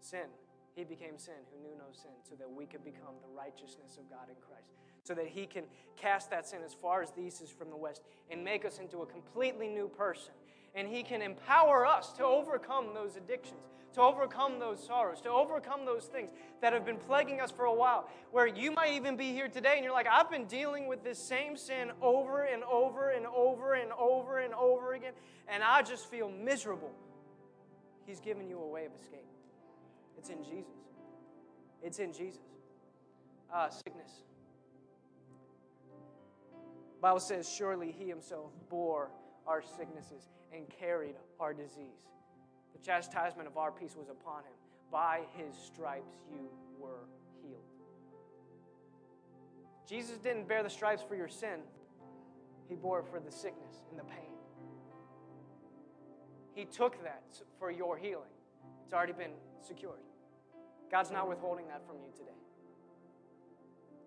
Sin 0.00 0.32
he 0.74 0.84
became 0.84 1.18
sin 1.18 1.34
who 1.52 1.62
knew 1.62 1.76
no 1.76 1.84
sin, 1.92 2.12
so 2.28 2.34
that 2.36 2.50
we 2.50 2.64
could 2.64 2.84
become 2.84 3.14
the 3.20 3.36
righteousness 3.36 3.98
of 3.98 4.08
God 4.08 4.28
in 4.28 4.36
Christ. 4.36 4.72
So 5.04 5.14
that 5.14 5.26
He 5.26 5.46
can 5.46 5.64
cast 5.96 6.30
that 6.30 6.46
sin 6.48 6.60
as 6.64 6.72
far 6.72 7.02
as 7.02 7.10
the 7.10 7.20
east 7.20 7.42
is 7.42 7.50
from 7.50 7.70
the 7.70 7.76
west 7.76 8.02
and 8.30 8.42
make 8.42 8.64
us 8.64 8.78
into 8.78 9.02
a 9.02 9.06
completely 9.06 9.68
new 9.68 9.88
person. 9.88 10.32
And 10.74 10.88
He 10.88 11.02
can 11.02 11.20
empower 11.20 11.84
us 11.86 12.12
to 12.14 12.24
overcome 12.24 12.94
those 12.94 13.16
addictions, 13.16 13.60
to 13.94 14.00
overcome 14.00 14.58
those 14.58 14.82
sorrows, 14.82 15.20
to 15.22 15.28
overcome 15.28 15.84
those 15.84 16.04
things 16.04 16.30
that 16.62 16.72
have 16.72 16.86
been 16.86 16.96
plaguing 16.96 17.42
us 17.42 17.50
for 17.50 17.66
a 17.66 17.74
while. 17.74 18.08
Where 18.30 18.46
you 18.46 18.70
might 18.70 18.94
even 18.94 19.16
be 19.16 19.32
here 19.32 19.48
today 19.48 19.74
and 19.74 19.84
you're 19.84 19.92
like, 19.92 20.06
I've 20.10 20.30
been 20.30 20.46
dealing 20.46 20.86
with 20.86 21.04
this 21.04 21.18
same 21.18 21.58
sin 21.58 21.90
over 22.00 22.44
and 22.44 22.62
over 22.64 23.10
and 23.10 23.26
over 23.26 23.74
and 23.74 23.92
over 23.92 24.38
and 24.38 24.54
over 24.54 24.94
again, 24.94 25.12
and 25.48 25.62
I 25.62 25.82
just 25.82 26.08
feel 26.10 26.30
miserable. 26.30 26.92
He's 28.06 28.20
given 28.20 28.48
you 28.48 28.58
a 28.58 28.66
way 28.66 28.86
of 28.86 28.92
escape. 28.94 29.26
It's 30.22 30.30
in 30.30 30.44
Jesus. 30.44 30.72
It's 31.82 31.98
in 31.98 32.12
Jesus. 32.12 32.40
Uh, 33.52 33.68
sickness. 33.68 34.22
Bible 37.00 37.18
says, 37.18 37.52
surely 37.52 37.90
he 37.90 38.08
himself 38.08 38.52
bore 38.70 39.10
our 39.48 39.60
sicknesses 39.60 40.28
and 40.54 40.68
carried 40.68 41.16
our 41.40 41.52
disease. 41.52 42.06
The 42.72 42.78
chastisement 42.86 43.48
of 43.48 43.56
our 43.56 43.72
peace 43.72 43.96
was 43.96 44.08
upon 44.10 44.44
him. 44.44 44.52
By 44.92 45.22
his 45.36 45.56
stripes 45.56 46.14
you 46.30 46.48
were 46.78 47.08
healed. 47.42 47.64
Jesus 49.88 50.18
didn't 50.18 50.46
bear 50.46 50.62
the 50.62 50.70
stripes 50.70 51.02
for 51.02 51.16
your 51.16 51.26
sin. 51.26 51.62
He 52.68 52.76
bore 52.76 53.00
it 53.00 53.06
for 53.10 53.18
the 53.18 53.32
sickness 53.32 53.82
and 53.90 53.98
the 53.98 54.04
pain. 54.04 54.30
He 56.54 56.64
took 56.64 57.02
that 57.02 57.24
for 57.58 57.72
your 57.72 57.96
healing. 57.96 58.30
It's 58.84 58.92
already 58.92 59.14
been 59.14 59.32
secured. 59.60 59.98
God's 60.92 61.10
not 61.10 61.26
withholding 61.26 61.66
that 61.68 61.80
from 61.86 61.96
you 61.96 62.12
today. 62.14 62.36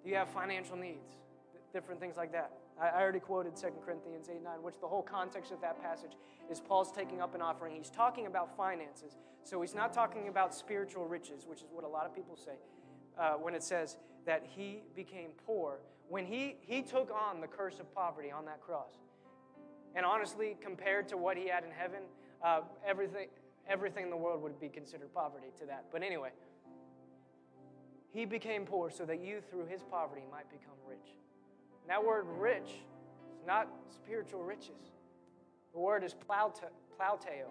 Do 0.04 0.10
you 0.12 0.16
have 0.16 0.30
financial 0.30 0.78
needs? 0.78 1.18
Different 1.74 2.00
things 2.00 2.16
like 2.16 2.32
that. 2.32 2.52
I 2.80 3.02
already 3.02 3.20
quoted 3.20 3.56
2 3.56 3.68
Corinthians 3.84 4.30
8 4.30 4.44
9, 4.44 4.62
which 4.62 4.80
the 4.80 4.88
whole 4.88 5.02
context 5.02 5.52
of 5.52 5.60
that 5.62 5.82
passage 5.82 6.12
is 6.50 6.60
Paul's 6.60 6.92
taking 6.92 7.22
up 7.22 7.34
an 7.34 7.42
offering. 7.42 7.76
He's 7.76 7.90
talking 7.90 8.28
about 8.28 8.56
finances. 8.56 9.18
So 9.44 9.62
he's 9.62 9.74
not 9.74 9.94
talking 9.94 10.28
about 10.28 10.54
spiritual 10.54 11.08
riches, 11.08 11.46
which 11.48 11.60
is 11.60 11.68
what 11.72 11.84
a 11.84 11.88
lot 11.88 12.06
of 12.06 12.14
people 12.14 12.36
say 12.36 12.54
uh, 13.18 13.34
when 13.34 13.56
it 13.56 13.64
says 13.64 13.98
that 14.26 14.46
he 14.56 14.84
became 14.96 15.30
poor. 15.46 15.80
When 16.08 16.26
he, 16.26 16.58
he 16.62 16.84
took 16.84 17.10
on 17.12 17.42
the 17.42 17.48
curse 17.48 17.80
of 17.80 17.94
poverty 17.96 18.32
on 18.32 18.46
that 18.46 18.62
cross. 18.62 19.00
And 19.96 20.06
honestly, 20.06 20.56
compared 20.62 21.08
to 21.10 21.18
what 21.18 21.36
he 21.36 21.48
had 21.48 21.64
in 21.64 21.72
heaven, 21.72 22.04
uh, 22.44 22.62
everything, 22.86 23.28
everything 23.68 24.04
in 24.04 24.10
the 24.12 24.18
world 24.18 24.44
would 24.44 24.60
be 24.60 24.70
considered 24.70 25.12
poverty 25.14 25.48
to 25.60 25.66
that. 25.66 25.86
But 25.92 26.04
anyway, 26.04 26.30
he 28.16 28.24
became 28.24 28.66
poor 28.66 28.90
so 28.90 29.06
that 29.06 29.20
you, 29.20 29.42
through 29.42 29.66
his 29.66 29.84
poverty, 29.84 30.24
might 30.32 30.50
become 30.50 30.76
rich. 30.88 31.18
And 31.82 31.90
that 31.90 32.04
word 32.04 32.26
rich 32.40 32.70
is 33.38 33.46
not 33.46 33.68
spiritual 33.94 34.42
riches. 34.42 34.94
The 35.74 35.80
word 35.80 36.02
is 36.02 36.16
plauteo, 36.16 37.48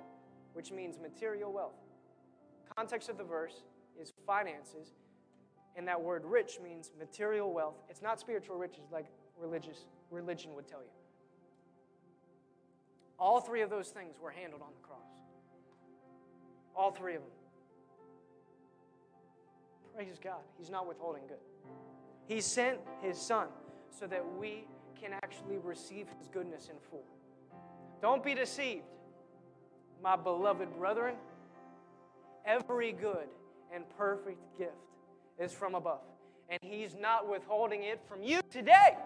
which 0.55 0.73
means 0.73 0.99
material 0.99 1.53
wealth. 1.53 1.77
Context 2.75 3.11
of 3.11 3.19
the 3.19 3.25
verse 3.25 3.63
is 4.01 4.11
finances, 4.27 4.95
and 5.77 5.87
that 5.87 6.01
word 6.01 6.25
rich 6.25 6.59
means 6.65 6.91
material 6.99 7.53
wealth. 7.53 7.77
It's 7.91 8.01
not 8.01 8.19
spiritual 8.19 8.57
riches 8.57 8.85
like 8.91 9.05
religious 9.39 9.85
religion 10.11 10.55
would 10.55 10.67
tell 10.67 10.81
you. 10.81 10.89
All 13.19 13.39
three 13.39 13.61
of 13.61 13.69
those 13.69 13.91
things 13.91 14.17
were 14.19 14.31
handled 14.31 14.63
on 14.63 14.71
the 14.81 14.87
cross. 14.87 15.01
All 16.75 16.91
three 16.91 17.17
of 17.17 17.21
them. 17.21 17.31
Praise 19.95 20.19
God. 20.23 20.41
He's 20.59 20.71
not 20.71 20.89
withholding 20.89 21.23
good. 21.29 21.39
He 22.27 22.41
sent 22.41 22.79
his 23.01 23.21
son 23.21 23.47
so 23.91 24.07
that 24.07 24.25
we 24.39 24.65
can 25.01 25.13
actually 25.13 25.59
receive 25.59 26.09
his 26.19 26.29
goodness 26.29 26.69
in 26.69 26.77
full. 26.91 27.05
Don't 28.03 28.25
be 28.25 28.35
deceived, 28.35 28.83
my 30.03 30.17
beloved 30.17 30.77
brethren. 30.79 31.15
Every 32.45 32.93
good 32.93 33.29
and 33.73 33.85
perfect 33.97 34.59
gift 34.59 34.73
is 35.39 35.53
from 35.53 35.75
above, 35.75 36.03
and 36.49 36.59
he's 36.63 36.97
not 37.01 37.31
withholding 37.31 37.85
it 37.85 38.01
from 38.09 38.23
you 38.23 38.41
today. 38.51 38.97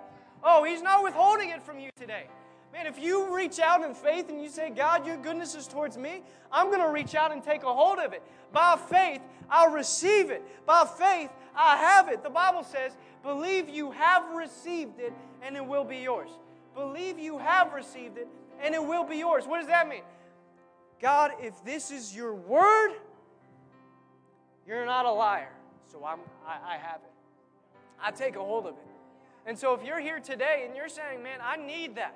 Oh, 0.42 0.64
he's 0.64 0.82
not 0.82 1.04
withholding 1.04 1.50
it 1.50 1.62
from 1.62 1.78
you 1.78 1.90
today. 1.96 2.28
Man, 2.72 2.86
if 2.86 2.98
you 2.98 3.34
reach 3.34 3.58
out 3.58 3.82
in 3.82 3.94
faith 3.94 4.28
and 4.28 4.42
you 4.42 4.48
say, 4.48 4.70
God, 4.70 5.06
your 5.06 5.16
goodness 5.16 5.54
is 5.54 5.66
towards 5.66 5.96
me, 5.96 6.22
I'm 6.52 6.66
going 6.66 6.82
to 6.82 6.90
reach 6.90 7.14
out 7.14 7.32
and 7.32 7.42
take 7.42 7.62
a 7.62 7.72
hold 7.72 7.98
of 7.98 8.12
it. 8.12 8.22
By 8.52 8.76
faith, 8.76 9.20
I'll 9.50 9.70
receive 9.70 10.30
it. 10.30 10.42
By 10.66 10.84
faith, 10.84 11.30
I 11.56 11.76
have 11.76 12.08
it. 12.08 12.22
The 12.22 12.30
Bible 12.30 12.62
says, 12.62 12.92
believe 13.22 13.68
you 13.68 13.90
have 13.92 14.34
received 14.34 15.00
it 15.00 15.12
and 15.42 15.56
it 15.56 15.64
will 15.64 15.84
be 15.84 15.96
yours. 15.96 16.28
Believe 16.74 17.18
you 17.18 17.38
have 17.38 17.72
received 17.72 18.18
it 18.18 18.28
and 18.62 18.74
it 18.74 18.84
will 18.84 19.04
be 19.04 19.16
yours. 19.16 19.44
What 19.46 19.58
does 19.58 19.68
that 19.68 19.88
mean? 19.88 20.02
God, 21.00 21.32
if 21.40 21.64
this 21.64 21.90
is 21.90 22.14
your 22.14 22.34
word, 22.34 22.92
you're 24.66 24.84
not 24.84 25.06
a 25.06 25.10
liar. 25.10 25.50
So 25.90 26.04
I'm, 26.04 26.18
I, 26.46 26.74
I 26.74 26.76
have 26.76 27.00
it. 27.02 27.12
I 28.00 28.10
take 28.10 28.36
a 28.36 28.40
hold 28.40 28.66
of 28.66 28.74
it. 28.74 28.86
And 29.46 29.58
so 29.58 29.72
if 29.74 29.82
you're 29.82 30.00
here 30.00 30.20
today 30.20 30.64
and 30.66 30.76
you're 30.76 30.90
saying, 30.90 31.22
man, 31.22 31.38
I 31.42 31.56
need 31.56 31.96
that. 31.96 32.14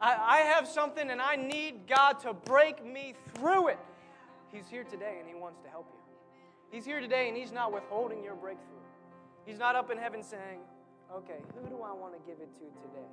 I, 0.00 0.14
I 0.14 0.36
have 0.38 0.68
something 0.68 1.10
and 1.10 1.20
I 1.20 1.36
need 1.36 1.86
God 1.86 2.20
to 2.20 2.34
break 2.34 2.84
me 2.84 3.14
through 3.34 3.68
it. 3.68 3.78
He's 4.52 4.68
here 4.68 4.84
today 4.84 5.16
and 5.18 5.28
He 5.28 5.34
wants 5.34 5.60
to 5.62 5.68
help 5.68 5.86
you. 5.92 6.76
He's 6.76 6.84
here 6.84 7.00
today 7.00 7.28
and 7.28 7.36
He's 7.36 7.52
not 7.52 7.72
withholding 7.72 8.22
your 8.22 8.34
breakthrough. 8.34 8.76
He's 9.44 9.58
not 9.58 9.76
up 9.76 9.90
in 9.90 9.98
heaven 9.98 10.22
saying, 10.22 10.60
okay, 11.14 11.38
who 11.54 11.68
do 11.68 11.82
I 11.82 11.92
want 11.92 12.14
to 12.14 12.20
give 12.26 12.40
it 12.40 12.52
to 12.54 12.64
today? 12.82 13.06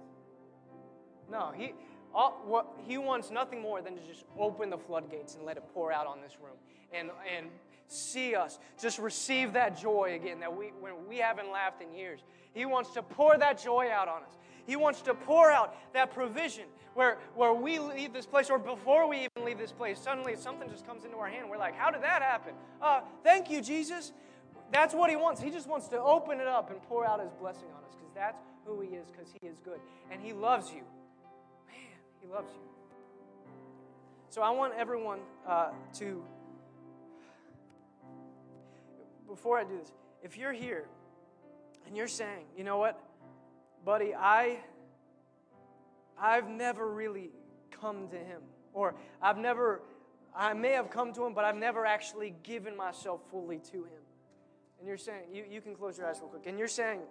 No, 1.31 1.53
He, 1.55 1.73
all, 2.13 2.41
what, 2.45 2.67
he 2.85 2.97
wants 2.97 3.31
nothing 3.31 3.61
more 3.61 3.81
than 3.81 3.95
to 3.95 4.01
just 4.05 4.25
open 4.37 4.69
the 4.69 4.77
floodgates 4.77 5.35
and 5.35 5.45
let 5.45 5.57
it 5.57 5.63
pour 5.73 5.91
out 5.91 6.05
on 6.05 6.21
this 6.21 6.37
room 6.41 6.57
and, 6.93 7.09
and 7.35 7.47
see 7.87 8.35
us 8.35 8.59
just 8.79 8.99
receive 8.99 9.53
that 9.53 9.79
joy 9.79 10.13
again 10.15 10.39
that 10.39 10.55
we, 10.55 10.67
when 10.79 10.93
we 11.07 11.17
haven't 11.17 11.51
laughed 11.51 11.81
in 11.81 11.91
years. 11.91 12.21
He 12.53 12.65
wants 12.65 12.91
to 12.91 13.01
pour 13.01 13.37
that 13.37 13.61
joy 13.61 13.89
out 13.91 14.07
on 14.07 14.23
us. 14.23 14.37
He 14.65 14.75
wants 14.75 15.01
to 15.01 15.13
pour 15.13 15.51
out 15.51 15.75
that 15.93 16.13
provision 16.13 16.65
where, 16.93 17.17
where 17.35 17.53
we 17.53 17.79
leave 17.79 18.13
this 18.13 18.25
place, 18.25 18.49
or 18.49 18.59
before 18.59 19.09
we 19.09 19.17
even 19.17 19.45
leave 19.45 19.57
this 19.57 19.71
place, 19.71 19.99
suddenly 19.99 20.35
something 20.35 20.69
just 20.69 20.85
comes 20.85 21.05
into 21.05 21.17
our 21.17 21.27
hand. 21.27 21.49
We're 21.49 21.57
like, 21.57 21.75
How 21.75 21.91
did 21.91 22.03
that 22.03 22.21
happen? 22.21 22.53
Uh, 22.81 23.01
thank 23.23 23.49
you, 23.49 23.61
Jesus. 23.61 24.13
That's 24.71 24.93
what 24.93 25.09
He 25.09 25.15
wants. 25.15 25.41
He 25.41 25.49
just 25.49 25.67
wants 25.67 25.87
to 25.89 25.99
open 25.99 26.39
it 26.39 26.47
up 26.47 26.69
and 26.71 26.81
pour 26.83 27.05
out 27.05 27.21
His 27.21 27.33
blessing 27.33 27.67
on 27.75 27.83
us 27.83 27.95
because 27.95 28.13
that's 28.15 28.43
who 28.65 28.81
He 28.81 28.89
is, 28.89 29.09
because 29.11 29.27
He 29.41 29.47
is 29.47 29.59
good. 29.59 29.79
And 30.11 30.21
He 30.21 30.33
loves 30.33 30.69
you. 30.69 30.83
Man, 31.67 31.97
He 32.21 32.27
loves 32.27 32.51
you. 32.53 32.61
So 34.29 34.41
I 34.41 34.49
want 34.49 34.73
everyone 34.75 35.19
uh, 35.47 35.69
to, 35.99 36.23
before 39.27 39.59
I 39.59 39.63
do 39.63 39.77
this, 39.77 39.91
if 40.23 40.37
you're 40.37 40.53
here 40.53 40.85
and 41.85 41.95
you're 41.95 42.07
saying, 42.07 42.45
you 42.57 42.63
know 42.63 42.77
what? 42.77 42.99
Buddy, 43.85 44.13
I 44.15 44.59
I've 46.19 46.49
never 46.49 46.87
really 46.87 47.31
come 47.71 48.07
to 48.09 48.17
him. 48.17 48.41
Or 48.73 48.95
I've 49.21 49.37
never 49.37 49.81
I 50.35 50.53
may 50.53 50.71
have 50.71 50.89
come 50.89 51.13
to 51.13 51.25
him, 51.25 51.33
but 51.33 51.45
I've 51.45 51.55
never 51.55 51.85
actually 51.85 52.33
given 52.43 52.75
myself 52.75 53.21
fully 53.29 53.59
to 53.71 53.83
him. 53.83 54.01
And 54.79 54.87
you're 54.87 54.97
saying, 54.97 55.25
you, 55.31 55.45
you 55.49 55.61
can 55.61 55.75
close 55.75 55.97
your 55.97 56.07
eyes 56.07 56.19
real 56.19 56.29
quick. 56.29 56.47
And 56.47 56.57
you're 56.57 56.67
saying, 56.67 57.01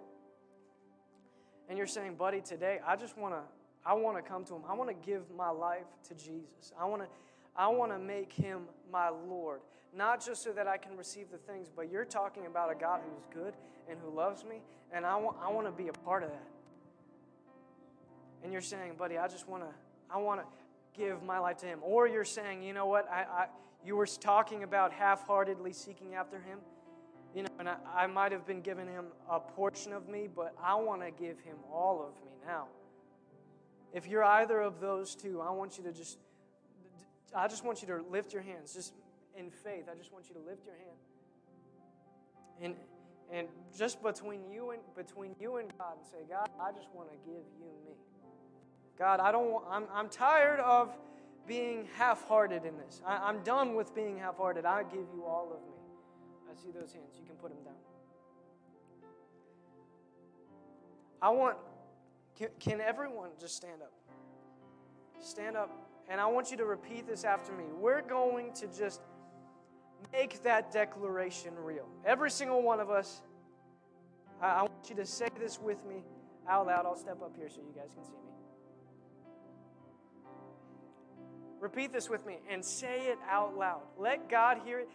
and 1.69 1.77
you're 1.77 1.87
saying, 1.87 2.15
buddy, 2.15 2.41
today 2.41 2.79
I 2.85 2.95
just 2.95 3.17
want 3.17 3.33
to 3.33 3.41
I 3.85 3.93
want 3.93 4.17
to 4.17 4.23
come 4.23 4.45
to 4.45 4.55
him. 4.55 4.61
I 4.67 4.73
want 4.73 4.89
to 4.89 5.05
give 5.05 5.23
my 5.35 5.49
life 5.49 5.87
to 6.07 6.15
Jesus. 6.15 6.73
I 6.79 6.85
want 6.85 7.03
to 7.03 7.07
I 7.55 7.67
want 7.67 7.91
to 7.91 7.99
make 7.99 8.33
him 8.33 8.63
my 8.91 9.09
Lord. 9.09 9.61
Not 9.95 10.25
just 10.25 10.41
so 10.41 10.51
that 10.53 10.67
I 10.67 10.77
can 10.77 10.97
receive 10.97 11.29
the 11.31 11.37
things, 11.37 11.69
but 11.73 11.91
you're 11.91 12.05
talking 12.05 12.47
about 12.47 12.71
a 12.71 12.75
God 12.75 13.01
who's 13.05 13.25
good 13.31 13.53
and 13.87 13.99
who 13.99 14.15
loves 14.15 14.43
me, 14.43 14.61
and 14.91 15.05
I 15.05 15.15
want 15.17 15.37
I 15.41 15.51
want 15.51 15.67
to 15.67 15.71
be 15.71 15.89
a 15.89 15.93
part 15.93 16.23
of 16.23 16.29
that 16.29 16.52
and 18.43 18.51
you're 18.51 18.61
saying, 18.61 18.93
buddy, 18.97 19.17
I 19.17 19.27
just 19.27 19.47
want 19.47 19.63
to, 19.63 19.69
I 20.09 20.17
want 20.17 20.41
to 20.41 20.47
give 20.99 21.23
my 21.23 21.39
life 21.39 21.57
to 21.57 21.65
him. 21.65 21.79
Or 21.81 22.07
you're 22.07 22.25
saying, 22.25 22.63
you 22.63 22.73
know 22.73 22.85
what, 22.85 23.09
I, 23.09 23.21
I 23.23 23.47
you 23.85 23.95
were 23.95 24.05
talking 24.05 24.63
about 24.63 24.93
half-heartedly 24.93 25.73
seeking 25.73 26.15
after 26.15 26.37
him. 26.37 26.59
You 27.35 27.43
know, 27.43 27.49
and 27.57 27.67
I, 27.67 27.75
I 27.95 28.07
might 28.07 28.31
have 28.31 28.45
been 28.45 28.61
giving 28.61 28.87
him 28.87 29.05
a 29.29 29.39
portion 29.39 29.91
of 29.91 30.07
me, 30.07 30.27
but 30.33 30.53
I 30.63 30.75
want 30.75 31.01
to 31.01 31.11
give 31.11 31.39
him 31.39 31.57
all 31.71 32.05
of 32.07 32.13
me 32.23 32.31
now. 32.45 32.67
If 33.91 34.07
you're 34.07 34.23
either 34.23 34.59
of 34.61 34.79
those 34.79 35.15
two, 35.15 35.41
I 35.41 35.51
want 35.51 35.77
you 35.77 35.83
to 35.85 35.91
just, 35.91 36.19
I 37.35 37.47
just 37.47 37.65
want 37.65 37.81
you 37.81 37.87
to 37.87 38.03
lift 38.11 38.33
your 38.33 38.43
hands, 38.43 38.73
just 38.73 38.93
in 39.35 39.49
faith. 39.49 39.85
I 39.91 39.95
just 39.95 40.13
want 40.13 40.25
you 40.29 40.35
to 40.35 40.41
lift 40.41 40.65
your 40.65 40.75
hand. 40.75 40.97
And 42.61 42.75
and 43.31 43.47
just 43.75 44.03
between 44.03 44.41
you 44.51 44.71
and 44.71 44.81
between 44.95 45.35
you 45.39 45.57
and 45.57 45.71
God 45.77 45.97
and 45.97 46.05
say, 46.05 46.19
God, 46.29 46.49
I 46.61 46.71
just 46.71 46.87
want 46.93 47.09
to 47.09 47.17
give 47.25 47.41
you 47.57 47.65
me. 47.85 47.95
God, 48.97 49.19
I 49.19 49.31
don't, 49.31 49.63
I'm, 49.69 49.85
I'm 49.93 50.09
tired 50.09 50.59
of 50.59 50.95
being 51.47 51.87
half 51.95 52.27
hearted 52.27 52.65
in 52.65 52.77
this. 52.77 53.01
I, 53.05 53.17
I'm 53.17 53.43
done 53.43 53.75
with 53.75 53.93
being 53.95 54.17
half 54.17 54.37
hearted. 54.37 54.65
I 54.65 54.83
give 54.83 55.07
you 55.13 55.25
all 55.25 55.51
of 55.51 55.61
me. 55.67 55.73
I 56.49 56.55
see 56.55 56.71
those 56.71 56.93
hands. 56.93 57.17
You 57.19 57.25
can 57.25 57.35
put 57.35 57.49
them 57.49 57.63
down. 57.63 57.73
I 61.21 61.29
want, 61.29 61.57
can, 62.37 62.49
can 62.59 62.81
everyone 62.81 63.29
just 63.39 63.55
stand 63.55 63.81
up? 63.81 63.93
Stand 65.21 65.55
up, 65.55 65.71
and 66.09 66.19
I 66.19 66.25
want 66.25 66.51
you 66.51 66.57
to 66.57 66.65
repeat 66.65 67.07
this 67.07 67.23
after 67.23 67.53
me. 67.53 67.63
We're 67.79 68.01
going 68.01 68.51
to 68.55 68.67
just 68.67 69.01
make 70.11 70.43
that 70.43 70.71
declaration 70.71 71.53
real. 71.57 71.87
Every 72.05 72.29
single 72.29 72.61
one 72.61 72.81
of 72.81 72.89
us, 72.89 73.21
I, 74.41 74.47
I 74.47 74.61
want 74.63 74.89
you 74.89 74.95
to 74.95 75.05
say 75.05 75.29
this 75.39 75.59
with 75.61 75.85
me 75.85 76.03
out 76.47 76.67
loud. 76.67 76.85
I'll 76.85 76.97
step 76.97 77.21
up 77.21 77.35
here 77.37 77.47
so 77.49 77.61
you 77.61 77.73
guys 77.73 77.93
can 77.93 78.03
see 78.03 78.11
me. 78.11 78.32
Repeat 81.63 81.93
this 81.93 82.09
with 82.09 82.25
me 82.25 82.39
and 82.49 82.63
say 82.63 83.07
it 83.07 83.17
out 83.29 83.57
loud. 83.57 83.83
Let 83.97 84.29
God 84.29 84.57
hear 84.65 84.79
it. 84.79 84.89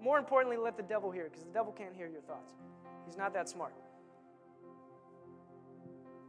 More 0.00 0.16
importantly, 0.16 0.56
let 0.56 0.76
the 0.76 0.82
devil 0.84 1.10
hear 1.10 1.24
it 1.24 1.32
because 1.32 1.44
the 1.44 1.52
devil 1.52 1.72
can't 1.76 1.92
hear 1.92 2.06
your 2.06 2.20
thoughts. 2.20 2.54
He's 3.04 3.16
not 3.16 3.34
that 3.34 3.48
smart. 3.48 3.74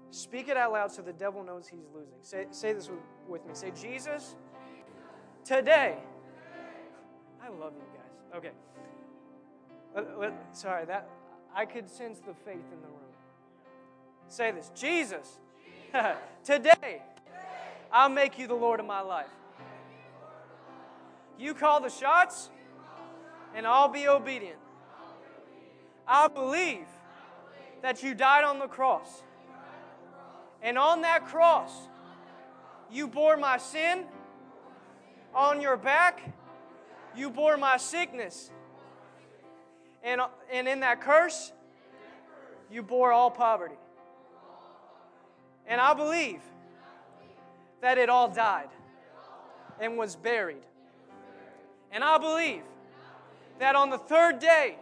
Speak 0.09 0.47
it 0.47 0.57
out 0.57 0.71
loud 0.71 0.91
so 0.91 1.03
the 1.03 1.13
devil 1.13 1.43
knows 1.43 1.67
he's 1.67 1.85
losing. 1.93 2.17
Say, 2.23 2.47
say 2.49 2.73
this 2.73 2.89
with, 2.89 2.97
with 3.27 3.45
me. 3.45 3.53
Say, 3.53 3.71
Jesus, 3.79 4.33
today. 5.43 5.97
I 7.39 7.49
love 7.49 7.73
you 7.75 7.85
guys. 7.93 8.37
Okay. 8.37 8.51
Let, 9.93 10.19
let, 10.19 10.33
sorry, 10.51 10.85
that 10.85 11.07
I 11.55 11.65
could 11.65 11.87
sense 11.87 12.17
the 12.17 12.33
faith 12.33 12.65
in 12.73 12.81
the 12.81 12.87
room. 12.87 13.13
Say 14.29 14.49
this 14.49 14.71
Jesus, 14.73 15.37
Today, 16.43 17.03
I'll 17.91 18.09
make 18.09 18.39
you 18.39 18.47
the 18.47 18.55
Lord 18.55 18.79
of 18.79 18.87
my 18.87 19.01
life. 19.01 19.27
You 21.37 21.53
call 21.53 21.81
the 21.81 21.89
shots, 21.89 22.49
and 23.53 23.67
I'll 23.67 23.89
be 23.89 24.07
obedient. 24.07 24.59
I 26.07 26.27
believe 26.27 26.87
that 27.81 28.03
you 28.03 28.13
died 28.13 28.43
on 28.43 28.59
the 28.59 28.67
cross. 28.67 29.23
And 30.61 30.77
on 30.77 31.01
that 31.01 31.25
cross, 31.25 31.71
you 32.91 33.07
bore 33.07 33.37
my 33.37 33.57
sin 33.57 34.05
on 35.33 35.61
your 35.61 35.77
back, 35.77 36.33
you 37.15 37.29
bore 37.29 37.57
my 37.57 37.77
sickness. 37.77 38.51
And, 40.03 40.21
and 40.51 40.67
in 40.67 40.79
that 40.79 41.01
curse, 41.01 41.51
you 42.71 42.81
bore 42.81 43.11
all 43.11 43.29
poverty. 43.29 43.75
And 45.67 45.81
I 45.81 45.93
believe 45.93 46.41
that 47.81 47.97
it 47.97 48.09
all 48.09 48.29
died 48.29 48.69
and 49.79 49.97
was 49.97 50.15
buried. 50.15 50.63
And 51.95 52.03
I 52.03 52.17
believe 52.17 52.61
that 53.57 53.73
on 53.73 53.89
the 53.89 53.97
third 53.97 54.39
day, 54.39 54.75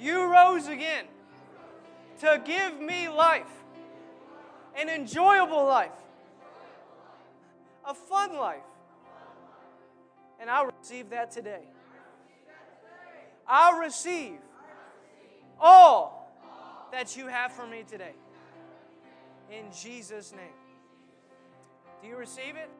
you 0.00 0.24
rose 0.24 0.66
again 0.66 1.04
to 2.18 2.42
give 2.44 2.80
me 2.80 3.08
life, 3.08 3.46
an 4.76 4.88
enjoyable 4.88 5.64
life, 5.64 5.92
a 7.86 7.94
fun 7.94 8.36
life. 8.36 8.58
And 10.40 10.50
I 10.50 10.68
receive 10.80 11.10
that 11.10 11.30
today. 11.30 11.62
I 13.46 13.78
receive 13.78 14.40
all 15.60 16.32
that 16.90 17.16
you 17.16 17.28
have 17.28 17.52
for 17.52 17.66
me 17.66 17.84
today. 17.88 18.14
In 19.52 19.66
Jesus' 19.72 20.32
name. 20.32 20.58
Do 22.02 22.08
you 22.08 22.16
receive 22.16 22.56
it? 22.56 22.70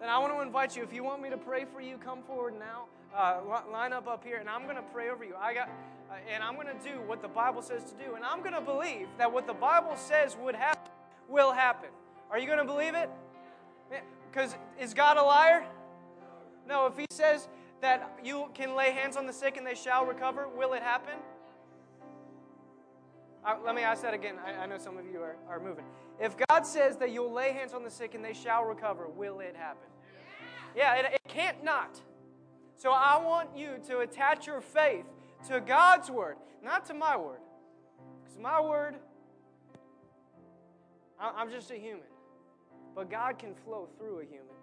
Then 0.00 0.08
I 0.08 0.18
want 0.18 0.34
to 0.34 0.40
invite 0.40 0.76
you, 0.76 0.82
if 0.82 0.92
you 0.92 1.02
want 1.02 1.22
me 1.22 1.30
to 1.30 1.36
pray 1.36 1.64
for 1.64 1.80
you, 1.80 1.96
come 1.96 2.22
forward 2.22 2.54
now. 2.58 2.84
Uh, 3.16 3.40
line 3.72 3.94
up 3.94 4.06
up 4.06 4.22
here, 4.22 4.36
and 4.36 4.48
I'm 4.48 4.64
going 4.64 4.76
to 4.76 4.82
pray 4.82 5.08
over 5.08 5.24
you. 5.24 5.34
I 5.40 5.54
got, 5.54 5.70
uh, 6.10 6.14
and 6.30 6.42
I'm 6.42 6.54
going 6.54 6.66
to 6.66 6.84
do 6.84 7.00
what 7.00 7.22
the 7.22 7.28
Bible 7.28 7.62
says 7.62 7.82
to 7.84 8.04
do, 8.04 8.14
and 8.14 8.24
I'm 8.24 8.40
going 8.40 8.52
to 8.52 8.60
believe 8.60 9.08
that 9.16 9.32
what 9.32 9.46
the 9.46 9.54
Bible 9.54 9.96
says 9.96 10.36
would 10.42 10.54
happen 10.54 10.92
will 11.28 11.52
happen. 11.52 11.88
Are 12.30 12.38
you 12.38 12.46
going 12.46 12.58
to 12.58 12.64
believe 12.64 12.94
it? 12.94 13.08
Because 14.30 14.54
is 14.78 14.92
God 14.92 15.16
a 15.16 15.22
liar? 15.22 15.64
No. 16.68 16.86
If 16.86 16.98
He 16.98 17.06
says 17.10 17.48
that 17.80 18.18
you 18.22 18.50
can 18.52 18.74
lay 18.74 18.90
hands 18.90 19.16
on 19.16 19.26
the 19.26 19.32
sick 19.32 19.56
and 19.56 19.66
they 19.66 19.74
shall 19.74 20.04
recover, 20.04 20.48
will 20.48 20.74
it 20.74 20.82
happen? 20.82 21.14
Uh, 23.44 23.54
let 23.64 23.74
me 23.74 23.82
ask 23.82 24.02
that 24.02 24.12
again. 24.12 24.34
I, 24.44 24.64
I 24.64 24.66
know 24.66 24.76
some 24.76 24.98
of 24.98 25.06
you 25.06 25.20
are, 25.20 25.36
are 25.48 25.60
moving. 25.60 25.84
If 26.18 26.36
God 26.48 26.66
says 26.66 26.96
that 26.98 27.10
you'll 27.10 27.32
lay 27.32 27.52
hands 27.52 27.74
on 27.74 27.84
the 27.84 27.90
sick 27.90 28.14
and 28.14 28.24
they 28.24 28.32
shall 28.32 28.64
recover, 28.64 29.08
will 29.08 29.40
it 29.40 29.54
happen? 29.56 29.88
Yeah, 30.74 30.94
it, 30.94 31.12
it 31.14 31.20
can't 31.28 31.62
not. 31.62 32.00
So 32.76 32.90
I 32.90 33.16
want 33.22 33.56
you 33.56 33.78
to 33.88 34.00
attach 34.00 34.46
your 34.46 34.60
faith 34.60 35.06
to 35.48 35.60
God's 35.60 36.10
word, 36.10 36.36
not 36.62 36.84
to 36.86 36.94
my 36.94 37.16
word. 37.16 37.40
Because 38.22 38.38
my 38.38 38.60
word, 38.60 38.96
I'm 41.18 41.50
just 41.50 41.70
a 41.70 41.76
human. 41.76 42.02
But 42.94 43.10
God 43.10 43.38
can 43.38 43.54
flow 43.54 43.88
through 43.98 44.20
a 44.20 44.24
human 44.24 44.56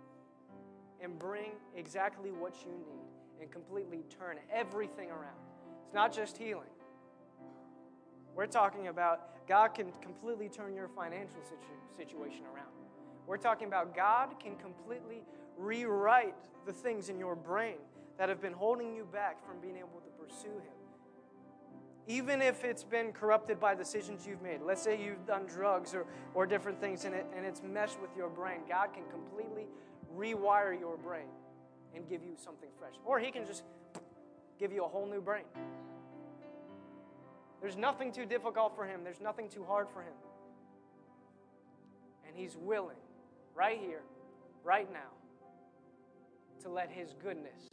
and 1.02 1.20
bring 1.20 1.52
exactly 1.76 2.32
what 2.32 2.56
you 2.66 2.72
need 2.72 3.42
and 3.42 3.52
completely 3.52 4.06
turn 4.10 4.38
everything 4.52 5.10
around. 5.10 5.38
It's 5.86 5.94
not 5.94 6.14
just 6.14 6.38
healing. 6.38 6.70
We're 8.36 8.48
talking 8.48 8.88
about 8.88 9.48
God 9.48 9.70
can 9.70 9.92
completely 10.02 10.50
turn 10.50 10.76
your 10.76 10.88
financial 10.88 11.42
situ- 11.44 11.98
situation 11.98 12.42
around. 12.54 12.72
We're 13.28 13.38
talking 13.38 13.68
about 13.68 13.96
God 13.96 14.40
can 14.40 14.56
completely 14.56 15.24
rewrite 15.58 16.36
the 16.66 16.74
things 16.74 17.10
in 17.10 17.20
your 17.20 17.36
brain 17.36 17.78
that 18.18 18.30
have 18.30 18.42
been 18.42 18.54
holding 18.54 18.96
you 18.96 19.06
back 19.06 19.46
from 19.46 19.60
being 19.62 19.78
able 19.78 20.02
to 20.02 20.24
pursue 20.24 20.56
Him. 20.60 20.74
Even 22.08 22.42
if 22.42 22.66
it's 22.66 22.84
been 22.84 23.14
corrupted 23.14 23.60
by 23.60 23.76
decisions 23.76 24.28
you've 24.28 24.42
made. 24.42 24.62
Let's 24.62 24.82
say 24.82 25.02
you've 25.02 25.26
done 25.26 25.46
drugs 25.46 25.94
or, 25.94 26.06
or 26.34 26.46
different 26.46 26.82
things 26.82 27.06
and, 27.06 27.16
it, 27.16 27.26
and 27.36 27.46
it's 27.46 27.62
meshed 27.64 28.00
with 28.02 28.10
your 28.18 28.30
brain. 28.30 28.60
God 28.68 28.90
can 28.94 29.04
completely 29.10 29.68
rewire 30.18 30.78
your 30.78 30.98
brain 30.98 31.28
and 31.96 32.08
give 32.10 32.24
you 32.24 32.36
something 32.36 32.70
fresh. 32.78 32.96
Or 33.06 33.20
He 33.20 33.32
can 33.32 33.46
just 33.46 33.64
give 34.60 34.74
you 34.74 34.84
a 34.84 34.88
whole 34.88 35.06
new 35.06 35.22
brain. 35.22 35.46
There's 37.64 37.77
nothing 37.77 38.11
too 38.11 38.26
difficult 38.26 38.76
for 38.76 38.85
him, 38.85 39.06
there's 39.06 39.22
nothing 39.22 39.48
too 39.48 39.64
hard 39.64 39.88
for 39.88 40.02
him. 40.02 40.11
And 42.27 42.35
he's 42.35 42.57
willing, 42.57 42.98
right 43.56 43.80
here, 43.80 44.02
right 44.65 44.91
now, 44.91 45.14
to 46.61 46.69
let 46.69 46.91
his 46.91 47.14
goodness. 47.23 47.69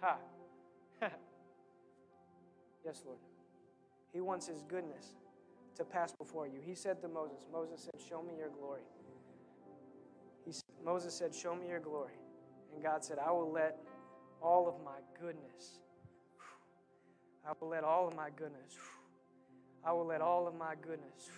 Ha. 0.00 0.16
yes, 2.84 3.00
Lord. 3.06 3.18
He 4.12 4.20
wants 4.20 4.48
his 4.48 4.64
goodness 4.66 5.14
to 5.76 5.84
pass 5.84 6.12
before 6.18 6.48
you. 6.48 6.58
He 6.60 6.74
said 6.74 7.00
to 7.02 7.06
Moses, 7.08 7.46
Moses 7.52 7.82
said, 7.84 8.00
Show 8.08 8.22
me 8.22 8.32
your 8.36 8.48
glory. 8.48 8.82
He, 10.44 10.52
Moses 10.84 11.14
said, 11.14 11.32
Show 11.32 11.54
me 11.54 11.68
your 11.68 11.78
glory. 11.78 12.18
And 12.74 12.82
God 12.82 13.04
said, 13.04 13.18
I 13.24 13.30
will 13.30 13.52
let 13.52 13.78
all 14.42 14.66
of 14.66 14.84
my 14.84 14.98
goodness, 15.20 15.78
I 17.48 17.52
will 17.60 17.68
let 17.68 17.84
all 17.84 18.08
of 18.08 18.16
my 18.16 18.30
goodness 18.36 18.76
I 19.86 19.92
will 19.92 20.06
let 20.06 20.20
all 20.20 20.48
of 20.48 20.56
my 20.56 20.74
goodness, 20.82 21.30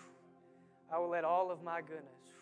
I 0.90 0.98
will 0.98 1.10
let 1.10 1.24
all 1.24 1.50
of 1.50 1.62
my 1.62 1.82
goodness, 1.82 2.32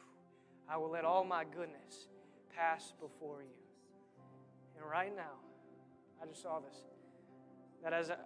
I 0.71 0.77
will 0.77 0.91
let 0.91 1.05
all 1.05 1.25
my 1.25 1.45
goodness 1.45 2.07
pass 2.55 2.93
before 3.01 3.43
you. 3.43 3.49
And 4.77 4.89
right 4.89 5.15
now, 5.15 5.35
I 6.23 6.27
just 6.27 6.43
saw 6.43 6.61
this. 6.61 6.77
That 7.83 7.93
as 7.93 8.11
a, 8.11 8.19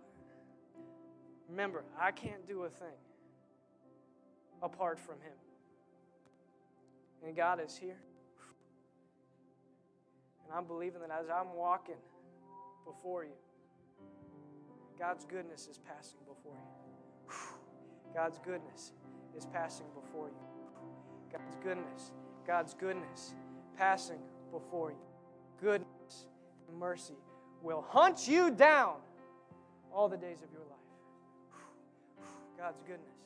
remember, 1.48 1.84
I 1.98 2.10
can't 2.10 2.46
do 2.46 2.64
a 2.64 2.68
thing 2.68 2.98
apart 4.62 4.98
from 4.98 5.16
Him. 5.16 5.32
And 7.26 7.34
God 7.34 7.60
is 7.64 7.76
here. 7.76 7.98
And 10.44 10.54
I'm 10.54 10.66
believing 10.66 11.00
that 11.00 11.10
as 11.10 11.30
I'm 11.30 11.54
walking 11.54 12.00
before 12.84 13.24
you, 13.24 13.38
God's 14.98 15.24
goodness 15.24 15.66
is 15.66 15.78
passing 15.78 16.18
before 16.26 16.52
you. 16.52 16.80
God's 18.14 18.38
goodness 18.44 18.92
is 19.36 19.46
passing 19.46 19.86
before 19.94 20.28
you. 20.28 20.34
God's 21.32 21.56
goodness, 21.62 22.12
God's 22.46 22.74
goodness 22.74 23.34
passing 23.76 24.18
before 24.50 24.90
you. 24.90 24.96
Goodness 25.60 26.26
and 26.68 26.78
mercy 26.78 27.14
will 27.62 27.84
hunt 27.88 28.26
you 28.26 28.50
down 28.50 28.94
all 29.92 30.08
the 30.08 30.16
days 30.16 30.42
of 30.42 30.50
your 30.52 30.62
life. 30.62 32.28
God's 32.58 32.80
goodness, 32.82 33.16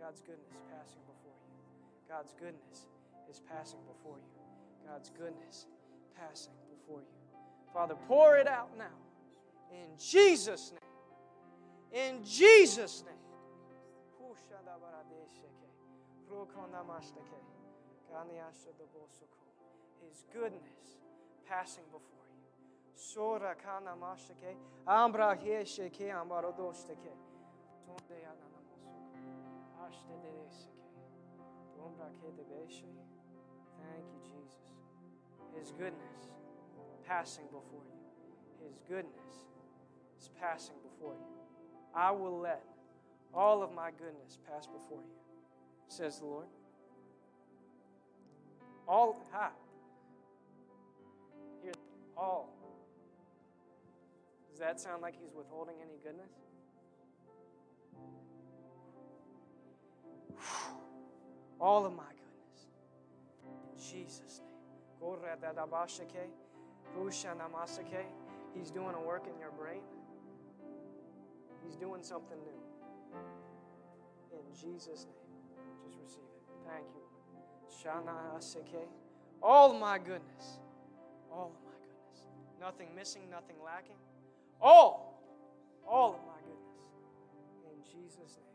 God's 0.00 0.20
goodness 0.20 0.52
passing 0.70 1.00
before 1.06 1.32
you. 1.32 2.08
God's 2.08 2.34
goodness 2.38 2.86
is 3.30 3.40
passing 3.50 3.80
before 3.86 4.16
you. 4.16 4.90
God's 4.90 5.10
goodness 5.10 5.66
passing 6.18 6.52
before 6.70 7.00
you. 7.00 7.06
Father, 7.72 7.94
pour 8.06 8.36
it 8.36 8.46
out 8.46 8.70
now. 8.78 8.84
In 9.70 9.98
Jesus' 9.98 10.72
name. 10.72 12.08
In 12.08 12.24
Jesus' 12.24 13.02
name. 13.06 13.23
His 20.14 20.24
goodness 20.32 20.98
passing 21.48 21.84
before 21.90 22.26
you. 22.30 22.44
Sora 22.94 23.54
kana 23.54 23.96
mashtake. 23.96 24.56
Ambra 24.86 25.34
hesheke 25.36 26.12
ambarodoshtake. 26.12 27.12
Tonde 27.86 28.16
yananamosuko. 28.22 28.92
Ashte 29.86 30.14
dereseke. 30.22 30.86
Dombra 31.76 32.10
kedebeshe. 32.20 32.86
Thank 33.78 34.06
you, 34.12 34.20
Jesus. 34.22 34.70
His 35.58 35.72
goodness 35.72 36.32
passing 37.06 37.46
before 37.46 37.84
you. 37.90 38.66
His 38.66 38.78
goodness 38.88 39.34
is 40.18 40.30
passing 40.40 40.76
before 40.82 41.14
you. 41.14 41.26
I 41.94 42.10
will 42.10 42.38
let 42.40 42.62
all 43.34 43.62
of 43.62 43.72
my 43.74 43.90
goodness 43.90 44.38
pass 44.48 44.66
before 44.66 45.02
you 45.02 45.24
says 45.88 46.18
the 46.18 46.26
Lord. 46.26 46.46
All, 48.86 49.24
ha. 49.32 49.50
Here, 51.62 51.72
all. 52.16 52.52
Does 54.50 54.58
that 54.60 54.80
sound 54.80 55.02
like 55.02 55.14
he's 55.20 55.34
withholding 55.34 55.76
any 55.80 55.98
goodness? 56.02 56.30
All 61.60 61.86
of 61.86 61.92
my 61.92 62.02
goodness. 62.04 62.66
In 63.72 63.78
Jesus' 63.78 64.40
name. 64.40 64.58
He's 68.54 68.70
doing 68.70 68.94
a 68.94 69.00
work 69.00 69.24
in 69.32 69.38
your 69.40 69.50
brain. 69.50 69.82
He's 71.66 71.76
doing 71.76 72.02
something 72.02 72.38
new. 72.44 72.63
In 74.34 74.54
Jesus' 74.54 75.06
name. 75.06 75.14
Just 75.84 75.98
receive 76.02 76.22
it. 76.22 76.42
Thank 76.68 76.86
you. 76.94 77.02
Shana 77.70 78.36
Aseke. 78.36 78.86
All 79.42 79.74
my 79.74 79.98
goodness. 79.98 80.58
All 81.30 81.52
of 81.54 81.64
my 81.64 81.76
goodness. 81.78 82.26
Nothing 82.60 82.94
missing, 82.94 83.22
nothing 83.30 83.56
lacking. 83.64 83.96
All. 84.60 85.20
All 85.86 86.14
of 86.14 86.20
my 86.26 86.40
goodness. 86.40 86.86
In 87.70 87.82
Jesus' 87.84 88.38
name. 88.38 88.53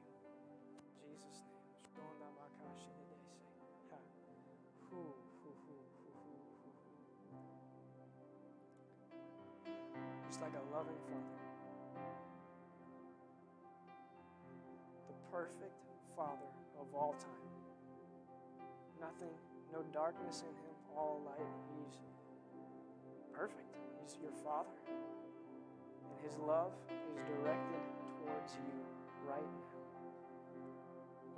Perfect 15.40 15.80
father 16.18 16.52
of 16.76 16.88
all 16.94 17.16
time. 17.16 17.48
Nothing, 19.00 19.32
no 19.72 19.80
darkness 19.94 20.44
in 20.44 20.52
him, 20.52 20.76
all 20.98 21.22
light. 21.24 21.48
He's 21.72 21.96
perfect. 23.32 23.72
He's 24.04 24.18
your 24.22 24.36
father. 24.44 24.76
And 24.90 26.20
his 26.28 26.36
love 26.40 26.76
is 26.92 27.16
directed 27.24 27.84
towards 28.20 28.52
you 28.60 28.84
right 29.24 29.40
now. 29.40 30.04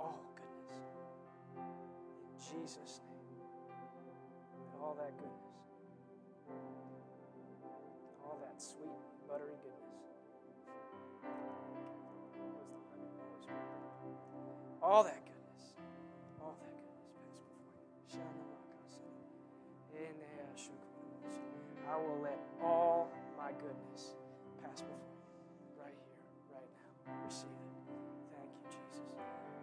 All 0.00 0.18
goodness. 0.34 0.82
In 2.26 2.58
Jesus' 2.58 2.98
name. 3.06 3.38
And 3.70 4.82
all 4.82 4.98
that 4.98 5.14
goodness. 5.14 5.54
All 8.24 8.38
that 8.42 8.60
sweet, 8.60 8.98
buttery 9.28 9.54
goodness. 9.62 9.91
All 14.82 15.04
that 15.04 15.24
goodness. 15.24 15.74
All 16.40 16.56
that 16.60 16.74
goodness 16.82 17.38
pass 18.68 18.98
before 18.98 19.06
you. 19.06 19.92
I 21.88 21.96
will 21.96 22.20
let 22.22 22.38
all 22.60 23.10
my 23.38 23.52
goodness 23.52 24.16
pass 24.62 24.80
before 24.80 24.96
you. 24.96 25.82
Right 25.82 25.94
here, 25.94 26.58
right 26.58 26.70
now. 27.06 27.24
Receive 27.26 27.46
it. 27.46 27.54
Thank 28.34 28.50
you, 28.58 28.68
Jesus. 28.70 29.02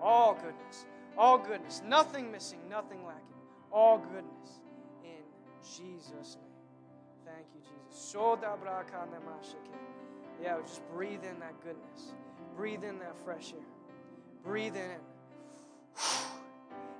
All 0.01 0.33
goodness. 0.35 0.85
All 1.17 1.37
goodness. 1.37 1.81
Nothing 1.85 2.31
missing, 2.31 2.59
nothing 2.69 3.05
lacking. 3.05 3.23
All 3.71 3.97
goodness 3.97 4.61
in 5.03 5.21
Jesus' 5.61 6.37
name. 6.37 7.25
Thank 7.25 7.45
you, 7.53 7.61
Jesus. 7.61 8.09
Yeah, 10.41 10.57
just 10.65 10.81
breathe 10.93 11.23
in 11.23 11.39
that 11.39 11.59
goodness. 11.63 12.13
Breathe 12.55 12.83
in 12.83 12.99
that 12.99 13.15
fresh 13.25 13.51
air. 13.53 13.65
Breathe 14.43 14.75
in 14.75 14.89
it. 14.91 15.01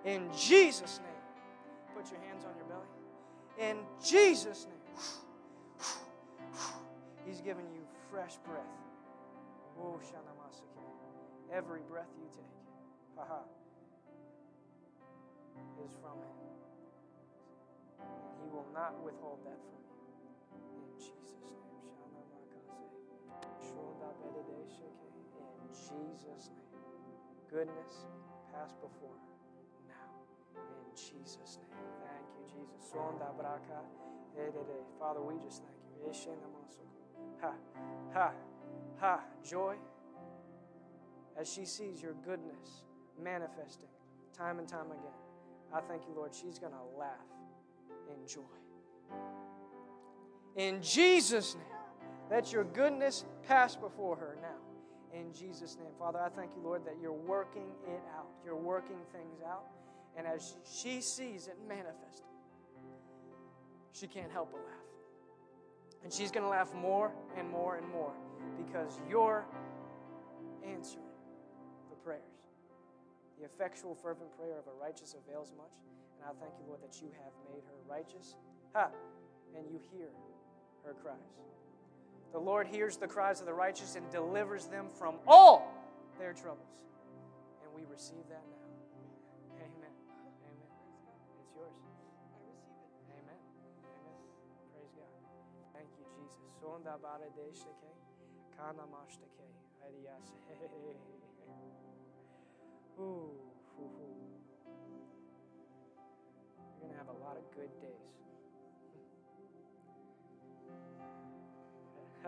In 0.05 0.30
Jesus' 0.38 0.99
name. 0.99 1.07
Put 1.95 2.11
your 2.11 2.21
hands 2.21 2.45
on 2.45 2.55
your 2.57 2.65
belly. 2.65 2.88
In 3.59 3.77
Jesus' 4.03 4.65
name. 4.65 4.76
He's 7.26 7.41
giving 7.41 7.65
you 7.73 7.81
fresh 8.09 8.38
breath. 8.45 8.63
Oh. 9.80 9.99
Every 11.51 11.81
breath 11.89 12.13
you 12.21 12.27
take, 12.30 12.45
haha, 13.17 13.41
is 15.84 15.93
from 15.99 16.17
Him. 16.21 16.38
He 18.43 18.49
will 18.53 18.67
not 18.71 18.93
withhold 19.03 19.39
that 19.45 19.57
from 19.57 19.81
you. 19.81 19.97
In 20.77 20.93
Jesus' 20.99 21.41
name. 21.41 21.57
In 25.59 25.67
Jesus' 25.73 26.49
name. 26.53 26.69
Goodness 27.49 28.05
pass 28.53 28.73
before. 28.73 29.28
In 30.68 30.95
Jesus' 30.95 31.57
name. 31.61 31.88
Thank 32.03 32.27
you, 32.38 32.45
Jesus. 32.48 32.91
Braka. 33.38 33.81
Eh, 34.38 34.52
Father, 34.99 35.22
we 35.22 35.36
just 35.44 35.64
thank 35.64 35.76
you. 35.86 36.10
Eh, 36.10 37.41
ha, 37.41 37.53
ha, 38.14 38.31
ha. 38.99 39.19
Joy. 39.44 39.76
As 41.38 41.52
she 41.52 41.65
sees 41.65 42.02
your 42.02 42.14
goodness 42.26 42.84
manifesting 43.22 43.88
time 44.38 44.60
and 44.60 44.68
time 44.68 44.88
again, 44.88 45.19
I 45.73 45.81
thank 45.81 46.03
you, 46.07 46.14
Lord, 46.15 46.34
she's 46.34 46.60
going 46.60 46.73
to 46.73 46.99
laugh 46.99 47.10
in 48.10 48.27
joy. 48.27 48.41
In 50.56 50.81
Jesus' 50.81 51.56
name, 51.56 51.64
let 52.30 52.52
your 52.52 52.65
goodness 52.65 53.23
pass 53.48 53.76
before 53.76 54.15
her 54.18 54.38
now. 54.41 55.18
In 55.18 55.34
Jesus' 55.34 55.77
name. 55.77 55.91
Father, 55.98 56.19
I 56.19 56.30
thank 56.30 56.52
you, 56.56 56.61
Lord, 56.61 56.86
that 56.86 56.95
you're 57.02 57.11
working 57.11 57.72
it 57.88 58.02
out. 58.15 58.27
You're 58.45 58.56
working 58.56 58.98
things 59.11 59.41
out. 59.48 59.65
And 60.18 60.27
as 60.27 60.56
she 60.69 61.02
sees 61.02 61.48
it 61.48 61.57
manifest, 61.68 62.23
she 63.94 64.07
can't 64.07 64.31
help 64.31 64.52
but 64.52 64.61
laugh. 64.61 64.80
And 66.03 66.14
she's 66.14 66.31
going 66.31 66.44
to 66.44 66.49
laugh 66.49 66.73
more 66.73 67.11
and 67.38 67.49
more 67.49 67.76
and 67.76 67.88
more 67.90 68.14
because 68.57 68.99
you're 69.10 69.45
answering 70.64 71.06
the 71.90 71.95
prayers. 71.98 72.22
The 73.40 73.45
effectual, 73.45 73.95
fervent 73.95 74.36
prayer 74.38 74.57
of 74.57 74.68
a 74.68 74.81
righteous 74.81 75.15
avails 75.15 75.52
much. 75.57 75.72
And 76.19 76.30
I 76.30 76.34
thank 76.40 76.53
you, 76.60 76.65
Lord, 76.68 76.81
that 76.81 77.02
you 77.02 77.07
have 77.23 77.34
made 77.53 77.64
her 77.64 77.76
righteous. 77.90 78.36
Ha! 78.73 78.90
And 79.56 79.65
you 79.69 79.80
hear 79.91 80.10
her 80.86 80.94
cries. 81.02 81.15
The 82.31 82.40
Lord 82.40 82.68
hears 82.68 82.98
the 82.98 83.07
cries 83.07 83.40
of 83.40 83.48
the 83.48 83.53
righteous 83.53 83.95
and 83.95 84.10
delivers 84.11 84.68
them 84.68 84.88
from 84.98 85.15
all 85.27 85.73
their 86.19 86.34
troubles. 86.34 86.84
And 87.64 87.73
we 87.73 87.90
receive 87.91 88.27
that 88.30 88.44
now. 88.52 88.59
Ooh. 102.99 103.31
You're 106.60 106.84
going 106.84 106.91
to 106.91 106.98
have 106.99 107.07
a 107.07 107.19
lot 107.23 107.40
of 107.40 107.48
good 107.56 107.72
days. 107.80 108.11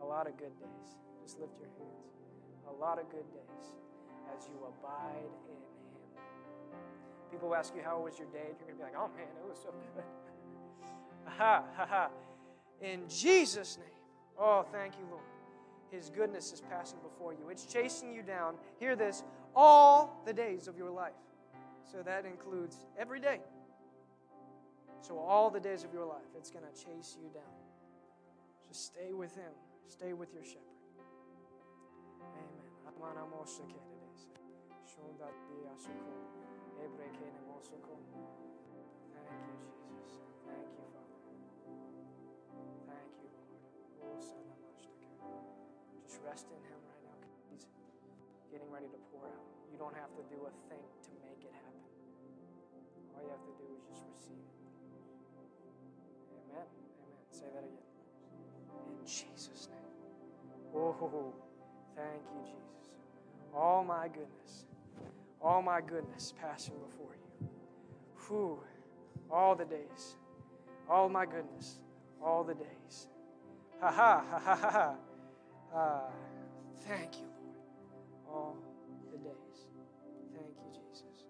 a 0.00 0.04
lot 0.04 0.28
of 0.28 0.36
good 0.36 0.52
days. 0.60 1.00
Just 1.24 1.40
lift 1.40 1.56
your 1.58 1.72
hands. 1.80 2.12
A 2.68 2.72
lot 2.72 2.98
of 3.00 3.08
good 3.08 3.24
days 3.32 3.72
as 4.36 4.48
you 4.48 4.60
abide 4.68 5.32
in 5.48 5.56
Him. 5.56 6.22
People 7.30 7.54
ask 7.54 7.74
you, 7.74 7.80
How 7.82 8.00
was 8.00 8.18
your 8.18 8.28
day? 8.28 8.52
You're 8.60 8.76
going 8.76 8.76
to 8.76 8.84
be 8.84 8.84
like, 8.84 9.00
Oh 9.00 9.08
man, 9.16 9.32
it 9.32 9.48
was 9.48 9.58
so 9.62 9.72
good. 9.72 10.04
ha, 11.24 11.64
ha, 11.74 11.86
ha. 11.88 12.10
In 12.80 13.08
Jesus' 13.08 13.78
name. 13.78 13.86
Oh, 14.38 14.64
thank 14.72 14.94
you, 14.94 15.04
Lord. 15.10 15.22
His 15.90 16.08
goodness 16.08 16.52
is 16.52 16.60
passing 16.60 16.98
before 17.02 17.32
you. 17.32 17.48
It's 17.50 17.66
chasing 17.66 18.12
you 18.12 18.22
down. 18.22 18.54
Hear 18.78 18.96
this 18.96 19.24
all 19.54 20.22
the 20.24 20.32
days 20.32 20.68
of 20.68 20.78
your 20.78 20.90
life. 20.90 21.12
So 21.90 22.02
that 22.02 22.24
includes 22.24 22.78
every 22.98 23.20
day. 23.20 23.40
So, 25.02 25.18
all 25.18 25.50
the 25.50 25.60
days 25.60 25.82
of 25.82 25.92
your 25.92 26.04
life, 26.04 26.28
it's 26.36 26.50
going 26.50 26.64
to 26.64 26.72
chase 26.72 27.16
you 27.20 27.28
down. 27.32 27.42
Just 28.68 28.84
stay 28.86 29.12
with 29.12 29.34
Him, 29.34 29.50
stay 29.88 30.12
with 30.12 30.32
your 30.32 30.44
shepherd. 30.44 30.60
Amen. 32.20 32.70
Thank 39.14 39.32
you, 39.32 39.56
Jesus. 39.56 39.79
Lord. 44.28 45.40
Just 46.04 46.20
rest 46.26 46.46
in 46.52 46.60
Him 46.68 46.80
right 46.84 47.04
now. 47.08 47.16
He's 47.48 47.64
getting 48.52 48.68
ready 48.68 48.88
to 48.92 49.00
pour 49.08 49.24
out. 49.24 49.46
You 49.72 49.78
don't 49.78 49.96
have 49.96 50.12
to 50.16 50.22
do 50.28 50.44
a 50.44 50.52
thing 50.68 50.84
to 50.84 51.10
make 51.24 51.40
it 51.40 51.54
happen. 51.54 51.86
All 53.16 53.22
you 53.24 53.32
have 53.32 53.44
to 53.44 53.54
do 53.56 53.66
is 53.72 53.82
just 53.88 54.04
receive 54.04 54.36
it. 54.36 54.56
Amen. 56.36 56.66
Amen. 56.68 56.68
Say 57.32 57.48
that 57.54 57.64
again. 57.64 57.88
In 58.92 59.06
Jesus' 59.06 59.68
name. 59.70 59.90
Oh, 60.74 61.34
thank 61.96 62.22
you, 62.34 62.42
Jesus. 62.44 63.00
All 63.54 63.84
my 63.84 64.08
goodness. 64.08 64.66
All 65.42 65.62
my 65.62 65.80
goodness 65.80 66.34
passing 66.40 66.74
before 66.86 67.14
you. 67.14 67.48
Whew. 68.28 68.60
All 69.30 69.54
the 69.54 69.64
days. 69.64 70.16
All 70.88 71.08
my 71.08 71.24
goodness. 71.24 71.80
All 72.22 72.44
the 72.44 72.54
days. 72.54 73.08
Ha 73.80 73.90
ha 73.90 74.20
ha 74.28 74.38
ha 74.38 74.54
ha 74.56 74.70
ha. 74.70 74.94
Uh, 75.72 76.10
thank 76.84 77.16
you, 77.16 77.24
Lord. 77.32 77.56
All 78.28 78.56
the 79.10 79.16
days. 79.16 79.64
Thank 80.36 80.52
you, 80.60 80.68
Jesus. 80.76 81.24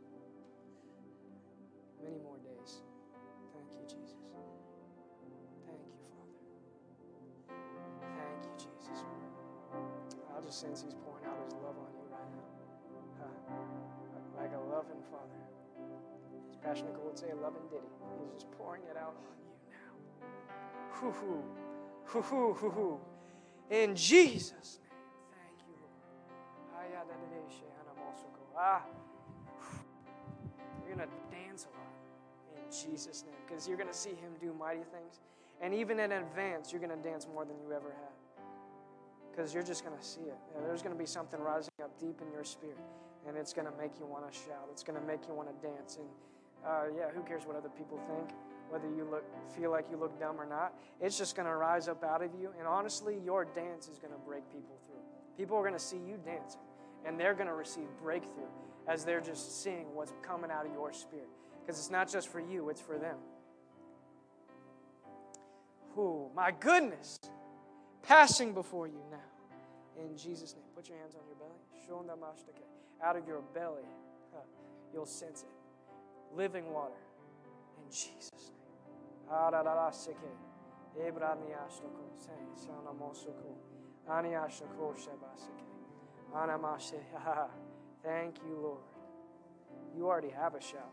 Many 2.02 2.18
more 2.26 2.42
days. 2.42 2.82
Thank 3.54 3.70
you, 3.70 3.86
Jesus. 3.86 4.18
Thank 5.62 5.78
you, 5.86 5.94
Father. 6.10 6.42
Thank 8.18 8.42
you, 8.42 8.52
Jesus. 8.58 9.06
I 10.34 10.42
just 10.42 10.58
sense 10.58 10.82
He's 10.82 10.98
pouring 11.06 11.30
out 11.30 11.38
His 11.46 11.54
love 11.62 11.78
on 11.78 11.94
you 11.94 12.02
right 12.10 12.34
now. 12.34 12.50
Uh, 13.22 13.30
like 14.42 14.50
a 14.50 14.62
loving 14.74 15.06
Father. 15.06 15.38
Pastor 16.66 16.86
Nicole 16.90 17.14
would 17.14 17.18
say, 17.18 17.30
a 17.30 17.36
loving 17.36 17.62
ditty. 17.70 17.86
He's 18.18 18.42
just 18.42 18.50
pouring 18.58 18.82
it 18.90 18.96
out 18.96 19.14
on 19.14 19.38
you 19.38 19.54
now. 19.70 19.94
Hoo 20.98 21.12
hoo. 21.12 21.69
In 23.70 23.94
Jesus' 23.94 24.78
name. 24.82 24.98
Thank 25.30 25.62
you, 25.66 25.74
Lord. 25.78 25.94
Ah. 28.58 28.82
You're 30.86 30.96
going 30.96 31.08
to 31.08 31.14
dance 31.30 31.66
a 31.66 31.72
lot 31.78 32.56
in 32.56 32.62
Jesus' 32.70 33.24
name 33.24 33.36
because 33.46 33.68
you're 33.68 33.76
going 33.76 33.88
to 33.88 33.94
see 33.94 34.10
Him 34.10 34.32
do 34.40 34.52
mighty 34.58 34.82
things. 34.90 35.20
And 35.60 35.72
even 35.72 36.00
in 36.00 36.10
advance, 36.12 36.72
you're 36.72 36.80
going 36.80 36.96
to 36.96 37.08
dance 37.08 37.26
more 37.32 37.44
than 37.44 37.56
you 37.60 37.72
ever 37.72 37.90
have 37.90 38.20
because 39.30 39.54
you're 39.54 39.62
just 39.62 39.84
going 39.84 39.96
to 39.96 40.04
see 40.04 40.22
it. 40.22 40.36
There's 40.66 40.82
going 40.82 40.94
to 40.94 40.98
be 40.98 41.06
something 41.06 41.40
rising 41.40 41.70
up 41.82 41.98
deep 42.00 42.20
in 42.20 42.32
your 42.32 42.44
spirit, 42.44 42.76
and 43.26 43.36
it's 43.36 43.52
going 43.52 43.66
to 43.66 43.72
make 43.80 43.92
you 43.98 44.06
want 44.06 44.30
to 44.30 44.36
shout. 44.36 44.68
It's 44.72 44.82
going 44.82 45.00
to 45.00 45.06
make 45.06 45.28
you 45.28 45.34
want 45.34 45.48
to 45.48 45.66
dance. 45.66 45.96
And 45.96 46.08
uh, 46.66 46.84
yeah, 46.96 47.10
who 47.14 47.22
cares 47.22 47.46
what 47.46 47.56
other 47.56 47.68
people 47.68 47.98
think? 48.08 48.30
Whether 48.70 48.88
you 48.88 49.06
look 49.10 49.24
feel 49.56 49.70
like 49.70 49.86
you 49.90 49.96
look 49.96 50.18
dumb 50.18 50.40
or 50.40 50.46
not, 50.46 50.74
it's 51.00 51.18
just 51.18 51.34
going 51.36 51.46
to 51.46 51.54
rise 51.54 51.88
up 51.88 52.04
out 52.04 52.22
of 52.22 52.30
you. 52.40 52.50
And 52.58 52.66
honestly, 52.66 53.18
your 53.24 53.44
dance 53.44 53.88
is 53.88 53.98
going 53.98 54.12
to 54.12 54.18
break 54.18 54.48
people 54.52 54.76
through. 54.86 55.02
People 55.36 55.56
are 55.56 55.62
going 55.62 55.74
to 55.74 55.78
see 55.78 55.96
you 55.96 56.18
dancing, 56.24 56.60
and 57.04 57.18
they're 57.18 57.34
going 57.34 57.48
to 57.48 57.54
receive 57.54 57.86
breakthrough 58.02 58.48
as 58.86 59.04
they're 59.04 59.20
just 59.20 59.62
seeing 59.62 59.86
what's 59.94 60.12
coming 60.22 60.50
out 60.50 60.66
of 60.66 60.72
your 60.72 60.92
spirit. 60.92 61.28
Because 61.60 61.78
it's 61.78 61.90
not 61.90 62.10
just 62.10 62.28
for 62.28 62.40
you, 62.40 62.70
it's 62.70 62.80
for 62.80 62.96
them. 62.96 63.16
Oh, 65.98 66.30
my 66.34 66.52
goodness. 66.52 67.18
Passing 68.02 68.54
before 68.54 68.86
you 68.86 69.02
now. 69.10 70.02
In 70.02 70.16
Jesus' 70.16 70.54
name. 70.54 70.64
Put 70.74 70.88
your 70.88 70.98
hands 70.98 71.14
on 71.14 71.20
your 71.26 71.36
belly. 71.36 71.50
Out 73.02 73.16
of 73.16 73.26
your 73.26 73.40
belly, 73.52 73.82
you'll 74.92 75.06
sense 75.06 75.42
it. 75.42 76.36
Living 76.36 76.70
water. 76.72 76.94
In 77.78 77.90
Jesus' 77.90 78.30
name. 78.32 78.59
Thank 88.02 88.38
you, 88.44 88.58
Lord. 88.60 88.82
You 89.96 90.06
already 90.06 90.30
have 90.30 90.54
a 90.54 90.60
shout. 90.60 90.92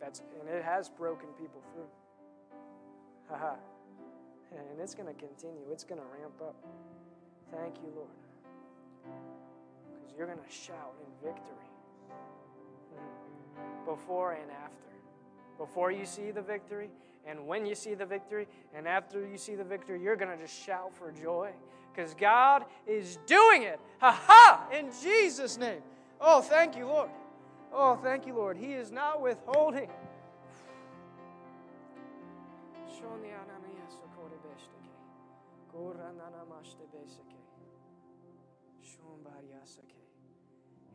That's 0.00 0.22
and 0.40 0.48
it 0.48 0.62
has 0.62 0.88
broken 0.88 1.28
people 1.38 1.60
through. 1.72 1.88
Haha. 3.28 3.54
and 4.52 4.80
it's 4.80 4.94
going 4.94 5.06
to 5.06 5.20
continue. 5.20 5.62
It's 5.72 5.84
going 5.84 6.00
to 6.00 6.06
ramp 6.06 6.40
up. 6.40 6.56
Thank 7.50 7.76
you, 7.82 7.92
Lord. 7.94 8.08
Because 9.92 10.14
you're 10.16 10.26
going 10.26 10.38
to 10.38 10.52
shout 10.52 10.94
in 11.00 11.28
victory 11.28 11.70
hmm. 12.94 13.84
before 13.84 14.32
and 14.32 14.50
after. 14.50 14.76
Before 15.58 15.92
you 15.92 16.06
see 16.06 16.30
the 16.30 16.42
victory, 16.42 16.90
and 17.26 17.46
when 17.46 17.66
you 17.66 17.74
see 17.74 17.94
the 17.94 18.06
victory, 18.06 18.46
and 18.74 18.88
after 18.88 19.26
you 19.26 19.36
see 19.36 19.54
the 19.54 19.64
victory, 19.64 20.02
you're 20.02 20.16
going 20.16 20.36
to 20.36 20.42
just 20.42 20.64
shout 20.64 20.94
for 20.94 21.12
joy 21.12 21.50
because 21.92 22.14
God 22.14 22.64
is 22.86 23.18
doing 23.26 23.62
it. 23.62 23.80
Ha 24.00 24.10
ha! 24.10 24.66
In 24.76 24.90
Jesus' 25.02 25.58
name. 25.58 25.82
Oh, 26.20 26.40
thank 26.40 26.76
you, 26.76 26.86
Lord. 26.86 27.10
Oh, 27.72 27.96
thank 28.02 28.26
you, 28.26 28.34
Lord. 28.34 28.56
He 28.56 28.72
is 28.72 28.90
not 28.90 29.20
withholding. 29.20 29.88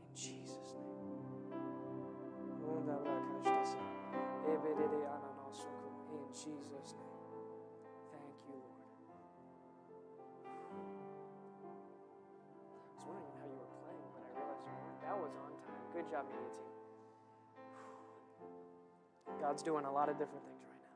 In 0.02 0.16
Jesus' 0.16 0.74
name. 0.74 0.86
In 6.16 6.32
Jesus' 6.32 6.96
name. 6.96 7.20
Thank 8.16 8.36
you, 8.48 8.56
Lord. 8.56 8.80
I 12.96 13.04
was 13.04 13.04
wondering 13.04 13.36
how 13.36 13.44
you 13.52 13.60
were 13.60 13.76
playing, 13.84 14.08
but 14.16 14.24
I 14.24 14.32
realized 14.32 14.64
you 14.64 14.72
weren't. 14.80 15.04
That 15.04 15.20
was 15.20 15.36
on 15.36 15.52
time. 15.60 15.84
Good 15.92 16.08
job, 16.08 16.24
media 16.32 16.56
team. 16.56 16.72
God's 19.44 19.60
doing 19.62 19.84
a 19.84 19.92
lot 19.92 20.08
of 20.08 20.16
different 20.18 20.44
things 20.48 20.64
right 20.64 20.80
now. 20.80 20.96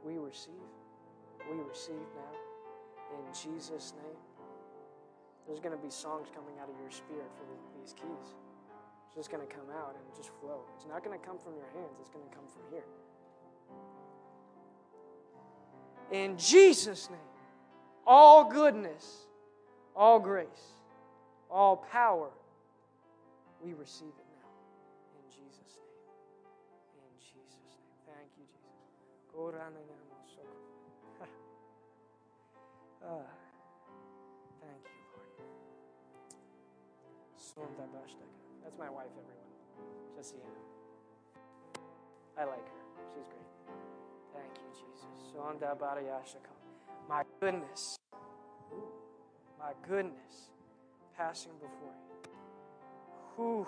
We 0.00 0.16
receive. 0.16 0.72
We 1.44 1.60
receive 1.68 2.08
now. 2.16 2.32
In 3.12 3.28
Jesus' 3.36 3.92
name. 4.00 4.16
There's 5.46 5.60
going 5.60 5.76
to 5.76 5.82
be 5.82 5.90
songs 5.90 6.28
coming 6.32 6.56
out 6.56 6.72
of 6.72 6.76
your 6.80 6.90
spirit 6.90 7.28
for 7.36 7.44
the, 7.44 7.56
these 7.76 7.92
keys. 7.92 8.32
It's 9.14 9.28
just 9.28 9.30
going 9.30 9.46
to 9.46 9.54
come 9.54 9.70
out 9.70 9.94
and 9.94 10.04
just 10.16 10.30
flow. 10.40 10.62
It's 10.74 10.86
not 10.86 11.04
going 11.04 11.16
to 11.16 11.24
come 11.24 11.38
from 11.38 11.54
your 11.54 11.70
hands, 11.72 11.94
it's 12.00 12.10
going 12.10 12.28
to 12.28 12.34
come 12.34 12.46
from 12.50 12.62
here. 12.72 12.82
In 16.10 16.36
Jesus' 16.36 17.08
name, 17.08 17.30
all 18.04 18.50
goodness, 18.50 19.28
all 19.94 20.18
grace, 20.18 20.82
all 21.48 21.76
power, 21.76 22.30
we 23.62 23.72
receive 23.74 24.08
it 24.08 24.26
now. 24.34 24.50
In 25.14 25.30
Jesus' 25.30 25.78
name. 25.78 25.94
In 26.98 27.14
Jesus' 27.22 27.70
name. 27.70 27.94
Thank 28.10 28.34
you, 28.36 28.46
Jesus. 28.50 28.74
ah, 33.06 33.30
thank 34.60 34.82
you, 34.82 34.98
Lord. 38.26 38.43
That's 38.64 38.78
my 38.78 38.88
wife, 38.88 39.12
everyone. 39.12 39.52
Just 40.16 40.30
so 40.30 40.36
you 40.36 40.42
know. 40.42 40.64
I 42.36 42.44
like 42.44 42.66
her. 42.66 42.80
She's 43.14 43.24
great. 43.28 43.46
Thank 44.32 44.52
you, 44.56 44.70
Jesus. 44.72 45.04
My 47.08 47.22
goodness. 47.40 47.96
My 49.58 49.72
goodness 49.86 50.50
passing 51.16 51.52
before 51.60 51.92
you. 51.92 52.30
Whew. 53.36 53.66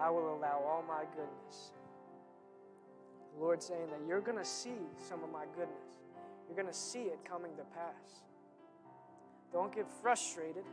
I 0.00 0.10
will 0.10 0.36
allow 0.36 0.62
all 0.66 0.84
my 0.86 1.04
goodness. 1.16 1.72
The 3.34 3.42
Lord 3.44 3.62
saying 3.62 3.88
that 3.90 4.00
you're 4.08 4.20
going 4.20 4.38
to 4.38 4.44
see 4.44 4.78
some 5.08 5.22
of 5.24 5.30
my 5.30 5.44
goodness. 5.56 5.98
You're 6.48 6.56
going 6.56 6.72
to 6.72 6.78
see 6.78 7.02
it 7.02 7.18
coming 7.28 7.52
to 7.56 7.64
pass. 7.74 8.22
Don't 9.52 9.74
get 9.74 9.86
frustrated 10.02 10.64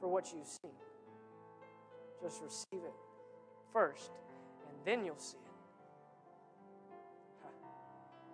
for 0.00 0.08
what 0.08 0.32
you've 0.34 0.46
seen. 0.46 0.72
Just 2.22 2.42
receive 2.42 2.84
it 2.84 2.94
first, 3.72 4.10
and 4.68 4.76
then 4.84 5.04
you'll 5.04 5.18
see 5.18 5.36
it. 5.36 5.50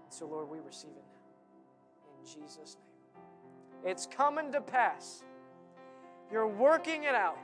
So, 0.08 0.26
Lord, 0.26 0.48
we 0.48 0.58
receive 0.60 0.90
it 0.90 1.04
now. 1.12 2.14
In 2.18 2.42
Jesus' 2.42 2.76
name. 2.76 3.90
It's 3.90 4.06
coming 4.06 4.50
to 4.52 4.60
pass. 4.60 5.22
You're 6.32 6.48
working 6.48 7.04
it 7.04 7.14
out. 7.14 7.38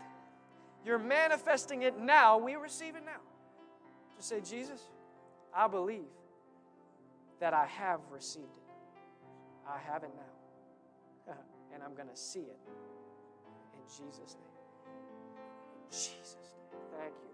You're 0.85 0.98
manifesting 0.98 1.82
it 1.82 1.98
now. 2.01 2.39
We 2.39 2.56
receive 2.56 2.97
it 2.97 3.05
now. 3.05 3.20
Just 4.16 4.28
say, 4.28 4.40
Jesus, 4.40 4.81
I 5.55 5.69
believe 5.69 6.10
that 7.40 7.55
I 7.55 7.66
have 7.66 8.01
received 8.10 8.56
it. 8.56 8.62
I 9.69 9.78
have 9.93 10.02
it 10.02 10.10
now. 11.27 11.35
and 11.74 11.82
I'm 11.82 11.94
going 11.94 12.09
to 12.09 12.16
see 12.16 12.40
it. 12.40 12.59
In 13.74 13.86
Jesus' 13.89 14.36
name. 14.40 14.52
Jesus'. 15.93 16.36
Thank 16.98 17.12
you. 17.23 17.31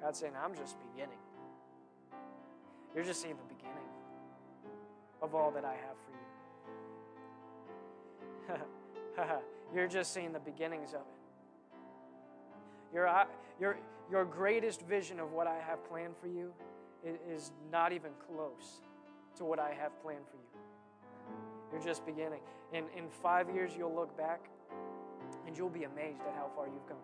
God's 0.00 0.18
saying, 0.18 0.32
I'm 0.42 0.54
just 0.56 0.76
beginning. 0.92 1.18
You're 2.94 3.04
just 3.04 3.22
seeing 3.22 3.36
the 3.36 3.54
beginning 3.54 3.76
of 5.22 5.34
all 5.34 5.52
that 5.52 5.64
I 5.64 5.74
have 5.74 5.96
for 8.48 8.56
you. 8.56 9.36
You're 9.74 9.88
just 9.88 10.12
seeing 10.12 10.32
the 10.32 10.40
beginnings 10.40 10.92
of 10.92 11.00
it. 11.00 11.22
Your, 12.92 13.26
your, 13.60 13.78
your 14.10 14.24
greatest 14.24 14.82
vision 14.82 15.20
of 15.20 15.32
what 15.32 15.46
I 15.46 15.58
have 15.66 15.88
planned 15.88 16.14
for 16.20 16.26
you 16.26 16.52
is 17.28 17.52
not 17.70 17.92
even 17.92 18.10
close 18.26 18.82
to 19.36 19.44
what 19.44 19.58
I 19.58 19.72
have 19.72 19.98
planned 20.02 20.26
for 20.28 20.36
you. 20.36 20.41
You're 21.72 21.82
just 21.82 22.04
beginning. 22.04 22.40
In, 22.72 22.84
in 22.96 23.08
five 23.08 23.48
years, 23.54 23.72
you'll 23.76 23.94
look 23.94 24.16
back 24.16 24.48
and 25.46 25.56
you'll 25.56 25.70
be 25.70 25.84
amazed 25.84 26.20
at 26.28 26.34
how 26.34 26.50
far 26.54 26.66
you've 26.66 26.86
come. 26.86 26.98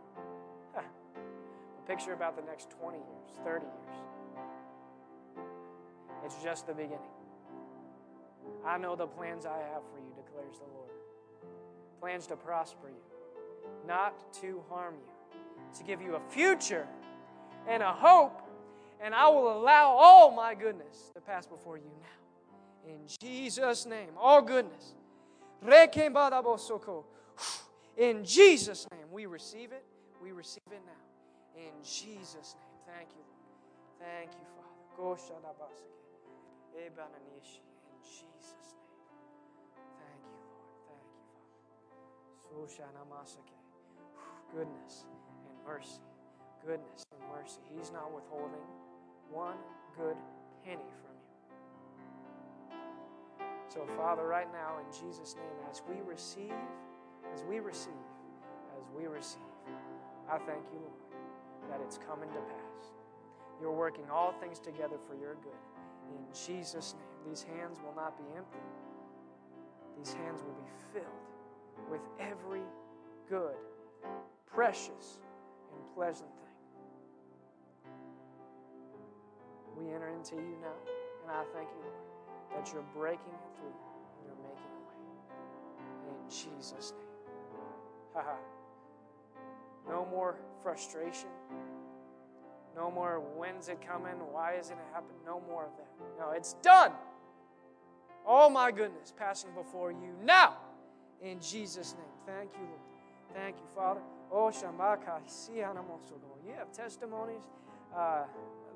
Picture 1.88 2.12
about 2.12 2.36
the 2.36 2.42
next 2.42 2.70
20 2.70 2.98
years, 2.98 3.30
30 3.44 3.64
years. 3.64 3.98
It's 6.24 6.42
just 6.42 6.66
the 6.66 6.74
beginning. 6.74 6.98
I 8.66 8.76
know 8.76 8.94
the 8.94 9.06
plans 9.06 9.46
I 9.46 9.56
have 9.56 9.82
for 9.90 9.98
you, 9.98 10.12
declares 10.14 10.58
the 10.58 10.66
Lord. 10.74 10.90
Plans 12.00 12.26
to 12.26 12.36
prosper 12.36 12.88
you, 12.88 13.02
not 13.86 14.34
to 14.34 14.62
harm 14.68 14.94
you, 14.96 15.38
to 15.78 15.84
give 15.84 16.02
you 16.02 16.16
a 16.16 16.20
future 16.30 16.86
and 17.66 17.82
a 17.82 17.92
hope, 17.92 18.42
and 19.02 19.14
I 19.14 19.28
will 19.28 19.58
allow 19.58 19.90
all 19.90 20.30
my 20.30 20.54
goodness 20.54 21.10
to 21.14 21.20
pass 21.22 21.46
before 21.46 21.78
you 21.78 21.90
now. 22.02 22.17
In 22.88 23.00
Jesus' 23.20 23.84
name, 23.84 24.16
all 24.18 24.40
goodness. 24.40 24.94
In 27.98 28.24
Jesus' 28.24 28.86
name, 28.92 29.06
we 29.12 29.26
receive 29.26 29.72
it. 29.72 29.84
We 30.22 30.32
receive 30.32 30.62
it 30.72 30.80
now. 30.86 31.60
In 31.60 31.72
Jesus' 31.84 32.54
name. 32.56 32.96
Thank 32.96 33.10
you. 33.12 33.24
Thank 34.00 34.30
you, 34.32 34.46
Father. 34.56 35.04
In 37.90 38.00
Jesus' 38.02 38.72
name. 38.72 38.96
Thank 40.00 40.22
you, 40.24 40.38
Lord. 40.48 40.64
Thank 40.88 41.04
you, 43.92 44.08
Father. 44.16 44.64
Goodness 44.64 45.04
and 45.04 45.66
mercy. 45.66 46.00
Goodness 46.64 47.04
and 47.12 47.20
mercy. 47.36 47.60
He's 47.76 47.90
not 47.92 48.12
withholding 48.14 48.64
one 49.30 49.58
good 49.96 50.16
penny 50.64 50.88
from. 51.02 51.07
So, 53.68 53.84
Father, 53.96 54.26
right 54.26 54.50
now, 54.50 54.78
in 54.78 54.86
Jesus' 54.92 55.34
name, 55.36 55.68
as 55.70 55.82
we 55.86 56.00
receive, 56.08 56.54
as 57.34 57.44
we 57.44 57.60
receive, 57.60 57.92
as 58.78 58.84
we 58.96 59.06
receive, 59.06 59.42
I 60.30 60.38
thank 60.38 60.64
you, 60.72 60.80
Lord, 60.80 61.70
that 61.70 61.80
it's 61.84 61.98
coming 62.08 62.30
to 62.30 62.40
pass. 62.40 62.84
You're 63.60 63.72
working 63.72 64.04
all 64.10 64.32
things 64.32 64.58
together 64.58 64.96
for 65.06 65.14
your 65.14 65.34
good. 65.34 65.52
In 66.08 66.24
Jesus' 66.34 66.94
name, 66.94 67.28
these 67.28 67.42
hands 67.42 67.78
will 67.84 67.94
not 67.94 68.16
be 68.16 68.24
empty. 68.36 68.58
These 69.98 70.14
hands 70.14 70.40
will 70.42 70.54
be 70.54 70.70
filled 70.94 71.90
with 71.90 72.00
every 72.18 72.64
good, 73.28 73.56
precious, 74.46 75.20
and 75.74 75.94
pleasant 75.94 76.30
thing. 76.30 77.92
We 79.76 79.92
enter 79.92 80.08
into 80.08 80.36
you 80.36 80.56
now, 80.62 80.72
and 81.22 81.30
I 81.30 81.44
thank 81.54 81.68
you, 81.68 81.82
Lord, 81.82 82.07
that 82.54 82.72
you're 82.72 82.84
breaking 82.94 83.38
through 83.56 83.66
and 83.68 84.26
you're 84.26 84.36
making 84.42 84.72
a 84.74 84.82
way. 84.86 84.96
In 86.08 86.30
Jesus' 86.30 86.92
name. 86.92 87.04
Haha. 88.14 88.36
no 89.88 90.06
more 90.10 90.36
frustration. 90.62 91.28
No 92.76 92.90
more 92.90 93.20
when's 93.36 93.68
it 93.68 93.80
coming? 93.86 94.14
Why 94.32 94.54
isn't 94.54 94.76
it 94.76 94.86
happening? 94.92 95.16
No 95.26 95.42
more 95.48 95.64
of 95.64 95.70
that. 95.76 95.88
No, 96.18 96.30
it's 96.30 96.54
done. 96.62 96.92
Oh 98.26 98.48
my 98.48 98.70
goodness, 98.70 99.12
passing 99.16 99.50
before 99.54 99.90
you 99.90 100.14
now 100.22 100.56
in 101.22 101.40
Jesus' 101.40 101.94
name. 101.94 102.06
Thank 102.26 102.52
you, 102.54 102.66
Lord. 102.66 102.80
Thank 103.34 103.56
you, 103.56 103.66
Father. 103.74 104.00
Oh, 104.30 104.50
You 106.46 106.52
have 106.58 106.72
testimonies. 106.72 107.42
Uh, 107.94 108.24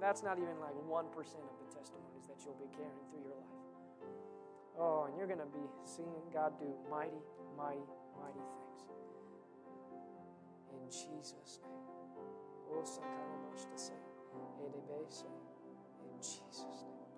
that's 0.01 0.23
not 0.23 0.39
even 0.39 0.59
like 0.61 0.73
1% 0.73 1.07
of 1.07 1.15
the 1.15 1.77
testimonies 1.77 2.27
that 2.29 2.43
you'll 2.45 2.55
be 2.55 2.69
carrying 2.75 3.05
through 3.11 3.23
your 3.23 3.37
life. 3.37 3.52
Oh, 4.79 5.05
and 5.09 5.17
you're 5.19 5.27
going 5.27 5.41
to 5.41 5.47
be 5.47 5.65
seeing 5.85 6.07
God 6.33 6.53
do 6.59 6.67
mighty, 6.91 7.21
mighty, 7.57 7.81
mighty 8.21 8.45
things. 8.57 8.85
In 10.73 10.91
Jesus' 10.91 11.61
name. 11.63 11.73
Oh. 12.73 12.85
In 16.05 16.19
Jesus' 16.21 16.85
name. 16.85 17.13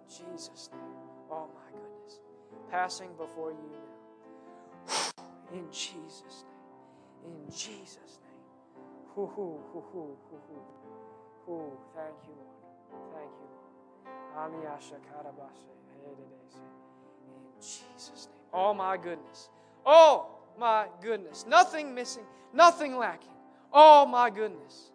In 0.00 0.08
Jesus' 0.08 0.70
name. 0.72 0.96
Oh, 1.30 1.48
my 1.54 1.72
goodness. 1.72 2.20
Passing 2.70 3.10
before 3.18 3.52
you 3.52 3.70
now. 3.72 4.14
In 5.58 5.66
Jesus' 5.72 6.44
name. 6.44 7.32
In 7.32 7.50
Jesus' 7.50 8.18
name. 8.22 8.44
Hoo 9.14 9.26
hoo 9.26 9.58
hoo 9.72 9.84
hoo 9.92 10.16
hoo 10.30 10.62
hoo. 11.46 11.78
Thank 11.94 12.16
you, 12.26 12.34
Lord. 12.36 13.14
Thank 13.14 13.30
you, 13.40 13.48
Lord. 13.48 13.72
In 16.06 17.60
Jesus' 17.60 18.28
name. 18.30 18.42
Oh, 18.52 18.74
my 18.74 18.96
goodness. 18.96 19.48
Oh, 19.86 20.28
my 20.58 20.86
goodness. 21.02 21.44
Nothing 21.48 21.94
missing, 21.94 22.24
nothing 22.52 22.96
lacking. 22.96 23.30
Oh, 23.72 24.06
my 24.06 24.30
goodness. 24.30 24.90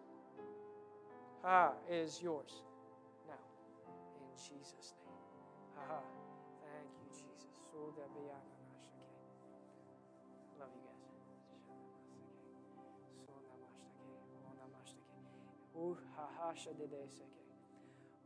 Ah, 1.44 1.72
is 1.90 2.22
yours 2.22 2.52
now. 3.28 3.34
In 4.20 4.38
Jesus' 4.38 4.94
name. 5.06 5.16
Ah, 5.78 6.00
thank 6.62 6.90
you, 7.02 7.10
Jesus. 7.12 7.50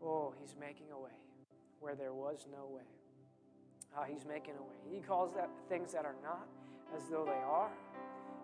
Oh, 0.02 0.34
he's 0.42 0.56
making 0.60 0.88
a 0.92 1.00
way 1.00 1.12
where 1.84 1.96
there 1.96 2.14
was 2.14 2.48
no 2.50 2.66
way. 2.74 2.82
Oh, 3.98 4.04
he's 4.04 4.26
making 4.26 4.54
a 4.58 4.62
way. 4.62 4.96
He 4.96 5.02
calls 5.02 5.34
that 5.36 5.50
things 5.68 5.92
that 5.92 6.06
are 6.06 6.16
not 6.24 6.48
as 6.96 7.04
though 7.12 7.26
they 7.26 7.32
are. 7.32 7.70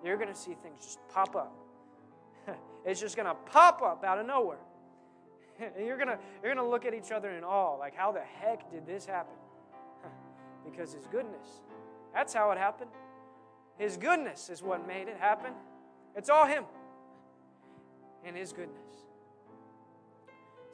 You're 0.03 0.17
going 0.17 0.29
to 0.29 0.35
see 0.35 0.55
things 0.61 0.83
just 0.83 0.99
pop 1.07 1.35
up. 1.35 1.55
it's 2.85 2.99
just 2.99 3.15
going 3.15 3.27
to 3.27 3.35
pop 3.45 3.81
up 3.81 4.03
out 4.03 4.19
of 4.19 4.27
nowhere. 4.27 4.59
and 5.59 5.85
you're 5.85 5.97
going 5.97 6.09
to 6.09 6.19
you're 6.43 6.53
going 6.53 6.63
to 6.63 6.69
look 6.69 6.85
at 6.85 6.93
each 6.93 7.11
other 7.11 7.31
in 7.31 7.43
awe 7.43 7.75
like 7.75 7.95
how 7.95 8.11
the 8.11 8.21
heck 8.21 8.69
did 8.71 8.85
this 8.85 9.05
happen? 9.05 9.35
because 10.69 10.93
his 10.93 11.07
goodness. 11.07 11.61
That's 12.13 12.33
how 12.33 12.51
it 12.51 12.57
happened. 12.57 12.91
His 13.77 13.95
goodness 13.95 14.49
is 14.49 14.61
what 14.61 14.85
made 14.85 15.07
it 15.07 15.17
happen. 15.17 15.53
It's 16.15 16.29
all 16.29 16.45
him 16.45 16.65
and 18.25 18.35
his 18.35 18.51
goodness. 18.51 19.08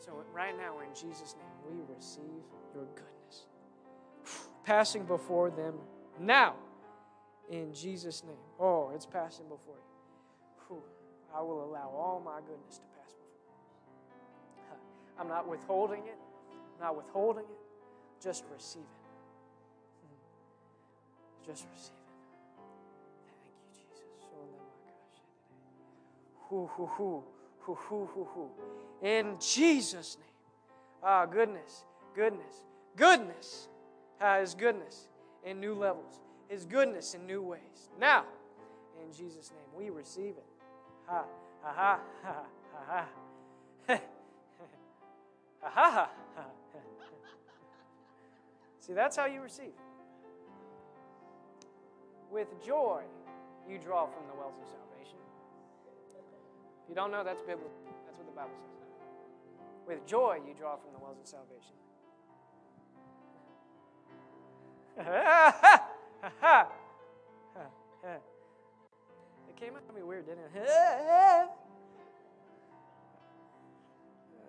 So, 0.05 0.11
right 0.33 0.55
now, 0.55 0.79
in 0.79 0.93
Jesus' 0.93 1.35
name, 1.35 1.55
we 1.67 1.95
receive 1.95 2.43
your 2.75 2.85
goodness. 2.93 3.47
Passing 4.63 5.03
before 5.03 5.49
them 5.49 5.75
now, 6.19 6.55
in 7.49 7.73
Jesus' 7.73 8.23
name. 8.23 8.35
Oh, 8.59 8.91
it's 8.93 9.05
passing 9.05 9.45
before 9.47 9.75
you. 9.75 9.95
I 11.35 11.41
will 11.41 11.65
allow 11.65 11.89
all 11.89 12.21
my 12.23 12.39
goodness 12.39 12.77
to 12.77 12.85
pass 12.97 13.13
before. 13.13 14.77
I'm 15.19 15.27
not 15.27 15.49
withholding 15.49 16.03
it, 16.05 16.17
not 16.79 16.95
withholding 16.95 17.43
it. 17.43 18.23
Just 18.23 18.45
receive 18.53 18.81
it. 18.81 19.07
Hmm. 20.07 21.51
Just 21.51 21.65
receive 21.73 21.91
it. 21.91 22.15
Thank 23.43 23.53
you, 23.53 23.73
Jesus. 23.73 24.05
Hoo. 26.97 27.23
In 29.01 29.37
Jesus' 29.39 30.17
name. 30.17 30.25
Ah, 31.03 31.25
goodness, 31.25 31.85
goodness, 32.15 32.65
goodness. 32.95 33.67
Ah, 34.21 34.39
His 34.39 34.55
goodness 34.55 35.09
in 35.43 35.59
new 35.59 35.73
levels, 35.73 36.21
His 36.47 36.65
goodness 36.65 37.13
in 37.13 37.25
new 37.27 37.41
ways. 37.41 37.89
Now, 37.99 38.25
in 39.03 39.11
Jesus' 39.15 39.51
name, 39.51 39.67
we 39.77 39.89
receive 39.89 40.35
it. 40.37 40.45
Ha, 41.07 41.25
ha, 41.61 41.73
ha, 41.73 41.99
ha, 42.23 42.35
ha, 42.73 42.85
ha. 42.87 43.07
ha, 45.61 45.69
ha, 45.91 45.91
ha. 45.91 46.09
See, 48.85 48.93
that's 48.93 49.15
how 49.15 49.25
you 49.25 49.41
receive. 49.41 49.73
With 52.29 52.47
joy, 52.63 53.01
you 53.67 53.79
draw 53.79 54.05
from 54.05 54.27
the 54.27 54.35
wells 54.35 54.53
of 54.61 54.67
salvation. 54.67 54.84
If 56.85 56.89
you 56.89 56.95
don't 56.95 57.09
know, 57.09 57.23
that's 57.23 57.41
biblical. 57.41 57.71
That's 58.05 58.15
what 58.15 58.27
the 58.27 58.35
Bible 58.35 58.51
says. 58.61 58.69
With 59.87 60.05
joy, 60.05 60.37
you 60.47 60.53
draw 60.53 60.75
from 60.77 60.93
the 60.93 60.99
wells 60.99 61.17
of 61.19 61.25
salvation. 61.25 61.73
it 69.47 69.55
came 69.59 69.75
out 69.75 69.81
of 69.89 69.95
me 69.95 70.03
weird, 70.03 70.27
didn't 70.27 70.43
it? 70.43 70.69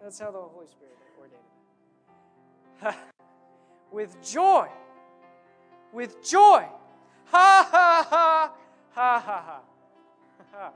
That's 0.02 0.18
how 0.18 0.30
the 0.30 0.38
Holy 0.38 0.66
Spirit 0.66 0.98
ordained 1.18 1.40
it. 2.84 2.94
With 3.90 4.22
joy. 4.22 4.68
With 5.90 6.22
joy. 6.22 6.66
Ha 7.24 7.68
ha 7.70 8.06
ha. 8.10 8.52
Ha 8.92 9.22
ha 9.24 9.42
ha. 9.42 9.62
Ha 10.52 10.72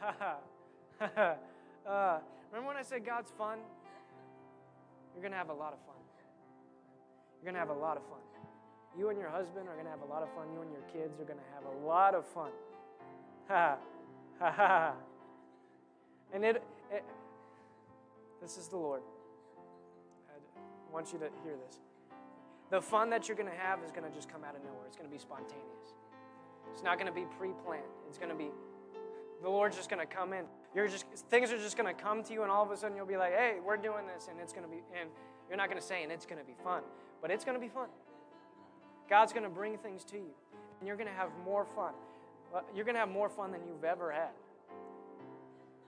ha 0.00 0.14
ha. 0.18 0.36
uh, 1.00 2.18
remember 2.50 2.66
when 2.66 2.76
I 2.76 2.82
said 2.82 3.04
God's 3.06 3.30
fun? 3.38 3.58
You're 5.14 5.22
going 5.22 5.32
to 5.32 5.38
have 5.38 5.50
a 5.50 5.54
lot 5.54 5.72
of 5.72 5.78
fun. 5.80 5.96
You're 7.36 7.52
going 7.52 7.54
to 7.54 7.60
have 7.60 7.76
a 7.76 7.80
lot 7.80 7.96
of 7.96 8.02
fun. 8.04 8.18
You 8.96 9.10
and 9.10 9.18
your 9.18 9.30
husband 9.30 9.68
are 9.68 9.74
going 9.74 9.84
to 9.84 9.90
have 9.90 10.02
a 10.02 10.12
lot 10.12 10.22
of 10.22 10.28
fun. 10.34 10.46
You 10.52 10.62
and 10.62 10.72
your 10.72 10.82
kids 10.92 11.20
are 11.20 11.24
going 11.24 11.38
to 11.38 11.44
have 11.54 11.64
a 11.64 11.86
lot 11.86 12.14
of 12.14 12.26
fun. 12.26 12.50
Ha 13.48 13.76
ha 14.40 14.50
ha. 14.50 14.94
And 16.32 16.44
it, 16.44 16.62
it, 16.92 17.04
this 18.40 18.56
is 18.56 18.68
the 18.68 18.76
Lord. 18.76 19.02
I 20.28 20.92
want 20.92 21.12
you 21.12 21.18
to 21.18 21.28
hear 21.44 21.54
this. 21.66 21.78
The 22.70 22.80
fun 22.80 23.08
that 23.10 23.28
you're 23.28 23.36
going 23.36 23.50
to 23.50 23.56
have 23.56 23.82
is 23.84 23.92
going 23.92 24.08
to 24.08 24.14
just 24.14 24.28
come 24.28 24.42
out 24.44 24.54
of 24.54 24.62
nowhere. 24.62 24.86
It's 24.86 24.96
going 24.96 25.08
to 25.08 25.12
be 25.12 25.20
spontaneous. 25.20 25.94
It's 26.72 26.82
not 26.82 26.98
going 26.98 27.06
to 27.06 27.14
be 27.14 27.26
pre 27.38 27.50
planned. 27.64 27.82
It's 28.08 28.18
going 28.18 28.30
to 28.30 28.36
be, 28.36 28.50
the 29.42 29.48
Lord's 29.48 29.76
just 29.76 29.88
going 29.88 30.06
to 30.06 30.12
come 30.12 30.32
in. 30.32 30.44
You're 30.74 30.88
just 30.88 31.06
things 31.30 31.50
are 31.50 31.58
just 31.58 31.76
going 31.76 31.94
to 31.94 32.00
come 32.00 32.22
to 32.24 32.32
you, 32.32 32.42
and 32.42 32.50
all 32.50 32.62
of 32.62 32.70
a 32.70 32.76
sudden 32.76 32.96
you'll 32.96 33.06
be 33.06 33.16
like, 33.16 33.32
"Hey, 33.32 33.56
we're 33.64 33.76
doing 33.76 34.06
this," 34.06 34.28
and 34.28 34.38
it's 34.40 34.52
going 34.52 34.64
to 34.64 34.70
be, 34.70 34.82
and 34.98 35.08
you're 35.48 35.56
not 35.56 35.68
going 35.68 35.80
to 35.80 35.86
say, 35.86 36.02
"and 36.02 36.12
it's 36.12 36.26
going 36.26 36.40
to 36.40 36.46
be 36.46 36.54
fun," 36.62 36.82
but 37.22 37.30
it's 37.30 37.44
going 37.44 37.56
to 37.56 37.60
be 37.60 37.68
fun. 37.68 37.88
God's 39.08 39.32
going 39.32 39.44
to 39.44 39.50
bring 39.50 39.78
things 39.78 40.04
to 40.04 40.16
you, 40.16 40.34
and 40.80 40.86
you're 40.86 40.96
going 40.96 41.08
to 41.08 41.14
have 41.14 41.30
more 41.44 41.64
fun. 41.64 41.94
You're 42.74 42.84
going 42.84 42.94
to 42.94 43.00
have 43.00 43.10
more 43.10 43.28
fun 43.28 43.52
than 43.52 43.60
you've 43.66 43.84
ever 43.84 44.10
had. 44.12 44.30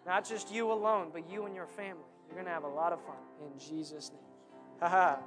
Not 0.07 0.27
just 0.27 0.52
you 0.52 0.73
alone, 0.73 1.09
but 1.12 1.31
you 1.31 1.47
and 1.47 1.55
your 1.55 1.66
family. 1.66 2.05
You're 2.27 2.35
going 2.35 2.47
to 2.47 2.52
have 2.52 2.65
a 2.65 2.69
lot 2.69 2.93
of 2.93 3.01
fun 3.05 3.16
in 3.40 3.59
Jesus' 3.59 4.11
name. 4.11 4.23
Ha 4.81 4.89
ha. 4.89 5.19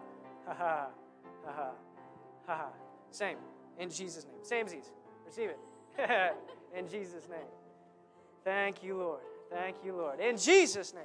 Ha 0.48 0.54
ha. 0.54 0.88
Ha 1.46 2.56
ha. 2.56 2.68
Same. 3.12 3.38
In 3.80 3.90
Jesus' 3.90 4.26
name. 4.26 4.44
Same 4.44 4.68
Z's. 4.68 4.92
Receive 5.26 5.50
it. 5.50 5.60
in 6.78 6.88
Jesus' 6.88 7.28
name. 7.30 7.48
Thank 8.44 8.84
you, 8.84 8.98
Lord. 8.98 9.22
Thank 9.54 9.76
you, 9.86 9.96
Lord. 9.96 10.20
In 10.20 10.36
Jesus' 10.38 10.94
name. 10.94 11.04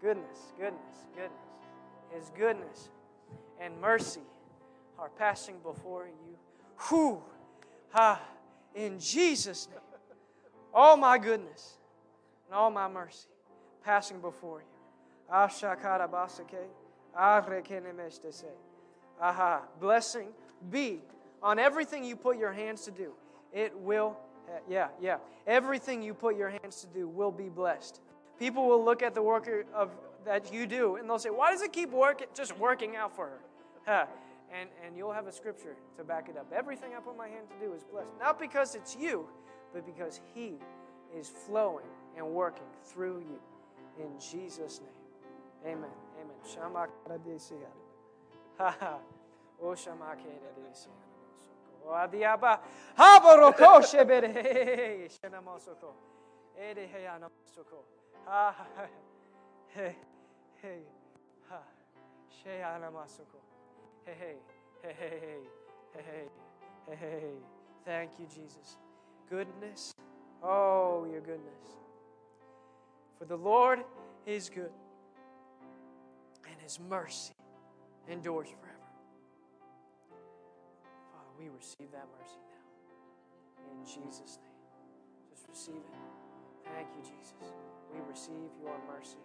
Goodness, 0.00 0.52
goodness, 0.58 1.06
goodness. 1.14 1.32
His 2.10 2.30
goodness 2.36 2.88
and 3.60 3.78
mercy 3.80 4.20
are 4.98 5.10
passing 5.18 5.56
before 5.62 6.06
you. 6.06 6.36
Whew. 6.88 7.22
Ha. 7.90 8.20
In 8.74 8.98
Jesus' 8.98 9.68
name. 9.68 9.80
All 10.72 10.96
my 10.96 11.18
goodness 11.18 11.76
and 12.46 12.54
all 12.54 12.70
my 12.70 12.88
mercy 12.88 13.28
passing 13.84 14.20
before 14.20 14.60
you. 14.60 14.66
Aha. 19.20 19.62
Blessing 19.80 20.28
be 20.70 21.00
on 21.42 21.58
everything 21.58 22.04
you 22.04 22.16
put 22.16 22.38
your 22.38 22.52
hands 22.52 22.84
to 22.84 22.90
do. 22.90 23.12
It 23.52 23.78
will, 23.78 24.16
Uh, 24.48 24.58
yeah, 24.68 24.88
yeah. 25.00 25.18
Everything 25.46 26.02
you 26.02 26.14
put 26.14 26.36
your 26.36 26.50
hands 26.50 26.80
to 26.82 26.86
do 26.88 27.08
will 27.08 27.30
be 27.30 27.48
blessed. 27.48 28.00
People 28.38 28.66
will 28.66 28.84
look 28.84 29.02
at 29.02 29.14
the 29.14 29.22
work 29.22 29.48
of 29.74 29.90
that 30.24 30.52
you 30.52 30.66
do 30.66 30.96
and 30.96 31.08
they'll 31.08 31.18
say, 31.18 31.30
"Why 31.30 31.50
does 31.50 31.62
it 31.62 31.72
keep 31.72 31.90
working? 31.90 32.26
Just 32.34 32.56
working 32.58 32.96
out 32.96 33.14
for 33.14 33.26
her?" 33.26 33.40
Huh. 33.86 34.06
And 34.52 34.68
and 34.84 34.96
you'll 34.96 35.12
have 35.12 35.26
a 35.26 35.32
scripture 35.32 35.76
to 35.96 36.04
back 36.04 36.28
it 36.28 36.36
up. 36.36 36.52
Everything 36.52 36.90
I 36.96 37.00
put 37.00 37.16
my 37.16 37.28
hand 37.28 37.48
to 37.48 37.66
do 37.66 37.72
is 37.72 37.84
blessed, 37.84 38.12
not 38.20 38.38
because 38.38 38.74
it's 38.74 38.96
you, 38.96 39.28
but 39.72 39.84
because 39.86 40.20
He 40.34 40.54
is 41.16 41.28
flowing 41.28 41.86
and 42.16 42.26
working 42.26 42.66
through 42.84 43.20
you. 43.20 43.40
In 43.98 44.10
Jesus' 44.20 44.80
name, 44.80 45.72
Amen. 45.72 45.90
Amen. 46.20 46.36
Ha 48.58 48.76
ha. 48.78 48.98
O 49.60 49.74
Thank 67.84 68.10
you, 68.18 68.26
Jesus. 68.26 68.76
Goodness. 69.30 69.94
Oh, 70.42 71.06
your 71.10 71.20
goodness. 71.20 71.76
For 73.18 73.24
the 73.24 73.36
Lord 73.36 73.80
is 74.26 74.50
good, 74.50 74.70
and 76.50 76.60
his 76.60 76.78
mercy 76.88 77.32
endures 78.08 78.48
forever 78.48 78.65
we 81.38 81.48
receive 81.48 81.90
that 81.92 82.06
mercy 82.18 82.40
now. 82.48 82.66
In 83.72 83.84
Jesus' 83.84 84.38
name. 84.42 84.56
Just 85.30 85.48
receive 85.48 85.82
it. 85.82 85.96
Thank 86.74 86.88
you, 86.96 87.02
Jesus. 87.02 87.52
We 87.92 88.00
receive 88.08 88.50
your 88.60 88.76
mercy 88.88 89.22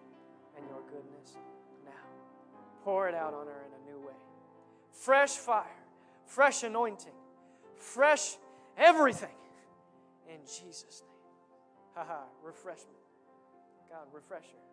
and 0.57 0.65
your 0.67 0.81
goodness 0.87 1.37
now. 1.85 2.05
Pour 2.83 3.07
it 3.07 3.15
out 3.15 3.33
on 3.33 3.47
her 3.47 3.63
in 3.67 3.73
a 3.73 3.91
new 3.91 4.05
way. 4.05 4.19
Fresh 4.91 5.37
fire, 5.37 5.65
fresh 6.25 6.63
anointing, 6.63 7.15
fresh 7.77 8.37
everything. 8.77 9.35
In 10.29 10.39
Jesus' 10.45 11.01
name. 11.01 11.11
Haha, 11.95 12.23
refreshment. 12.43 12.97
God, 13.89 14.07
refresh 14.13 14.45
her. 14.45 14.63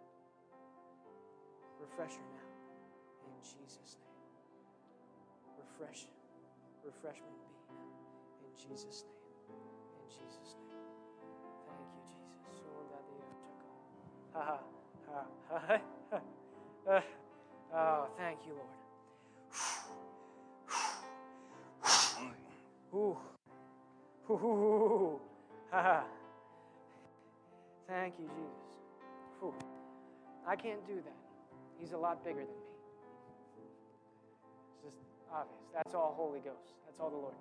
Refresh 1.81 2.13
her 2.13 2.27
now. 2.33 2.47
In 3.27 3.35
Jesus' 3.43 3.97
name. 3.99 4.09
Refresh 5.59 6.07
refreshment 6.89 7.37
be 7.37 7.49
now. 7.69 7.85
In 8.45 8.53
Jesus' 8.57 9.05
name. 9.05 9.61
In 10.01 10.09
Jesus' 10.09 10.55
name. 10.57 10.73
Thank 11.69 11.89
you, 11.95 12.03
Jesus. 12.09 12.33
Ha 14.35 14.43
ha 14.43 14.59
ha 15.51 15.61
ha. 16.89 17.03
Oh, 17.75 18.09
thank 18.17 18.39
you, 18.47 18.55
Lord. 18.55 18.75
Ooh. 22.95 23.19
Ooh. 24.33 25.21
Ha 25.71 25.83
ha. 25.83 26.05
Thank 27.89 28.15
you, 28.19 28.27
Jesus. 28.27 29.55
I 30.47 30.57
can't 30.57 30.87
do 30.87 30.97
that. 30.97 31.17
He's 31.79 31.93
a 31.93 31.99
lot 31.99 32.25
bigger 32.25 32.41
than 32.41 32.47
me. 32.49 32.68
Obvious. 35.33 35.65
That's 35.75 35.95
all 35.95 36.15
Holy 36.17 36.41
Ghost. 36.41 36.75
That's 36.87 37.01
all 37.01 37.11
the 37.11 37.17
Lord. 37.17 37.35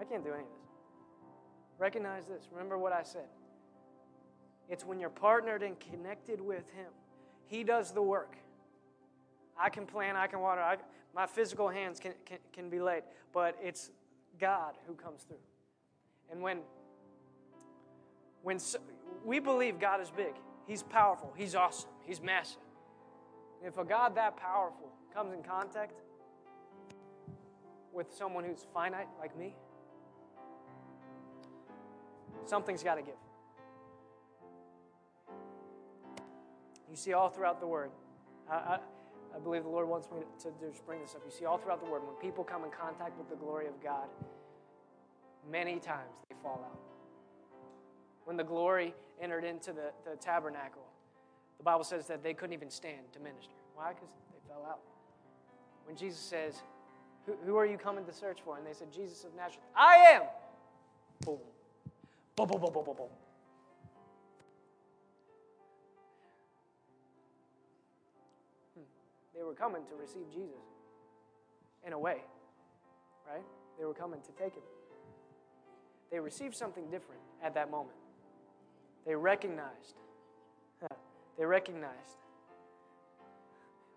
I 0.00 0.04
can't 0.04 0.24
do 0.24 0.30
any 0.30 0.42
of 0.42 0.48
this. 0.48 0.68
Recognize 1.78 2.26
this. 2.26 2.48
Remember 2.50 2.78
what 2.78 2.92
I 2.92 3.02
said. 3.02 3.28
It's 4.68 4.84
when 4.84 5.00
you're 5.00 5.10
partnered 5.10 5.62
and 5.62 5.78
connected 5.80 6.40
with 6.40 6.70
Him, 6.70 6.90
He 7.46 7.64
does 7.64 7.92
the 7.92 8.02
work. 8.02 8.36
I 9.58 9.70
can 9.70 9.86
plan, 9.86 10.16
I 10.16 10.26
can 10.26 10.40
water, 10.40 10.60
I, 10.60 10.76
my 11.14 11.26
physical 11.26 11.68
hands 11.68 11.98
can, 11.98 12.12
can, 12.24 12.38
can 12.52 12.70
be 12.70 12.80
laid, 12.80 13.02
but 13.32 13.56
it's 13.60 13.90
God 14.40 14.74
who 14.86 14.94
comes 14.94 15.22
through. 15.22 15.36
And 16.30 16.40
when, 16.40 16.58
when 18.42 18.58
so, 18.58 18.78
we 19.24 19.40
believe 19.40 19.80
God 19.80 20.00
is 20.00 20.10
big, 20.10 20.34
He's 20.66 20.82
powerful, 20.82 21.32
He's 21.36 21.54
awesome, 21.54 21.90
He's 22.06 22.20
massive. 22.20 22.60
And 23.60 23.72
if 23.72 23.78
a 23.78 23.84
God 23.84 24.14
that 24.14 24.36
powerful 24.36 24.92
comes 25.12 25.32
in 25.32 25.42
contact 25.42 25.92
with 27.98 28.14
someone 28.14 28.44
who's 28.44 28.64
finite 28.72 29.08
like 29.18 29.36
me, 29.36 29.56
something's 32.46 32.84
got 32.84 32.94
to 32.94 33.02
give. 33.02 33.16
You 36.88 36.94
see 36.94 37.12
all 37.12 37.28
throughout 37.28 37.58
the 37.58 37.66
Word. 37.66 37.90
I, 38.48 38.54
I, 38.54 38.78
I, 39.34 39.38
believe 39.40 39.64
the 39.64 39.68
Lord 39.68 39.88
wants 39.88 40.06
me 40.12 40.20
to, 40.20 40.44
to 40.44 40.70
just 40.70 40.86
bring 40.86 41.00
this 41.02 41.16
up. 41.16 41.22
You 41.26 41.32
see 41.32 41.44
all 41.44 41.58
throughout 41.58 41.84
the 41.84 41.90
Word, 41.90 42.02
when 42.06 42.14
people 42.22 42.44
come 42.44 42.62
in 42.62 42.70
contact 42.70 43.18
with 43.18 43.28
the 43.28 43.36
glory 43.36 43.66
of 43.66 43.82
God, 43.82 44.06
many 45.50 45.80
times 45.80 46.14
they 46.30 46.36
fall 46.40 46.64
out. 46.70 46.78
When 48.26 48.36
the 48.36 48.44
glory 48.44 48.94
entered 49.20 49.44
into 49.44 49.72
the, 49.72 49.90
the 50.08 50.16
tabernacle, 50.20 50.86
the 51.58 51.64
Bible 51.64 51.82
says 51.82 52.06
that 52.06 52.22
they 52.22 52.32
couldn't 52.32 52.54
even 52.54 52.70
stand 52.70 53.12
to 53.12 53.18
minister. 53.18 53.54
Why? 53.74 53.88
Because 53.88 54.08
they 54.30 54.48
fell 54.48 54.64
out. 54.70 54.78
When 55.84 55.96
Jesus 55.96 56.20
says, 56.20 56.62
who, 57.28 57.36
who 57.44 57.56
are 57.56 57.66
you 57.66 57.76
coming 57.76 58.04
to 58.06 58.12
search 58.12 58.38
for? 58.44 58.56
And 58.56 58.66
they 58.66 58.72
said, 58.72 58.92
Jesus 58.92 59.24
of 59.24 59.34
Nazareth. 59.36 59.60
I 59.76 59.96
am. 60.14 60.22
Boom. 61.24 61.38
Boom, 62.36 62.48
boom, 62.48 62.60
boom, 62.60 62.72
boom, 62.72 62.84
boom, 62.84 62.96
boom. 62.96 63.08
Hmm. 68.74 68.82
They 69.36 69.42
were 69.42 69.54
coming 69.54 69.82
to 69.90 69.94
receive 70.00 70.30
Jesus 70.32 70.56
in 71.86 71.92
a 71.92 71.98
way, 71.98 72.18
right? 73.30 73.42
They 73.78 73.84
were 73.84 73.94
coming 73.94 74.20
to 74.22 74.32
take 74.32 74.54
him. 74.54 74.62
They 76.10 76.18
received 76.18 76.56
something 76.56 76.84
different 76.84 77.20
at 77.44 77.54
that 77.54 77.70
moment. 77.70 77.96
They 79.06 79.14
recognized. 79.14 79.96
They 81.38 81.44
recognized. 81.44 82.18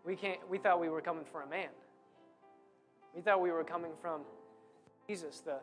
We 0.06 0.16
can't. 0.16 0.40
We 0.49 0.58
thought 0.58 0.80
we 0.80 0.90
were 0.90 1.02
coming 1.02 1.26
for 1.32 1.41
a 1.41 1.48
man. 1.48 1.70
We 3.16 3.22
thought 3.22 3.42
we 3.42 3.52
were 3.52 3.64
coming 3.64 3.92
from 4.02 4.22
Jesus, 5.08 5.42
the, 5.42 5.58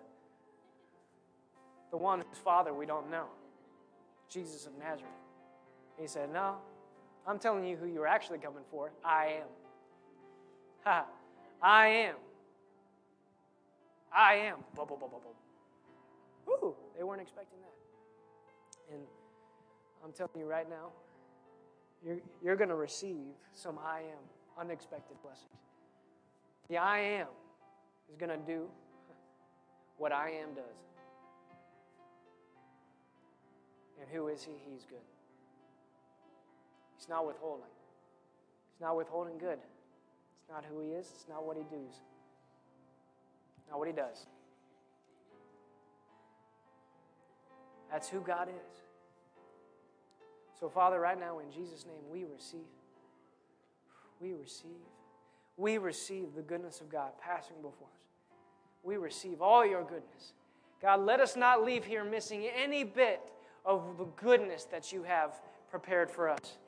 the 1.90 1.96
one 1.96 2.20
whose 2.20 2.38
father 2.38 2.74
we 2.74 2.86
don't 2.86 3.10
know, 3.10 3.26
Jesus 4.28 4.66
of 4.66 4.72
Nazareth. 4.78 5.10
He 5.98 6.06
said, 6.06 6.32
No, 6.32 6.56
I'm 7.26 7.38
telling 7.38 7.64
you 7.64 7.76
who 7.76 7.86
you're 7.86 8.06
actually 8.06 8.38
coming 8.38 8.64
for. 8.70 8.90
I 9.04 9.40
am. 9.40 9.48
Ha! 10.84 11.04
I 11.60 11.86
am. 11.88 12.14
I 14.16 14.34
am. 14.34 14.58
Blah, 14.76 14.84
blah, 14.84 14.96
blah, 14.96 15.08
blah, 15.08 15.18
blah. 15.18 16.54
Ooh, 16.54 16.74
they 16.96 17.02
weren't 17.02 17.20
expecting 17.20 17.58
that. 17.60 18.94
And 18.94 19.02
I'm 20.04 20.12
telling 20.12 20.38
you 20.38 20.46
right 20.46 20.70
now, 20.70 20.90
you're, 22.04 22.18
you're 22.42 22.56
going 22.56 22.68
to 22.68 22.76
receive 22.76 23.34
some 23.54 23.78
I 23.84 24.00
am 24.00 24.60
unexpected 24.60 25.16
blessings. 25.22 25.67
The 26.68 26.76
I 26.76 26.98
am 26.98 27.28
is 28.10 28.16
going 28.16 28.30
to 28.30 28.36
do 28.36 28.66
what 29.96 30.12
I 30.12 30.30
am 30.30 30.54
does. 30.54 30.64
And 34.00 34.08
who 34.10 34.28
is 34.28 34.42
he? 34.44 34.52
He's 34.70 34.84
good. 34.84 34.98
He's 36.96 37.08
not 37.08 37.26
withholding. 37.26 37.64
He's 38.72 38.80
not 38.80 38.96
withholding 38.96 39.38
good. 39.38 39.58
It's 39.58 40.50
not 40.50 40.64
who 40.64 40.80
he 40.80 40.90
is, 40.90 41.10
it's 41.14 41.26
not 41.28 41.44
what 41.44 41.56
he 41.56 41.62
does. 41.64 42.00
not 43.70 43.78
what 43.78 43.88
he 43.88 43.94
does. 43.94 44.26
That's 47.90 48.08
who 48.08 48.20
God 48.20 48.48
is. 48.48 48.76
So, 50.60 50.68
Father, 50.68 51.00
right 51.00 51.18
now, 51.18 51.38
in 51.38 51.50
Jesus' 51.52 51.86
name, 51.86 52.02
we 52.10 52.24
receive. 52.24 52.60
We 54.20 54.32
receive. 54.32 54.97
We 55.58 55.76
receive 55.76 56.34
the 56.34 56.42
goodness 56.42 56.80
of 56.80 56.88
God 56.88 57.10
passing 57.20 57.56
before 57.56 57.88
us. 57.88 58.32
We 58.84 58.96
receive 58.96 59.42
all 59.42 59.66
your 59.66 59.82
goodness. 59.82 60.32
God, 60.80 61.00
let 61.00 61.20
us 61.20 61.36
not 61.36 61.64
leave 61.64 61.84
here 61.84 62.04
missing 62.04 62.46
any 62.56 62.84
bit 62.84 63.20
of 63.66 63.98
the 63.98 64.04
goodness 64.04 64.64
that 64.70 64.92
you 64.92 65.02
have 65.02 65.32
prepared 65.68 66.10
for 66.10 66.28
us 66.28 66.58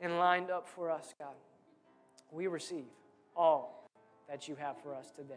and 0.00 0.16
lined 0.16 0.50
up 0.50 0.66
for 0.68 0.90
us, 0.90 1.12
God. 1.18 1.34
We 2.30 2.46
receive 2.46 2.84
all 3.36 3.90
that 4.28 4.46
you 4.46 4.54
have 4.54 4.80
for 4.80 4.94
us 4.94 5.10
today. 5.10 5.34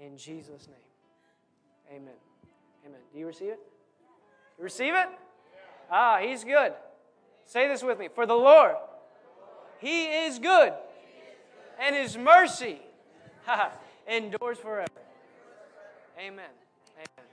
In 0.00 0.16
Jesus' 0.16 0.68
name, 0.68 2.00
amen. 2.00 2.14
Amen. 2.86 3.00
Do 3.12 3.18
you 3.18 3.26
receive 3.26 3.50
it? 3.50 3.60
You 4.58 4.64
receive 4.64 4.94
it? 4.94 5.08
Ah, 5.90 6.18
he's 6.22 6.44
good. 6.44 6.72
Say 7.44 7.68
this 7.68 7.82
with 7.82 7.98
me. 7.98 8.08
For 8.12 8.24
the 8.24 8.34
Lord, 8.34 8.74
he 9.78 10.06
is 10.06 10.38
good, 10.38 10.72
and 11.80 11.96
his 11.96 12.16
mercy 12.16 12.78
endures 14.08 14.58
forever. 14.58 14.88
Amen. 16.18 16.44
Amen. 16.96 17.28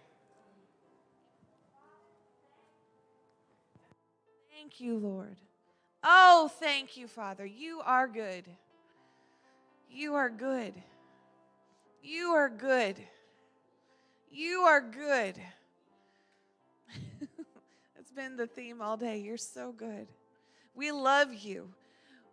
Thank 4.56 4.80
you, 4.80 4.98
Lord. 4.98 5.38
Oh, 6.04 6.50
thank 6.60 6.96
you, 6.96 7.08
Father. 7.08 7.46
You 7.46 7.82
are 7.84 8.08
good. 8.08 8.46
You 9.92 10.16
are 10.16 10.30
good. 10.30 10.74
You 12.02 12.30
are 12.30 12.50
good. 12.50 12.96
You 14.32 14.62
are 14.62 14.82
good. 14.82 15.36
That's 17.96 18.12
been 18.16 18.38
the 18.38 18.48
theme 18.48 18.82
all 18.82 18.96
day. 18.96 19.20
You're 19.20 19.38
so 19.38 19.72
good. 19.72 20.08
We 20.76 20.92
love 20.92 21.34
you. 21.34 21.70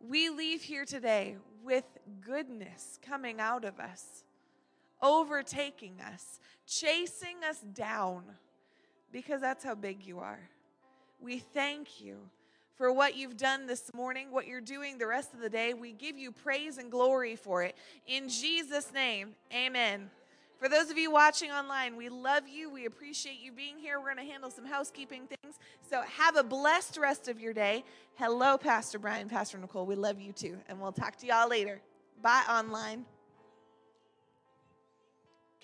We 0.01 0.29
leave 0.29 0.63
here 0.63 0.85
today 0.85 1.37
with 1.65 1.85
goodness 2.25 2.99
coming 3.07 3.41
out 3.41 3.65
of 3.65 3.79
us, 3.81 4.25
overtaking 5.03 6.01
us, 6.01 6.41
chasing 6.67 7.37
us 7.49 7.61
down, 7.61 8.23
because 9.13 9.41
that's 9.41 9.65
how 9.65 9.75
big 9.75 10.07
you 10.07 10.19
are. 10.19 10.41
We 11.21 11.39
thank 11.39 12.01
you 12.01 12.17
for 12.77 12.93
what 12.93 13.17
you've 13.17 13.37
done 13.37 13.67
this 13.67 13.93
morning, 13.95 14.31
what 14.31 14.47
you're 14.47 14.61
doing 14.61 14.99
the 14.99 15.07
rest 15.07 15.33
of 15.33 15.41
the 15.41 15.49
day. 15.49 15.73
We 15.73 15.93
give 15.93 16.19
you 16.19 16.31
praise 16.31 16.79
and 16.79 16.91
glory 16.91 17.37
for 17.37 17.63
it. 17.63 17.75
In 18.07 18.29
Jesus' 18.29 18.93
name, 18.93 19.35
amen. 19.55 20.11
For 20.59 20.69
those 20.71 20.91
of 20.91 20.97
you 20.97 21.11
watching 21.11 21.51
online, 21.51 21.97
we 21.97 22.09
love 22.09 22.49
you. 22.49 22.71
We 22.71 22.87
appreciate 22.87 23.41
you 23.43 23.53
being 23.53 23.77
here. 23.79 23.99
We're 23.99 24.15
going 24.15 24.27
to 24.27 24.33
handle 24.33 24.51
some 24.51 24.65
housekeeping 24.65 25.27
things. 25.27 25.59
So 25.91 26.01
have 26.03 26.37
a 26.37 26.43
blessed 26.43 26.97
rest 26.97 27.29
of 27.29 27.39
your 27.39 27.53
day. 27.53 27.85
Hello, 28.15 28.57
Pastor 28.57 28.99
Brian, 28.99 29.29
Pastor 29.29 29.59
Nicole. 29.59 29.85
We 29.85 29.97
love 29.97 30.19
you 30.19 30.33
too. 30.33 30.57
And 30.69 30.81
we'll 30.81 30.93
talk 30.93 31.17
to 31.17 31.27
y'all 31.27 31.49
later. 31.49 31.81
Bye, 32.21 32.45
online. 32.49 33.07